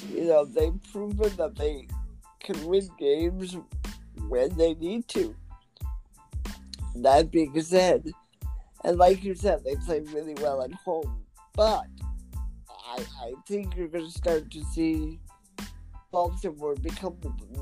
you 0.09 0.23
know, 0.23 0.45
they've 0.45 0.79
proven 0.89 1.35
that 1.35 1.57
they 1.57 1.89
can 2.41 2.65
win 2.65 2.87
games 2.97 3.57
when 4.29 4.55
they 4.57 4.73
need 4.75 5.07
to. 5.09 5.35
That 6.95 7.31
being 7.31 7.59
said, 7.61 8.11
and 8.83 8.97
like 8.97 9.23
you 9.23 9.35
said, 9.35 9.63
they 9.63 9.75
play 9.75 10.01
really 10.01 10.35
well 10.35 10.61
at 10.61 10.73
home. 10.73 11.23
But 11.55 11.85
I, 12.69 13.03
I 13.21 13.33
think 13.47 13.75
you're 13.75 13.87
going 13.87 14.05
to 14.05 14.11
start 14.11 14.51
to 14.51 14.63
see 14.65 15.19
Baltimore 16.11 16.75
become 16.75 17.17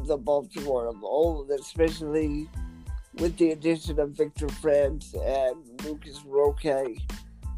the, 0.05 0.17
Baltimore 0.17 0.88
of 0.88 1.01
old, 1.03 1.49
especially 1.51 2.49
with 3.15 3.38
the 3.38 3.51
addition 3.51 3.99
of 3.99 4.11
Victor 4.11 4.49
France 4.49 5.13
and 5.13 5.55
Lucas 5.85 6.21
Roque. 6.25 6.65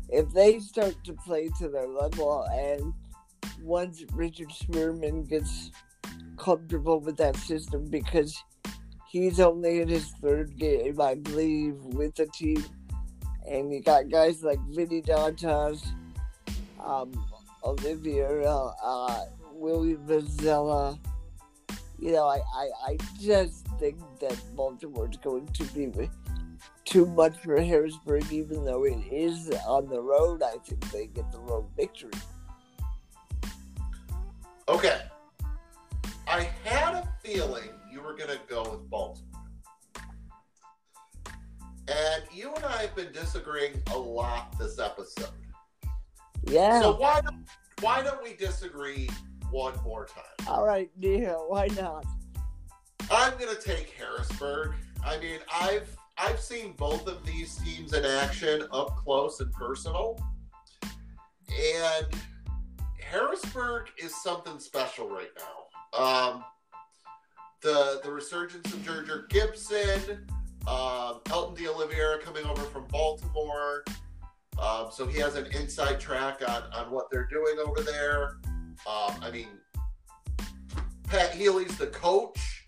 if 0.09 0.29
they 0.33 0.59
start 0.59 0.95
to 1.03 1.13
play 1.13 1.49
to 1.57 1.69
their 1.69 1.87
level 1.87 2.43
and 2.51 2.93
once 3.61 4.03
Richard 4.13 4.51
Sherman 4.51 5.23
gets 5.23 5.71
comfortable 6.37 6.99
with 6.99 7.17
that 7.17 7.35
system 7.37 7.87
because 7.89 8.43
he's 9.13 9.39
only 9.39 9.79
in 9.79 9.87
his 9.87 10.07
third 10.21 10.57
game, 10.57 10.99
I 10.99 11.13
believe, 11.13 11.75
with 11.85 12.15
the 12.15 12.25
team. 12.25 12.65
And 13.47 13.71
you 13.71 13.81
got 13.81 14.09
guys 14.09 14.43
like 14.43 14.59
Vinny 14.69 15.01
Dantas, 15.03 15.85
um, 16.83 17.11
Olivia, 17.63 18.27
uh, 18.41 18.73
uh, 18.83 19.25
William 19.53 20.03
Vanzela. 20.07 20.97
You 21.99 22.13
know, 22.13 22.27
I, 22.27 22.39
I, 22.55 22.69
I 22.87 22.97
just 23.21 23.67
think 23.79 23.99
that 24.19 24.35
Baltimore's 24.55 25.17
going 25.17 25.47
to 25.47 25.63
be 25.65 26.09
too 26.83 27.05
much 27.05 27.37
for 27.37 27.61
Harrisburg, 27.61 28.25
even 28.31 28.65
though 28.65 28.83
it 28.83 28.97
is 29.11 29.51
on 29.67 29.89
the 29.89 30.01
road. 30.01 30.41
I 30.41 30.57
think 30.65 30.89
they 30.91 31.05
get 31.05 31.31
the 31.31 31.39
road 31.39 31.65
victory. 31.77 32.11
Okay. 34.67 35.01
I 36.27 36.49
had 36.63 36.95
a 36.95 37.13
feeling 37.23 37.69
were 38.13 38.25
going 38.27 38.37
to 38.37 38.43
go 38.47 38.61
with 38.69 38.89
Baltimore. 38.89 39.29
And 41.87 42.23
you 42.31 42.53
and 42.53 42.65
I 42.65 42.83
have 42.83 42.95
been 42.95 43.11
disagreeing 43.11 43.81
a 43.91 43.97
lot 43.97 44.57
this 44.57 44.79
episode. 44.79 45.29
Yeah. 46.45 46.81
So 46.81 46.95
why 46.95 47.21
don't, 47.21 47.45
why 47.81 48.03
don't 48.03 48.23
we 48.23 48.35
disagree 48.35 49.09
one 49.51 49.73
more 49.83 50.05
time? 50.05 50.47
All 50.47 50.65
right, 50.65 50.89
Neil, 50.97 51.45
why 51.49 51.67
not? 51.75 52.05
I'm 53.11 53.37
going 53.37 53.53
to 53.53 53.61
take 53.61 53.89
Harrisburg. 53.91 54.73
I 55.05 55.17
mean, 55.19 55.39
I've 55.53 55.95
I've 56.17 56.39
seen 56.39 56.73
both 56.73 57.07
of 57.07 57.25
these 57.25 57.55
teams 57.57 57.93
in 57.93 58.05
action 58.05 58.65
up 58.71 58.95
close 58.97 59.39
and 59.39 59.51
personal. 59.51 60.19
And 60.71 62.07
Harrisburg 62.99 63.87
is 64.01 64.15
something 64.21 64.59
special 64.59 65.09
right 65.09 65.31
now. 65.37 65.99
Um, 65.99 66.43
the 67.63 68.01
the 68.03 68.11
resurgence 68.11 68.71
of 68.73 68.79
Gerger 68.81 69.27
Gibson, 69.29 70.27
um, 70.67 71.21
Elton 71.31 71.55
De 71.55 71.67
Oliveira 71.67 72.19
coming 72.19 72.45
over 72.45 72.61
from 72.63 72.85
Baltimore. 72.89 73.83
Um, 74.61 74.89
so 74.91 75.07
he 75.07 75.19
has 75.19 75.35
an 75.35 75.47
inside 75.47 75.99
track 75.99 76.41
on, 76.47 76.63
on 76.73 76.91
what 76.91 77.07
they're 77.11 77.27
doing 77.31 77.57
over 77.65 77.81
there. 77.81 78.37
Um, 78.85 79.15
I 79.21 79.31
mean, 79.31 79.47
Pat 81.07 81.33
Healy's 81.33 81.75
the 81.77 81.87
coach, 81.87 82.67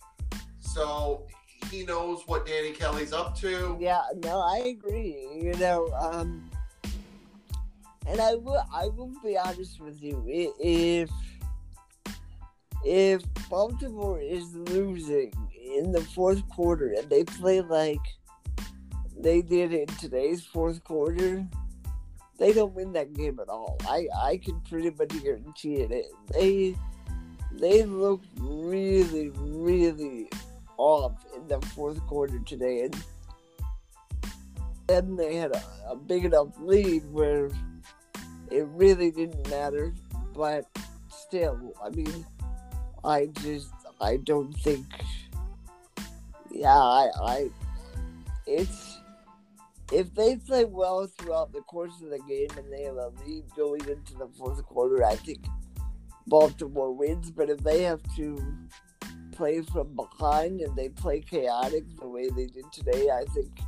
so 0.60 1.28
he 1.70 1.86
knows 1.86 2.24
what 2.26 2.48
Danny 2.48 2.72
Kelly's 2.72 3.14
up 3.14 3.38
to. 3.40 3.78
Yeah, 3.80 4.02
no, 4.24 4.40
I 4.40 4.60
agree. 4.60 5.28
You 5.36 5.54
know, 5.60 5.90
um, 6.00 6.50
and 8.08 8.20
I 8.20 8.36
will, 8.36 8.64
I 8.74 8.88
will 8.88 9.12
be 9.24 9.38
honest 9.38 9.80
with 9.80 10.02
you. 10.02 10.24
If 10.28 11.10
if 12.86 13.24
Baltimore 13.50 14.22
is 14.22 14.54
losing 14.54 15.34
in 15.76 15.92
the 15.92 16.02
fourth 16.02 16.48
quarter 16.50 16.94
and 16.94 17.10
they 17.10 17.24
play 17.24 17.62
like 17.62 18.00
they 19.18 19.42
did 19.42 19.74
in 19.74 19.88
today's 19.88 20.46
fourth 20.46 20.84
quarter, 20.84 21.46
they 22.38 22.54
don't 22.54 22.76
win 22.76 22.94
that 22.94 23.14
game 23.14 23.40
at 23.40 23.50
all. 23.50 23.78
I 23.88 24.08
I 24.16 24.38
can 24.38 24.62
pretty 24.62 24.92
much 24.92 25.10
guarantee 25.24 25.78
it. 25.78 26.06
They 26.32 26.76
they 27.52 27.84
look 27.84 28.22
really 28.38 29.30
really 29.30 30.30
off 30.78 31.26
in 31.36 31.48
the 31.48 31.60
fourth 31.68 32.00
quarter 32.06 32.38
today, 32.40 32.84
and 32.84 33.04
then 34.88 35.16
they 35.16 35.36
had 35.38 35.56
a, 35.56 35.64
a 35.90 35.96
big 35.96 36.26
enough 36.26 36.50
lead 36.60 37.04
where 37.12 37.50
it 38.52 38.68
really 38.68 39.10
didn't 39.10 39.50
matter. 39.50 39.94
But 40.34 40.66
still, 41.10 41.74
I 41.82 41.90
mean, 41.90 42.26
I 43.06 43.28
just 43.42 43.72
I 44.02 44.18
don't 44.18 44.54
think. 44.54 44.86
Yeah, 46.52 46.74
I, 46.74 47.10
I 47.22 47.50
it's 48.48 48.98
if 49.92 50.14
they 50.16 50.38
play 50.38 50.66
well 50.66 51.06
throughout 51.08 51.54
the 51.54 51.62
course 51.62 51.94
of 52.02 52.10
the 52.10 52.20
game 52.20 52.50
and 52.58 52.72
they 52.72 52.84
have 52.84 52.96
a 52.96 53.12
lead 53.26 53.44
going 53.56 53.82
into 53.82 54.16
the 54.16 54.28
fourth 54.38 54.64
quarter, 54.66 55.04
I 55.04 55.16
think 55.16 55.46
Baltimore 56.28 56.92
wins. 56.92 57.32
But 57.32 57.50
if 57.50 57.60
they 57.60 57.84
have 57.84 58.02
to 58.16 58.38
play 59.32 59.62
from 59.62 59.96
behind 59.96 60.62
and 60.62 60.76
they 60.76 60.90
play 60.90 61.20
chaotic 61.22 61.84
the 62.00 62.08
way 62.08 62.30
they 62.30 62.48
did 62.48 62.72
today, 62.72 63.10
I 63.10 63.26
think 63.34 63.60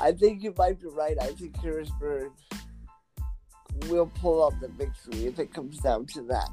I 0.00 0.12
think 0.12 0.42
you 0.42 0.54
might 0.56 0.80
be 0.80 0.88
right. 0.88 1.16
I 1.20 1.32
think 1.32 1.56
Harrisburg 1.60 2.32
will 3.88 4.06
pull 4.06 4.44
out 4.44 4.58
the 4.60 4.68
victory 4.68 5.26
if 5.26 5.38
it 5.38 5.52
comes 5.52 5.78
down 5.78 6.06
to 6.06 6.22
that. 6.22 6.48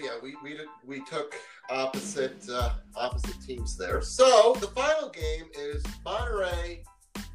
So 0.00 0.06
yeah, 0.06 0.18
we 0.22 0.36
we 0.42 0.58
we 0.86 1.04
took 1.04 1.34
opposite 1.68 2.48
uh, 2.50 2.74
opposite 2.96 3.40
teams 3.42 3.76
there. 3.76 4.00
So 4.02 4.56
the 4.60 4.68
final 4.68 5.10
game 5.10 5.46
is 5.58 5.82
Monterrey 6.06 6.82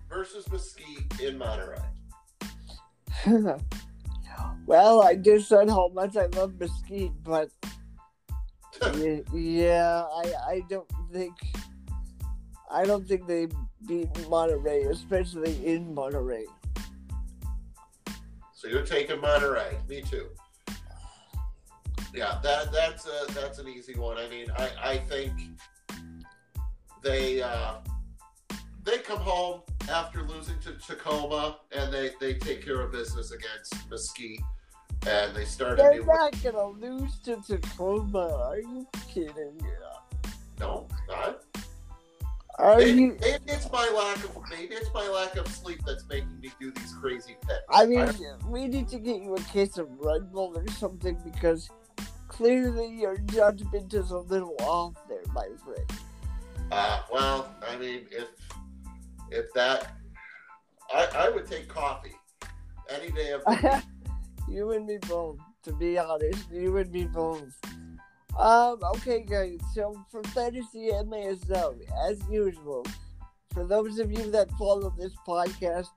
versus 0.10 0.50
Mesquite 0.52 1.20
in 1.22 1.38
Monterrey. 1.38 1.84
well, 4.66 5.04
I 5.04 5.16
just 5.16 5.48
said 5.48 5.70
how 5.70 5.90
much 5.90 6.18
I 6.18 6.26
love 6.28 6.60
Mesquite, 6.60 7.12
but 7.24 7.50
yeah, 9.34 10.04
I 10.04 10.34
I 10.48 10.62
don't 10.70 10.90
think 11.12 11.34
I 12.72 12.84
don't 12.86 13.08
think 13.08 13.28
they 13.28 13.48
beat 13.88 14.12
Monterrey, 14.30 14.90
especially 14.90 15.66
in 15.66 15.94
Monterrey. 15.94 16.46
So 18.54 18.68
you're 18.68 18.86
taking 18.86 19.18
Monterrey. 19.18 19.88
Me 19.88 20.02
too. 20.02 20.30
Yeah, 22.16 22.40
that 22.44 22.72
that's 22.72 23.06
a, 23.08 23.32
that's 23.34 23.60
an 23.60 23.68
easy 23.68 23.96
one. 23.98 24.18
I 24.18 24.28
mean, 24.30 24.48
I 24.58 24.70
I 24.84 24.98
think 25.00 25.34
they 27.04 27.42
uh, 27.42 27.76
they 28.84 29.00
come 29.00 29.20
home 29.20 29.62
after 29.90 30.24
losing 30.24 30.58
to 30.60 30.74
Tacoma 30.74 31.58
and 31.72 31.94
they 31.94 32.12
they 32.20 32.36
take 32.36 32.64
care 32.64 32.82
of 32.82 32.92
business 32.92 33.32
against 33.32 33.90
Mesquite 33.90 34.40
and 35.08 35.36
they 35.36 35.46
start 35.46 35.78
They're 35.78 35.92
a 35.92 35.96
new. 35.96 36.06
not 36.06 36.42
gonna 36.42 36.68
lose 36.68 37.20
to 37.26 37.36
Tacoma. 37.46 38.34
Are 38.50 38.60
you 38.60 38.88
kidding? 39.14 39.58
Me? 39.62 39.70
No, 40.60 40.88
not. 41.10 41.42
Are 42.58 42.78
Maybe, 42.78 43.02
you? 43.02 43.18
maybe 43.20 43.44
it's 43.48 43.70
my 43.70 43.90
lack 43.94 44.24
of 44.24 44.38
maybe 44.50 44.76
it's 44.76 44.90
my 44.94 45.06
lack 45.10 45.36
of 45.36 45.46
sleep 45.50 45.82
that's 45.86 46.08
making 46.08 46.40
me 46.40 46.50
do 46.62 46.72
these 46.72 46.94
crazy 46.94 47.36
picks. 47.42 47.60
I 47.70 47.86
mean, 47.86 48.10
we 48.48 48.70
need 48.70 48.88
to 48.88 49.00
get 49.00 49.22
you 49.22 49.36
a 49.36 49.42
case 49.42 49.78
of 49.78 49.90
Red 50.00 50.32
Bull 50.32 50.54
or 50.56 50.66
something 50.70 51.18
because 51.26 51.70
clearly 52.36 52.90
your 52.90 53.18
judgment 53.18 53.94
is 53.94 54.12
a 54.12 54.18
little 54.18 54.56
off 54.60 54.94
there, 55.08 55.24
my 55.34 55.48
friend. 55.64 55.90
Uh, 56.70 57.00
well, 57.12 57.56
I 57.66 57.78
mean, 57.78 58.08
if 58.12 58.28
if 59.32 59.54
that, 59.54 59.94
I 60.94 61.08
I 61.16 61.30
would 61.30 61.48
take 61.48 61.70
coffee 61.70 62.16
any 62.90 63.12
day 63.12 63.32
of 63.32 63.44
the 63.46 63.52
week. 63.52 63.84
you 64.50 64.72
and 64.72 64.86
me 64.86 64.98
both. 65.08 65.40
To 65.64 65.74
be 65.74 65.98
honest, 65.98 66.52
you 66.52 66.76
and 66.78 66.92
me 66.92 67.06
both. 67.06 67.54
Um. 68.38 68.80
Okay, 68.96 69.22
guys. 69.22 69.60
So 69.74 69.96
for 70.12 70.22
fantasy 70.24 70.92
MASL, 70.92 71.80
as 72.10 72.22
usual, 72.30 72.86
for 73.54 73.66
those 73.66 73.98
of 74.00 74.12
you 74.12 74.30
that 74.32 74.52
follow 74.60 74.94
this 74.98 75.14
podcast, 75.26 75.88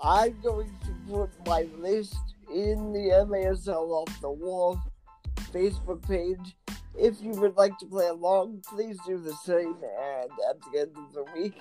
I'm 0.00 0.40
going 0.40 0.70
to 0.84 1.10
put 1.10 1.30
my 1.46 1.66
list 1.78 2.16
in 2.48 2.92
the 2.92 3.26
MASL 3.28 3.88
off 3.90 4.20
the 4.20 4.30
wall 4.30 4.78
Facebook 5.54 6.06
page. 6.08 6.56
If 6.96 7.20
you 7.20 7.30
would 7.32 7.56
like 7.56 7.76
to 7.78 7.86
play 7.86 8.06
along, 8.06 8.62
please 8.68 8.98
do 9.06 9.18
the 9.18 9.34
same. 9.44 9.76
And 10.00 10.30
at 10.50 10.60
the 10.72 10.80
end 10.80 10.96
of 10.96 11.12
the 11.12 11.24
week, 11.34 11.58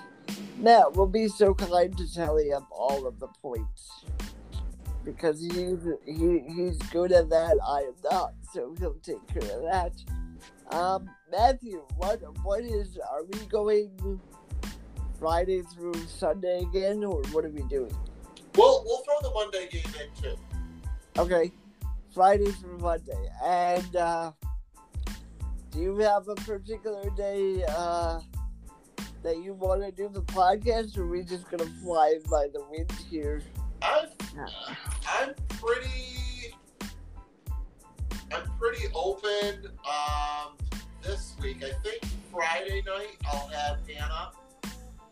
Matt 0.58 0.94
will 0.96 1.08
be 1.08 1.28
so 1.28 1.54
kind 1.54 1.96
to 1.98 2.14
tally 2.14 2.52
up 2.52 2.68
all 2.72 3.08
of 3.08 3.20
the 3.20 3.28
points 3.42 4.06
because 5.04 5.42
he's 5.42 5.88
he, 6.06 6.44
he's 6.48 6.78
good 6.92 7.12
at 7.12 7.30
that. 7.30 7.58
I 7.66 7.80
am 7.80 7.96
not, 8.10 8.34
so 8.54 8.76
he'll 8.80 8.94
take 8.96 9.26
care 9.28 9.58
of 9.58 9.64
that. 9.64 10.76
Um, 10.76 11.10
Matthew, 11.32 11.84
what 11.98 12.22
what 12.44 12.64
is? 12.64 12.98
Are 13.12 13.24
we 13.24 13.46
going 13.48 14.20
Friday 15.20 15.62
through 15.74 15.96
Sunday 16.08 16.60
again, 16.60 17.04
or 17.04 17.22
what 17.32 17.46
are 17.46 17.50
we 17.50 17.64
doing? 17.64 17.96
We'll 18.56 18.84
we'll 18.86 19.04
throw 19.04 19.20
the 19.22 19.34
Monday 19.34 19.68
game 19.72 19.94
in 20.02 20.22
too. 20.22 20.38
Okay, 21.18 21.52
Friday 22.14 22.52
through 22.52 22.78
Monday, 22.78 23.30
and 23.44 23.96
uh, 23.96 24.32
do 25.72 25.80
you 25.80 25.98
have 25.98 26.28
a 26.28 26.36
particular 26.36 27.10
day 27.12 27.64
uh, 27.70 28.20
that 29.24 29.38
you 29.44 29.54
want 29.54 29.82
to 29.84 29.92
do 29.92 30.10
the 30.10 30.22
podcast, 30.22 30.98
or 30.98 31.04
are 31.04 31.08
we 31.08 31.24
just 31.24 31.50
gonna 31.50 31.70
fly 31.84 32.20
by 32.30 32.48
the 32.54 32.64
wind 32.70 32.92
here? 33.10 33.42
I'm 33.82 34.08
I'm 35.08 35.34
pretty 35.50 36.54
I'm 38.32 38.50
pretty 38.60 38.86
open. 38.94 39.72
Um, 39.86 40.58
this 41.04 41.36
week. 41.42 41.64
I 41.64 41.72
think 41.84 42.02
Friday 42.32 42.82
night 42.86 43.18
I'll 43.32 43.48
have 43.50 43.80
Hannah. 43.88 44.32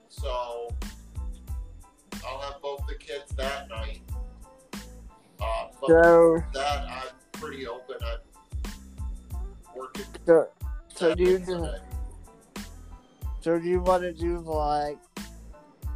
So 0.09 0.69
I'll 2.25 2.39
have 2.39 2.61
both 2.61 2.85
the 2.87 2.95
kids 2.95 3.33
that 3.35 3.69
night. 3.69 4.01
Uh, 5.41 5.67
but 5.79 5.87
So, 5.87 6.43
that 6.53 6.85
I'm 6.89 7.03
pretty 7.33 7.67
open. 7.67 7.95
I'm 8.01 8.69
working. 9.75 10.05
so, 10.25 10.47
so 10.93 11.15
do 11.15 11.23
you 11.23 11.39
do, 11.39 11.67
so 13.41 13.57
do 13.59 13.67
you 13.67 13.81
want 13.81 14.03
to 14.03 14.13
do 14.13 14.39
like, 14.39 14.99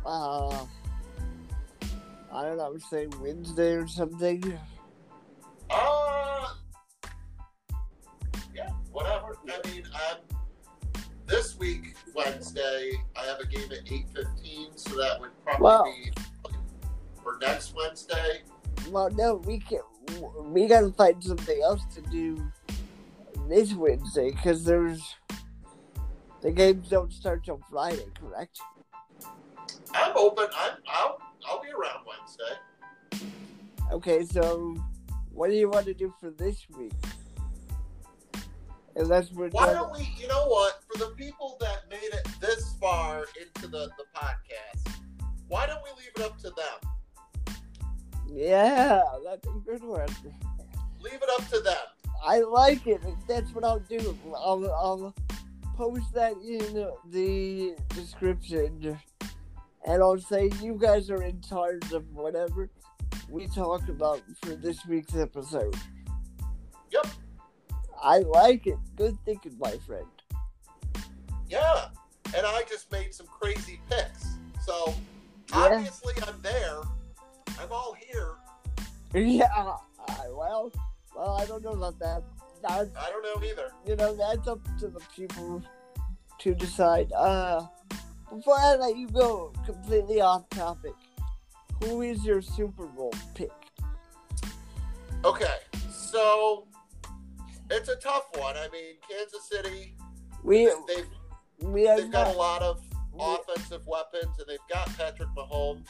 uh, 0.06 0.66
I 2.32 2.44
don't 2.44 2.58
know, 2.58 2.76
say 2.90 3.08
Wednesday 3.22 3.74
or 3.74 3.88
something? 3.88 4.58
Uh, 5.70 6.48
yeah, 8.54 8.70
whatever. 8.92 9.38
I 9.48 9.68
mean, 9.68 9.84
I'm 9.94 10.18
this 11.28 11.58
week 11.58 11.96
Wednesday. 12.14 12.92
I 13.16 13.26
have 13.26 13.40
a 13.40 13.46
game 13.46 13.72
at 13.72 13.92
eight 13.92 14.08
fifteen, 14.14 14.70
so 14.76 14.96
that 14.98 15.20
would 15.20 15.32
probably 15.44 15.64
Wow. 15.64 15.84
be 15.84 16.12
for 17.24 17.38
next 17.42 17.76
Wednesday. 17.76 18.42
Well, 18.90 19.10
no, 19.12 19.36
we 19.36 19.60
can. 19.60 19.80
We 20.44 20.68
gotta 20.68 20.92
find 20.92 21.24
something 21.24 21.62
else 21.62 21.82
to 21.96 22.02
do 22.02 22.38
this 23.50 23.74
Wednesday 23.74 24.32
because 24.32 24.64
there's 24.64 25.16
the 26.42 26.52
games 26.52 26.90
don't 26.90 27.12
start 27.12 27.44
till 27.44 27.60
Friday, 27.70 28.06
correct? 28.20 28.60
I'm 29.94 30.16
open. 30.16 30.46
I'm. 30.56 30.78
I'll. 30.88 31.20
I'll 31.48 31.62
be 31.62 31.70
around 31.70 32.06
Wednesday. 32.06 33.30
Okay, 33.92 34.24
so 34.26 34.76
what 35.32 35.50
do 35.50 35.56
you 35.56 35.70
want 35.70 35.86
to 35.86 35.94
do 35.94 36.14
for 36.20 36.32
this 36.32 36.68
week? 36.78 36.94
Unless 38.96 39.32
we're 39.34 39.50
Why 39.50 39.74
don't 39.74 39.92
we? 39.92 40.08
You 40.18 40.28
know 40.28 40.48
what? 40.48 40.82
For 40.88 41.00
the 41.00 41.12
people 41.16 41.58
that 41.60 41.90
made 41.90 42.14
it 42.14 42.28
this 42.40 42.76
far 42.80 43.26
into 43.40 43.68
the 43.68 43.90
the 43.98 44.06
podcast, 44.16 44.96
why 45.48 45.66
don't 45.66 45.82
we 45.84 45.90
leave 45.98 46.12
it 46.16 46.22
up 46.22 46.38
to 46.40 46.50
them? 46.52 46.95
Yeah, 48.28 49.02
that's 49.24 49.48
a 49.48 49.60
good 49.66 49.84
one. 49.84 50.08
Leave 51.02 51.14
it 51.22 51.30
up 51.38 51.48
to 51.50 51.60
them. 51.60 51.76
I 52.26 52.40
like 52.42 52.88
it. 52.88 53.02
That's 53.28 53.54
what 53.54 53.64
I'll 53.64 53.80
do. 53.80 54.18
I'll, 54.36 54.66
I'll 54.74 55.14
post 55.76 56.14
that 56.14 56.34
in 56.44 56.88
the 57.12 57.76
description, 57.90 58.98
and 59.86 60.02
I'll 60.04 60.20
say 60.20 60.50
you 60.62 60.78
guys 60.80 61.10
are 61.10 61.22
in 61.24 61.40
charge 61.42 61.92
of 61.92 62.12
whatever 62.14 62.70
we 63.30 63.48
talk 63.48 63.88
about 63.90 64.22
for 64.42 64.56
this 64.56 64.86
week's 64.86 65.16
episode. 65.16 65.76
Yep. 66.92 67.08
I 68.02 68.20
like 68.20 68.68
it. 68.68 68.78
Good 68.96 69.18
thinking, 69.26 69.56
my 69.60 69.78
friend. 69.86 70.06
Yeah, 71.50 71.88
and 72.36 72.46
I 72.46 72.64
just 72.70 72.92
made 72.92 73.14
some 73.14 73.28
crazy 73.28 73.80
picks. 73.90 74.36
So 74.66 74.94
Yeah. 75.52 75.58
obviously 75.76 76.14
I'm 76.28 76.42
there. 76.42 76.82
I'm 77.60 77.72
all 77.72 77.94
here. 77.94 78.36
Yeah. 79.14 79.48
I- 79.56 80.30
Well, 80.30 80.72
well, 81.16 81.38
I 81.40 81.46
don't 81.46 81.64
know 81.64 81.72
about 81.72 81.98
that. 82.00 82.24
That's, 82.62 82.90
I 82.98 83.10
don't 83.10 83.24
know 83.24 83.48
either. 83.48 83.72
you 83.88 83.96
know, 83.96 84.16
that's 84.16 84.48
up 84.48 84.60
to 84.80 84.88
the 84.88 85.00
people 85.16 85.62
to 86.40 86.54
decide. 86.56 87.12
Uh, 87.14 87.66
before 88.34 88.58
I 88.60 88.76
let 88.76 88.98
you 88.98 89.08
go, 89.08 89.54
completely 89.66 90.20
off 90.22 90.50
topic, 90.50 90.94
who 91.84 92.02
is 92.02 92.24
your 92.26 92.42
Super 92.42 92.86
Bowl 92.88 93.14
pick? 93.36 93.52
Okay, 95.24 95.58
so 95.92 96.68
it's 97.72 97.90
a 97.90 97.96
tough 97.96 98.26
one. 98.38 98.56
I 98.58 98.68
mean, 98.72 98.96
Kansas 99.10 99.48
City, 99.50 99.96
We 100.44 100.66
they've 100.88 101.08
we 101.62 101.84
have 101.84 101.98
they've 102.00 102.12
got 102.12 102.34
a 102.34 102.38
lot 102.38 102.62
of 102.62 102.82
we- 103.14 103.20
offensive 103.24 103.86
weapons, 103.88 104.38
and 104.40 104.48
they've 104.48 104.60
got 104.72 104.88
Patrick 104.98 105.30
Mahomes 105.36 105.88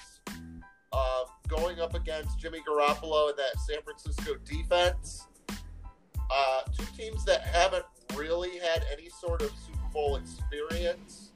uh, 0.96 1.26
going 1.48 1.80
up 1.82 1.94
against 1.94 2.40
Jimmy 2.40 2.60
Garoppolo 2.68 3.30
and 3.30 3.38
that 3.38 3.60
San 3.60 3.82
Francisco 3.84 4.36
defense. 4.46 5.28
Uh, 5.50 6.62
two 6.76 6.86
teams 6.98 7.26
that 7.26 7.42
haven't 7.42 7.86
really 8.16 8.58
had 8.58 8.84
any 8.92 9.10
sort 9.10 9.42
of 9.42 9.52
Super 9.66 9.88
Bowl 9.94 10.16
experience. 10.16 11.32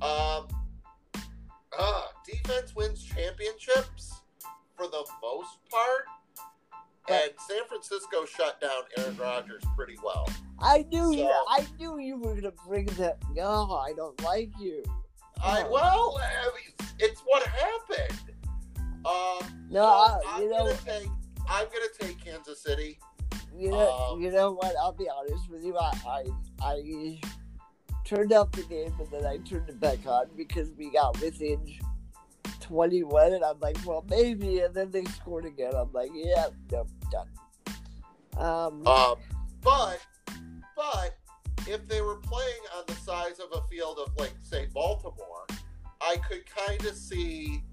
Um, 0.00 0.46
uh, 1.76 2.02
defense 2.24 2.74
wins 2.74 3.02
championships 3.02 4.22
for 4.76 4.86
the 4.86 5.04
most 5.20 5.58
part, 5.70 6.04
and 7.08 7.30
San 7.48 7.66
Francisco 7.66 8.24
shut 8.24 8.60
down 8.60 8.82
Aaron 8.96 9.16
Rodgers 9.16 9.64
pretty 9.76 9.96
well. 10.02 10.28
I 10.60 10.86
knew 10.90 11.12
you. 11.12 11.30
I 11.48 11.66
knew 11.78 11.98
you 11.98 12.16
were 12.16 12.34
gonna 12.34 12.52
bring 12.66 12.86
that. 12.98 13.18
No, 13.34 13.72
I 13.72 13.92
don't 13.92 14.22
like 14.22 14.50
you. 14.58 14.84
I 15.42 15.64
well, 15.68 16.18
I 16.20 16.44
mean, 16.46 16.88
it's 16.98 17.20
what 17.22 17.42
happened. 17.46 18.27
Um, 19.04 19.66
No, 19.70 19.82
so 19.82 19.86
I- 19.86 20.20
I'm 20.26 20.42
you 20.42 20.50
know- 20.50 20.58
gonna 20.66 20.76
take. 20.84 21.08
I'm 21.48 21.66
gonna 21.66 21.86
take 22.00 22.22
Kansas 22.24 22.62
City. 22.62 22.98
You 23.56 23.70
know, 23.70 23.90
Um, 23.90 24.20
you 24.20 24.30
know 24.30 24.52
what? 24.52 24.74
I'll 24.76 24.92
be 24.92 25.08
honest 25.08 25.48
with 25.50 25.64
you. 25.64 25.76
I, 25.76 25.92
I, 26.06 26.24
I 26.62 27.20
turned 28.04 28.32
off 28.32 28.52
the 28.52 28.62
game 28.64 28.94
and 29.00 29.10
then 29.10 29.26
I 29.26 29.38
turned 29.38 29.68
it 29.68 29.80
back 29.80 30.06
on 30.06 30.26
because 30.36 30.70
we 30.74 30.90
got 30.90 31.20
within 31.20 31.78
21, 32.60 33.32
and 33.32 33.44
I'm 33.44 33.58
like, 33.60 33.76
well, 33.86 34.04
maybe. 34.08 34.60
And 34.60 34.74
then 34.74 34.90
they 34.90 35.04
scored 35.06 35.44
again. 35.46 35.74
I'm 35.74 35.92
like, 35.92 36.10
yeah, 36.14 36.48
no, 36.70 36.86
done. 37.10 37.28
Um, 38.36 38.86
Um, 38.86 39.16
but 39.62 39.98
but 40.76 41.16
if 41.66 41.88
they 41.88 42.00
were 42.02 42.16
playing 42.16 42.60
on 42.76 42.84
the 42.86 42.94
size 42.94 43.40
of 43.40 43.48
a 43.52 43.66
field 43.68 43.98
of 43.98 44.14
like 44.18 44.34
say 44.42 44.66
Baltimore, 44.66 45.46
I 46.00 46.16
could 46.28 46.44
kind 46.46 46.84
of 46.84 46.94
see. 46.96 47.64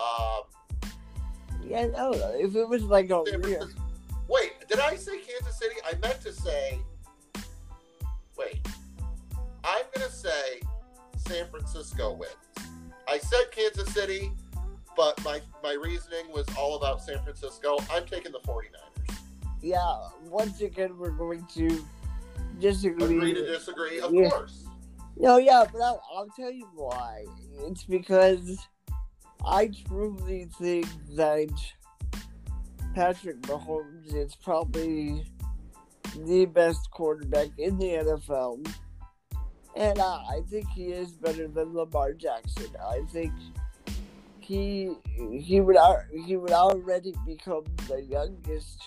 Um, 0.00 0.42
yeah, 1.62 1.86
no, 1.86 2.12
if 2.14 2.54
it 2.56 2.68
was 2.68 2.82
like 2.84 3.10
a 3.10 3.22
real, 3.38 3.68
wait, 4.28 4.52
did 4.68 4.80
I 4.80 4.96
say 4.96 5.18
Kansas 5.18 5.58
City? 5.58 5.74
I 5.84 5.94
meant 5.98 6.20
to 6.22 6.32
say. 6.32 6.80
Wait, 8.36 8.66
I'm 9.64 9.84
gonna 9.94 10.10
say 10.10 10.60
San 11.16 11.46
Francisco 11.50 12.12
wins. 12.14 12.32
I 13.06 13.18
said 13.18 13.50
Kansas 13.50 13.92
City, 13.92 14.32
but 14.96 15.22
my 15.24 15.40
my 15.62 15.74
reasoning 15.74 16.32
was 16.32 16.46
all 16.56 16.76
about 16.76 17.02
San 17.02 17.22
Francisco. 17.22 17.76
I'm 17.90 18.06
taking 18.06 18.32
the 18.32 18.38
49ers. 18.40 19.16
yeah, 19.60 19.98
once 20.24 20.60
again, 20.62 20.96
we're 20.96 21.10
going 21.10 21.44
to 21.54 21.84
disagree. 22.58 23.04
Agree 23.16 23.34
to 23.34 23.44
disagree, 23.44 24.00
of 24.00 24.14
Yeah. 24.14 24.30
course. 24.30 24.64
No, 25.16 25.36
yeah, 25.36 25.64
but 25.70 25.82
I'll, 25.82 26.02
I'll 26.16 26.28
tell 26.34 26.50
you 26.50 26.66
why. 26.74 27.26
It's 27.66 27.84
because 27.84 28.56
I 29.44 29.70
truly 29.86 30.48
think 30.58 30.86
that 31.16 31.50
Patrick 32.94 33.40
Mahomes 33.42 34.14
is 34.14 34.34
probably 34.34 35.24
the 36.26 36.46
best 36.46 36.90
quarterback 36.90 37.48
in 37.58 37.78
the 37.78 37.86
NFL. 37.86 38.66
And 39.76 39.98
uh, 39.98 40.18
I 40.28 40.40
think 40.50 40.68
he 40.70 40.86
is 40.86 41.12
better 41.12 41.46
than 41.48 41.74
Lamar 41.74 42.12
Jackson. 42.12 42.66
I 42.84 43.02
think 43.12 43.32
he 44.40 44.90
he 45.32 45.60
would 45.60 45.76
he 46.26 46.36
would 46.36 46.50
already 46.50 47.14
become 47.24 47.64
the 47.86 48.02
youngest 48.02 48.82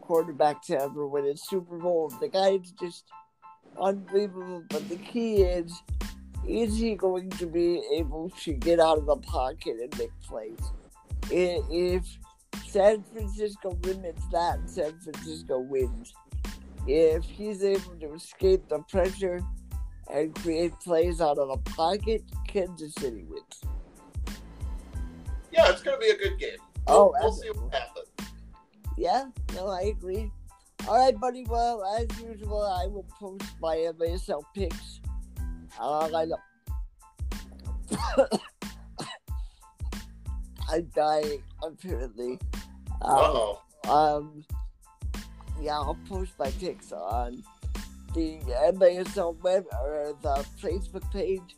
quarterback 0.00 0.60
to 0.62 0.82
ever 0.82 1.06
win 1.06 1.26
a 1.26 1.36
Super 1.36 1.78
Bowl. 1.78 2.12
The 2.20 2.28
guy 2.28 2.50
is 2.50 2.72
just 2.72 3.04
unbelievable. 3.80 4.64
But 4.68 4.88
the 4.88 4.96
key 4.96 5.42
is, 5.42 5.72
is 6.46 6.76
he 6.76 6.94
going 6.94 7.30
to 7.30 7.46
be 7.46 7.82
able 7.94 8.30
to 8.42 8.52
get 8.52 8.80
out 8.80 8.98
of 8.98 9.06
the 9.06 9.16
pocket 9.16 9.76
and 9.80 9.98
make 9.98 10.10
plays? 10.22 10.58
If 11.30 12.04
San 12.66 13.04
Francisco 13.12 13.76
limits 13.82 14.26
that, 14.32 14.68
San 14.68 14.98
Francisco 14.98 15.60
wins. 15.60 16.12
If 16.86 17.24
he's 17.24 17.62
able 17.62 17.94
to 18.00 18.14
escape 18.14 18.68
the 18.68 18.80
pressure 18.80 19.42
and 20.12 20.34
create 20.34 20.72
plays 20.80 21.20
out 21.20 21.38
of 21.38 21.48
the 21.48 21.70
pocket, 21.70 22.22
Kansas 22.48 22.94
City 22.94 23.24
wins. 23.28 23.60
Yeah, 25.52 25.70
it's 25.70 25.82
going 25.82 26.00
to 26.00 26.00
be 26.00 26.10
a 26.10 26.16
good 26.16 26.38
game. 26.38 26.58
Oh, 26.86 27.14
we'll 27.20 27.32
see 27.32 27.50
what 27.50 27.74
happens. 27.74 28.06
Yeah, 28.96 29.26
no, 29.54 29.68
I 29.68 29.82
agree. 29.82 30.30
All 30.88 30.96
right, 30.96 31.18
buddy. 31.18 31.44
Well, 31.48 31.84
as 31.98 32.08
usual, 32.20 32.62
I 32.62 32.86
will 32.86 33.06
post 33.18 33.44
my 33.60 33.76
MASL 33.98 34.42
picks. 34.54 34.99
I'm 40.70 40.84
dying, 40.94 41.42
apparently. 41.62 42.38
Um, 43.02 43.18
oh. 43.18 43.62
um, 43.88 44.44
yeah, 45.60 45.72
I'll 45.72 45.98
post 46.08 46.32
my 46.38 46.50
picks 46.52 46.92
on 46.92 47.42
the 48.14 48.38
MASL 48.74 49.40
web 49.42 49.64
or 49.80 50.14
the 50.22 50.46
Facebook 50.62 51.10
page, 51.12 51.56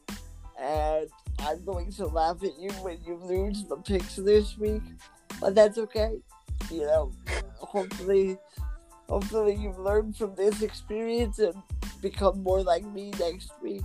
and 0.61 1.09
I'm 1.41 1.65
going 1.65 1.91
to 1.93 2.07
laugh 2.07 2.43
at 2.45 2.59
you 2.59 2.71
when 2.83 2.99
you 3.05 3.17
lose 3.17 3.65
the 3.65 3.77
picks 3.77 4.17
this 4.17 4.57
week, 4.57 4.83
but 5.41 5.55
that's 5.55 5.79
okay. 5.79 6.21
You 6.71 6.83
know, 6.83 7.13
hopefully, 7.57 8.39
hopefully 9.09 9.57
you've 9.57 9.79
learned 9.79 10.17
from 10.17 10.35
this 10.37 10.63
experience 10.63 11.39
and 11.39 11.55
become 12.01 12.43
more 12.43 12.63
like 12.63 12.85
me 12.85 13.13
next 13.19 13.51
week. 13.63 13.83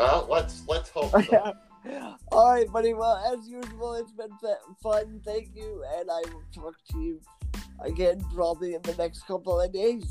Well, 0.00 0.26
let's 0.30 0.66
let's 0.66 0.88
hope. 0.88 1.10
So. 1.10 1.54
All 2.32 2.52
right, 2.52 2.70
buddy. 2.72 2.94
Well, 2.94 3.16
as 3.16 3.46
usual, 3.46 3.94
it's 3.94 4.12
been 4.12 4.30
fun. 4.82 5.20
Thank 5.24 5.50
you, 5.54 5.84
and 5.98 6.10
I 6.10 6.22
will 6.32 6.44
talk 6.54 6.74
to 6.92 6.98
you 6.98 7.20
again 7.84 8.24
probably 8.34 8.74
in 8.74 8.82
the 8.82 8.94
next 8.96 9.26
couple 9.26 9.60
of 9.60 9.72
days. 9.72 10.10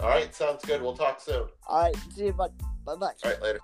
All 0.00 0.08
right, 0.08 0.32
sounds 0.32 0.64
good. 0.64 0.80
We'll 0.80 0.96
talk 0.96 1.20
soon. 1.20 1.48
All 1.66 1.82
right, 1.82 1.96
see 2.14 2.26
you, 2.26 2.32
bud. 2.32 2.52
Bye 2.84 2.94
bye. 2.94 3.12
All 3.24 3.30
right, 3.30 3.42
later. 3.42 3.60